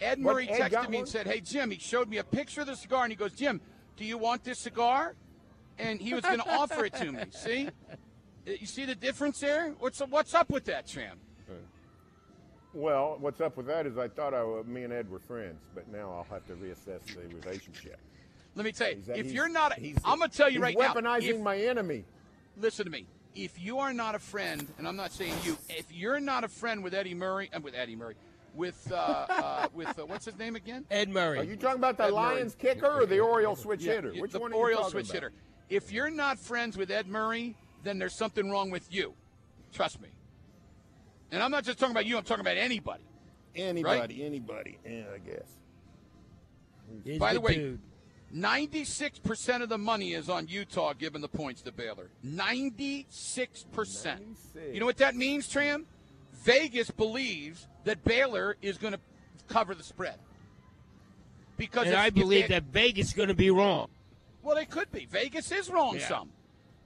Ed 0.00 0.18
Murray 0.18 0.48
Ed 0.48 0.70
texted 0.70 0.90
me 0.90 0.98
and 0.98 1.08
said, 1.08 1.26
"Hey 1.26 1.40
Jim," 1.40 1.70
he 1.70 1.78
showed 1.78 2.08
me 2.08 2.18
a 2.18 2.24
picture 2.24 2.60
of 2.62 2.66
the 2.66 2.76
cigar, 2.76 3.04
and 3.04 3.12
he 3.12 3.16
goes, 3.16 3.32
"Jim, 3.32 3.60
do 3.96 4.04
you 4.04 4.18
want 4.18 4.44
this 4.44 4.58
cigar?" 4.58 5.14
And 5.78 6.00
he 6.00 6.12
was 6.14 6.22
going 6.22 6.38
to 6.44 6.48
offer 6.50 6.84
it 6.84 6.94
to 6.94 7.12
me. 7.12 7.22
See, 7.30 7.68
Uh, 8.48 8.50
you 8.60 8.66
see 8.66 8.84
the 8.84 8.94
difference 8.94 9.40
there? 9.40 9.70
What's 9.78 10.00
what's 10.00 10.34
up 10.34 10.50
with 10.50 10.64
that, 10.66 10.86
Tram? 10.86 11.18
Well, 12.74 13.16
what's 13.20 13.40
up 13.40 13.56
with 13.56 13.66
that 13.68 13.86
is 13.86 13.96
I 13.96 14.08
thought 14.08 14.34
I, 14.34 14.44
me 14.68 14.84
and 14.84 14.92
Ed 14.92 15.10
were 15.10 15.18
friends, 15.18 15.62
but 15.74 15.88
now 15.88 16.12
I'll 16.12 16.26
have 16.30 16.46
to 16.48 16.52
reassess 16.54 17.00
the 17.14 17.34
relationship. 17.34 17.98
Let 18.54 18.64
me 18.66 18.72
tell 18.72 18.90
you, 18.90 18.96
He's- 18.96 19.18
if 19.18 19.32
you're 19.32 19.48
not, 19.48 19.72
I'm 20.04 20.18
going 20.18 20.28
to 20.30 20.36
tell 20.36 20.50
you 20.50 20.60
right 20.60 20.76
now. 20.78 20.92
weaponizing 20.92 21.22
if- 21.36 21.40
my 21.40 21.56
enemy. 21.56 22.04
Listen 22.56 22.84
to 22.84 22.90
me. 22.90 23.06
If 23.34 23.60
you 23.60 23.78
are 23.80 23.92
not 23.92 24.14
a 24.14 24.18
friend, 24.18 24.66
and 24.78 24.88
I'm 24.88 24.96
not 24.96 25.12
saying 25.12 25.34
you, 25.44 25.58
if 25.68 25.92
you're 25.92 26.20
not 26.20 26.44
a 26.44 26.48
friend 26.48 26.82
with 26.82 26.94
Eddie 26.94 27.14
Murray, 27.14 27.50
and 27.52 27.62
with 27.62 27.74
Eddie 27.74 27.96
Murray, 27.96 28.14
with 28.54 28.90
uh, 28.90 28.96
uh, 28.96 29.68
with 29.74 29.98
uh, 29.98 30.06
what's 30.06 30.24
his 30.24 30.38
name 30.38 30.56
again? 30.56 30.86
Ed 30.90 31.10
Murray. 31.10 31.40
Are 31.40 31.44
you 31.44 31.56
talking 31.56 31.78
about 31.78 31.98
the 31.98 32.04
Ed 32.04 32.10
Murray. 32.10 32.14
Lions 32.14 32.54
kicker 32.54 32.86
or 32.86 33.06
the 33.06 33.20
Oriole 33.20 33.56
switch 33.56 33.82
Yeah, 33.82 33.96
hitter? 33.96 34.12
Which 34.12 34.32
the 34.32 34.40
one 34.40 34.52
are 34.52 34.56
you 34.56 34.60
Oriole 34.60 34.84
switch 34.84 35.10
about? 35.10 35.14
hitter. 35.14 35.32
If 35.68 35.92
you're 35.92 36.10
not 36.10 36.38
friends 36.38 36.76
with 36.78 36.90
Ed 36.90 37.08
Murray, 37.08 37.56
then 37.82 37.98
there's 37.98 38.14
something 38.14 38.50
wrong 38.50 38.70
with 38.70 38.92
you. 38.92 39.14
Trust 39.72 40.00
me. 40.00 40.08
And 41.30 41.42
I'm 41.42 41.50
not 41.50 41.64
just 41.64 41.78
talking 41.78 41.92
about 41.92 42.06
you. 42.06 42.16
I'm 42.16 42.24
talking 42.24 42.40
about 42.40 42.56
anybody. 42.56 43.04
Anybody, 43.54 44.24
anybody. 44.24 44.78
Yeah, 44.84 45.02
I 45.14 45.18
guess. 45.18 45.48
He's 47.04 47.18
By 47.18 47.32
the 47.34 47.40
good 47.40 47.44
way, 47.44 47.54
dude. 47.56 47.80
96% 48.34 49.62
of 49.62 49.68
the 49.68 49.78
money 49.78 50.12
is 50.12 50.28
on 50.28 50.48
Utah 50.48 50.92
giving 50.92 51.20
the 51.22 51.28
points 51.28 51.62
to 51.62 51.72
Baylor. 51.72 52.08
96%. 52.24 54.18
You 54.72 54.80
know 54.80 54.86
what 54.86 54.96
that 54.98 55.14
means, 55.14 55.48
Tram? 55.48 55.86
Vegas 56.42 56.90
believes 56.90 57.66
that 57.84 58.04
Baylor 58.04 58.56
is 58.62 58.78
going 58.78 58.92
to 58.94 59.00
cover 59.48 59.74
the 59.74 59.82
spread. 59.82 60.16
Because 61.56 61.84
and 61.86 61.94
if- 61.94 61.98
I 62.00 62.10
believe 62.10 62.48
that 62.48 62.64
Vegas 62.64 63.08
is 63.08 63.12
going 63.14 63.28
to 63.28 63.34
be 63.34 63.50
wrong. 63.50 63.88
Well, 64.42 64.56
they 64.56 64.66
could 64.66 64.90
be. 64.92 65.06
Vegas 65.06 65.50
is 65.50 65.68
wrong 65.70 65.96
Yeah. 65.96 66.08
some. 66.08 66.30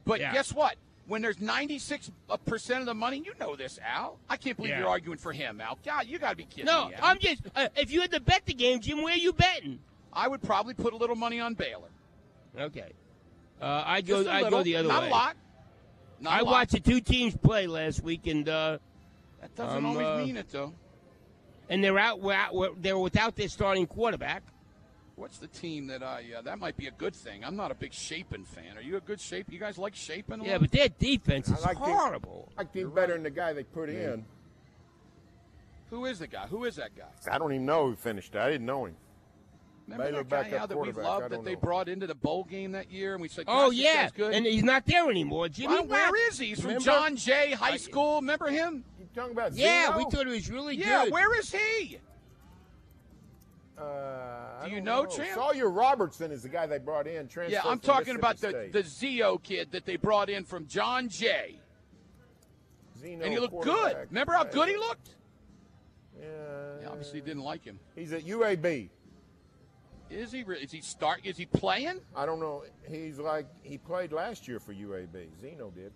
But 0.05 0.21
Yeah. 0.21 0.33
guess 0.33 0.53
what? 0.53 0.77
When 1.07 1.23
there's 1.23 1.41
96% 1.41 2.81
of 2.81 2.87
the 2.87 2.95
money, 2.95 3.19
you 3.25 3.35
know 3.41 3.57
this, 3.57 3.79
Al. 3.85 4.19
I 4.29 4.37
can't 4.37 4.57
believe 4.57 4.71
Yeah. 4.71 4.81
you're 4.81 4.89
arguing 4.89 5.19
for 5.19 5.33
him, 5.33 5.61
Al. 5.61 5.77
God, 5.85 6.07
you 6.07 6.19
got 6.19 6.31
to 6.31 6.37
be 6.37 6.45
kidding 6.45 6.67
No, 6.67 6.89
me, 6.89 6.95
Al. 6.95 7.05
I'm 7.05 7.19
just. 7.19 7.43
Uh, 7.55 7.69
if 7.77 7.91
you 7.91 8.01
had 8.01 8.13
to 8.13 8.21
bet 8.21 8.47
the 8.47 8.55
game, 8.55 8.81
Jim, 8.81 9.03
where 9.03 9.15
are 9.15 9.19
you 9.19 9.33
betting? 9.33 9.81
I 10.13 10.29
would 10.29 10.43
probably 10.43 10.75
put 10.75 10.93
a 10.93 10.97
little 10.97 11.17
money 11.17 11.41
on 11.41 11.55
Baylor. 11.55 11.89
Okay. 12.59 12.93
Uh, 13.61 13.83
I 13.87 14.01
go. 14.01 14.17
Just 14.25 14.29
a 14.29 14.33
I 14.33 14.43
little, 14.43 14.59
go 14.59 14.63
the 14.65 14.77
other 14.77 14.89
not 14.89 15.03
way. 15.03 15.09
a 15.09 15.13
lot. 15.13 15.37
Not 16.21 16.33
I 16.33 16.41
a 16.41 16.45
lot. 16.45 16.51
watched 16.53 16.73
the 16.73 16.81
two 16.81 17.01
teams 17.01 17.37
play 17.37 17.67
last 17.67 18.03
week, 18.03 18.27
and 18.27 18.49
uh, 18.49 18.79
That 19.41 19.55
doesn't 19.55 19.77
um, 19.79 19.87
always 19.87 20.07
uh, 20.07 20.17
mean 20.19 20.37
it, 20.37 20.49
though. 20.51 20.73
and 21.69 21.83
they're 21.85 21.99
out. 21.99 22.21
We're 22.21 22.35
out 22.35 22.55
we're, 22.55 22.71
they're 22.77 22.99
without 22.99 23.37
their 23.37 23.49
starting 23.49 23.87
quarterback. 23.87 24.43
What's 25.17 25.37
the 25.39 25.49
team 25.49 25.87
that 25.89 26.03
I? 26.03 26.25
Uh, 26.39 26.43
that 26.43 26.59
might 26.59 26.77
be 26.79 26.87
a 26.87 26.91
good 26.93 27.15
thing. 27.15 27.45
I'm 27.45 27.55
not 27.57 27.71
a 27.71 27.75
big 27.75 27.93
Shapen 27.93 28.45
fan. 28.45 28.77
Are 28.77 28.83
you 28.83 28.97
a 28.97 29.01
good 29.01 29.21
Shape? 29.21 29.47
You 29.53 29.59
guys 29.59 29.77
like 29.79 29.95
Shapen? 29.95 30.43
Yeah, 30.43 30.57
but 30.59 30.71
their 30.73 30.89
defense 30.89 31.49
is 31.49 31.63
I 31.63 31.69
like 31.69 31.79
the- 31.79 31.85
horrible. 31.85 32.49
I 32.57 32.63
like 32.63 32.75
him 32.75 32.91
better 32.91 33.13
than 33.13 33.23
the 33.23 33.31
guy 33.31 33.53
they 33.53 33.65
put 33.65 33.91
in. 33.91 34.25
Who 35.91 36.07
is 36.07 36.21
the 36.21 36.27
guy? 36.27 36.47
Who 36.47 36.65
is 36.65 36.77
that 36.77 36.97
guy? 36.97 37.05
I 37.31 37.37
don't 37.39 37.53
even 37.53 37.67
know 37.67 37.89
who 37.89 37.97
finished 37.97 38.35
it. 38.35 38.41
I 38.41 38.51
didn't 38.51 38.67
know 38.67 38.87
him. 38.87 38.97
Remember 39.91 40.05
Baylor 40.13 40.25
that 40.25 40.29
guy 40.31 40.43
backup 40.45 40.61
Al, 40.61 40.67
that 40.69 40.77
we 40.79 40.83
quarterback, 40.93 41.05
loved 41.05 41.31
that 41.33 41.45
they 41.45 41.55
know. 41.55 41.61
brought 41.61 41.89
into 41.89 42.07
the 42.07 42.15
bowl 42.15 42.45
game 42.45 42.73
that 42.73 42.91
year, 42.91 43.13
and 43.15 43.23
we 43.23 43.29
said, 43.29 43.45
Oh 43.49 43.71
yeah, 43.71 44.09
good." 44.15 44.35
and 44.35 44.47
he's 44.47 44.63
not 44.65 44.87
there 44.87 45.09
anymore. 45.11 45.49
Jimmy, 45.49 45.75
Well, 45.75 45.87
where 45.87 46.07
Webb. 46.13 46.15
is 46.31 46.39
he? 46.39 46.47
He's 46.47 46.59
from 46.61 46.69
Remember? 46.69 46.85
John 46.85 47.17
Jay 47.17 47.53
High 47.53 47.77
School. 47.77 48.17
Remember 48.21 48.49
him? 48.49 48.85
You 48.99 49.07
talking 49.15 49.33
about 49.33 49.55
Yeah, 49.55 49.87
Zeno? 49.87 49.99
we 49.99 50.05
thought 50.11 50.27
he 50.27 50.33
was 50.33 50.51
really 50.51 50.77
Yeah, 50.77 50.85
good. 51.05 51.07
Yeah, 51.09 51.13
where 51.13 51.39
is 51.39 51.53
he? 51.53 51.99
Uh, 53.79 54.65
Do 54.65 54.71
you 54.71 54.77
don't 54.77 54.85
know, 54.85 55.07
Tramp? 55.07 55.35
Sawyer 55.35 55.71
Robertson 55.71 56.31
is 56.31 56.43
the 56.43 56.49
guy 56.51 56.67
they 56.67 56.79
brought 56.79 57.07
in. 57.07 57.29
Yeah, 57.49 57.63
I'm 57.65 57.79
talking 57.79 58.15
about 58.17 58.37
the, 58.39 58.49
Mississippi 58.49 58.71
the 58.73 58.83
Zio 58.83 59.39
kid 59.39 59.73
that 59.73 59.87
they 59.87 59.97
brought 59.97 60.29
in 60.29 60.45
from 60.45 60.67
John 60.67 61.09
Jay. 61.09 61.57
Zeno 63.01 63.25
And 63.25 63.33
he 63.33 63.39
looked 63.41 63.63
good. 63.63 63.97
Remember 64.11 64.35
how 64.35 64.45
good 64.45 64.69
he 64.69 64.77
looked? 64.77 65.15
Yeah, 66.21 66.27
Yeah, 66.83 66.89
obviously 66.91 67.23
didn't 67.23 67.43
like 67.43 67.65
him. 67.65 67.79
he's 67.97 68.13
at 68.13 68.25
UAB. 68.27 68.91
Is 70.11 70.33
he? 70.33 70.43
re- 70.43 70.59
Is 70.59 70.73
he 70.73 70.81
start? 70.81 71.21
Is 71.25 71.37
he 71.37 71.47
playing? 71.47 72.01
I 72.17 72.27
don't 72.27 72.41
know. 72.41 72.65
He's 72.89 73.19
like 73.19 73.47
he 73.63 73.79
played 73.79 74.13
last 74.13 74.49
year 74.49 74.59
for 74.59 74.75
UAB. 74.75 75.29
Zeno 75.41 75.71
did. 75.71 75.93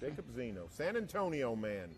Jacob 0.00 0.24
Zeno, 0.34 0.66
San 0.70 0.96
Antonio 0.96 1.54
man. 1.56 1.90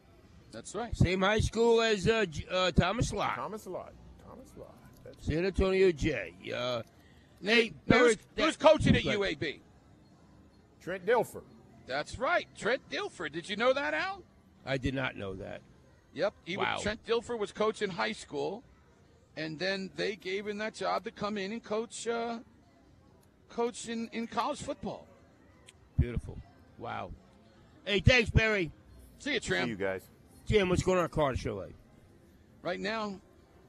That's 0.52 0.74
right. 0.74 0.96
Same 0.96 1.20
high 1.22 1.40
school 1.40 1.80
as 1.82 2.06
uh, 2.08 2.24
uh, 2.50 2.70
Thomas 2.72 3.12
Lott, 3.12 3.34
Thomas 3.36 3.66
Lott. 3.66 3.92
Thomas 4.26 4.48
Lott. 4.56 4.74
That's 5.04 5.26
San 5.26 5.44
Antonio 5.44 5.90
J. 5.92 6.32
Uh, 6.54 6.82
Nate, 7.42 7.74
Barrett, 7.86 8.06
who's, 8.06 8.16
that- 8.36 8.44
who's 8.44 8.56
coaching 8.56 8.96
at 8.96 9.02
Good. 9.02 9.18
UAB? 9.18 9.60
Trent 10.80 11.04
Dilfer. 11.04 11.42
That's 11.86 12.18
right, 12.18 12.46
Trent 12.56 12.80
Dilfer. 12.90 13.30
Did 13.30 13.48
you 13.48 13.56
know 13.56 13.72
that, 13.72 13.92
Al? 13.94 14.22
I 14.64 14.76
did 14.78 14.94
not 14.94 15.16
know 15.16 15.34
that. 15.34 15.60
Yep. 16.14 16.34
He 16.44 16.56
Wow. 16.56 16.74
was, 16.74 16.82
Trent 16.82 17.04
Dilfer 17.06 17.38
was 17.38 17.52
coach 17.52 17.82
in 17.82 17.90
high 17.90 18.12
school, 18.12 18.62
and 19.36 19.58
then 19.58 19.90
they 19.96 20.16
gave 20.16 20.46
him 20.46 20.58
that 20.58 20.74
job 20.74 21.04
to 21.04 21.10
come 21.10 21.38
in 21.38 21.52
and 21.52 21.62
coach, 21.62 22.06
uh, 22.06 22.38
coach 23.48 23.88
in, 23.88 24.08
in 24.12 24.26
college 24.26 24.60
football. 24.60 25.06
Beautiful. 25.98 26.38
Wow. 26.78 27.10
Hey, 27.84 28.00
thanks, 28.00 28.30
Berry. 28.30 28.70
See 29.18 29.34
you, 29.34 29.40
See 29.40 29.64
you 29.64 29.76
guys. 29.76 30.02
Jim, 30.46 30.68
what's 30.68 30.82
going 30.82 30.98
on 30.98 31.04
at 31.04 31.10
Carter 31.10 31.36
Chevrolet? 31.36 31.72
Right 32.62 32.80
now, 32.80 33.20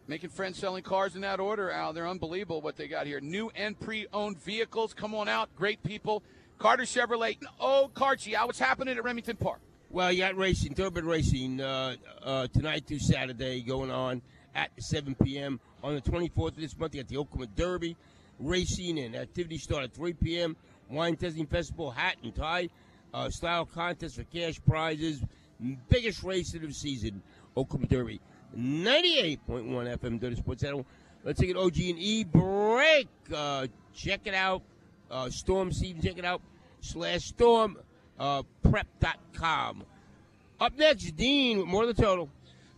Making 0.10 0.30
friends 0.30 0.58
selling 0.58 0.84
cars 0.84 1.16
in 1.16 1.22
that 1.22 1.42
order, 1.42 1.70
Al. 1.70 1.92
They're 1.92 2.08
unbelievable 2.08 2.62
what 2.62 2.78
they 2.78 2.88
got 2.88 3.08
here. 3.08 3.20
New 3.20 3.52
and 3.56 3.78
pre-owned 3.78 4.42
vehicles. 4.42 4.94
Come 4.94 5.14
on 5.14 5.28
out. 5.28 5.54
Great 5.58 5.84
people. 5.84 6.24
Carter 6.58 6.84
Chevrolet. 6.84 7.38
Oh, 7.60 7.92
Carchi, 7.94 8.34
Al, 8.34 8.48
what's 8.48 8.58
happening 8.58 8.98
at 8.98 9.04
Remington 9.04 9.36
Park? 9.36 9.60
Well, 9.90 10.10
you 10.12 10.20
got 10.20 10.38
racing, 10.38 10.76
Thoroughbred 10.76 11.04
Racing 11.04 11.60
uh, 11.60 11.96
uh, 12.24 12.48
tonight 12.48 12.88
through 12.88 13.00
Saturday 13.00 13.62
going 13.62 13.92
on 13.92 14.22
at 14.58 14.72
7 14.80 15.16
p.m. 15.24 15.62
On 15.84 15.96
the 15.96 16.02
24th 16.02 16.50
of 16.50 16.56
this 16.58 16.78
month, 16.78 16.96
you 16.96 17.04
got 17.04 17.08
the 17.08 17.18
Oklahoma 17.18 17.48
Derby 17.56 17.96
racing 18.40 19.00
and 19.00 19.16
activities 19.16 19.64
start 19.64 19.84
at 19.84 19.94
3 19.94 20.14
p.m. 20.14 20.58
Wine 20.90 21.16
Tasting 21.16 21.46
Festival, 21.46 21.92
hat 21.92 22.18
and 22.24 22.36
tie, 22.36 22.70
uh, 23.14 23.30
style 23.30 23.66
contest 23.66 24.16
for 24.16 24.24
cash 24.24 24.60
prizes. 24.68 25.22
Biggest 25.90 26.24
race 26.24 26.54
of 26.54 26.62
the 26.62 26.74
season, 26.74 27.22
Oklahoma 27.56 27.88
Derby. 27.88 28.20
98.1 28.58 29.38
FM 29.98 30.20
Dirty 30.20 30.36
Sports 30.36 30.64
Channel. 30.64 30.86
Let's 31.24 31.40
take 31.40 31.50
an 31.50 31.58
OG 31.58 31.78
and 31.78 32.00
E 32.00 32.24
break. 32.24 33.10
Uh, 33.34 33.68
check 33.94 34.22
it 34.26 34.34
out. 34.34 34.62
Uh, 35.10 35.30
Storm 35.30 35.72
Season, 35.72 36.02
check 36.02 36.18
it 36.18 36.26
out. 36.26 36.42
Slash 36.82 37.26
Storm 37.26 37.78
uh, 38.20 38.44
prep.com. 38.64 39.84
Up 40.60 40.78
next, 40.78 41.12
Dean 41.16 41.60
with 41.60 41.68
more 41.68 41.84
of 41.84 41.96
the 41.96 42.02
total. 42.02 42.30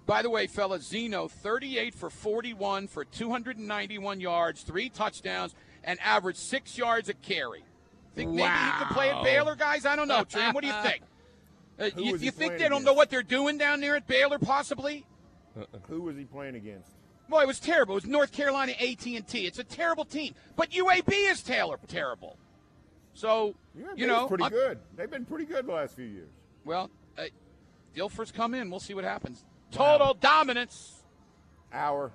By 0.09 0.23
the 0.23 0.29
way, 0.31 0.47
fellas, 0.47 0.87
Zeno, 0.87 1.27
38 1.27 1.93
for 1.93 2.09
41 2.09 2.87
for 2.87 3.05
291 3.05 4.19
yards, 4.19 4.63
three 4.63 4.89
touchdowns, 4.89 5.53
and 5.83 5.99
averaged 5.99 6.39
six 6.39 6.79
yards 6.79 7.09
a 7.09 7.13
carry. 7.13 7.63
Think 8.15 8.31
maybe 8.31 8.49
he 8.49 8.71
could 8.79 8.87
play 8.87 9.11
at 9.11 9.23
Baylor, 9.23 9.55
guys? 9.55 9.85
I 9.85 9.95
don't 9.95 10.07
know, 10.07 10.23
Trim. 10.27 10.55
What 10.55 10.63
do 10.63 10.67
you 10.67 10.81
think? 10.81 11.03
Uh, 11.79 11.89
you 11.95 12.17
you 12.17 12.31
think 12.31 12.33
playing 12.33 12.57
they 12.57 12.69
don't 12.69 12.83
know 12.83 12.93
what 12.93 13.11
they're 13.11 13.21
doing 13.21 13.59
down 13.59 13.81
there 13.81 13.95
at 13.95 14.07
Baylor, 14.07 14.39
possibly? 14.39 15.05
Who 15.89 16.01
was 16.01 16.17
he 16.17 16.23
playing 16.23 16.55
against? 16.55 16.89
Boy, 17.29 17.41
it 17.41 17.47
was 17.47 17.59
terrible. 17.59 17.93
It 17.93 18.01
was 18.03 18.07
North 18.07 18.31
Carolina 18.31 18.73
A&T. 18.79 19.45
It's 19.45 19.59
a 19.59 19.63
terrible 19.63 20.05
team. 20.05 20.33
But 20.55 20.71
UAB 20.71 21.13
is 21.29 21.43
Taylor 21.43 21.77
terrible. 21.87 22.35
So, 23.13 23.53
you 23.95 24.07
know, 24.07 24.25
pretty 24.25 24.45
I'm- 24.45 24.53
good. 24.53 24.79
They've 24.95 25.11
been 25.11 25.25
pretty 25.25 25.45
good 25.45 25.67
the 25.67 25.73
last 25.73 25.95
few 25.95 26.05
years. 26.05 26.31
Well, 26.65 26.89
uh, 27.15 27.25
Dilfer's 27.95 28.31
come 28.31 28.55
in. 28.55 28.71
We'll 28.71 28.79
see 28.79 28.95
what 28.95 29.03
happens. 29.03 29.45
Total 29.71 30.13
dominance. 30.15 31.03
Hour. 31.71 32.11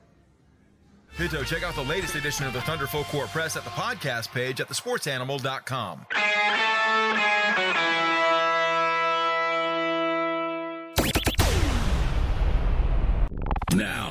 Pito, 1.16 1.46
check 1.46 1.62
out 1.62 1.74
the 1.76 1.82
latest 1.82 2.16
edition 2.16 2.44
of 2.44 2.52
the 2.52 2.60
Thunder 2.62 2.88
Full 2.88 3.04
Court 3.04 3.28
Press 3.28 3.56
at 3.56 3.62
the 3.62 3.70
podcast 3.70 4.30
page 4.30 4.60
at 4.60 4.68
thesportsanimal.com. 4.68 6.06
Now, 13.74 14.10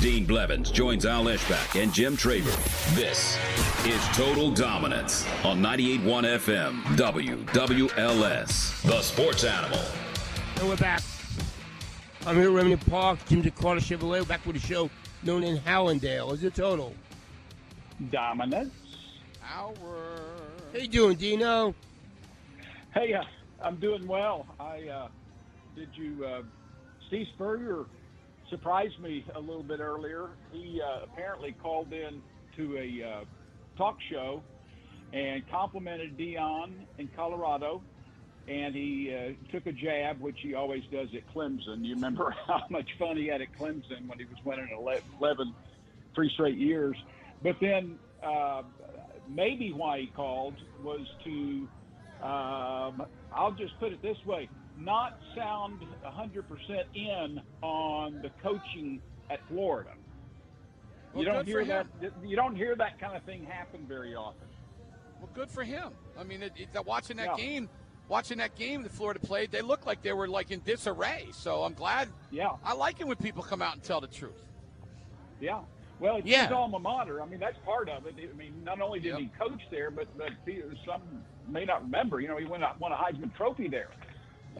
Dean 0.00 0.24
Blevins 0.24 0.70
joins 0.70 1.04
Al 1.04 1.24
Eschbach 1.24 1.80
and 1.80 1.92
Jim 1.92 2.16
Traber. 2.16 2.54
This 2.94 3.36
is 3.84 4.00
Total 4.16 4.50
Dominance 4.52 5.26
on 5.44 5.60
98.1 5.60 6.38
FM, 6.38 6.82
WWLS, 6.96 8.82
the 8.82 9.02
sports 9.02 9.42
animal. 9.44 9.80
And 10.56 10.68
we're 10.68 10.76
back. 10.76 11.02
I'm 12.26 12.36
here 12.36 12.48
at 12.48 12.50
Remington 12.50 12.90
Park, 12.90 13.18
Jim 13.28 13.42
Carter 13.52 13.80
Chevrolet, 13.80 14.26
back 14.26 14.44
with 14.44 14.60
the 14.60 14.66
show 14.66 14.90
known 15.22 15.44
in 15.44 15.56
Hallandale. 15.58 16.32
Is 16.34 16.44
it 16.44 16.54
total? 16.54 16.94
Dominance. 18.10 18.72
Hour. 19.42 19.74
How 20.72 20.78
you 20.78 20.88
doing, 20.88 21.16
Dino? 21.16 21.74
Hey, 22.92 23.14
uh, 23.14 23.22
I'm 23.62 23.76
doing 23.76 24.06
well. 24.06 24.46
I 24.60 24.88
uh, 24.88 25.08
did 25.74 25.88
you 25.94 26.24
uh, 26.24 26.42
Steve 27.06 27.26
Spurrier 27.34 27.84
surprised 28.50 28.98
me 29.00 29.24
a 29.34 29.40
little 29.40 29.62
bit 29.62 29.80
earlier. 29.80 30.28
He 30.52 30.80
uh, 30.82 31.04
apparently 31.04 31.52
called 31.62 31.92
in 31.92 32.20
to 32.56 32.76
a 32.76 33.08
uh, 33.08 33.24
talk 33.76 33.96
show 34.10 34.42
and 35.12 35.48
complimented 35.50 36.18
Deion 36.18 36.72
in 36.98 37.08
Colorado, 37.16 37.82
and 38.48 38.74
he 38.74 39.14
uh, 39.14 39.52
took 39.52 39.66
a 39.66 39.72
jab, 39.72 40.20
which 40.20 40.38
he 40.42 40.54
always 40.54 40.82
does 40.90 41.08
at 41.14 41.22
Clemson. 41.34 41.84
You 41.84 41.94
remember 41.94 42.34
how 42.46 42.64
much 42.70 42.88
fun 42.98 43.16
he 43.16 43.26
had 43.26 43.42
at 43.42 43.48
Clemson 43.58 44.08
when 44.08 44.18
he 44.18 44.24
was 44.24 44.42
winning 44.44 44.68
11 45.20 45.54
three 46.14 46.30
straight 46.30 46.56
years. 46.56 46.96
But 47.42 47.56
then 47.60 47.98
uh, 48.22 48.62
maybe 49.28 49.72
why 49.72 50.00
he 50.00 50.06
called 50.06 50.54
was 50.82 51.06
to, 51.24 51.68
um, 52.22 53.06
I'll 53.32 53.54
just 53.56 53.78
put 53.78 53.92
it 53.92 54.00
this 54.00 54.16
way, 54.24 54.48
not 54.78 55.18
sound 55.36 55.82
100% 56.04 56.84
in 56.94 57.40
on 57.62 58.22
the 58.22 58.30
coaching 58.42 59.02
at 59.30 59.40
Florida. 59.48 59.90
Well, 61.12 61.22
you 61.24 61.30
don't 61.30 61.46
hear 61.46 61.64
that. 61.66 61.86
You 62.24 62.36
don't 62.36 62.56
hear 62.56 62.76
that 62.76 62.98
kind 62.98 63.16
of 63.16 63.22
thing 63.24 63.44
happen 63.44 63.86
very 63.86 64.14
often. 64.14 64.46
Well, 65.20 65.30
good 65.34 65.50
for 65.50 65.64
him. 65.64 65.92
I 66.18 66.22
mean, 66.24 66.42
it, 66.42 66.52
it, 66.56 66.68
watching 66.86 67.16
that 67.16 67.38
Yeah. 67.38 67.44
game, 67.44 67.68
watching 68.08 68.38
that 68.38 68.54
game 68.56 68.82
that 68.82 68.92
Florida 68.92 69.20
played, 69.20 69.50
they 69.50 69.62
looked 69.62 69.86
like 69.86 70.02
they 70.02 70.12
were 70.12 70.28
like 70.28 70.50
in 70.50 70.60
disarray. 70.64 71.28
So 71.32 71.62
I'm 71.62 71.74
glad. 71.74 72.08
Yeah. 72.30 72.50
I 72.64 72.74
like 72.74 73.00
it 73.00 73.06
when 73.06 73.16
people 73.16 73.42
come 73.42 73.62
out 73.62 73.74
and 73.74 73.82
tell 73.82 74.00
the 74.00 74.06
truth. 74.06 74.32
Yeah. 75.40 75.60
Well, 76.00 76.16
it's 76.16 76.26
Yeah. 76.26 76.44
his 76.44 76.52
alma 76.52 76.78
mater. 76.78 77.20
I 77.22 77.26
mean, 77.26 77.40
that's 77.40 77.58
part 77.64 77.88
of 77.88 78.06
it. 78.06 78.14
I 78.18 78.36
mean, 78.36 78.62
not 78.64 78.80
only 78.80 79.00
did 79.00 79.16
he 79.16 79.26
coach 79.38 79.60
there, 79.70 79.90
but 79.90 80.06
but 80.16 80.30
he- 80.46 80.62
some 80.86 81.02
may 81.48 81.64
not 81.64 81.82
remember. 81.82 82.20
You 82.20 82.28
know, 82.28 82.36
he 82.36 82.44
won 82.44 82.62
a, 82.62 82.74
won 82.78 82.92
a 82.92 82.96
Heisman 82.96 83.34
Trophy 83.36 83.68
there, 83.68 83.90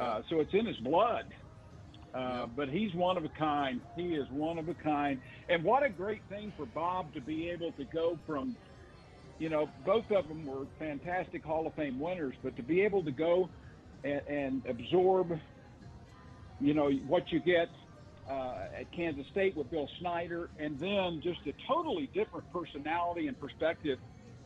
uh, 0.00 0.22
so 0.28 0.40
it's 0.40 0.52
in 0.54 0.66
his 0.66 0.76
blood. 0.78 1.26
Uh, 2.14 2.46
But 2.46 2.70
he's 2.70 2.92
one 2.94 3.16
of 3.18 3.24
a 3.24 3.28
kind. 3.28 3.80
He 3.94 4.14
is 4.14 4.28
one 4.30 4.58
of 4.58 4.68
a 4.68 4.74
kind. 4.74 5.20
And 5.50 5.62
what 5.62 5.82
a 5.82 5.88
great 5.90 6.22
thing 6.30 6.52
for 6.56 6.64
Bob 6.66 7.12
to 7.14 7.20
be 7.20 7.50
able 7.50 7.70
to 7.72 7.84
go 7.84 8.18
from, 8.26 8.56
you 9.38 9.48
know, 9.48 9.68
both 9.86 10.10
of 10.10 10.28
them 10.28 10.46
were 10.46 10.66
fantastic 10.78 11.44
Hall 11.44 11.66
of 11.66 11.74
Fame 11.74 12.00
winners, 12.00 12.34
but 12.42 12.56
to 12.56 12.62
be 12.62 12.80
able 12.82 13.04
to 13.04 13.10
go 13.10 13.48
and, 14.04 14.20
and 14.28 14.62
absorb, 14.66 15.38
you 16.60 16.74
know, 16.74 16.90
what 17.06 17.30
you 17.30 17.40
get 17.40 17.68
uh, 18.28 18.80
at 18.80 18.90
Kansas 18.92 19.26
State 19.30 19.56
with 19.56 19.70
Bill 19.70 19.88
Snyder, 20.00 20.50
and 20.58 20.78
then 20.78 21.20
just 21.22 21.40
a 21.46 21.52
totally 21.66 22.10
different 22.12 22.50
personality 22.52 23.28
and 23.28 23.38
perspective 23.40 23.98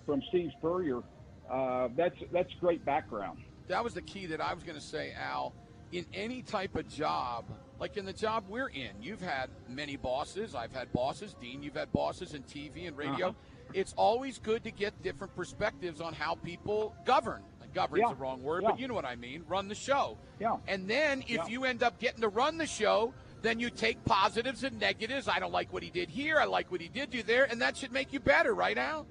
from 0.07 0.23
Steve 0.29 0.51
Spurrier. 0.59 1.03
Uh, 1.51 1.89
that's 1.97 2.17
that's 2.33 2.51
great 2.61 2.85
background. 2.85 3.39
That 3.69 3.83
was 3.83 3.95
the 3.95 4.03
key 4.03 4.27
that 4.27 4.41
I 4.41 4.55
was 4.55 4.63
going 4.63 4.79
to 4.79 4.85
say, 4.85 5.15
Al. 5.19 5.55
In 5.91 6.07
any 6.15 6.41
type 6.41 6.75
of 6.77 6.89
job, 6.89 7.45
like 7.79 7.99
in 7.99 8.07
the 8.07 8.15
job 8.15 8.45
we're 8.49 8.69
in, 8.69 8.91
you've 9.03 9.21
had 9.21 9.51
many 9.69 9.97
bosses. 9.97 10.55
I've 10.55 10.73
had 10.73 10.91
bosses. 10.93 11.35
Dean, 11.39 11.63
you've 11.63 11.77
had 11.77 11.93
bosses 11.93 12.33
in 12.33 12.43
TV 12.45 12.87
and 12.89 12.97
radio. 12.97 13.29
Uh-huh. 13.29 13.52
It's 13.75 13.93
always 13.97 14.39
good 14.39 14.65
to 14.65 14.71
get 14.71 15.01
different 15.03 15.35
perspectives 15.37 16.01
on 16.01 16.13
how 16.15 16.35
people 16.37 16.95
govern. 17.05 17.43
Govern's 17.75 18.03
Yeah. 18.03 18.09
the 18.11 18.17
wrong 18.17 18.43
word, 18.43 18.63
Yeah. 18.65 18.71
but 18.73 18.81
you 18.81 18.87
know 18.87 18.93
what 18.93 19.07
I 19.07 19.17
mean. 19.17 19.45
Run 19.49 19.67
the 19.67 19.75
show. 19.75 20.19
Yeah. 20.39 20.59
And 20.69 20.87
then 20.87 21.23
if 21.23 21.31
Yeah. 21.31 21.47
you 21.47 21.65
end 21.65 21.83
up 21.83 21.99
getting 21.99 22.21
to 22.21 22.29
run 22.29 22.59
the 22.59 22.67
show, 22.67 23.15
then 23.41 23.59
you 23.61 23.71
take 23.71 24.05
positives 24.05 24.63
and 24.63 24.79
negatives. 24.79 25.27
I 25.27 25.39
don't 25.39 25.53
like 25.53 25.73
what 25.73 25.83
he 25.83 25.89
did 25.89 26.11
here. 26.11 26.39
I 26.39 26.45
like 26.45 26.71
what 26.71 26.83
he 26.83 26.89
did 26.89 27.09
do 27.09 27.23
there, 27.23 27.45
and 27.45 27.63
that 27.63 27.79
should 27.79 27.91
make 27.91 28.13
you 28.13 28.21
better, 28.21 28.55
right, 28.55 28.77
Al? 28.77 29.07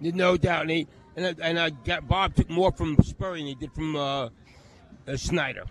No 0.00 0.36
doubt. 0.36 0.62
And, 0.62 0.70
he, 0.70 0.86
and, 1.16 1.24
I, 1.26 1.34
and 1.48 1.58
I 1.58 1.70
got 1.70 2.06
Bob 2.06 2.34
took 2.34 2.50
more 2.50 2.72
from 2.72 2.98
Spurrier 3.02 3.38
than 3.38 3.46
he 3.46 3.54
did 3.54 3.72
from 3.72 3.96
uh, 3.96 4.28
uh, 5.08 5.16
Snyder. 5.16 5.64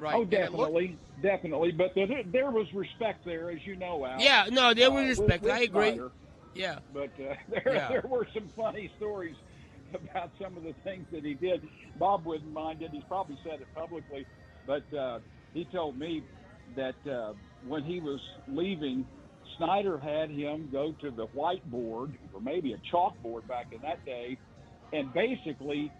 Right. 0.00 0.14
Oh, 0.16 0.22
And 0.22 0.32
it 0.32 0.52
looked- 0.52 0.72
definitely, 0.74 0.96
definitely. 1.22 1.70
But 1.70 1.94
there, 1.94 2.22
there 2.26 2.50
was 2.50 2.66
respect 2.74 3.24
there, 3.24 3.50
as 3.50 3.64
you 3.64 3.76
know, 3.76 4.04
Al. 4.04 4.20
Yeah, 4.20 4.46
no, 4.50 4.74
there 4.74 4.90
was 4.90 5.02
Uh, 5.18 5.22
with- 5.22 5.30
respect. 5.30 5.42
with 5.44 5.52
I 5.52 5.60
agree. 5.60 5.88
Snyder. 5.90 6.10
Yeah. 6.58 6.78
But 6.92 7.10
uh, 7.20 7.34
there, 7.48 7.74
Yeah. 7.74 7.88
there 7.88 8.04
were 8.08 8.26
some 8.34 8.50
funny 8.56 8.90
stories 8.96 9.36
about 9.94 10.32
some 10.42 10.56
of 10.56 10.64
the 10.64 10.74
things 10.84 11.06
that 11.12 11.24
he 11.24 11.34
did. 11.34 11.62
Bob 11.96 12.26
wouldn't 12.26 12.52
mind 12.52 12.82
it. 12.82 12.90
He's 12.92 13.04
probably 13.04 13.38
said 13.42 13.60
it 13.60 13.68
publicly, 13.74 14.26
but 14.66 14.92
uh, 14.92 15.20
he 15.54 15.64
told 15.72 15.98
me 15.98 16.24
that 16.76 16.96
uh, 17.10 17.32
when 17.66 17.84
he 17.84 18.00
was 18.00 18.20
leaving, 18.46 19.06
Snyder 19.56 19.98
had 19.98 20.30
him 20.30 20.68
go 20.70 20.92
to 21.00 21.10
the 21.10 21.26
whiteboard, 21.28 22.12
or 22.34 22.40
maybe 22.42 22.74
a 22.74 22.94
chalkboard 22.94 23.46
back 23.46 23.68
in 23.72 23.80
that 23.82 24.04
day, 24.04 24.38
and 24.92 25.12
basically 25.14 25.90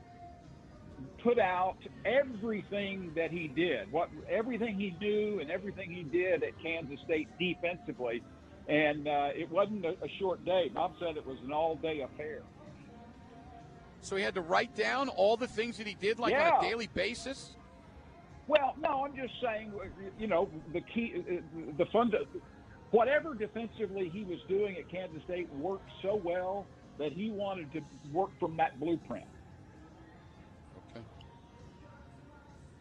put 1.23 1.39
out 1.39 1.77
everything 2.05 3.13
that 3.17 3.31
he 3.31 3.49
did, 3.49 3.91
what 3.91 4.09
everything 4.31 4.77
he 4.79 4.97
knew 5.01 5.41
and 5.41 5.51
everything 5.51 5.91
he 5.91 6.03
did 6.03 6.43
at 6.43 6.51
Kansas 6.63 6.99
State 7.05 7.29
defensively. 7.39 8.23
And 8.69 9.09
uh, 9.09 9.31
it 9.35 9.51
wasn't 9.51 9.85
a, 9.87 9.91
a 10.03 10.09
short 10.19 10.45
day. 10.45 10.71
Bob 10.73 10.93
said 11.01 11.17
it 11.17 11.27
was 11.27 11.39
an 11.45 11.53
all-day 11.53 12.03
affair. 12.03 12.43
So 14.01 14.17
he 14.17 14.23
had 14.23 14.35
to 14.35 14.43
write 14.43 14.77
down 14.77 15.09
all 15.09 15.37
the 15.37 15.47
things 15.47 15.79
that 15.79 15.87
he 15.87 15.95
did, 15.95 16.19
like 16.19 16.35
on 16.35 16.65
a 16.65 16.69
daily 16.69 16.89
basis. 16.95 17.57
Well, 18.47 18.75
no, 18.81 19.05
I'm 19.05 19.17
just 19.17 19.35
saying, 19.43 19.73
you 20.19 20.27
know, 20.27 20.49
the 20.73 20.81
key, 20.81 21.15
uh, 21.17 21.43
the 21.77 21.87
fund, 21.87 22.15
whatever 22.91 23.35
defensively 23.35 24.09
he 24.09 24.25
was 24.25 24.39
doing 24.49 24.77
at 24.77 24.89
Kansas 24.89 25.23
State 25.25 25.53
worked 25.55 25.89
so 26.01 26.21
well 26.23 26.67
that 26.99 27.13
he 27.13 27.31
wanted 27.31 27.73
to 27.73 27.81
work 28.13 28.31
from 28.39 28.57
that 28.57 28.79
blueprint. 28.81 29.27
Okay. 30.91 31.05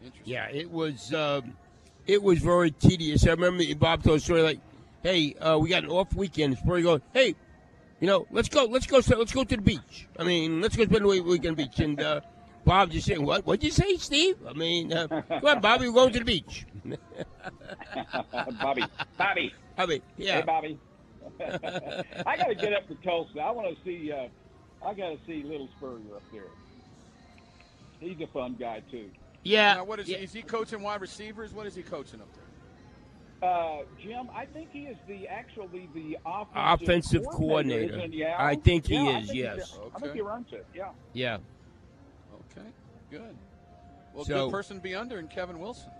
Interesting. 0.02 0.32
Yeah, 0.32 0.48
it 0.50 0.70
was 0.70 1.12
um, 1.12 1.56
it 2.06 2.22
was 2.22 2.38
very 2.38 2.70
tedious. 2.70 3.26
I 3.26 3.30
remember 3.30 3.62
Bob 3.74 4.02
told 4.02 4.16
a 4.16 4.20
story 4.20 4.42
like 4.42 4.60
hey, 5.02 5.34
uh, 5.34 5.58
we 5.58 5.68
got 5.68 5.84
an 5.84 5.90
off 5.90 6.14
weekend. 6.14 6.58
Spurrier 6.58 6.82
goes, 6.82 7.00
hey, 7.12 7.34
you 8.00 8.06
know, 8.06 8.26
let's 8.30 8.48
go, 8.48 8.64
let's 8.64 8.86
go, 8.86 9.00
let's 9.16 9.32
go 9.32 9.44
to 9.44 9.56
the 9.56 9.62
beach. 9.62 10.08
I 10.18 10.24
mean, 10.24 10.60
let's 10.60 10.76
go 10.76 10.84
spend 10.84 11.04
the 11.04 11.22
weekend 11.22 11.56
beach. 11.56 11.80
And 11.80 12.00
uh, 12.00 12.20
Bob 12.64 12.90
just 12.90 13.06
saying, 13.06 13.24
what? 13.24 13.44
What'd 13.46 13.64
you 13.64 13.70
say, 13.70 13.96
Steve? 13.96 14.36
I 14.48 14.52
mean, 14.52 14.92
uh, 14.92 15.08
come 15.08 15.44
on, 15.44 15.60
Bobby, 15.60 15.88
we're 15.88 15.94
going 15.94 16.12
to 16.12 16.18
the 16.20 16.24
beach. 16.24 16.66
Bobby, 18.60 18.84
Bobby, 19.16 19.52
Bobby, 19.76 20.02
yeah, 20.16 20.36
Hey, 20.36 20.42
Bobby. 20.42 20.78
I 21.40 22.36
got 22.36 22.48
to 22.48 22.54
get 22.54 22.72
up 22.72 22.88
to 22.88 22.94
Tulsa. 22.96 23.40
I 23.40 23.50
want 23.50 23.76
to 23.76 23.84
see. 23.84 24.12
Uh, 24.12 24.28
I 24.84 24.94
got 24.94 25.10
to 25.10 25.18
see 25.26 25.42
Little 25.42 25.68
Spurrier 25.76 26.16
up 26.16 26.22
there. 26.32 26.42
He's 28.00 28.20
a 28.20 28.26
fun 28.28 28.56
guy 28.58 28.82
too. 28.90 29.10
Yeah. 29.42 29.74
Now, 29.74 29.84
what 29.84 30.00
is, 30.00 30.08
yeah. 30.08 30.18
he, 30.18 30.24
is 30.24 30.32
he 30.32 30.42
coaching 30.42 30.82
wide 30.82 31.00
receivers? 31.00 31.52
What 31.52 31.66
is 31.66 31.74
he 31.74 31.82
coaching 31.82 32.20
up 32.20 32.32
there? 32.34 32.44
Uh, 33.42 33.82
Jim, 34.02 34.28
I 34.34 34.46
think 34.46 34.70
he 34.72 34.80
is 34.86 34.96
the 35.06 35.28
actually 35.28 35.88
the 35.94 36.18
offensive, 36.26 36.82
Offensive 36.88 37.24
coordinator. 37.26 37.96
isn't 37.98 38.12
he, 38.12 38.24
Al? 38.24 38.34
I 38.46 38.56
think 38.56 38.86
he 38.86 38.94
Yeah, 38.94 39.00
I 39.02 39.18
is, 39.20 39.26
think 39.28 39.38
yes. 39.38 39.54
he's- 39.56 39.78
I 39.94 39.98
think 40.00 40.14
he 40.14 40.20
runs 40.20 40.52
it. 40.52 40.66
Yeah. 40.74 40.90
Yeah. 41.12 41.38
Okay, 42.50 42.66
good. 43.10 43.36
Well, 44.12 44.24
So- 44.24 44.46
good 44.46 44.50
person 44.52 44.76
to 44.78 44.82
be 44.82 44.94
under 44.96 45.18
in 45.20 45.28
Kevin 45.28 45.60
Wilson. 45.60 45.90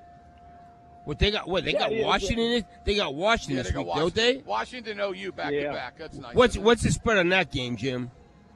What 1.05 1.19
they 1.21 1.31
got? 1.31 1.49
What 1.49 1.65
they 1.65 1.73
Yeah, 1.73 1.89
got? 1.89 1.93
Washington. 2.05 2.51
This, 2.51 2.65
they 2.85 2.95
got 2.97 3.15
Washington 3.15 3.57
Yeah, 3.57 3.63
this 3.63 3.73
they 3.73 3.75
got 3.75 3.87
week, 3.87 3.95
don't 3.97 4.15
they? 4.15 4.37
Washington 4.39 5.01
OU 5.01 5.33
back 5.33 5.53
Yeah. 5.53 5.69
to 5.69 5.73
back. 5.73 5.97
That's 5.97 6.19
nice. 6.19 6.35
What's 6.35 6.59
what's 6.59 6.83
the 6.83 6.91
spread 6.91 7.19
on 7.19 7.29
that 7.31 7.51
game, 7.53 7.77
Jim? 7.77 8.11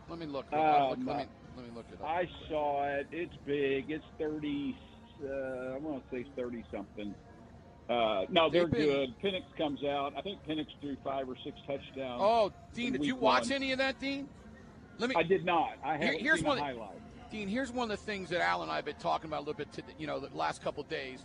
Let 0.09 0.19
me 0.19 0.27
look. 0.27 0.47
Let, 0.53 0.59
me- 0.61 0.67
look, 0.67 0.75
Um, 0.99 1.07
let 1.07 1.17
me 1.19 1.25
let 1.57 1.65
me 1.67 1.71
look 1.75 1.87
it 1.93 2.01
up. 2.03 2.07
I 2.09 2.29
saw 2.49 2.85
it. 2.85 3.07
It's 3.13 3.35
big. 3.47 3.91
It's 3.91 4.05
thirty. 4.19 4.77
Uh, 5.25 5.29
I 5.75 5.79
want 5.79 6.03
to 6.11 6.17
say 6.17 6.27
thirty 6.37 6.65
something. 6.71 7.15
Uh, 7.89 8.25
no, 8.31 8.49
they're 8.49 8.69
good. 8.69 9.15
Penix 9.23 9.43
comes 9.59 9.85
out. 9.85 10.15
I 10.17 10.23
think 10.23 10.41
Penix 10.47 10.67
threw 10.81 10.97
five 11.05 11.29
or 11.29 11.37
six 11.45 11.57
touchdowns. 11.67 12.21
Oh, 12.23 12.53
Dean, 12.75 12.93
did 12.93 13.05
you 13.05 13.17
watch 13.17 13.45
one. 13.45 13.53
any 13.53 13.73
of 13.73 13.79
that, 13.79 14.01
Dean? 14.01 14.29
Let 14.99 15.11
me. 15.11 15.17
I 15.17 15.23
did 15.23 15.45
not. 15.45 15.73
I 15.85 15.97
haven't 15.97 16.21
here's 16.21 16.39
seen 16.39 16.47
one 16.47 16.59
the 16.59 16.65
highlight. 16.65 17.31
Dean, 17.31 17.49
here's 17.49 17.73
one 17.73 17.91
of 17.91 17.99
the 17.99 18.05
things 18.05 18.29
that 18.31 18.41
Al 18.41 18.63
and 18.63 18.71
I 18.71 18.77
have 18.77 18.85
been 18.85 18.95
talking 18.97 19.29
about 19.29 19.39
a 19.39 19.45
little 19.45 19.55
bit, 19.55 19.73
to, 19.73 19.83
you 19.99 20.07
know, 20.07 20.21
the 20.21 20.35
last 20.37 20.63
couple 20.63 20.83
days. 20.85 21.25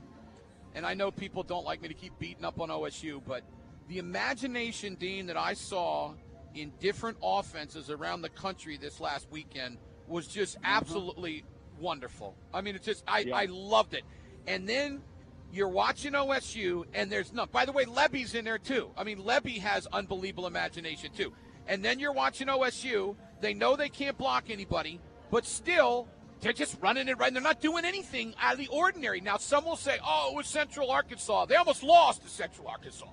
And 0.74 0.86
I 0.86 0.94
know 0.94 1.12
people 1.12 1.44
don't 1.44 1.66
like 1.66 1.82
me 1.82 1.90
to 1.90 1.94
keep 1.94 2.18
beating 2.18 2.46
up 2.46 2.62
on 2.62 2.70
OSU, 2.70 3.22
but 3.28 3.44
the 3.88 3.98
imagination, 3.98 4.96
Dean, 4.96 5.28
that 5.28 5.38
I 5.38 5.54
saw 5.54 6.14
in 6.56 6.72
different 6.80 7.18
offenses 7.22 7.90
around 7.90 8.22
the 8.22 8.30
country 8.30 8.78
this 8.78 9.00
last 9.00 9.28
weekend 9.32 9.78
was 10.08 10.28
just 10.28 10.58
absolutely 10.64 11.44
wonderful. 11.80 12.36
I 12.54 12.62
mean, 12.62 12.76
it's 12.76 12.86
just 12.86 13.04
I, 13.08 13.20
Yeah. 13.20 13.36
I 13.36 13.46
loved 13.46 13.94
it. 13.94 14.04
And 14.48 14.68
then 14.68 15.02
you're 15.52 15.68
watching 15.70 16.14
OSU, 16.14 16.86
and 16.94 17.12
there's 17.12 17.34
none. 17.34 17.48
By 17.52 17.66
the 17.66 17.72
way, 17.72 17.86
Lebby's 17.86 18.36
in 18.36 18.46
there 18.46 18.58
too. 18.58 18.92
I 18.98 19.04
mean, 19.04 19.24
Levy 19.24 19.60
has 19.60 19.88
unbelievable 19.88 20.48
imagination 20.48 21.12
too. 21.16 21.34
And 21.68 21.84
then 21.84 22.00
you're 22.00 22.14
watching 22.14 22.48
OSU. 22.48 23.16
They 23.42 23.54
know 23.54 23.76
they 23.76 23.90
can't 23.90 24.18
block 24.18 24.46
anybody, 24.50 25.00
but 25.32 25.46
still, 25.46 26.08
they're 26.42 26.54
just 26.54 26.78
running 26.82 27.08
it 27.08 27.18
right. 27.18 27.32
They're 27.34 27.42
not 27.42 27.62
doing 27.62 27.86
anything 27.86 28.34
out 28.40 28.54
of 28.54 28.60
the 28.60 28.68
ordinary. 28.68 29.22
Now, 29.22 29.38
some 29.38 29.66
will 29.66 29.76
say, 29.76 29.98
"Oh, 30.06 30.32
it 30.32 30.36
was 30.36 30.48
Central 30.48 30.92
Arkansas. 30.92 31.46
They 31.46 31.56
almost 31.56 31.84
lost 31.84 32.24
to 32.24 32.30
Central 32.30 32.68
Arkansas." 32.68 33.08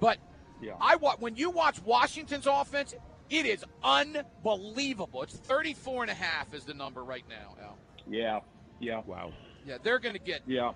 But 0.00 0.18
Yeah. 0.60 0.76
I 0.80 0.96
when 0.96 1.36
you 1.36 1.50
watch 1.50 1.80
Washington's 1.82 2.46
offense, 2.46 2.94
it 3.30 3.46
is 3.46 3.64
unbelievable. 3.82 5.22
It's 5.22 5.36
34 5.36 6.02
and 6.02 6.10
a 6.10 6.14
half 6.14 6.54
is 6.54 6.64
the 6.64 6.74
number 6.74 7.02
right 7.02 7.24
now. 7.28 7.56
Al. 7.62 7.78
Yeah. 8.06 8.40
Yeah. 8.80 9.02
Wow. 9.06 9.32
Yeah, 9.66 9.78
they're 9.82 9.98
going 9.98 10.14
to 10.14 10.20
get 10.20 10.42
Yeah. 10.46 10.72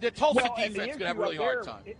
The 0.00 0.10
Tulsa 0.10 0.42
Well, 0.42 0.54
and 0.58 0.74
defense 0.74 0.88
going 0.88 1.00
to 1.00 1.06
have 1.06 1.18
a 1.18 1.20
really 1.20 1.36
hard 1.36 1.58
there, 1.58 1.62
time. 1.64 1.82
It, 1.86 1.96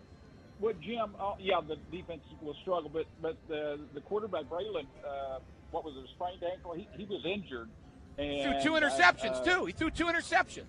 what 0.58 0.80
Jim? 0.80 1.14
Oh, 1.20 1.36
yeah, 1.38 1.60
the 1.66 1.76
defense 1.96 2.22
will 2.42 2.56
struggle, 2.62 2.90
but 2.92 3.06
but 3.22 3.36
the 3.48 3.78
the 3.94 4.00
quarterback 4.00 4.44
Braylon, 4.44 4.86
uh, 5.06 5.38
what 5.70 5.84
was 5.84 5.94
it, 5.96 6.04
a 6.04 6.08
sprained 6.14 6.42
ankle? 6.42 6.74
He, 6.74 6.88
he 6.96 7.04
was 7.04 7.24
injured. 7.24 7.68
He 8.16 8.42
threw 8.42 8.60
two 8.60 8.76
uh, 8.76 8.80
interceptions 8.80 9.36
uh, 9.36 9.44
too. 9.44 9.64
He 9.66 9.72
threw 9.72 9.90
two 9.90 10.06
interceptions. 10.06 10.66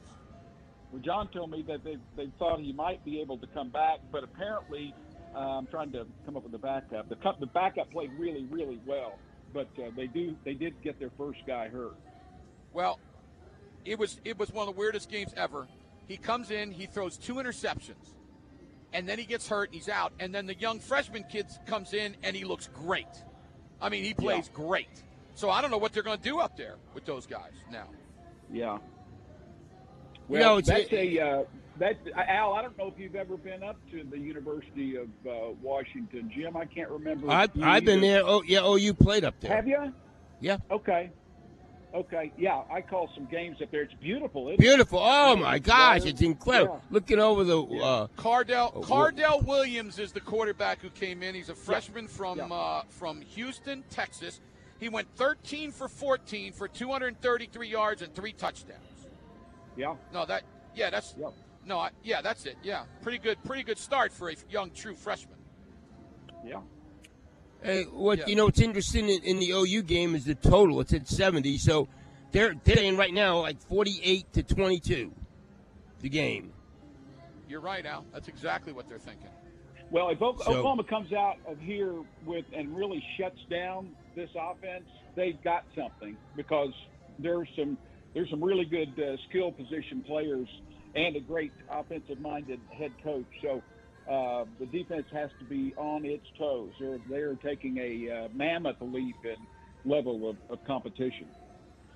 Well, 0.92 1.02
John 1.02 1.28
told 1.30 1.52
me 1.52 1.64
that 1.68 1.84
they 1.84 1.98
they 2.16 2.32
thought 2.38 2.60
he 2.60 2.74
might 2.74 3.04
be 3.04 3.20
able 3.22 3.38
to 3.40 3.48
come 3.48 3.70
back, 3.70 4.00
but 4.12 4.24
apparently, 4.24 4.94
uh, 5.36 5.40
I'm 5.40 5.68
trying 5.68 5.92
to 5.94 6.06
come 6.26 6.38
up 6.38 6.44
with 6.44 6.52
the 6.52 6.60
backup. 6.60 7.10
The 7.10 7.18
the 7.40 7.48
backup 7.48 7.92
played 7.92 8.12
really 8.20 8.44
really 8.44 8.80
well, 8.86 9.18
but 9.54 9.68
uh, 9.80 9.90
they 9.96 10.08
do 10.08 10.36
they 10.46 10.54
did 10.54 10.80
get 10.84 11.00
their 11.00 11.12
first 11.18 11.40
guy 11.48 11.68
hurt. 11.68 11.96
Well, 12.74 13.00
it 13.86 13.98
was 13.98 14.20
it 14.24 14.38
was 14.38 14.52
one 14.52 14.68
of 14.68 14.76
the 14.76 14.80
weirdest 14.80 15.10
games 15.10 15.34
ever. 15.36 15.68
He 16.10 16.18
comes 16.18 16.50
in, 16.52 16.72
he 16.72 16.88
throws 16.88 17.16
two 17.18 17.36
interceptions, 17.36 18.16
and 18.94 19.08
then 19.08 19.18
he 19.20 19.26
gets 19.26 19.48
hurt 19.48 19.70
and 19.70 19.76
he's 19.76 19.88
out. 19.88 20.12
And 20.20 20.34
then 20.36 20.48
the 20.48 20.56
young 20.56 20.80
freshman 20.80 21.24
kid 21.32 21.46
comes 21.68 21.94
in 21.94 22.16
and 22.24 22.36
he 22.36 22.44
looks 22.44 22.68
great. 22.74 23.06
I 23.82 23.88
mean, 23.90 24.04
he 24.04 24.14
plays 24.16 24.50
great. 24.54 24.90
So 25.36 25.50
I 25.50 25.62
don't 25.62 25.70
know 25.72 25.78
what 25.78 25.94
they're 25.94 26.04
going 26.04 26.18
to 26.18 26.24
do 26.24 26.40
up 26.40 26.58
there 26.58 26.76
with 26.96 27.06
those 27.06 27.26
guys 27.28 27.54
now. 27.72 27.88
Yeah. 28.52 28.74
You 28.74 28.80
Well, 30.28 30.42
know, 30.56 30.58
it's- 30.58 30.78
that's 30.80 30.92
a 30.94 31.20
uh, 31.20 31.44
that 31.78 31.98
Al. 32.16 32.54
I 32.56 32.62
don't 32.64 32.78
know 32.78 32.88
if 32.88 33.00
you've 33.00 33.16
ever 33.16 33.38
been 33.38 33.64
up 33.64 33.78
to 33.92 34.04
the 34.04 34.18
University 34.18 34.96
of 34.98 35.08
uh, 35.26 35.52
Washington, 35.62 36.30
Jim. 36.36 36.58
I 36.58 36.66
can't 36.66 36.90
remember. 36.90 37.30
I've, 37.32 37.52
I've 37.62 37.86
been 37.86 38.02
there. 38.02 38.22
Oh 38.26 38.42
yeah. 38.46 38.60
Oh, 38.62 38.76
you 38.76 38.94
played 38.94 39.24
up 39.24 39.40
there. 39.40 39.56
Have 39.56 39.68
you? 39.68 39.94
Yeah. 40.42 40.58
Okay. 40.70 41.12
Okay. 41.94 42.32
Yeah, 42.38 42.62
I 42.72 42.82
call 42.82 43.10
some 43.16 43.26
games 43.26 43.62
up 43.64 43.72
there. 43.72 43.82
It's 43.82 43.94
beautiful. 43.96 44.48
Isn't 44.50 44.60
Beautiful. 44.60 45.00
It? 45.00 45.04
Oh 45.06 45.36
my 45.36 45.58
gosh, 45.58 46.06
it's 46.06 46.22
incredible. 46.22 46.76
Yeah. 46.84 46.94
Looking 46.94 47.20
over 47.20 47.44
the. 47.44 47.64
Uh, 47.64 48.08
Cardell 48.16 48.72
Oh, 48.76 48.82
Cardell 48.82 49.42
Williams 49.42 49.98
is 49.98 50.12
the 50.12 50.20
quarterback 50.20 50.82
who 50.82 50.90
came 50.92 51.24
in. 51.24 51.34
He's 51.34 51.50
a 51.50 51.56
freshman 51.56 52.08
from 52.08 52.38
Yeah. 52.38 52.46
uh, 52.46 52.84
from 52.90 53.22
Houston, 53.22 53.84
Texas. 53.90 54.40
He 54.80 54.88
went 54.88 55.08
13 55.16 55.72
for 55.72 55.88
14 55.90 56.54
for 56.54 56.68
233 56.68 57.68
yards 57.68 58.02
and 58.04 58.14
three 58.14 58.34
touchdowns. 58.34 58.80
Yeah. 59.76 59.96
No, 60.14 60.26
that 60.28 60.44
yeah, 60.76 60.90
that's 60.92 61.16
Yep. 61.18 61.34
no, 61.66 61.80
I, 61.80 61.90
yeah, 62.04 62.22
that's 62.22 62.46
it. 62.46 62.58
Yeah, 62.62 62.84
pretty 63.02 63.18
good, 63.18 63.44
pretty 63.44 63.64
good 63.64 63.80
start 63.80 64.12
for 64.14 64.30
a 64.30 64.36
young 64.50 64.70
true 64.72 64.96
freshman. 64.96 65.38
Yeah. 66.46 66.62
Hey, 67.62 67.84
what 67.84 68.20
Yeah. 68.20 68.28
you 68.28 68.36
know? 68.36 68.46
What's 68.46 68.62
interesting 68.62 69.10
in, 69.10 69.22
in 69.24 69.40
the 69.40 69.52
OU 69.52 69.84
game 69.84 70.16
is 70.16 70.26
the 70.26 70.36
total. 70.36 70.80
It's 70.82 70.94
at 70.94 71.08
seventy, 71.08 71.58
so 71.58 71.88
they're 72.32 72.56
they're 72.64 72.78
saying 72.78 72.98
right 72.98 73.14
now 73.14 73.40
like 73.40 73.60
forty-eight 73.62 74.32
to 74.34 74.44
twenty-two, 74.44 75.12
the 76.02 76.10
game. 76.10 76.54
You're 77.50 77.62
right, 77.62 77.86
Al. 77.86 78.06
That's 78.14 78.28
exactly 78.28 78.72
what 78.74 78.88
they're 78.88 79.00
thinking. 79.00 79.30
Well, 79.92 80.10
if 80.10 80.22
Oklahoma, 80.22 80.44
So- 80.44 80.52
Oklahoma 80.60 80.84
comes 80.84 81.12
out 81.14 81.38
of 81.48 81.60
here 81.60 81.94
with 82.26 82.46
and 82.56 82.76
really 82.78 83.04
shuts 83.18 83.40
down 83.50 83.90
this 84.16 84.30
offense, 84.40 84.86
they've 85.16 85.42
got 85.44 85.64
something 85.76 86.16
because 86.36 86.72
there's 87.18 87.48
some 87.58 87.78
there's 88.14 88.30
some 88.30 88.44
really 88.44 88.66
good 88.66 88.98
uh, 89.00 89.18
skill 89.30 89.52
position 89.52 90.02
players 90.06 90.48
and 90.96 91.16
a 91.16 91.20
great 91.20 91.52
offensive-minded 91.70 92.60
head 92.72 92.92
coach. 93.04 93.26
So 93.44 93.62
uh, 94.10 94.46
the 94.60 94.66
defense 94.66 95.06
has 95.14 95.30
to 95.40 95.46
be 95.46 95.74
on 95.78 96.04
its 96.06 96.26
toes. 96.38 96.72
They're 96.80 97.00
they're 97.10 97.36
taking 97.36 97.78
a 97.78 98.12
uh, 98.26 98.28
mammoth 98.34 98.78
leap 98.82 99.16
in 99.24 99.36
level 99.90 100.30
of, 100.30 100.36
of 100.50 100.64
competition, 100.66 101.28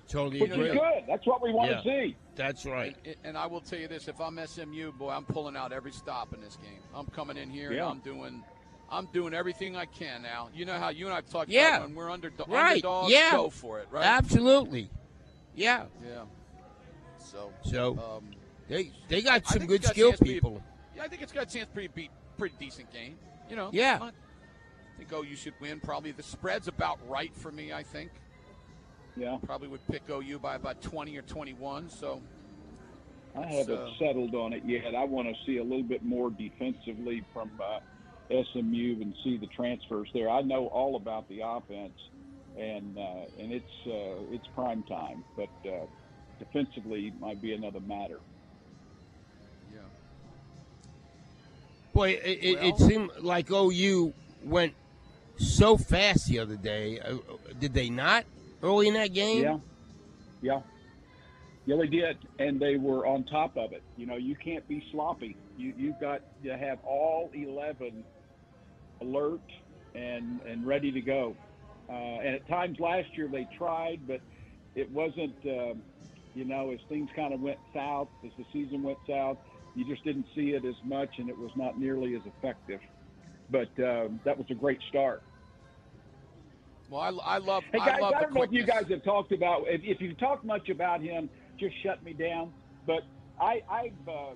Totally 0.08 0.40
which 0.40 0.50
agree. 0.52 0.68
is 0.68 0.74
good. 0.74 1.04
That's 1.08 1.26
what 1.26 1.42
we 1.42 1.52
want 1.52 1.70
Yeah. 1.70 1.76
to 1.78 1.82
see. 1.82 2.16
That's 2.36 2.64
right. 2.64 2.96
And, 3.04 3.16
and 3.24 3.38
I 3.38 3.46
will 3.46 3.60
tell 3.60 3.78
you 3.78 3.88
this: 3.88 4.06
if 4.08 4.20
I'm 4.20 4.38
SMU, 4.46 4.92
boy, 4.92 5.10
I'm 5.10 5.24
pulling 5.24 5.56
out 5.56 5.72
every 5.72 5.92
stop 5.92 6.32
in 6.32 6.40
this 6.40 6.56
game. 6.56 6.80
I'm 6.94 7.06
coming 7.06 7.36
in 7.36 7.50
here 7.50 7.72
Yeah. 7.72 7.82
and 7.82 7.90
I'm 7.90 7.98
doing, 8.00 8.44
I'm 8.90 9.06
doing 9.12 9.34
everything 9.34 9.76
I 9.76 9.86
can 9.86 10.22
now. 10.22 10.48
You 10.54 10.64
know 10.66 10.78
how 10.78 10.90
you 10.90 11.06
and 11.06 11.14
I've 11.14 11.28
talked 11.28 11.50
Yeah. 11.50 11.76
about 11.76 11.88
when 11.88 11.94
we're 11.96 12.10
under, 12.10 12.30
Right. 12.46 12.72
underdogs, 12.84 13.12
Yeah. 13.12 13.32
go 13.32 13.50
for 13.50 13.80
it, 13.80 13.88
right? 13.90 14.04
Absolutely. 14.04 14.88
Yeah. 15.54 15.86
Yeah. 16.04 16.24
So, 17.18 17.52
So 17.64 17.98
um, 17.98 18.30
they 18.68 18.92
they 19.08 19.20
got 19.22 19.46
some 19.46 19.66
good 19.66 19.76
it's 19.76 19.86
got 19.86 19.90
a 19.92 19.94
skill 19.94 20.10
chance 20.10 20.20
be 20.20 20.34
people. 20.34 20.62
Yeah, 20.96 21.02
I 21.02 21.08
think 21.08 21.22
it's 21.22 21.32
got 21.32 21.44
a 21.44 21.46
chance 21.46 21.68
to 21.68 21.74
be 21.76 21.86
beat 21.88 22.10
pretty 22.38 22.54
decent 22.58 22.92
game. 22.92 23.16
You 23.48 23.56
know. 23.56 23.70
Yeah. 23.72 23.98
not- 23.98 24.14
I 24.94 24.96
think 24.98 25.12
OU 25.12 25.34
should 25.36 25.54
win. 25.60 25.80
Probably 25.80 26.12
the 26.12 26.22
spread's 26.22 26.68
about 26.68 26.98
right 27.08 27.34
for 27.34 27.50
me. 27.50 27.72
I 27.72 27.82
think. 27.82 28.10
Yeah, 29.16 29.38
Probably 29.44 29.68
would 29.68 29.86
pick 29.88 30.02
OU 30.10 30.38
by 30.40 30.56
about 30.56 30.82
20 30.82 31.16
or 31.16 31.22
21. 31.22 31.88
So. 31.88 32.20
I 33.36 33.46
haven't 33.46 33.66
So- 33.66 33.90
settled 33.98 34.34
on 34.36 34.52
it 34.52 34.64
yet. 34.64 34.94
I 34.94 35.04
want 35.04 35.28
to 35.28 35.34
see 35.44 35.58
a 35.58 35.62
little 35.62 35.82
bit 35.82 36.04
more 36.04 36.30
defensively 36.30 37.24
from 37.32 37.50
uh, 37.60 37.80
SMU 38.30 39.00
and 39.02 39.14
see 39.24 39.36
the 39.36 39.48
transfers 39.48 40.08
there. 40.14 40.30
I 40.30 40.42
know 40.42 40.66
all 40.68 40.94
about 40.96 41.28
the 41.28 41.40
offense, 41.44 41.98
and 42.56 42.96
uh, 42.96 43.24
and 43.40 43.52
it's 43.52 43.86
uh, 43.86 44.22
it's 44.32 44.46
prime 44.54 44.84
time, 44.84 45.24
but 45.36 45.48
uh, 45.68 45.86
defensively 46.38 47.12
might 47.20 47.42
be 47.42 47.54
another 47.54 47.80
matter. 47.80 48.20
Boy, 51.94 52.10
it, 52.10 52.38
it, 52.42 52.58
it 52.64 52.78
seemed 52.78 53.10
like 53.20 53.52
OU 53.52 54.12
went 54.42 54.74
so 55.36 55.76
fast 55.76 56.26
the 56.26 56.40
other 56.40 56.56
day. 56.56 56.98
Uh, 56.98 57.18
Did 57.60 57.72
they 57.72 57.88
not 57.88 58.24
early 58.62 58.88
in 58.88 58.94
that 58.94 59.14
game? 59.14 59.44
Yeah, 59.44 59.58
yeah, 60.42 60.60
yeah. 61.66 61.76
They 61.76 61.86
did, 61.86 62.18
and 62.40 62.60
they 62.60 62.76
were 62.76 63.06
on 63.06 63.22
top 63.24 63.56
of 63.56 63.72
it. 63.72 63.82
You 63.96 64.06
know, 64.06 64.16
you 64.16 64.34
can't 64.34 64.66
be 64.66 64.84
sloppy. 64.90 65.36
You 65.56 65.72
you've 65.76 66.00
got 66.00 66.20
to 66.42 66.58
have 66.58 66.78
all 66.84 67.30
11, 67.32 68.02
alert 69.00 69.40
and 69.94 70.40
and 70.42 70.66
ready 70.66 70.90
to 70.90 71.00
go. 71.00 71.36
Uh, 71.88 71.92
and 71.92 72.34
at 72.34 72.48
times 72.48 72.80
last 72.80 73.16
year 73.16 73.28
they 73.28 73.46
tried, 73.56 74.00
but 74.06 74.20
it 74.74 74.90
wasn't. 74.90 75.34
Uh, 75.46 75.74
you 76.34 76.44
know, 76.44 76.72
as 76.72 76.80
things 76.88 77.08
kind 77.14 77.32
of 77.32 77.40
went 77.40 77.60
south, 77.72 78.08
as 78.24 78.32
the 78.36 78.44
season 78.52 78.82
went 78.82 78.98
south, 79.06 79.38
you 79.74 79.84
just 79.84 80.04
didn't 80.04 80.26
see 80.34 80.50
it 80.50 80.64
as 80.64 80.74
much, 80.84 81.10
and 81.18 81.28
it 81.28 81.36
was 81.36 81.50
not 81.56 81.78
nearly 81.78 82.14
as 82.14 82.22
effective. 82.26 82.80
But 83.50 83.68
uh, 83.78 84.08
that 84.24 84.38
was 84.38 84.46
a 84.50 84.54
great 84.54 84.78
start. 84.88 85.22
Well, 86.90 87.20
I, 87.24 87.34
I 87.34 87.38
love. 87.38 87.64
Hey 87.72 87.78
guys, 87.78 87.96
I, 87.96 88.00
love 88.00 88.14
I 88.14 88.20
don't 88.22 88.34
know 88.34 88.42
if 88.42 88.52
you 88.52 88.64
guys 88.64 88.86
have 88.88 89.02
talked 89.02 89.32
about. 89.32 89.64
If, 89.66 89.82
if 89.84 90.00
you 90.00 90.14
talked 90.14 90.44
much 90.44 90.68
about 90.68 91.00
him, 91.00 91.28
just 91.58 91.74
shut 91.82 92.02
me 92.04 92.12
down. 92.12 92.52
But 92.86 93.02
I, 93.40 93.62
I've. 93.68 94.08
Uh, 94.08 94.34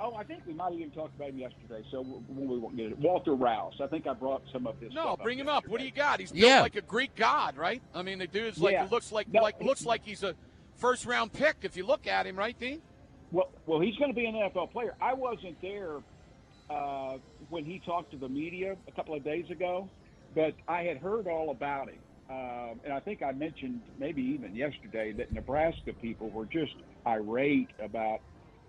oh, 0.00 0.14
I 0.14 0.24
think 0.24 0.42
we 0.46 0.54
might 0.54 0.72
have 0.72 0.74
even 0.74 0.90
talked 0.90 1.16
about 1.16 1.30
him 1.30 1.38
yesterday. 1.38 1.84
So 1.90 2.02
we 2.28 2.46
we 2.46 2.58
won't 2.58 2.76
get 2.76 2.86
it. 2.86 2.98
Walter 2.98 3.34
Rouse. 3.34 3.74
I 3.82 3.86
think 3.86 4.06
I 4.06 4.12
brought 4.14 4.42
some 4.52 4.66
of 4.66 4.78
his. 4.80 4.92
No, 4.92 5.02
stuff 5.14 5.22
bring 5.22 5.40
up 5.40 5.46
him 5.46 5.48
up. 5.48 5.68
What 5.68 5.80
do 5.80 5.86
you 5.86 5.92
got? 5.92 6.20
He's 6.20 6.30
built 6.32 6.44
Yeah. 6.44 6.60
like 6.60 6.76
a 6.76 6.82
Greek 6.82 7.14
god, 7.16 7.56
right? 7.56 7.82
I 7.94 8.02
mean, 8.02 8.18
the 8.18 8.26
dude's 8.26 8.58
like 8.58 8.72
Yeah. 8.72 8.88
looks 8.90 9.10
like 9.12 9.32
No, 9.32 9.42
like 9.42 9.62
looks 9.62 9.84
like 9.84 10.04
he's 10.04 10.22
a 10.22 10.34
first 10.76 11.06
round 11.06 11.32
pick 11.32 11.56
if 11.62 11.76
you 11.76 11.84
look 11.86 12.06
at 12.06 12.26
him, 12.26 12.36
right, 12.36 12.58
Dean? 12.58 12.82
Well, 13.32 13.50
well, 13.66 13.80
he's 13.80 13.96
going 13.96 14.10
to 14.10 14.14
be 14.14 14.26
an 14.26 14.34
NFL 14.34 14.72
player. 14.72 14.94
I 15.00 15.14
wasn't 15.14 15.56
there 15.62 15.98
uh, 16.70 17.16
when 17.48 17.64
he 17.64 17.80
talked 17.84 18.12
to 18.12 18.18
the 18.18 18.28
media 18.28 18.76
a 18.86 18.92
couple 18.92 19.16
of 19.16 19.24
days 19.24 19.46
ago, 19.50 19.90
but 20.34 20.54
I 20.68 20.82
had 20.82 20.98
heard 20.98 21.26
all 21.26 21.50
about 21.50 21.88
him. 21.88 21.98
Um, 22.30 22.80
and 22.84 22.92
I 22.92 23.00
think 23.00 23.22
I 23.22 23.32
mentioned 23.32 23.80
maybe 23.98 24.22
even 24.22 24.54
yesterday 24.54 25.12
that 25.18 25.32
Nebraska 25.32 25.92
people 26.00 26.30
were 26.30 26.46
just 26.46 26.72
irate 27.06 27.70
about 27.82 28.20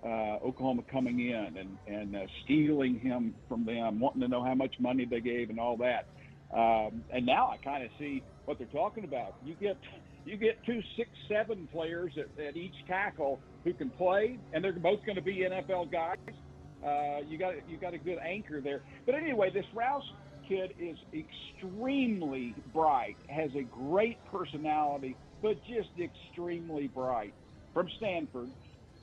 uh, 0.04 0.38
Oklahoma 0.46 0.84
coming 0.92 1.20
in 1.20 1.58
and, 1.58 1.78
and 1.88 2.16
uh, 2.16 2.20
stealing 2.44 3.00
him 3.00 3.36
from 3.48 3.66
them, 3.66 4.00
wanting 4.00 4.22
to 4.22 4.28
know 4.28 4.44
how 4.44 4.56
much 4.56 4.76
money 4.80 5.06
they 5.06 5.22
gave 5.22 5.50
and 5.50 5.60
all 5.60 5.78
that. 5.78 6.08
Um, 6.54 7.04
and 7.12 7.26
now 7.26 7.50
I 7.52 7.58
kind 7.58 7.84
of 7.84 7.90
see 8.00 8.24
what 8.46 8.58
they're 8.58 8.68
talking 8.68 9.04
about. 9.06 9.36
You 9.46 9.56
get 9.56 9.78
you 10.26 10.38
get 10.38 10.64
two 10.66 10.82
six 10.98 11.10
seven 11.28 11.68
players 11.72 12.14
at, 12.18 12.44
at 12.44 12.56
each 12.56 12.76
tackle 12.88 13.40
who 13.64 13.74
can 13.74 13.90
play, 13.92 14.40
and 14.54 14.64
they're 14.64 14.74
both 14.74 15.06
going 15.06 15.16
to 15.16 15.22
be 15.22 15.38
NFL 15.38 15.92
guys. 15.92 16.18
Uh, 16.86 17.22
you 17.28 17.38
got 17.38 17.54
you 17.70 17.78
got 17.78 17.94
a 17.94 17.98
good 17.98 18.18
anchor 18.20 18.62
there. 18.62 18.82
But 19.06 19.16
anyway, 19.16 19.50
this 19.52 19.66
Rouse 19.74 20.04
kid 20.48 20.74
is 20.80 20.98
extremely 21.14 22.54
bright, 22.74 23.16
has 23.28 23.52
a 23.56 23.64
great 23.64 24.18
personality, 24.32 25.16
but 25.42 25.58
just 25.66 25.90
extremely 26.00 26.88
bright 26.88 27.34
from 27.74 27.90
Stanford. 27.98 28.50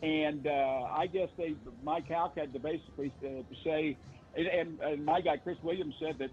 And 0.03 0.47
uh, 0.47 0.51
I 0.51 1.07
guess 1.07 1.29
they 1.37 1.55
Mike 1.83 2.09
Houck 2.09 2.37
had 2.37 2.53
to 2.53 2.59
basically 2.59 3.13
uh, 3.25 3.43
say, 3.65 3.97
and, 4.37 4.81
and 4.81 5.05
my 5.05 5.21
guy 5.21 5.37
Chris 5.37 5.59
Williams 5.63 5.95
said 6.01 6.17
that 6.19 6.31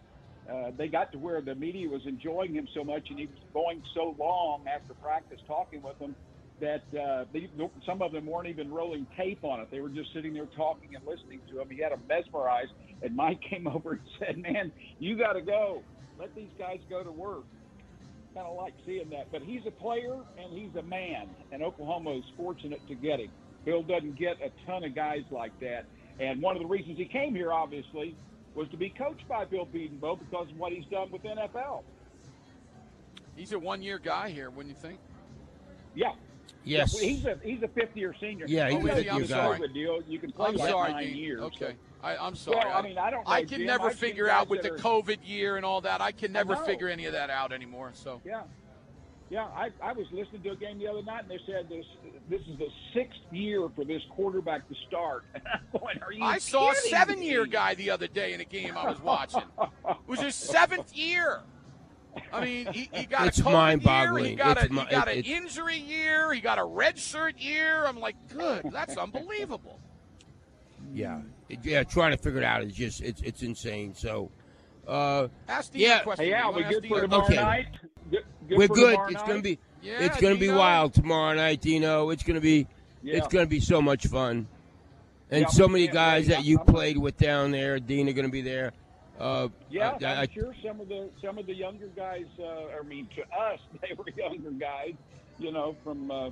uh, 0.52 0.72
they 0.78 0.88
got 0.88 1.12
to 1.12 1.18
where 1.18 1.42
the 1.42 1.56
media 1.56 1.90
was 1.90 2.02
enjoying 2.06 2.54
him 2.54 2.68
so 2.74 2.84
much, 2.84 3.08
and 3.10 3.20
he 3.20 3.26
was 3.26 3.38
going 3.54 3.82
so 3.94 4.16
long 4.18 4.64
after 4.74 4.94
practice 4.94 5.40
talking 5.48 5.82
with 5.82 5.98
them 6.00 6.16
that 6.60 6.84
uh, 6.98 7.26
they, 7.34 7.50
some 7.86 8.02
of 8.02 8.12
them 8.12 8.26
weren't 8.26 8.48
even 8.48 8.72
rolling 8.72 9.06
tape 9.18 9.44
on 9.44 9.60
it. 9.60 9.68
They 9.72 9.80
were 9.80 9.90
just 9.90 10.14
sitting 10.14 10.34
there 10.34 10.48
talking 10.56 10.96
and 10.96 11.06
listening 11.06 11.42
to 11.52 11.62
him. 11.62 11.70
He 11.70 11.82
had 11.82 11.92
them 11.92 12.04
mesmerized, 12.08 12.72
and 13.02 13.16
Mike 13.16 13.40
came 13.50 13.68
over 13.68 13.94
and 13.94 14.02
said, 14.20 14.38
"Man, 14.38 14.72
you 15.00 15.18
got 15.18 15.34
to 15.34 15.42
go. 15.42 15.84
Let 16.18 16.34
these 16.34 16.52
guys 16.58 16.80
go 16.90 17.04
to 17.04 17.12
work." 17.12 17.46
Kind 18.34 18.48
of 18.48 18.56
like 18.56 18.74
seeing 18.86 19.10
that, 19.10 19.32
but 19.32 19.42
he's 19.42 19.62
a 19.68 19.72
player 19.72 20.14
and 20.38 20.54
he's 20.54 20.76
a 20.76 20.84
man, 20.84 21.36
and 21.52 21.64
Oklahoma 21.64 22.16
is 22.18 22.24
fortunate 22.36 22.82
to 22.88 22.96
get 22.96 23.20
him. 23.20 23.32
Bill 23.66 23.82
doesn't 23.82 24.18
get 24.18 24.38
a 24.44 24.52
ton 24.66 24.84
of 24.84 24.94
guys 24.96 25.24
like 25.32 25.54
that, 25.60 25.86
and 26.20 26.42
one 26.42 26.56
of 26.56 26.62
the 26.62 26.68
reasons 26.68 26.98
he 26.98 27.06
came 27.06 27.34
here, 27.34 27.52
obviously, 27.52 28.16
was 28.58 28.68
to 28.70 28.78
be 28.78 28.90
coached 28.90 29.28
by 29.30 29.46
Bill 29.46 29.68
Bedenbaugh 29.68 30.20
because 30.20 30.50
of 30.50 30.58
what 30.58 30.74
he's 30.74 30.86
done 30.86 31.12
with 31.12 31.22
NFL. 31.24 31.84
He's 33.36 33.54
a 33.54 33.60
one 33.60 33.84
year 33.84 34.00
guy 34.00 34.30
here, 34.30 34.50
wouldn't 34.50 34.76
you 34.76 34.82
think? 34.82 35.00
Yeah. 35.94 36.14
Yes. 36.64 37.00
Yeah, 37.00 37.08
he's 37.08 37.26
a 37.26 37.40
he's 37.44 37.62
a 37.62 37.68
fifth 37.68 37.96
year 37.96 38.16
senior. 38.20 38.46
Yeah, 38.48 38.70
he's 38.70 38.78
oh, 38.78 38.80
a 38.80 38.88
yeah, 38.88 38.96
fifth-year 38.96 39.14
I'm 39.14 39.22
guy. 39.22 39.28
sorry, 39.28 39.68
deal. 39.74 40.02
You 40.08 40.20
can 40.20 40.32
play 40.32 40.48
I'm 40.48 40.56
like 40.56 40.70
sorry, 40.70 40.92
nine 40.92 41.04
Dean. 41.06 41.16
years. 41.16 41.42
Okay, 41.42 41.60
so- 41.70 41.74
I, 42.04 42.18
I'm 42.18 42.36
sorry. 42.36 42.58
Well, 42.58 42.78
I 42.78 42.82
mean, 42.82 42.98
I 42.98 43.10
don't 43.10 43.26
know, 43.26 43.32
I 43.32 43.42
can 43.42 43.60
Jim. 43.60 43.68
never 43.68 43.88
I've 43.88 43.96
figure 43.96 44.30
out 44.30 44.50
with 44.50 44.64
that 44.64 44.78
the 44.78 44.84
COVID 44.84 45.20
year 45.24 45.56
and 45.58 45.66
all 45.66 45.82
that. 45.82 46.02
I 46.02 46.12
can 46.12 46.32
never 46.32 46.56
know. 46.56 46.66
figure 46.66 46.90
any 46.90 47.06
of 47.06 47.14
that 47.14 47.30
out 47.30 47.52
anymore. 47.54 47.92
So 47.94 48.22
Yeah. 48.26 48.42
Yeah, 49.30 49.44
I, 49.44 49.70
I 49.84 49.92
was 49.92 50.06
listening 50.14 50.42
to 50.44 50.52
a 50.52 50.56
game 50.56 50.80
the 50.80 50.88
other 50.88 51.04
night, 51.04 51.24
and 51.24 51.30
they 51.32 51.40
said 51.46 51.68
this 51.68 51.86
this 52.30 52.40
is 52.42 52.58
the 52.60 52.68
sixth 52.94 53.20
year 53.32 53.68
for 53.76 53.84
this 53.84 54.02
quarterback 54.12 54.68
to 54.70 54.76
start. 54.88 55.26
And 55.34 55.44
I'm 55.54 55.80
going, 55.82 56.00
are 56.02 56.14
you 56.14 56.24
I 56.24 56.38
saw 56.38 56.72
a 56.72 56.76
seven 56.76 57.22
year 57.22 57.46
guy 57.46 57.76
the 57.76 57.90
other 57.90 58.08
day 58.08 58.34
in 58.34 58.40
a 58.42 58.46
game 58.46 58.78
I 58.78 58.90
was 58.90 59.02
watching. 59.02 59.42
it 59.62 59.98
was 60.08 60.22
his 60.22 60.36
seventh 60.36 60.96
year. 60.96 61.42
I 62.34 62.44
mean, 62.44 62.74
he, 62.74 62.90
he 62.94 63.06
got 63.06 63.28
It's 63.28 63.40
a 63.40 63.44
COVID 63.44 63.52
mind-boggling. 63.54 64.24
year. 64.24 64.30
He 64.32 64.36
got, 64.38 64.58
It's 64.58 64.72
a, 64.72 64.74
mi- 64.74 64.80
he 64.82 64.90
got 64.90 65.08
it- 65.08 65.12
an 65.14 65.18
it's- 65.20 65.38
injury 65.42 65.78
year. 65.78 66.34
He 66.34 66.40
got 66.42 66.58
a 66.58 66.64
red 66.66 66.98
shirt 66.98 67.38
year. 67.38 67.86
I'm 67.86 68.00
like, 68.00 68.16
good. 68.34 68.64
That's 68.72 68.98
unbelievable. 68.98 69.80
Yeah, 70.94 71.22
It- 71.50 71.60
yeah. 71.64 71.84
Trying 71.84 72.12
to 72.12 72.18
figure 72.18 72.40
it 72.40 72.46
out 72.46 72.64
is 72.64 72.74
just 72.74 73.02
it's 73.02 73.22
it's 73.22 73.44
insane. 73.44 73.94
So, 73.94 74.32
uh, 74.88 75.28
Ask 75.50 75.74
the 75.74 75.80
yeah, 75.80 76.00
a 76.00 76.04
question. 76.04 76.26
Hey, 76.26 76.34
Al, 76.34 76.54
we 76.54 76.62
wanna 76.64 76.74
good 76.74 76.88
for 76.88 76.96
Dean 76.96 76.98
a 76.98 77.02
tomorrow 77.02 77.26
question? 77.26 77.44
night? 77.44 77.68
Good, 78.10 78.24
good 78.48 78.58
we're 78.58 78.68
good. 78.68 79.00
It's 79.10 79.14
night? 79.14 79.28
gonna 79.28 79.42
be 79.42 79.60
Yeah, 79.82 80.00
it's 80.06 80.20
gonna 80.20 80.36
be 80.36 80.50
wild 80.50 80.94
tomorrow 80.94 81.36
night, 81.36 81.62
Dino. 81.62 82.10
It's 82.10 82.24
gonna 82.24 82.42
be 82.42 82.68
Yeah. 83.04 83.18
it's 83.18 83.28
gonna 83.28 83.46
be 83.48 83.60
so 83.60 83.82
much 83.82 84.08
fun, 84.08 84.48
and 85.32 85.42
Yeah, 85.42 85.48
so 85.48 85.68
many 85.68 85.88
guys 85.88 86.28
that 86.28 86.44
you 86.46 86.58
played 86.60 86.98
with 86.98 87.18
down 87.18 87.52
there. 87.52 87.80
Dean 87.80 88.10
are 88.10 88.14
gonna 88.14 88.30
be 88.30 88.42
there. 88.42 88.74
Uh, 89.20 89.48
Yeah, 89.70 89.98
I- 90.02 90.22
I'm 90.22 90.30
sure 90.32 90.54
some 90.64 90.80
of 90.80 90.88
the 90.90 91.10
some 91.22 91.38
of 91.38 91.46
the 91.48 91.54
younger 91.56 91.88
guys. 91.96 92.26
Uh, 92.40 92.78
I 92.80 92.84
mean, 92.88 93.08
to 93.16 93.22
us, 93.36 93.60
they 93.82 93.94
were 93.96 94.06
younger 94.16 94.52
guys. 94.52 94.94
You 95.40 95.52
know, 95.52 95.76
from 95.84 96.10
uh, 96.12 96.30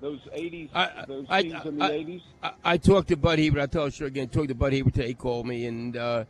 those 0.00 0.20
'80s, 0.34 0.68
I- 0.74 1.04
those 1.06 1.26
I- 1.28 1.42
teams 1.42 1.64
in 1.66 1.78
the 1.78 1.84
'80s. 1.84 2.22
I, 2.42 2.52
I 2.64 2.76
talked 2.78 3.08
to 3.08 3.16
Bud 3.16 3.38
Hebert. 3.38 3.60
I 3.62 3.66
told 3.66 3.98
you 3.98 4.06
again. 4.06 4.28
Talked 4.28 4.48
to 4.48 4.54
Bud 4.54 4.72
Hebert 4.72 4.94
today. 4.94 5.08
He 5.08 5.14
called 5.14 5.46
me, 5.46 5.66
and 5.66 5.96
uh, 5.96 6.24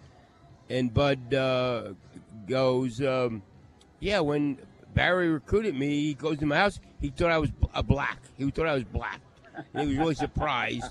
and 0.70 0.92
Bud 0.94 1.32
uh, 1.34 1.92
goes, 2.48 3.00
um, 3.02 3.42
"Yeah, 4.00 4.20
when 4.20 4.58
Barry 4.94 5.28
recruited 5.28 5.74
me, 5.74 6.00
he 6.02 6.14
goes 6.14 6.38
to 6.38 6.46
my 6.46 6.56
house. 6.56 6.80
He 7.00 7.10
thought 7.10 7.30
I 7.30 7.38
was 7.38 7.50
a 7.74 7.82
black. 7.82 8.18
He 8.36 8.48
thought 8.50 8.66
I 8.66 8.74
was 8.74 8.84
black. 8.84 9.20
And 9.72 9.82
he 9.82 9.88
was 9.88 9.98
really 9.98 10.14
surprised. 10.14 10.90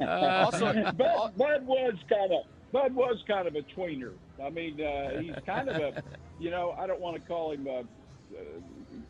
also, 0.00 0.72
Bud, 0.92 1.32
Bud 1.36 1.66
was 1.66 1.94
kind 2.08 2.32
of 2.32 2.44
Bud 2.72 2.94
was 2.94 3.22
kind 3.28 3.46
of 3.46 3.54
a 3.54 3.62
tweener. 3.62 4.12
I 4.42 4.50
mean, 4.50 4.80
uh, 4.80 5.20
he's 5.20 5.34
kind 5.46 5.68
of 5.68 5.76
a, 5.76 6.02
you 6.40 6.50
know, 6.50 6.72
I 6.72 6.88
don't 6.88 7.00
want 7.00 7.14
to 7.14 7.22
call 7.22 7.52
him 7.52 7.68
a, 7.68 7.84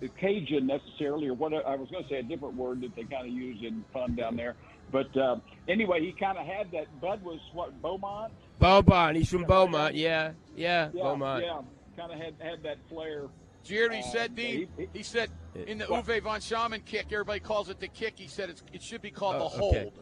a 0.05 0.09
Cajun 0.21 0.67
necessarily, 0.67 1.29
or 1.29 1.35
what 1.35 1.55
I 1.55 1.75
was 1.75 1.89
going 1.89 2.05
to 2.05 2.11
say 2.11 2.17
a 2.17 2.23
different 2.23 2.57
word 2.57 2.83
that 2.83 2.95
they 2.95 3.05
kind 3.05 3.27
of 3.27 3.33
use 3.33 3.59
in 3.63 3.83
fun 3.93 4.15
down 4.15 4.37
there. 4.37 4.55
But 4.93 5.17
uh, 5.17 5.37
anyway, 5.67 6.01
he 6.01 6.13
kind 6.13 6.37
of 6.37 6.47
had 6.47 6.71
that. 6.73 7.01
Bud 7.01 7.23
was 7.25 7.41
what 7.55 7.81
Beaumont. 7.81 8.33
Beaumont. 8.59 9.17
He's 9.17 9.31
from 9.31 9.45
Beaumont. 9.45 9.95
Yeah, 9.95 10.33
yeah, 10.55 10.91
Yeah, 10.93 11.03
Beaumont. 11.03 11.45
yeah, 11.45 11.63
kind 11.97 12.13
of 12.13 12.19
had 12.19 12.35
had 12.41 12.63
that 12.63 12.79
flair. 12.89 13.23
Did 13.63 13.71
you 13.71 13.77
hear 13.79 13.89
what 13.89 13.97
he 13.97 14.03
Uh, 14.03 14.13
said, 14.13 14.35
Dean? 14.35 14.69
he- 14.77 14.89
He, 14.93 15.03
said 15.03 15.31
in 15.67 15.79
the 15.79 15.87
What? 15.87 16.05
Uwe 16.07 16.23
von 16.23 16.41
Schamann 16.41 16.85
kick, 16.85 17.07
everybody 17.13 17.41
calls 17.41 17.71
it 17.71 17.81
the 17.81 17.89
kick. 17.89 18.15
He 18.17 18.27
said 18.29 18.51
it's, 18.51 18.63
it 18.73 18.83
should 18.83 19.01
be 19.03 19.11
called 19.11 19.37
Oh, 19.37 19.39
the 19.39 19.65
okay. 19.65 19.81
hold. 19.85 19.93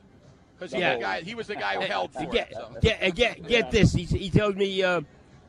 Because 0.59 0.73
Yeah. 0.74 0.98
guy, 0.98 1.20
he 1.20 1.35
was 1.35 1.47
the 1.47 1.55
guy 1.55 1.74
who 1.74 1.81
held 1.86 2.12
for 2.12 2.27
get, 2.27 2.51
it. 2.51 2.55
So. 2.56 2.74
Get, 2.81 3.14
get, 3.14 3.47
get 3.47 3.70
this. 3.70 3.93
He, 3.93 4.02
he 4.05 4.31
told 4.31 4.56
me, 4.56 4.82
uh, 4.82 5.02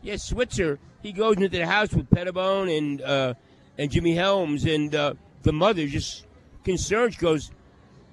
yeah, 0.04 0.18
Switzer, 0.18 0.80
he 1.02 1.12
goes 1.12 1.38
into 1.38 1.50
the 1.50 1.66
house 1.66 1.92
with 1.94 2.10
Pettibone 2.10 2.70
and 2.70 3.02
uh, 3.02 3.34
and 3.78 3.90
Jimmy 3.90 4.14
Helms, 4.16 4.66
and 4.66 4.94
uh, 4.94 5.14
the 5.42 5.52
mother 5.54 5.88
just 5.88 6.26
concerned. 6.64 7.16
She 7.16 7.20
goes, 7.20 7.52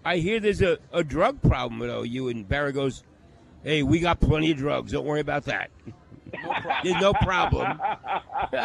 I 0.05 0.17
hear 0.17 0.41
there's 0.41 0.63
a, 0.63 0.79
a 0.93 1.05
drug 1.05 1.43
problem 1.43 1.79
with 1.79 1.91
OU. 1.91 2.29
And 2.29 2.49
Barry 2.49 2.73
goes, 2.73 3.03
hey, 3.63 3.83
we 3.83 3.99
got 4.01 4.19
plenty 4.21 4.51
of 4.53 4.57
drugs. 4.57 4.93
Don't 4.93 5.05
worry 5.05 5.21
about 5.21 5.45
that. 5.45 5.71
There's 6.83 6.97
no 7.01 7.13
problem. 7.15 7.81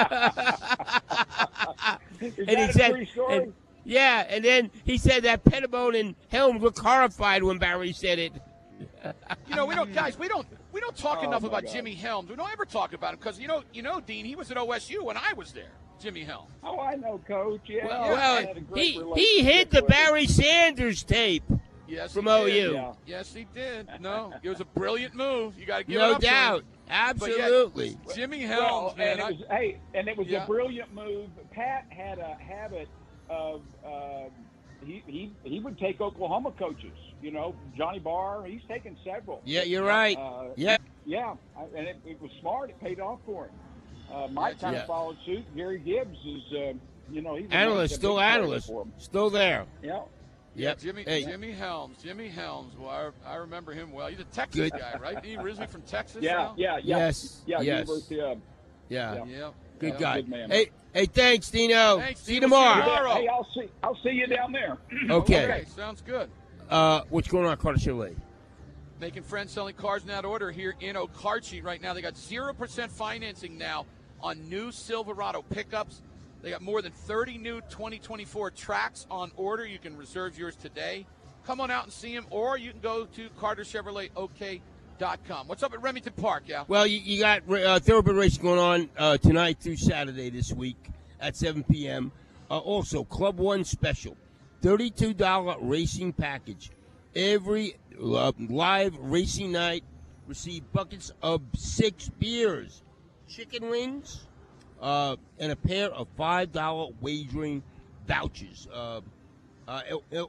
Is 2.22 2.38
and 2.38 2.48
that 2.48 2.58
he 2.58 2.64
a 2.64 2.74
said, 2.74 2.92
true 2.92 3.06
story? 3.06 3.38
and- 3.38 3.54
yeah, 3.88 4.26
and 4.28 4.44
then 4.44 4.72
he 4.84 4.98
said 4.98 5.22
that 5.24 5.44
Pettibone 5.44 5.94
and 5.94 6.16
Helms 6.30 6.60
looked 6.60 6.80
horrified 6.80 7.44
when 7.44 7.60
Barry 7.60 7.94
said 7.94 8.18
it. 8.18 8.34
You 9.48 9.56
know, 9.56 9.68
we 9.68 9.76
don't, 9.76 9.94
guys, 9.94 10.18
we 10.18 10.28
don't, 10.28 10.48
we 10.72 10.80
don't 10.82 10.98
talk 10.98 11.20
Oh, 11.22 11.28
enough 11.28 11.44
about 11.44 11.66
God. 11.66 11.72
Jimmy 11.72 11.94
Helms. 11.94 12.28
We 12.32 12.36
don't 12.36 12.50
ever 12.52 12.66
talk 12.66 12.94
about 12.94 13.14
him 13.14 13.20
because 13.20 13.40
you 13.40 13.48
know, 13.48 13.62
you 13.74 13.84
know, 13.84 14.00
Dean, 14.00 14.26
he 14.26 14.36
was 14.36 14.50
at 14.50 14.58
OSU 14.58 15.04
when 15.04 15.18
I 15.18 15.34
was 15.34 15.52
there. 15.52 15.70
Jimmy 16.02 16.24
Helms. 16.24 16.50
Oh, 16.64 16.80
I 16.80 16.96
know, 16.96 17.20
Coach. 17.28 17.62
Yeah, 17.68 17.86
Well, 17.86 18.02
well, 18.10 18.38
I 18.38 18.42
had 18.48 18.58
a 18.58 18.62
great 18.62 18.86
he 18.86 18.92
he 18.94 19.00
relationship 19.02 19.54
hid 19.54 19.70
the. 19.70 19.82
Barry 19.84 20.26
Sanders 20.26 21.04
tape. 21.04 21.44
Yes, 21.88 22.14
From. 22.14 22.28
OU. 22.28 22.48
Yeah. 22.74 22.94
Yes, 23.06 23.36
he 23.36 23.46
did. 23.54 23.88
No, 24.02 24.34
it 24.42 24.50
was 24.50 24.62
a 24.62 24.66
brilliant 24.66 25.14
move. 25.14 25.60
You 25.60 25.68
got 25.68 25.78
to 25.78 25.84
give 25.84 25.98
it 25.98 26.00
No 26.00 26.14
up 26.14 26.22
to 26.22 26.26
him. 26.28 26.34
doubt, 26.34 26.64
But 26.88 27.30
yet, 27.30 27.40
absolutely. 27.42 27.98
Jimmy 28.16 28.46
Well, 28.46 28.94
man. 28.98 29.08
and 29.12 29.20
it 29.20 29.24
I- 29.24 29.32
was, 29.32 29.42
hey, 29.50 29.78
and 29.94 30.08
it 30.08 30.18
was 30.18 30.28
Yeah. 30.28 30.44
a 30.44 30.48
brilliant 30.48 30.94
move. 30.94 31.30
Pat 31.52 31.86
had 31.90 32.20
a 32.20 32.36
habit 32.36 32.88
of 33.30 33.62
uh, 33.86 34.26
he, 34.86 35.02
he 35.08 35.32
he 35.44 35.60
would 35.60 35.80
take 35.80 36.00
Oklahoma 36.02 36.52
coaches. 36.60 36.98
You 37.22 37.32
know, 37.32 37.56
Johnny 37.76 37.98
Barr. 38.00 38.46
He's 38.46 38.62
taken 38.68 38.96
several. 39.04 39.42
Yeah, 39.46 39.64
you're 39.64 39.84
right. 39.86 40.16
Uh, 40.18 40.50
Yeah, 40.56 40.78
yeah, 41.06 41.34
and 41.76 41.88
it, 41.88 41.98
it 42.06 42.22
was 42.22 42.30
smart. 42.40 42.70
It 42.70 42.80
paid 42.80 43.00
off 43.00 43.20
for 43.26 43.46
him. 43.46 43.52
Uh, 44.14 44.28
Mike 44.28 44.60
kind 44.60 44.76
Yeah. 44.76 44.82
of 44.82 44.88
followed 44.88 45.18
suit. 45.26 45.44
Gary 45.56 45.80
Gibbs 45.80 46.20
is, 46.24 46.54
uh, 46.54 46.74
you 47.12 47.22
know, 47.24 47.36
he's 47.36 47.50
Analyst, 47.50 47.96
still 47.96 48.20
analyst, 48.20 48.70
still 49.00 49.32
there. 49.32 49.66
Yeah. 49.82 50.02
Yep. 50.56 50.80
Jimmy 50.80 51.04
Hey. 51.04 51.24
Jimmy 51.26 51.52
Helms. 51.52 51.98
Jimmy 52.02 52.30
Helms. 52.30 52.74
Well, 52.78 53.12
I, 53.26 53.30
I 53.30 53.36
remember 53.36 53.74
him 53.74 53.92
well. 53.92 54.08
He's 54.08 54.20
a 54.20 54.24
Texas 54.26 54.56
Good. 54.62 54.72
guy, 54.72 54.98
right? 55.02 55.24
He 55.24 55.36
originally 55.38 55.68
from 55.68 55.82
Texas. 55.84 56.22
Yeah, 56.24 56.34
now? 56.34 56.54
yeah, 56.58 56.78
yeah. 56.84 56.98
Yes, 56.98 57.42
Yeah, 57.46 57.62
yes. 57.62 57.80
University 57.88 58.22
of. 58.22 58.38
Yeah. 58.90 59.26
Yeah. 59.26 59.50
Good 59.80 59.94
Yeah. 59.94 60.00
guy. 60.00 60.16
Good 60.22 60.30
man. 60.30 60.50
Hey, 60.52 60.70
hey, 60.94 61.06
thanks, 61.08 61.50
Dino. 61.50 61.98
Thanks, 62.00 62.22
See 62.22 62.36
you 62.36 62.40
Dino. 62.40 62.48
See 62.50 62.56
you 62.56 62.62
tomorrow. 62.62 62.80
tomorrow. 62.86 63.14
Hey, 63.16 63.28
I'll 63.28 63.48
see. 63.54 63.68
I'll 63.84 63.98
see 64.04 64.12
you 64.12 64.28
down 64.28 64.52
there. 64.52 64.78
Okay. 65.10 65.66
Sounds 65.76 66.02
good. 66.02 66.30
Uh, 66.70 67.02
what's 67.10 67.28
going 67.28 67.46
on 67.46 67.52
at 67.52 67.60
Carter 67.60 67.78
Chevrolet? 67.80 68.16
Making 69.02 69.24
friends 69.24 69.52
selling 69.52 69.76
cars 69.76 70.04
in 70.04 70.08
that 70.08 70.24
order 70.24 70.52
here 70.52 70.74
in 70.80 70.96
Okarche 70.96 71.62
right 71.64 71.82
now. 71.82 71.94
They 71.94 72.02
got 72.02 72.14
0% 72.14 72.90
financing 72.90 73.58
now 73.58 73.86
on 74.22 74.48
new 74.50 74.72
Silverado 74.72 75.42
pickups. 75.42 76.02
They 76.46 76.52
got 76.52 76.62
more 76.62 76.82
than 76.84 76.92
30 76.92 77.40
new 77.40 77.60
2024 77.62 78.52
tracks 78.52 79.08
on 79.10 79.32
order. 79.36 79.66
You 79.66 79.80
can 79.80 79.98
reserve 79.98 80.38
yours 80.38 80.56
today. 80.56 81.08
Come 81.44 81.60
on 81.60 81.72
out 81.72 81.86
and 81.86 81.92
see 81.92 82.14
them, 82.14 82.28
or 82.30 82.56
you 82.56 82.70
can 82.70 82.82
go 82.82 83.06
to 83.06 83.30
carterchevroletok.com. 83.32 85.48
What's 85.48 85.64
up 85.64 85.74
at 85.74 85.82
Remington 85.82 86.14
Park, 86.14 86.44
yeah? 86.46 86.66
Well, 86.68 86.86
you, 86.86 87.00
you 87.00 87.20
got 87.20 87.50
uh, 87.50 87.80
thoroughbred 87.80 88.16
racing 88.16 88.44
going 88.44 88.60
on 88.60 88.92
uh, 88.96 89.18
tonight 89.18 89.58
through 89.60 89.78
Saturday 89.78 90.30
this 90.30 90.54
week 90.54 90.78
at 91.20 91.36
7 91.36 91.64
p.m. 91.64 92.12
Uh, 92.52 92.60
also, 92.60 93.04
Club 93.04 93.40
One 93.40 93.64
special, 93.64 94.16
$32 94.62 95.58
racing 95.62 96.14
package. 96.14 96.70
Every 97.16 97.78
uh, 98.00 98.34
live 98.38 98.96
racing 99.00 99.52
night, 99.52 99.84
receive 100.28 100.72
buckets 100.72 101.12
of 101.24 101.42
six 101.56 102.10
beers, 102.20 102.84
chicken 103.28 103.68
wings, 103.68 104.28
uh, 104.82 105.16
and 105.40 105.52
a 105.52 105.56
pair 105.56 105.90
of 105.92 106.08
$5 106.18 106.94
wagering 107.02 107.64
vouchers. 108.08 108.68
Uh, 108.74 109.02
uh, 109.68 109.82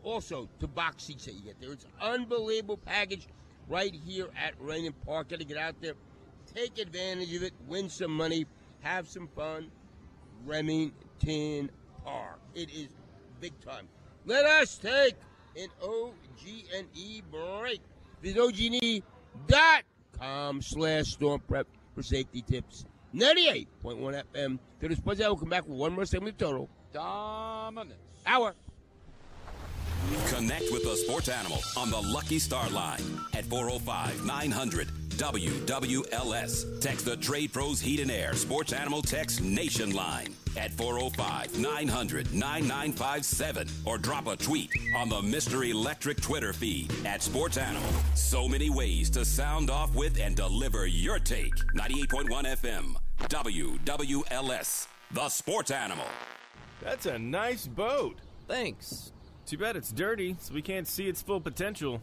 also, 0.02 0.48
to 0.60 0.66
box 0.66 1.04
seats 1.04 1.26
that 1.26 1.34
you 1.34 1.42
get 1.42 1.60
there. 1.60 1.72
It's 1.72 1.86
unbelievable 2.00 2.78
package 2.78 3.28
right 3.68 3.94
here 4.06 4.28
at 4.36 4.54
Raymond 4.58 4.94
Park. 5.04 5.28
Got 5.28 5.40
to 5.40 5.44
get 5.44 5.58
out 5.58 5.74
there, 5.80 5.92
take 6.54 6.78
advantage 6.78 7.34
of 7.34 7.42
it, 7.42 7.52
win 7.68 7.90
some 7.90 8.12
money, 8.12 8.46
have 8.80 9.08
some 9.08 9.28
fun. 9.28 9.70
Remington 10.44 11.70
Park. 12.04 12.38
It 12.54 12.70
is 12.70 12.88
big 13.40 13.58
time. 13.60 13.88
Let 14.24 14.44
us 14.44 14.78
take 14.78 15.16
an 15.56 15.68
OG&E 15.82 17.22
break. 17.30 17.80
Visit 18.22 18.40
OG&E.com 18.40 19.02
slash 20.62 21.06
storm 21.06 21.40
prep 21.46 21.66
for 21.94 22.02
safety 22.02 22.42
tips. 22.42 22.84
98.1 23.16 24.22
FM. 24.34 24.58
To 24.80 24.88
the 24.88 24.96
Sports 24.96 25.20
Hour, 25.20 25.30
we'll 25.30 25.36
come 25.38 25.48
back 25.48 25.66
with 25.66 25.78
one 25.78 25.92
more 25.94 26.04
segment 26.04 26.34
of 26.34 26.38
total. 26.38 26.68
Dominance. 26.92 27.94
Hour. 28.26 28.54
Connect 30.28 30.70
with 30.70 30.84
the 30.84 30.96
sports 30.96 31.28
animal 31.28 31.58
on 31.76 31.90
the 31.90 32.00
Lucky 32.00 32.38
Star 32.38 32.68
line 32.70 33.00
at 33.34 33.44
405 33.46 34.24
900 34.24 34.88
WWLS. 35.16 36.80
Text 36.80 37.04
the 37.06 37.16
Trade 37.16 37.52
Pros 37.52 37.80
Heat 37.80 38.00
and 38.00 38.10
Air 38.10 38.34
Sports 38.34 38.72
Animal 38.72 39.02
Text 39.02 39.40
Nation 39.42 39.94
line 39.94 40.34
at 40.56 40.72
405 40.72 41.58
900 41.58 42.34
9957 42.34 43.68
or 43.84 43.98
drop 43.98 44.26
a 44.26 44.36
tweet 44.36 44.70
on 44.96 45.08
the 45.08 45.20
Mr. 45.20 45.68
Electric 45.68 46.20
Twitter 46.20 46.52
feed 46.52 46.92
at 47.04 47.22
Sports 47.22 47.56
Animal. 47.56 47.88
So 48.14 48.46
many 48.48 48.70
ways 48.70 49.10
to 49.10 49.24
sound 49.24 49.70
off 49.70 49.94
with 49.94 50.20
and 50.20 50.36
deliver 50.36 50.86
your 50.86 51.18
take. 51.18 51.54
98.1 51.74 52.44
FM, 52.44 52.96
WWLS, 53.18 54.86
the 55.10 55.28
Sports 55.28 55.70
Animal. 55.70 56.06
That's 56.82 57.06
a 57.06 57.18
nice 57.18 57.66
boat. 57.66 58.18
Thanks. 58.46 59.12
Too 59.46 59.58
bad 59.58 59.76
it's 59.76 59.90
dirty, 59.90 60.36
so 60.38 60.54
we 60.54 60.62
can't 60.62 60.86
see 60.86 61.08
its 61.08 61.22
full 61.22 61.40
potential. 61.40 62.00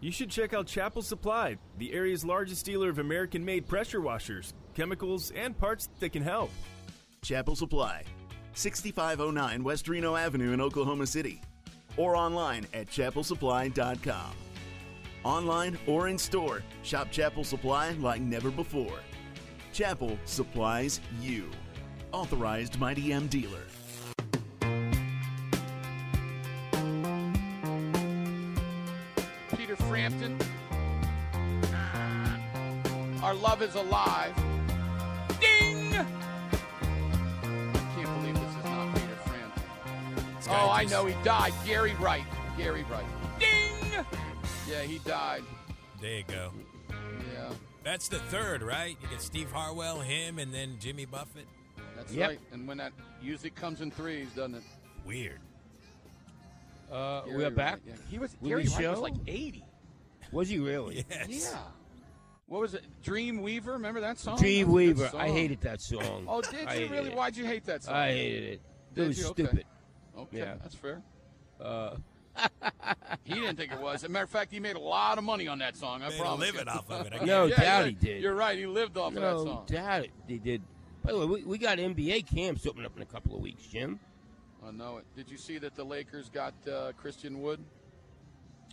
You 0.00 0.12
should 0.12 0.30
check 0.30 0.54
out 0.54 0.66
Chappell 0.66 1.02
Supply, 1.02 1.56
the 1.78 1.92
area's 1.92 2.24
largest 2.24 2.64
dealer 2.64 2.88
of 2.88 2.98
American 2.98 3.44
made 3.44 3.66
pressure 3.66 4.00
washers, 4.00 4.54
chemicals, 4.74 5.30
and 5.32 5.58
parts 5.58 5.88
that 5.98 6.10
can 6.10 6.22
help. 6.22 6.50
Chappell 7.22 7.56
Supply, 7.56 8.02
6509 8.54 9.62
West 9.64 9.88
Reno 9.88 10.16
Avenue 10.16 10.52
in 10.52 10.60
Oklahoma 10.60 11.06
City, 11.06 11.40
or 11.96 12.16
online 12.16 12.66
at 12.72 12.86
chappellsupply.com. 12.88 14.32
Online 15.22 15.78
or 15.86 16.08
in 16.08 16.16
store, 16.16 16.62
shop 16.82 17.08
Chappell 17.10 17.44
Supply 17.44 17.90
like 17.92 18.22
never 18.22 18.50
before. 18.50 19.00
Chappell 19.72 20.18
supplies 20.24 21.00
you. 21.20 21.48
Authorized 22.12 22.78
Mighty 22.78 23.12
M 23.12 23.28
dealer. 23.28 23.62
Peter 29.56 29.76
Frampton. 29.76 30.38
Our 33.22 33.34
love 33.34 33.62
is 33.62 33.74
alive. 33.76 34.34
Ding! 35.40 35.94
I 35.94 36.04
can't 37.94 38.20
believe 38.20 38.34
this 38.34 38.56
is 38.56 38.64
not 38.64 38.94
Peter 38.94 39.18
Frampton. 39.24 39.62
Oh, 40.48 40.70
I 40.70 40.84
know 40.86 41.06
he 41.06 41.14
died. 41.22 41.52
Gary 41.64 41.94
Wright. 42.00 42.24
Gary 42.56 42.84
Wright. 42.90 43.04
Ding! 43.38 44.04
Yeah, 44.68 44.82
he 44.82 44.98
died. 44.98 45.42
There 46.00 46.16
you 46.16 46.24
go. 46.26 46.50
Yeah, 47.84 47.90
That's 47.92 48.08
the 48.08 48.18
third, 48.18 48.62
right? 48.62 48.96
You 49.02 49.08
get 49.08 49.22
Steve 49.22 49.50
Harwell, 49.50 50.00
him, 50.00 50.38
and 50.38 50.52
then 50.52 50.76
Jimmy 50.80 51.04
Buffett. 51.04 51.46
that's 51.96 52.12
Yep. 52.12 52.28
right. 52.28 52.40
And 52.52 52.66
when 52.68 52.78
that 52.78 52.92
usually 53.22 53.50
comes 53.50 53.80
in 53.80 53.90
threes, 53.90 54.28
doesn't 54.34 54.56
it? 54.56 54.62
Weird. 55.04 55.40
Uh, 56.90 57.22
Gary 57.22 57.36
we 57.36 57.42
are 57.44 57.46
Wright, 57.46 57.56
back. 57.56 57.80
yeah. 57.86 57.94
He 58.10 58.18
was 58.18 58.36
Will 58.40 58.48
Gary 58.48 58.64
Wright 58.74 58.90
was 58.90 58.98
like 59.00 59.14
80. 59.26 59.64
Was 60.32 60.48
he 60.48 60.58
really? 60.58 61.04
Yes. 61.10 61.50
Yeah. 61.52 61.58
What 62.46 62.60
was 62.62 62.74
it? 62.74 62.84
Dream 63.02 63.42
Weaver? 63.42 63.72
Remember 63.72 64.00
that 64.00 64.18
song? 64.18 64.36
Dream 64.38 64.66
That 64.66 64.72
was 64.72 64.82
a 64.82 64.86
Weaver. 64.86 65.10
I 65.16 65.28
hated 65.28 65.60
that 65.60 65.80
song. 65.80 66.24
Oh, 66.26 66.40
did 66.42 66.66
I 66.66 66.74
you 66.74 66.88
really? 66.88 67.10
it. 67.10 67.16
Why'd 67.16 67.36
you 67.36 67.44
hate 67.46 67.64
that 67.66 67.84
song? 67.84 67.94
I 67.94 68.08
hated 68.12 68.42
it. 68.54 68.60
It 68.96 69.06
was 69.06 69.18
you? 69.20 69.26
Okay. 69.28 69.44
stupid. 69.44 69.66
Okay, 70.18 70.38
Yeah. 70.38 70.54
that's 70.60 70.74
fair. 70.74 71.00
Uh, 71.60 71.96
He 73.24 73.34
didn't 73.34 73.56
think 73.56 73.72
it 73.72 73.80
was. 73.80 73.96
As 73.96 74.04
a 74.04 74.08
matter 74.08 74.24
of 74.24 74.30
fact, 74.30 74.50
he 74.52 74.60
made 74.60 74.76
a 74.76 74.80
lot 74.80 75.18
of 75.18 75.24
money 75.24 75.46
on 75.48 75.58
that 75.58 75.76
song. 75.76 76.02
I 76.02 76.08
Made 76.08 76.18
a 76.18 76.22
promise. 76.22 76.40
living 76.52 76.66
you. 76.66 76.72
off 76.72 76.90
of 76.90 77.06
it, 77.06 77.12
I 77.20 77.24
No 77.24 77.48
guess. 77.48 77.58
doubt 77.58 77.80
yeah, 77.80 77.86
he 77.86 77.92
did. 77.92 78.22
You're 78.22 78.34
right. 78.34 78.58
He 78.58 78.66
lived 78.66 78.96
off 78.96 79.08
of 79.08 79.14
that 79.14 79.20
no 79.20 79.64
doubt 79.66 80.04
it- 80.04 80.10
they 80.28 80.38
did. 80.38 80.62
By 81.04 81.12
the 81.12 81.18
way, 81.18 81.26
we, 81.26 81.44
we 81.44 81.58
got 81.58 81.78
NBA 81.78 82.26
camps 82.26 82.66
opening 82.66 82.86
up 82.86 82.96
in 82.96 83.02
a 83.02 83.06
couple 83.06 83.34
of 83.34 83.40
weeks, 83.40 83.64
Jim. 83.64 83.98
I 84.66 84.70
know 84.70 84.98
it. 84.98 85.04
Did 85.16 85.30
you 85.30 85.38
see 85.38 85.56
that 85.58 85.74
the 85.74 85.84
Lakers 85.84 86.28
got 86.28 86.52
uh, 86.70 86.92
Christian 87.00 87.40
Wood? 87.40 87.60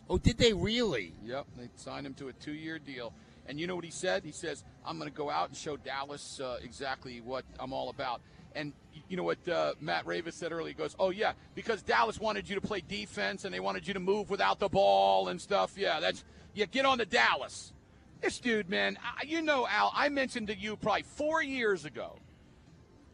Oh, 0.09 0.17
did 0.17 0.37
they 0.37 0.53
really? 0.53 1.13
Yep, 1.23 1.47
they 1.57 1.69
signed 1.75 2.05
him 2.05 2.13
to 2.15 2.27
a 2.29 2.33
two-year 2.33 2.79
deal. 2.79 3.13
And 3.47 3.59
you 3.59 3.67
know 3.67 3.75
what 3.77 3.85
he 3.85 3.91
said? 3.91 4.25
He 4.25 4.33
says, 4.33 4.65
"I'm 4.85 4.97
going 4.97 5.09
to 5.09 5.15
go 5.15 5.29
out 5.29 5.47
and 5.47 5.57
show 5.57 5.77
Dallas 5.77 6.41
uh, 6.41 6.57
exactly 6.61 7.21
what 7.21 7.45
I'm 7.61 7.71
all 7.71 7.89
about." 7.89 8.19
And 8.57 8.73
you 9.07 9.15
know 9.15 9.23
what 9.23 9.47
uh, 9.47 9.73
Matt 9.79 10.05
Ravis 10.05 10.33
said 10.33 10.51
earlier? 10.51 10.69
He 10.69 10.73
goes, 10.73 10.95
"Oh 10.99 11.11
yeah, 11.11 11.33
because 11.53 11.83
Dallas 11.83 12.19
wanted 12.19 12.49
you 12.49 12.55
to 12.55 12.61
play 12.61 12.81
defense 12.81 13.45
and 13.45 13.53
they 13.53 13.59
wanted 13.59 13.87
you 13.87 13.93
to 13.93 13.99
move 13.99 14.29
without 14.29 14.59
the 14.59 14.67
ball 14.67 15.27
and 15.27 15.39
stuff. 15.39 15.73
Yeah, 15.77 15.99
that's 15.99 16.23
yeah. 16.55 16.65
Get 16.65 16.85
on 16.85 16.97
to 16.97 17.05
Dallas." 17.05 17.71
This 18.19 18.39
dude, 18.39 18.67
man, 18.67 18.97
I, 19.03 19.25
you 19.25 19.43
know, 19.43 19.67
Al. 19.67 19.91
I 19.95 20.09
mentioned 20.09 20.47
to 20.47 20.57
you 20.57 20.75
probably 20.75 21.03
four 21.03 21.43
years 21.43 21.85
ago, 21.85 22.17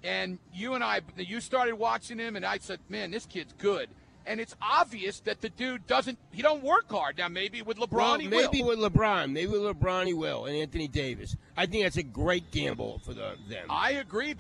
and 0.02 0.40
you 0.54 0.76
and 0.76 0.84
I, 0.84 1.02
you 1.18 1.42
started 1.42 1.76
watching 1.76 2.18
him, 2.20 2.38
and 2.38 2.46
I 2.46 2.58
said, 2.60 2.80
"Man, 2.88 3.12
this 3.12 3.26
kid's 3.26 3.54
good." 3.58 3.90
And 4.26 4.40
it's 4.40 4.56
obvious 4.62 5.20
that 5.22 5.42
the 5.42 5.50
dude 5.50 5.86
doesn't. 5.86 6.18
He 6.32 6.42
don't 6.42 6.64
work 6.64 6.90
hard. 6.90 7.18
Now 7.18 7.28
maybe 7.28 7.62
with 7.62 7.78
LeBron, 7.78 7.92
Well, 7.92 8.20
he 8.20 8.30
maybe 8.30 8.62
will. 8.62 8.70
with 8.70 8.80
LeBron, 8.80 9.34
maybe 9.34 9.52
with 9.52 9.64
LeBron 9.64 10.08
he 10.08 10.14
will, 10.14 10.46
and 10.46 10.56
Anthony 10.56 10.88
Davis. 10.88 11.36
I 11.58 11.66
think 11.66 11.84
that's 11.84 11.98
a 11.98 12.04
great 12.04 12.50
gamble 12.50 13.02
for 13.04 13.14
the, 13.14 13.36
them. 13.50 13.68
I 13.70 13.92
agree 13.92 14.34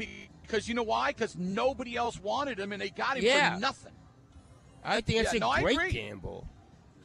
because 0.44 0.68
you 0.68 0.76
know 0.76 0.84
why? 0.84 1.10
Because 1.11 1.36
nobody 1.36 1.95
else 1.95 2.20
wanted 2.20 2.60
him, 2.60 2.72
and 2.72 2.82
they 2.82 2.90
got 2.90 3.18
him 3.18 3.24
Yeah. 3.24 3.56
for 3.56 3.60
nothing. 3.60 3.94
I 4.84 5.02
think 5.02 5.24
that's 5.24 5.34
Yeah, 5.34 5.38
a 5.38 5.61
no, 5.61 5.64
great 5.64 5.91
gamble. 5.94 6.48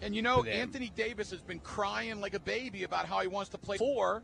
And 0.02 0.15
you 0.15 0.23
know. 0.23 0.44
Anthony 0.44 0.93
Davis 0.94 1.31
has 1.31 1.40
been 1.40 1.60
crying 1.60 2.20
like 2.20 2.35
a 2.35 2.40
baby 2.40 2.82
about 2.85 3.06
how 3.06 3.20
he 3.20 3.28
wants 3.28 3.51
to 3.51 3.59
play 3.59 3.78
four. 3.78 4.23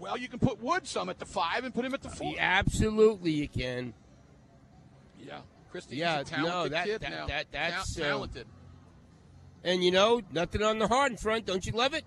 Well, 0.00 0.16
you 0.16 0.28
can 0.28 0.38
put 0.40 0.60
Wood 0.60 0.86
some 0.86 1.08
at 1.08 1.18
the 1.18 1.26
five 1.26 1.64
and 1.64 1.72
put 1.74 1.84
him 1.84 1.94
at 1.94 2.02
the 2.02 2.08
four. 2.10 2.32
Yeah, 2.34 2.42
absolutely, 2.42 3.30
you 3.30 3.48
can. 3.48 3.94
Yeah, 5.20 5.40
Christie, 5.70 5.96
Yeah, 5.96 6.18
he's 6.18 6.28
a 6.28 6.30
talented 6.30 6.52
no, 6.54 6.68
that- 6.68 6.84
kid 6.86 7.00
that- 7.02 7.10
now. 7.10 7.26
that- 7.26 7.46
that's, 7.52 7.94
Ta- 7.94 8.02
uh, 8.02 8.06
talented. 8.06 8.46
And 9.62 9.82
you 9.84 9.90
know, 9.92 10.20
nothing 10.32 10.62
on 10.62 10.78
the 10.78 10.88
Harden 10.88 11.16
front. 11.16 11.46
Don't 11.46 11.64
you 11.64 11.72
love 11.72 11.94
it? 11.94 12.04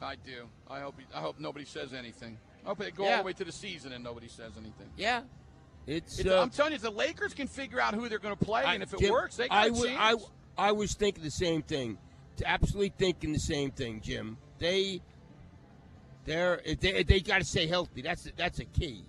I 0.00 0.14
do. 0.16 0.48
I 0.70 0.80
hope. 0.80 0.94
He, 0.98 1.06
I 1.14 1.20
hope 1.20 1.38
nobody 1.38 1.64
says 1.64 1.92
anything. 1.92 2.38
I 2.66 2.70
hope 2.70 2.78
they 2.78 2.90
go 2.90 3.04
Yeah. 3.04 3.12
all 3.12 3.16
the 3.18 3.22
way 3.26 3.32
to 3.34 3.44
the 3.44 3.52
season 3.52 3.92
and 3.92 4.02
nobody 4.02 4.26
says 4.28 4.52
anything. 4.58 4.90
Yeah. 4.96 5.22
It's. 5.86 6.18
It's- 6.18 6.34
uh, 6.34 6.42
I'm 6.42 6.50
telling 6.50 6.72
you, 6.72 6.78
the 6.78 6.90
Lakers 6.90 7.32
can 7.32 7.46
figure 7.46 7.80
out 7.80 7.94
who 7.94 8.08
they're 8.08 8.18
going 8.18 8.36
to 8.36 8.44
play, 8.44 8.64
I- 8.64 8.74
and 8.74 8.82
if 8.82 8.92
it 8.92 8.98
Jim, 9.00 9.12
works, 9.12 9.36
they 9.36 9.46
got 9.48 9.56
I 9.56 9.66
a. 9.68 9.96
I, 9.96 10.14
I 10.58 10.72
was 10.72 10.94
thinking 10.94 11.22
the 11.22 11.30
same 11.30 11.62
thing. 11.62 11.96
Absolutely 12.44 12.92
thinking 12.98 13.32
the 13.32 13.38
same 13.38 13.70
thing, 13.70 14.00
Jim. 14.02 14.36
They 14.58 15.00
They're 16.24 16.60
if 16.64 16.80
they, 16.80 17.02
they 17.04 17.20
got 17.20 17.38
to 17.38 17.44
stay 17.44 17.66
healthy. 17.66 18.02
That's 18.02 18.28
that's 18.36 18.58
a 18.58 18.64
key. 18.64 19.04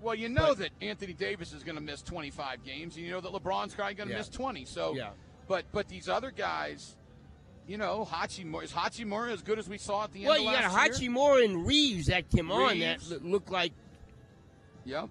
Well, 0.00 0.14
you 0.14 0.28
know 0.28 0.54
that 0.54 0.70
Anthony 0.80 1.12
Davis 1.12 1.52
is 1.52 1.64
going 1.64 1.74
to 1.74 1.80
miss 1.82 2.02
25 2.02 2.62
games, 2.64 2.96
and 2.96 3.04
you 3.04 3.10
know 3.10 3.20
that 3.20 3.32
LeBron's 3.32 3.74
probably 3.74 3.94
going 3.94 4.08
to 4.08 4.12
Yeah. 4.14 4.18
miss 4.20 4.28
20. 4.28 4.64
So, 4.64 4.94
Yeah. 4.94 5.10
but 5.48 5.64
but 5.72 5.88
these 5.88 6.08
other 6.08 6.30
guys, 6.30 6.94
you 7.68 7.76
know, 7.76 8.08
Hachimura 8.10 8.64
is 8.64 8.72
Hachimura 8.72 9.30
as 9.30 9.42
good 9.42 9.58
as 9.58 9.68
we 9.68 9.78
saw 9.78 10.04
at 10.04 10.12
the 10.12 10.20
end 10.20 10.28
Well, 10.28 10.38
of 10.38 10.42
you 10.44 10.50
got 10.50 10.60
year? 11.00 11.10
Hachimura 11.10 11.44
and 11.44 11.66
Reaves 11.66 12.06
that 12.06 12.28
came 12.30 12.50
on 12.50 12.78
that 12.80 12.98
Reaves. 12.98 13.10
look- 13.10 13.22
look 13.24 13.50
like 13.50 13.72
Yep. 14.86 15.08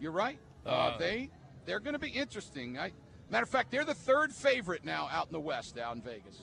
You're 0.00 0.12
right. 0.12 0.38
Uh, 0.64 0.68
Uh, 0.68 0.98
they 0.98 1.30
they're 1.66 1.80
going 1.80 1.94
to 1.94 1.98
be 1.98 2.08
interesting. 2.10 2.78
I, 2.78 2.92
matter 3.30 3.42
of 3.42 3.48
fact, 3.48 3.70
they're 3.70 3.84
the 3.84 3.94
third 3.94 4.32
favorite 4.32 4.84
now 4.84 5.08
out 5.10 5.26
in 5.26 5.32
the 5.32 5.40
West, 5.40 5.76
out 5.78 5.96
in 5.96 6.02
Vegas. 6.02 6.40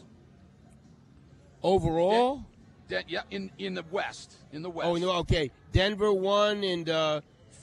overall. 1.63 2.43
De- 2.89 3.03
yeah, 3.07 3.22
in 3.31 3.49
in 3.57 3.73
the 3.73 3.85
West, 3.91 4.34
in 4.51 4.61
the 4.61 4.69
West. 4.69 4.85
Oh 4.88 4.95
no, 4.95 5.11
okay. 5.19 5.51
Denver 5.72 6.11
one 6.11 6.63
and 6.63 6.89
uh, 6.89 7.22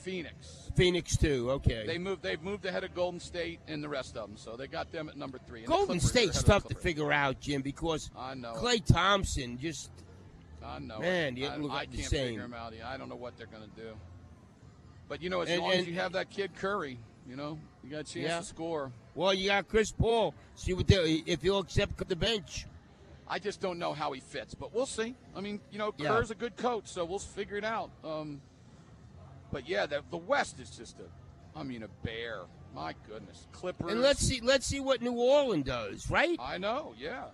Phoenix. 0.09 0.71
Phoenix 0.75 1.17
two. 1.17 1.51
Okay. 1.51 1.85
They 1.85 1.97
moved. 1.97 2.23
They've 2.23 2.41
moved 2.41 2.65
ahead 2.65 2.83
of 2.83 2.93
Golden 2.95 3.19
State 3.19 3.59
and 3.67 3.83
the 3.83 3.89
rest 3.89 4.15
of 4.17 4.27
them, 4.27 4.37
so 4.37 4.55
they 4.55 4.67
got 4.67 4.91
them 4.91 5.09
at 5.09 5.17
number 5.17 5.39
three. 5.47 5.63
Golden 5.63 5.99
State's 5.99 6.41
the 6.41 6.47
tough 6.51 6.67
to 6.67 6.75
figure 6.75 7.11
out, 7.11 7.39
Jim, 7.39 7.61
because 7.61 8.09
I 8.17 8.33
know. 8.35 8.53
Klay 8.53 8.83
Thompson 8.83 9.57
just 9.57 9.91
I 10.63 10.79
know. 10.79 10.99
Man, 10.99 11.37
it. 11.37 11.45
I, 11.49 11.55
look 11.57 11.71
I 11.71 11.75
like 11.75 11.91
the 11.91 11.97
can't 11.97 12.09
same. 12.09 12.27
figure 12.27 12.41
them 12.41 12.53
out. 12.53 12.73
I 12.85 12.97
don't 12.97 13.09
know 13.09 13.15
what 13.15 13.37
they're 13.37 13.47
going 13.47 13.63
to 13.69 13.81
do. 13.81 13.89
But 15.07 15.21
you 15.21 15.29
know, 15.29 15.41
as 15.41 15.49
And- 15.49 15.61
long 15.61 15.71
and- 15.71 15.81
as 15.81 15.87
you 15.87 15.95
have 15.95 16.13
that 16.13 16.29
kid 16.29 16.55
Curry, 16.55 16.99
you 17.27 17.35
know, 17.35 17.57
you 17.83 17.89
got 17.89 17.99
a 17.99 18.03
chance 18.03 18.15
Yeah. 18.15 18.39
to 18.39 18.43
score. 18.45 18.91
well, 19.15 19.33
you 19.33 19.47
got 19.49 19.67
Chris 19.67 19.91
Paul. 19.91 20.33
See 20.55 20.73
what 20.73 20.87
they 20.87 21.23
if 21.25 21.41
he'll 21.41 21.59
accept 21.59 21.97
the 22.07 22.15
bench. 22.15 22.65
I 23.27 23.37
just 23.37 23.61
don't 23.61 23.77
know 23.77 23.93
how 23.93 24.11
he 24.11 24.19
fits, 24.21 24.55
but 24.55 24.73
we'll 24.73 24.87
see. 24.87 25.15
I 25.35 25.41
mean, 25.41 25.59
you 25.71 25.77
know, 25.77 25.93
Yeah. 25.97 26.07
Kerr's 26.09 26.31
a 26.31 26.35
good 26.35 26.57
coach, 26.57 26.87
so 26.87 27.05
we'll 27.05 27.19
figure 27.19 27.57
it 27.57 27.63
out. 27.63 27.91
Um, 28.03 28.41
but 29.51 29.67
yeah, 29.67 29.85
the, 29.85 30.01
the 30.11 30.17
West 30.17 30.59
is 30.59 30.69
just 30.69 30.97
a, 30.99 31.57
I 31.59 31.63
mean, 31.63 31.83
a 31.83 31.87
bear. 32.05 32.41
My 32.75 32.93
goodness, 33.07 33.47
Clippers. 33.51 33.91
And 33.91 34.01
let's 34.01 34.19
see 34.19 34.41
let's 34.41 34.65
see 34.67 34.79
what 34.79 35.01
New 35.01 35.13
Orleans 35.13 35.65
does, 35.65 36.09
right? 36.11 36.37
I 36.39 36.57
know, 36.59 36.93
yeah. 36.97 37.25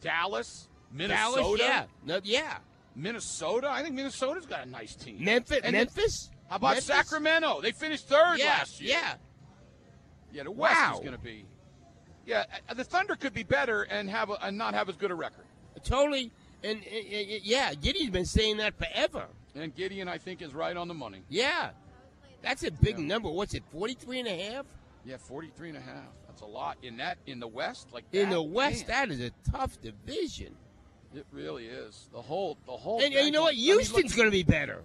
Dallas, 0.00 0.68
Dallas, 0.96 1.36
Minnesota, 1.36 1.62
yeah, 1.62 1.84
no, 2.04 2.20
yeah. 2.24 2.56
Minnesota. 2.96 3.68
I 3.70 3.82
think 3.82 3.94
Minnesota's 3.94 4.46
got 4.46 4.66
a 4.66 4.68
nice 4.68 4.94
team. 4.94 5.22
Memphis, 5.22 5.60
And 5.62 5.74
then- 5.74 5.86
Memphis. 5.86 6.30
How 6.48 6.56
about 6.56 6.68
Memphis? 6.74 6.84
Sacramento? 6.86 7.60
They 7.62 7.72
finished 7.72 8.08
third 8.08 8.36
Yeah, 8.38 8.46
last 8.46 8.80
year. 8.80 8.90
yeah. 8.98 9.14
Yeah, 10.32 10.42
the 10.44 10.50
West 10.50 10.74
Wow. 10.80 10.94
is 10.94 11.00
going 11.00 11.12
to 11.12 11.18
be. 11.18 11.44
Yeah, 12.26 12.44
uh, 12.68 12.74
the 12.74 12.84
Thunder 12.84 13.14
could 13.16 13.32
be 13.34 13.42
better 13.42 13.82
and 13.82 14.08
have 14.10 14.30
a, 14.30 14.34
and 14.42 14.56
not 14.58 14.74
have 14.74 14.88
as 14.88 14.96
good 14.96 15.10
a 15.10 15.14
record. 15.14 15.44
Totally. 15.84 16.30
And, 16.62 16.78
uh, 16.80 16.96
uh, 16.96 17.38
yeah, 17.42 17.74
Giddy's 17.74 18.10
been 18.10 18.26
saying 18.26 18.58
that 18.58 18.74
forever. 18.78 19.26
And 19.54 19.74
Gideon, 19.74 20.08
I 20.08 20.18
think, 20.18 20.42
is 20.42 20.54
right 20.54 20.76
on 20.76 20.88
the 20.88 20.94
money. 20.94 21.22
Yeah. 21.28 21.70
That's 22.42 22.64
a 22.64 22.70
big 22.70 22.98
number. 22.98 23.30
What's 23.30 23.54
it, 23.54 23.62
43 23.70 24.20
and 24.20 24.28
a 24.28 24.50
half? 24.50 24.66
Yeah, 25.04 25.16
43 25.18 25.70
and 25.70 25.78
a 25.78 25.80
half. 25.80 26.04
That's 26.26 26.42
a 26.42 26.46
lot 26.46 26.78
in 26.82 26.96
that 26.96 27.18
in 27.26 27.40
the 27.40 27.46
West. 27.46 27.88
Like 27.92 28.04
In 28.12 28.30
the 28.30 28.42
West, 28.42 28.88
man, 28.88 29.08
that 29.08 29.14
is 29.14 29.20
a 29.20 29.30
tough 29.50 29.80
division. 29.80 30.54
it 31.14 31.26
really 31.30 31.66
is. 31.66 32.08
The 32.12 32.22
whole 32.22 32.56
the 32.66 32.72
whole. 32.72 33.02
And, 33.02 33.12
and 33.12 33.26
you 33.26 33.30
know 33.32 33.42
what? 33.42 33.54
I 33.54 33.56
mean, 33.56 33.64
Houston's 33.64 34.14
going 34.14 34.28
to 34.28 34.32
be 34.32 34.42
better. 34.42 34.82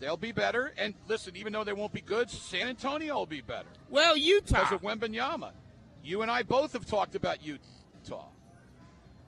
They'll 0.00 0.16
be 0.16 0.32
better. 0.32 0.72
And 0.76 0.94
listen, 1.08 1.36
even 1.36 1.52
though 1.52 1.64
they 1.64 1.72
won't 1.72 1.92
be 1.92 2.00
good, 2.00 2.28
San 2.28 2.68
Antonio 2.68 3.14
will 3.14 3.26
be 3.26 3.40
better. 3.40 3.68
Well, 3.88 4.16
Utah. 4.16 4.64
Because 4.64 4.72
of 4.72 4.82
Wembanyama. 4.82 5.52
You 6.04 6.22
and 6.22 6.30
I 6.30 6.42
both 6.42 6.72
have 6.72 6.86
talked 6.86 7.14
about 7.14 7.38
Utah. 7.44 8.26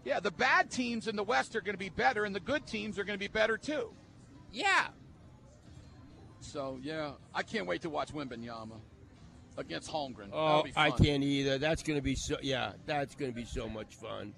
Yeah, 0.04 0.20
the 0.20 0.32
bad 0.32 0.70
teams 0.70 1.06
in 1.08 1.16
the 1.16 1.22
West 1.22 1.56
are 1.56 1.60
going 1.60 1.74
to 1.74 1.78
be 1.78 1.88
better, 1.88 2.24
and 2.24 2.34
the 2.34 2.40
good 2.40 2.66
teams 2.66 2.98
are 2.98 3.04
going 3.04 3.14
to 3.18 3.22
be 3.22 3.28
better 3.28 3.56
too. 3.56 3.90
Yeah. 4.54 4.86
So 6.40 6.78
yeah, 6.82 7.12
I 7.34 7.42
can't 7.42 7.66
wait 7.66 7.82
to 7.82 7.90
watch 7.90 8.12
Wembanyama 8.14 8.78
against 9.56 9.90
Holmgren. 9.90 10.28
Oh, 10.32 10.46
That'll 10.46 10.62
be 10.64 10.70
fun. 10.72 10.86
I 10.86 10.90
can't 10.90 11.22
either. 11.24 11.58
That's 11.58 11.82
going 11.82 11.98
to 11.98 12.02
be 12.02 12.14
so. 12.14 12.36
Yeah, 12.42 12.72
that's 12.86 13.14
going 13.14 13.30
to 13.30 13.34
be 13.34 13.44
so 13.44 13.68
much 13.68 13.94
fun, 13.94 14.32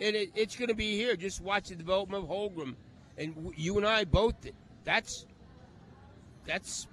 and 0.00 0.14
it, 0.14 0.30
it's 0.34 0.56
going 0.56 0.68
to 0.68 0.74
be 0.74 0.96
here. 0.96 1.16
Just 1.16 1.40
watch 1.40 1.68
the 1.70 1.74
development 1.74 2.24
of 2.24 2.30
Holmgren, 2.30 2.74
and 3.16 3.34
w- 3.34 3.54
you 3.56 3.76
and 3.78 3.86
I 3.86 4.04
both. 4.04 4.34
That's 4.84 5.26
that's 6.46 6.86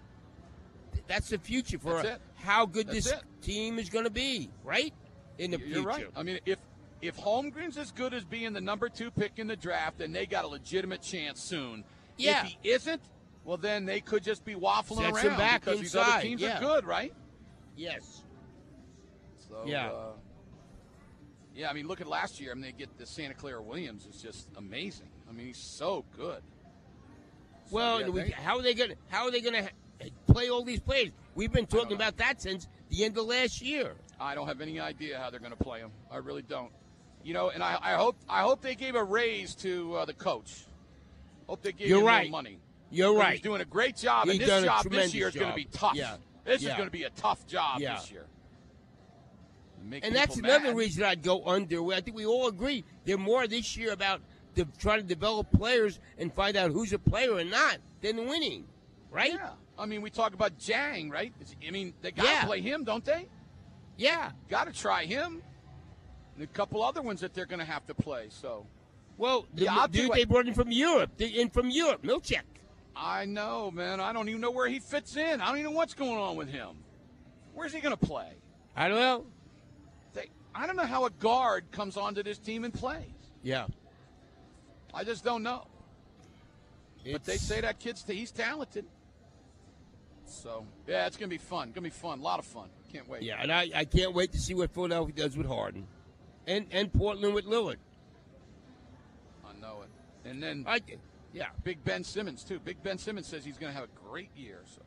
that's 1.08 1.30
the 1.30 1.38
future 1.38 1.78
for 1.78 2.02
That's 2.02 2.16
it. 2.16 2.22
how 2.36 2.66
good 2.66 2.88
That's 2.88 3.06
this 3.06 3.12
it. 3.14 3.22
team 3.42 3.78
is 3.78 3.90
going 3.90 4.06
to 4.06 4.10
be, 4.12 4.50
right? 4.64 4.94
In 5.38 5.52
the 5.52 5.60
You're 5.60 5.68
future. 5.68 5.88
right. 5.88 6.08
I 6.16 6.24
mean, 6.24 6.40
if 6.46 6.60
if 7.02 7.18
Holmgren's 7.18 7.78
as 7.78 7.92
good 7.92 8.14
as 8.14 8.24
being 8.24 8.54
the 8.54 8.62
number 8.62 8.88
two 8.90 9.12
pick 9.12 9.34
in 9.38 9.48
the 9.48 9.56
draft, 9.58 9.98
then 10.00 10.14
they 10.14 10.26
got 10.26 10.46
a 10.46 10.48
legitimate 10.48 11.02
chance 11.02 11.42
soon. 11.42 11.84
Yeah. 12.18 12.46
If 12.46 12.56
he 12.62 12.70
isn't, 12.70 13.02
well, 13.44 13.58
then 13.58 13.86
they 13.86 14.02
could 14.02 14.24
just 14.24 14.44
be 14.44 14.56
waffling 14.56 14.98
Sets 14.98 15.18
around 15.18 15.26
him 15.26 15.38
back 15.38 15.64
because 15.64 15.80
these 15.80 15.96
other 15.96 16.22
teams 16.22 16.42
yeah. 16.42 16.58
are 16.58 16.62
good, 16.62 16.86
right? 16.86 17.14
Yes. 17.76 18.24
So, 19.48 19.64
Yeah. 19.66 19.90
Uh, 19.90 20.12
yeah, 21.56 21.70
I 21.70 21.74
mean, 21.74 21.88
look 21.88 22.02
at 22.02 22.08
last 22.08 22.42
year. 22.42 22.52
I 22.52 22.56
mean, 22.56 22.64
they 22.64 22.72
get 22.74 22.98
the 22.98 23.06
Santa 23.06 23.34
Clara 23.34 23.62
Williams. 23.62 24.06
It's 24.10 24.22
just 24.22 24.50
amazing. 24.58 25.08
I 25.30 25.32
mean, 25.32 25.48
he's 25.48 25.58
so 25.58 26.04
good. 26.18 26.42
So, 27.68 27.76
Well, 27.76 28.02
yeah, 28.02 28.08
we, 28.10 28.22
they- 28.24 28.32
how 28.32 28.58
are 28.58 28.62
they 28.62 28.74
going? 28.74 28.90
to 28.92 28.98
How 29.08 29.26
are 29.26 29.32
they 29.32 29.40
going 29.40 29.64
to 29.64 30.12
play 30.28 30.50
all 30.50 30.66
these 30.66 30.82
players? 30.82 31.12
We've 31.34 31.52
been 31.52 31.66
talking 31.66 31.94
about 31.94 32.18
that 32.18 32.42
since 32.42 32.68
the 32.90 33.06
end 33.06 33.18
of 33.18 33.26
last 33.26 33.62
year. 33.62 33.94
I 34.20 34.36
don't 34.36 34.48
have 34.48 34.62
any 34.62 34.80
idea 34.80 35.18
how 35.18 35.30
they're 35.30 35.40
going 35.40 35.56
to 35.56 35.64
play 35.64 35.80
them. 35.80 35.92
I 36.12 36.18
really 36.18 36.42
don't. 36.42 36.72
You 37.24 37.34
know, 37.34 37.50
and 37.50 37.64
I, 37.64 37.78
I 37.82 37.94
hope 37.94 38.18
I 38.30 38.42
hope 38.42 38.62
they 38.62 38.76
gave 38.76 38.96
a 38.96 39.04
raise 39.04 39.56
to 39.56 39.96
uh, 39.96 40.06
the 40.06 40.14
coach. 40.14 40.66
Hope 41.48 41.62
they 41.62 41.72
gave 41.72 41.88
You're 41.88 41.98
him 42.00 42.04
more 42.04 42.12
right. 42.12 42.32
money. 42.32 42.60
You're 42.92 43.14
'Cause 43.14 43.20
right. 43.20 43.32
He's 43.34 43.42
doing 43.42 43.62
a 43.62 43.66
great 43.66 43.96
job, 43.98 44.26
He's 44.26 44.34
and 44.40 44.42
this 44.50 44.64
job 44.64 44.90
this 44.90 45.14
year 45.14 45.28
is 45.28 45.36
going 45.36 45.50
to 45.50 45.56
be 45.56 45.66
tough. 45.66 45.96
Yeah. 45.96 46.18
This 46.44 46.62
Yeah. 46.62 46.70
is 46.72 46.76
going 46.78 46.88
to 46.88 46.92
be 46.92 47.04
a 47.04 47.10
tough 47.12 47.46
job 47.48 47.80
Yeah. 47.82 47.96
this 47.96 48.12
year. 48.12 48.26
Make 49.84 50.04
And 50.04 50.16
that's 50.16 50.38
another 50.38 50.66
mad. 50.70 50.76
reason 50.78 51.04
I'd 51.04 51.22
go 51.22 51.46
under. 51.46 51.94
I 51.94 52.02
think 52.02 52.16
we 52.18 52.26
all 52.26 52.48
agree 52.48 52.84
they're 53.06 53.18
more 53.18 53.46
this 53.48 53.78
year 53.78 53.92
about 53.92 54.22
de- 54.56 54.66
trying 54.80 55.02
to 55.02 55.06
develop 55.06 55.52
players 55.52 56.00
and 56.18 56.34
find 56.34 56.58
out 56.58 56.72
who's 56.72 56.92
a 56.94 56.98
player 57.00 57.38
and 57.38 57.52
not 57.52 57.78
than 58.02 58.26
winning, 58.28 58.66
right? 59.12 59.34
Yeah. 59.34 59.52
I 59.78 59.86
mean, 59.86 60.02
we 60.02 60.10
talk 60.10 60.34
about 60.34 60.58
Jang, 60.58 61.10
right? 61.10 61.34
I 61.68 61.70
mean, 61.72 61.94
they 62.02 62.12
got 62.12 62.24
to 62.24 62.30
Yeah. 62.30 62.46
play 62.46 62.62
him, 62.62 62.84
don't 62.84 63.04
they? 63.06 63.28
Yeah. 63.98 64.32
Got 64.50 64.66
to 64.66 64.74
try 64.74 65.06
him. 65.06 65.44
And 66.36 66.44
a 66.44 66.48
couple 66.48 66.82
other 66.84 67.02
ones 67.02 67.22
that 67.22 67.34
they're 67.34 67.46
going 67.46 67.60
to 67.60 67.66
have 67.66 67.86
to 67.88 67.94
play. 67.94 68.28
So 68.30 68.66
Well, 69.18 69.46
the 69.54 69.66
Yeah, 69.66 69.88
dude 69.90 70.12
they 70.12 70.26
brought 70.26 70.48
in 70.48 70.54
from 70.54 70.72
Europe, 70.72 71.12
the, 71.18 71.40
in 71.40 71.50
from 71.50 71.70
Europe, 71.70 72.04
Micic. 72.04 72.42
I 72.96 73.26
know, 73.26 73.72
man. 73.72 74.00
I 74.00 74.14
don't 74.14 74.30
even 74.30 74.42
know 74.42 74.52
where 74.52 74.68
he 74.68 74.80
fits 74.80 75.16
in. 75.16 75.42
I 75.42 75.48
don't 75.48 75.58
even 75.60 75.72
know 75.72 75.78
what's 75.78 75.94
going 75.94 76.18
on 76.18 76.36
with 76.36 76.50
him. 76.50 76.78
Where's 77.54 77.74
he 77.74 77.80
going 77.82 77.96
to 77.96 78.06
play? 78.06 78.32
I 78.76 78.88
don't 78.88 79.00
know. 79.00 79.26
They, 80.14 80.30
I 80.54 80.66
don't 80.68 80.76
know 80.76 80.86
how 80.86 81.06
a 81.06 81.10
guard 81.10 81.66
comes 81.72 81.98
onto 81.98 82.24
this 82.24 82.38
team 82.38 82.64
and 82.64 82.74
plays. 82.74 83.04
Yeah. 83.44 83.68
I 84.94 85.04
just 85.04 85.24
don't 85.26 85.44
know. 85.44 85.68
but 87.10 87.24
they 87.26 87.38
say 87.38 87.62
that 87.62 87.80
kid's 87.80 88.04
he's 88.08 88.32
talented. 88.32 88.86
So 90.26 90.66
yeah, 90.88 91.06
it's 91.06 91.18
gonna 91.18 91.30
be 91.30 91.38
fun. 91.38 91.72
Gonna 91.72 91.84
be 91.84 91.90
fun. 91.90 92.20
A 92.20 92.22
lot 92.22 92.40
of 92.40 92.46
fun. 92.46 92.70
Can't 92.92 93.08
wait. 93.08 93.22
Yeah, 93.22 93.42
and 93.42 93.52
I, 93.52 93.70
I 93.76 93.86
can't 93.86 94.14
wait 94.14 94.32
to 94.32 94.40
see 94.40 94.54
what 94.54 94.72
Philadelphia 94.72 95.14
does 95.16 95.38
with 95.38 95.48
Harden, 95.48 95.86
and 96.48 96.66
and 96.72 96.92
Portland 96.92 97.34
with 97.36 97.46
Lillard. 97.46 97.76
I 100.26 100.30
know 100.30 100.32
it. 100.32 100.34
And 100.34 100.44
then 100.44 100.66
I, 100.68 100.80
yeah. 101.34 101.48
Big 101.64 101.84
Ben 101.84 102.04
Simmons 102.04 102.44
too. 102.44 102.60
Big 102.60 102.82
Ben 102.84 102.98
Simmons 102.98 103.28
says 103.28 103.44
he's 103.46 103.58
gonna 103.58 103.74
have 103.74 103.84
a 103.86 104.10
great 104.10 104.30
year. 104.36 104.62
So 104.66 104.82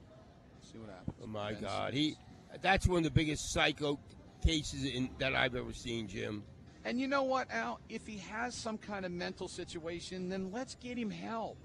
see 0.60 0.78
what 0.78 0.90
happens. 0.90 1.16
Oh 1.22 1.26
my 1.26 1.52
Ben 1.52 1.62
God, 1.62 1.92
Simmons. 1.92 2.16
he 2.52 2.58
that's 2.62 2.86
one 2.86 2.98
of 2.98 3.04
the 3.04 3.10
biggest 3.10 3.52
psycho 3.52 3.98
cases 4.44 4.84
in, 4.84 5.10
that 5.18 5.34
I've 5.34 5.54
ever 5.54 5.72
seen, 5.72 6.08
Jim. 6.08 6.42
And 6.84 6.98
you 7.00 7.08
know 7.08 7.24
what, 7.24 7.50
Al? 7.50 7.80
If 7.88 8.06
he 8.06 8.18
has 8.18 8.54
some 8.54 8.78
kind 8.78 9.04
of 9.04 9.12
mental 9.12 9.48
situation, 9.48 10.28
then 10.28 10.50
let's 10.52 10.74
get 10.76 10.96
him 10.96 11.10
help. 11.10 11.58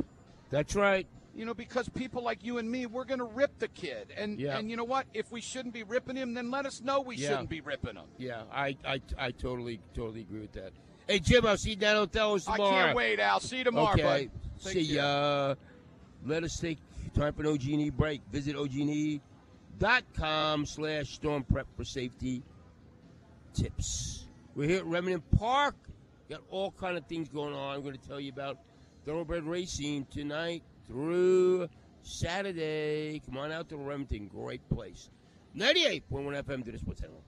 That's 0.50 0.76
right. 0.76 1.08
You 1.36 1.46
know, 1.46 1.54
because 1.54 1.88
people 1.90 2.22
like 2.24 2.44
you 2.44 2.58
and 2.58 2.70
me, 2.70 2.86
we're 2.86 3.06
going 3.06 3.20
to 3.20 3.26
rip 3.26 3.58
the 3.60 3.68
kid. 3.70 4.12
And 4.18 4.40
Yeah. 4.40 4.58
and 4.58 4.70
you 4.70 4.76
know 4.76 4.84
what? 4.84 5.06
If 5.14 5.32
we 5.32 5.40
shouldn't 5.40 5.74
be 5.74 5.84
ripping 5.84 6.16
him, 6.16 6.34
then 6.34 6.52
let 6.52 6.66
us 6.66 6.82
know 6.82 7.00
we 7.00 7.16
Yeah. 7.16 7.30
shouldn't 7.30 7.50
be 7.50 7.62
ripping 7.62 7.96
him. 7.96 8.06
Yeah, 8.18 8.44
I, 8.52 8.76
I, 8.86 9.02
I 9.18 9.32
totally 9.32 9.80
totally 9.94 10.22
agree 10.22 10.42
with 10.42 10.52
that. 10.54 10.74
Hey 11.08 11.20
Jim, 11.20 11.46
I'll 11.46 11.58
see 11.58 11.72
you 11.72 11.76
down 11.76 11.98
at 11.98 12.12
Othello's 12.12 12.48
I 12.48 12.56
tomorrow. 12.56 12.86
can't 12.86 12.96
wait, 12.96 13.20
Al. 13.20 13.40
See 13.42 13.58
you 13.58 13.64
tomorrow, 13.66 13.94
okay. 13.94 14.30
bud. 14.58 14.72
See 14.72 14.82
ya. 14.82 15.56
Let 16.26 16.46
us 16.46 16.58
take 16.58 16.78
time 17.14 17.34
for 17.34 17.42
an 17.42 17.48
OG&E 17.50 17.90
break. 17.90 18.22
Visit 18.32 18.56
OG&E.com 18.56 20.66
slash 20.66 21.10
storm 21.10 21.44
prep 21.44 21.68
for 21.76 21.84
safety 21.84 22.42
tips. 23.54 24.28
We're 24.56 24.70
here 24.70 24.78
at 24.78 24.86
Remington 24.86 25.22
Park. 25.38 25.76
Got 26.30 26.42
all 26.50 26.72
kind 26.72 26.98
of 26.98 27.06
things 27.08 27.28
going 27.28 27.54
on. 27.54 27.76
I'm 27.76 27.82
going 27.82 27.98
to 27.98 28.08
tell 28.08 28.20
you 28.20 28.32
about 28.32 28.60
thoroughbred 29.06 29.44
racing 29.44 30.06
tonight 30.06 30.64
through 30.88 31.68
Saturday. 32.02 33.22
Come 33.26 33.38
on 33.38 33.52
out 33.52 33.68
to 33.70 33.78
Remington. 33.78 34.28
Great 34.28 34.68
place. 34.70 35.10
98.1 35.58 36.04
FM 36.44 36.66
to 36.66 36.72
the 36.72 36.80
Sports 36.80 37.02
Channel. 37.02 37.22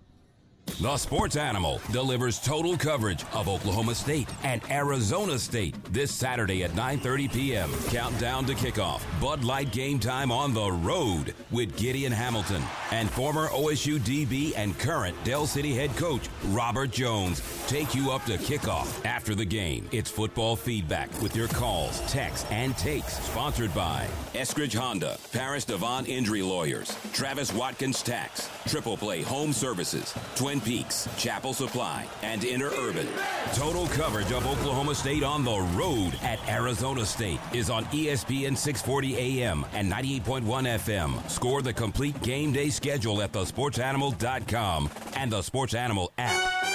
The 0.66 0.98
Sports 0.98 1.38
Animal 1.38 1.80
delivers 1.94 2.38
total 2.38 2.76
coverage 2.76 3.24
of 3.34 3.48
Oklahoma 3.48 3.96
State 3.96 4.28
and 4.44 4.62
Arizona 4.70 5.40
State 5.40 5.76
this 5.94 6.12
Saturday 6.12 6.66
at 6.66 6.72
9:30 6.72 7.32
p.m. 7.32 7.72
Countdown 7.90 8.46
to 8.48 8.56
kickoff. 8.56 9.02
Bud 9.22 9.46
Light 9.46 9.72
game 9.72 10.00
time 10.00 10.34
on 10.34 10.54
the 10.54 10.70
road 10.70 11.34
with 11.50 11.78
Gideon 11.78 12.12
Hamilton 12.12 12.62
and 12.92 13.10
former 13.10 13.48
OSU 13.50 14.00
DB 14.00 14.52
and 14.58 14.78
current 14.78 15.16
Del 15.24 15.48
City 15.48 15.74
head 15.74 15.96
coach 15.96 16.28
Robert 16.48 16.92
Jones 16.92 17.42
take 17.68 17.96
you 17.96 18.12
up 18.12 18.26
to 18.26 18.34
kickoff. 18.38 19.06
After 19.06 19.34
the 19.34 19.46
game, 19.46 19.88
it's 19.94 20.12
football 20.12 20.58
feedback 20.58 21.10
with 21.22 21.38
your 21.38 21.48
calls, 21.48 22.02
texts, 22.12 22.46
and 22.52 22.76
takes. 22.78 23.18
Sponsored 23.20 23.74
by 23.74 24.08
Eskridge 24.34 24.76
Honda, 24.76 25.18
Parrish 25.32 25.66
DeVaughn 25.66 26.06
Injury 26.06 26.42
Lawyers, 26.42 26.98
Travis 27.14 27.54
Watkins 27.54 28.02
Tax, 28.04 28.50
Triple 28.68 28.98
Play 28.98 29.22
Home 29.22 29.54
Services, 29.54 30.14
Twin 30.36 30.55
Peaks, 30.62 31.08
Chappell 31.18 31.54
Supply, 31.54 32.06
and 32.22 32.42
Interurban. 32.42 33.08
Total 33.54 33.88
coverage 33.88 34.32
of 34.32 34.46
Oklahoma 34.46 34.96
State 34.96 35.24
on 35.24 35.44
the 35.44 35.60
road 35.78 36.14
at 36.22 36.40
Arizona 36.50 37.06
State 37.06 37.40
is 37.54 37.70
on 37.70 37.86
ESPN 37.86 38.56
640 38.56 39.40
AM 39.40 39.66
and 39.74 39.92
98.1 39.92 40.44
FM. 40.44 41.30
Score 41.30 41.62
the 41.62 41.74
complete 41.74 42.22
game 42.22 42.52
day 42.52 42.70
schedule 42.70 43.22
at 43.22 43.32
thesportsanimal.com 43.32 44.90
and 45.16 45.32
the 45.32 45.42
Sports 45.42 45.74
Animal 45.74 46.12
app. 46.18 46.75